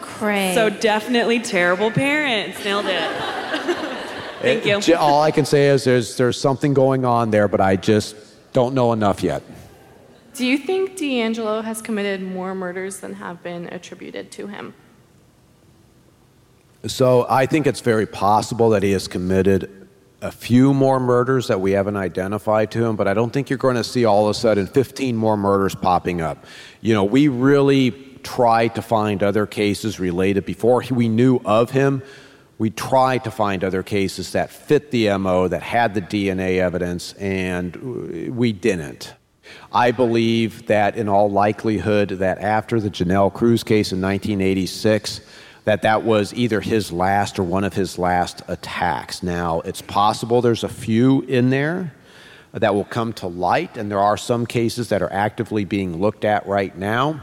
Great. 0.00 0.54
So 0.54 0.70
definitely 0.70 1.38
terrible 1.38 1.92
parents. 1.92 2.64
Nailed 2.64 2.86
it. 2.86 3.10
Thank 4.40 4.88
you. 4.88 4.96
All 4.96 5.22
I 5.22 5.30
can 5.30 5.44
say 5.44 5.68
is 5.68 5.84
there's, 5.84 6.16
there's 6.16 6.38
something 6.38 6.74
going 6.74 7.04
on 7.04 7.30
there, 7.30 7.46
but 7.46 7.60
I 7.60 7.76
just 7.76 8.16
don't 8.52 8.74
know 8.74 8.92
enough 8.92 9.22
yet. 9.22 9.44
Do 10.34 10.44
you 10.44 10.58
think 10.58 10.96
DeAngelo 10.96 11.62
has 11.62 11.80
committed 11.80 12.20
more 12.20 12.52
murders 12.52 12.98
than 12.98 13.14
have 13.14 13.40
been 13.40 13.68
attributed 13.68 14.32
to 14.32 14.48
him? 14.48 14.74
So 16.88 17.24
I 17.30 17.46
think 17.46 17.68
it's 17.68 17.80
very 17.80 18.06
possible 18.06 18.70
that 18.70 18.82
he 18.82 18.90
has 18.90 19.06
committed 19.06 19.81
a 20.22 20.30
few 20.30 20.72
more 20.72 21.00
murders 21.00 21.48
that 21.48 21.60
we 21.60 21.72
haven't 21.72 21.96
identified 21.96 22.70
to 22.70 22.84
him, 22.84 22.94
but 22.94 23.08
I 23.08 23.12
don't 23.14 23.32
think 23.32 23.50
you're 23.50 23.58
going 23.58 23.74
to 23.74 23.84
see 23.84 24.04
all 24.04 24.24
of 24.26 24.30
a 24.30 24.34
sudden 24.34 24.68
15 24.68 25.16
more 25.16 25.36
murders 25.36 25.74
popping 25.74 26.20
up. 26.20 26.46
You 26.80 26.94
know, 26.94 27.02
we 27.04 27.26
really 27.26 27.90
tried 28.22 28.76
to 28.76 28.82
find 28.82 29.22
other 29.22 29.46
cases 29.46 29.98
related 29.98 30.46
before 30.46 30.84
we 30.90 31.08
knew 31.08 31.40
of 31.44 31.72
him. 31.72 32.02
We 32.58 32.70
tried 32.70 33.24
to 33.24 33.32
find 33.32 33.64
other 33.64 33.82
cases 33.82 34.32
that 34.32 34.50
fit 34.50 34.92
the 34.92 35.16
MO, 35.18 35.48
that 35.48 35.62
had 35.62 35.94
the 35.94 36.02
DNA 36.02 36.58
evidence, 36.58 37.14
and 37.14 38.36
we 38.36 38.52
didn't. 38.52 39.14
I 39.72 39.90
believe 39.90 40.66
that 40.66 40.96
in 40.96 41.08
all 41.08 41.30
likelihood 41.30 42.10
that 42.10 42.38
after 42.38 42.80
the 42.80 42.90
Janelle 42.90 43.32
Cruz 43.34 43.64
case 43.64 43.90
in 43.90 44.00
1986, 44.00 45.20
that 45.64 45.82
that 45.82 46.02
was 46.02 46.34
either 46.34 46.60
his 46.60 46.90
last 46.92 47.38
or 47.38 47.44
one 47.44 47.64
of 47.64 47.74
his 47.74 47.98
last 47.98 48.42
attacks. 48.48 49.22
Now, 49.22 49.60
it's 49.60 49.82
possible 49.82 50.42
there's 50.42 50.64
a 50.64 50.68
few 50.68 51.22
in 51.22 51.50
there 51.50 51.94
that 52.52 52.74
will 52.74 52.84
come 52.84 53.12
to 53.14 53.26
light, 53.26 53.76
and 53.76 53.90
there 53.90 54.00
are 54.00 54.16
some 54.16 54.44
cases 54.44 54.88
that 54.88 55.02
are 55.02 55.12
actively 55.12 55.64
being 55.64 56.00
looked 56.00 56.24
at 56.24 56.46
right 56.46 56.76
now. 56.76 57.22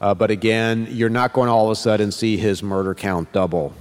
Uh, 0.00 0.14
but 0.14 0.30
again, 0.30 0.86
you're 0.90 1.08
not 1.08 1.32
going 1.32 1.46
to 1.46 1.52
all 1.52 1.66
of 1.66 1.70
a 1.70 1.76
sudden 1.76 2.12
see 2.12 2.36
his 2.36 2.62
murder 2.62 2.94
count 2.94 3.32
double. 3.32 3.72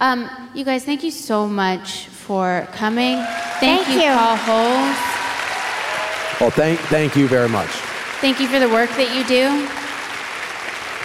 Um, 0.00 0.28
you 0.54 0.64
guys, 0.64 0.84
thank 0.84 1.04
you 1.04 1.12
so 1.12 1.46
much 1.46 2.06
for 2.06 2.66
coming. 2.72 3.22
Thank 3.60 3.86
you, 3.88 3.94
you. 3.94 4.10
Paul 4.10 4.36
Holes. 4.36 4.96
Well, 6.40 6.50
thank, 6.50 6.80
thank 6.80 7.14
you 7.14 7.28
very 7.28 7.48
much. 7.48 7.70
Thank 8.20 8.40
you 8.40 8.48
for 8.48 8.58
the 8.58 8.68
work 8.68 8.90
that 8.90 9.14
you 9.14 9.22
do. 9.24 9.81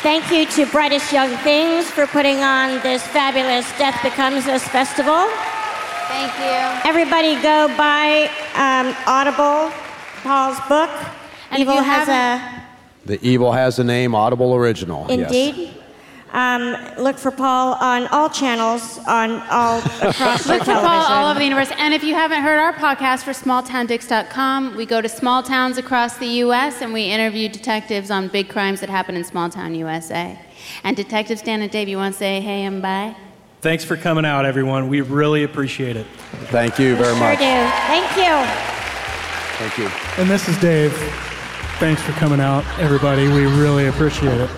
Thank 0.02 0.32
you 0.32 0.46
to 0.46 0.72
Brightest 0.72 1.12
Young 1.12 1.36
Things 1.38 1.90
for 1.90 2.06
putting 2.08 2.38
on 2.38 2.82
this 2.84 3.06
fabulous 3.08 3.66
Death 3.78 4.02
Becomes 4.04 4.46
Us 4.48 4.64
festival. 4.68 5.28
Thank 6.08 6.32
you. 6.40 6.90
Everybody 6.90 7.36
go 7.42 7.68
buy 7.76 8.30
um, 8.56 8.96
Audible, 9.08 9.72
Paul's 10.24 10.60
book. 10.70 10.90
And 11.52 11.62
Evil 11.62 11.82
has 11.82 12.08
a 12.08 12.64
The 13.06 13.20
Evil 13.26 13.52
has 13.52 13.80
a 13.80 13.84
name, 13.84 14.14
Audible 14.14 14.54
Original. 14.56 15.08
Yes. 15.10 15.77
Indeed. 16.34 16.38
Um, 16.98 17.04
look 17.04 17.18
for 17.18 17.32
Paul 17.32 17.74
on 17.76 18.08
all 18.08 18.30
channels, 18.30 19.00
on 19.08 19.42
all 19.50 19.80
across 20.02 20.46
your 20.48 20.58
Look 20.58 20.66
for 20.66 20.74
Paul 20.74 20.86
all 20.86 21.30
over 21.30 21.40
the 21.40 21.46
universe. 21.46 21.72
And 21.78 21.94
if 21.94 22.04
you 22.04 22.14
haven't 22.14 22.42
heard 22.44 22.60
our 22.60 22.74
podcast 22.74 23.24
for 23.24 23.32
smalltowndicks.com, 23.32 24.76
we 24.76 24.86
go 24.86 25.02
to 25.02 25.10
small 25.10 25.42
towns 25.44 25.78
across 25.78 26.18
the 26.18 26.28
U.S. 26.28 26.82
and 26.82 26.94
we 26.94 27.04
interview 27.04 27.50
detectives 27.50 28.12
on 28.12 28.28
big 28.28 28.50
crimes 28.50 28.82
that 28.82 28.90
happen 28.90 29.16
in 29.16 29.24
small 29.24 29.50
town 29.50 29.74
USA. 29.76 30.38
And 30.84 30.96
detectives 30.98 31.42
Dan 31.42 31.62
and 31.62 31.72
Dave, 31.72 31.88
you 31.88 31.98
want 31.98 32.14
to 32.14 32.20
say 32.20 32.42
hey 32.42 32.64
and 32.64 32.82
bye? 32.82 33.16
Thanks 33.62 33.84
for 33.84 33.98
coming 33.98 34.26
out, 34.26 34.46
everyone. 34.46 34.88
We 34.88 35.02
really 35.02 35.44
appreciate 35.44 35.96
it. 35.96 36.06
Thank 36.52 36.78
you 36.78 36.96
very 36.96 37.16
Sure 37.16 37.20
much. 37.20 37.40
do. 37.40 37.46
Thank 37.46 38.18
you. 38.18 38.68
Thank 39.58 39.78
you. 39.80 40.22
And 40.22 40.30
this 40.30 40.48
is 40.48 40.58
Dave. 40.60 40.94
Thanks 41.80 42.02
for 42.02 42.12
coming 42.14 42.40
out, 42.40 42.64
everybody. 42.80 43.28
We 43.28 43.46
really 43.46 43.88
appreciate 43.88 44.40
it. 44.40 44.50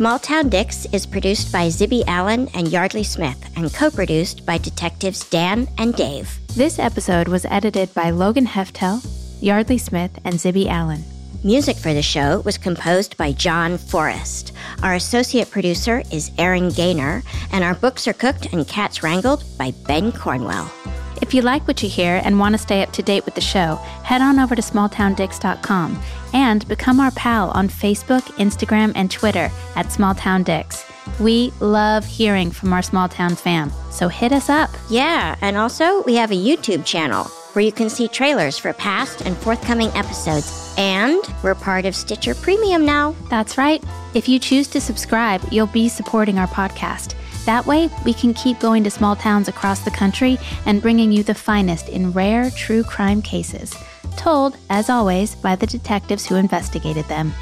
Small 0.00 0.18
Town 0.18 0.48
Dicks 0.48 0.86
is 0.94 1.04
produced 1.04 1.52
by 1.52 1.68
Zibby 1.68 2.04
Allen 2.06 2.48
and 2.54 2.68
Yeardley 2.68 3.04
Smith 3.04 3.36
and 3.54 3.70
co 3.74 3.90
produced 3.90 4.46
by 4.46 4.56
detectives 4.56 5.28
Dan 5.28 5.68
and 5.76 5.94
Dave. 5.94 6.38
This 6.56 6.78
episode 6.78 7.28
was 7.28 7.44
edited 7.44 7.92
by 7.92 8.08
Logan 8.08 8.46
Heftel, 8.46 9.04
Yeardley 9.42 9.76
Smith, 9.76 10.10
and 10.24 10.36
Zibby 10.36 10.68
Allen. 10.68 11.04
Music 11.44 11.76
for 11.76 11.92
the 11.92 12.00
show 12.00 12.40
was 12.46 12.56
composed 12.56 13.18
by 13.18 13.32
John 13.32 13.76
Forrest. 13.76 14.54
Our 14.82 14.94
associate 14.94 15.50
producer 15.50 16.02
is 16.10 16.30
Aaron 16.38 16.70
Gaynor, 16.70 17.22
and 17.52 17.62
our 17.62 17.74
books 17.74 18.08
are 18.08 18.14
cooked 18.14 18.54
and 18.54 18.66
cats 18.66 19.02
wrangled 19.02 19.44
by 19.58 19.72
Ben 19.86 20.12
Cornwell. 20.12 20.72
If 21.20 21.34
you 21.34 21.42
like 21.42 21.66
what 21.68 21.82
you 21.82 21.88
hear 21.88 22.20
and 22.24 22.38
want 22.38 22.54
to 22.54 22.58
stay 22.58 22.82
up 22.82 22.92
to 22.92 23.02
date 23.02 23.24
with 23.24 23.34
the 23.34 23.40
show, 23.40 23.76
head 24.04 24.22
on 24.22 24.38
over 24.38 24.54
to 24.54 24.62
smalltowndicks.com 24.62 26.02
and 26.32 26.66
become 26.68 27.00
our 27.00 27.10
pal 27.10 27.50
on 27.50 27.68
Facebook, 27.68 28.22
Instagram, 28.38 28.92
and 28.94 29.10
Twitter 29.10 29.50
at 29.76 29.86
smalltowndicks. 29.86 30.86
We 31.18 31.52
love 31.60 32.06
hearing 32.06 32.50
from 32.50 32.72
our 32.72 32.82
small 32.82 33.08
town 33.08 33.34
fam, 33.34 33.72
so 33.90 34.08
hit 34.08 34.32
us 34.32 34.48
up. 34.48 34.70
Yeah, 34.88 35.36
and 35.40 35.56
also 35.56 36.02
we 36.04 36.14
have 36.16 36.30
a 36.30 36.34
YouTube 36.34 36.84
channel 36.84 37.24
where 37.52 37.64
you 37.64 37.72
can 37.72 37.90
see 37.90 38.06
trailers 38.08 38.56
for 38.58 38.72
past 38.72 39.22
and 39.22 39.36
forthcoming 39.36 39.88
episodes. 39.88 40.74
And 40.78 41.20
we're 41.42 41.54
part 41.54 41.84
of 41.84 41.96
Stitcher 41.96 42.34
Premium 42.34 42.86
now. 42.86 43.14
That's 43.28 43.58
right. 43.58 43.82
If 44.14 44.28
you 44.28 44.38
choose 44.38 44.68
to 44.68 44.80
subscribe, 44.80 45.42
you'll 45.50 45.66
be 45.66 45.88
supporting 45.88 46.38
our 46.38 46.46
podcast. 46.46 47.14
That 47.46 47.66
way, 47.66 47.88
we 48.04 48.12
can 48.12 48.34
keep 48.34 48.60
going 48.60 48.84
to 48.84 48.90
small 48.90 49.16
towns 49.16 49.48
across 49.48 49.80
the 49.80 49.90
country 49.90 50.38
and 50.66 50.82
bringing 50.82 51.10
you 51.10 51.22
the 51.22 51.34
finest 51.34 51.88
in 51.88 52.12
rare 52.12 52.50
true 52.50 52.82
crime 52.84 53.22
cases, 53.22 53.74
told, 54.16 54.56
as 54.68 54.90
always, 54.90 55.34
by 55.34 55.56
the 55.56 55.66
detectives 55.66 56.26
who 56.26 56.36
investigated 56.36 57.06
them. 57.06 57.32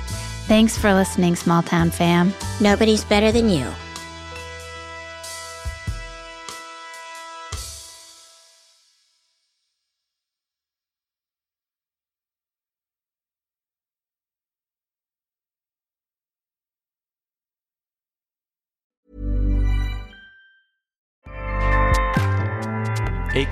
Thanks 0.46 0.78
for 0.78 0.94
listening, 0.94 1.36
small 1.36 1.62
town 1.62 1.90
fam. 1.90 2.32
Nobody's 2.60 3.04
better 3.04 3.32
than 3.32 3.50
you. 3.50 3.66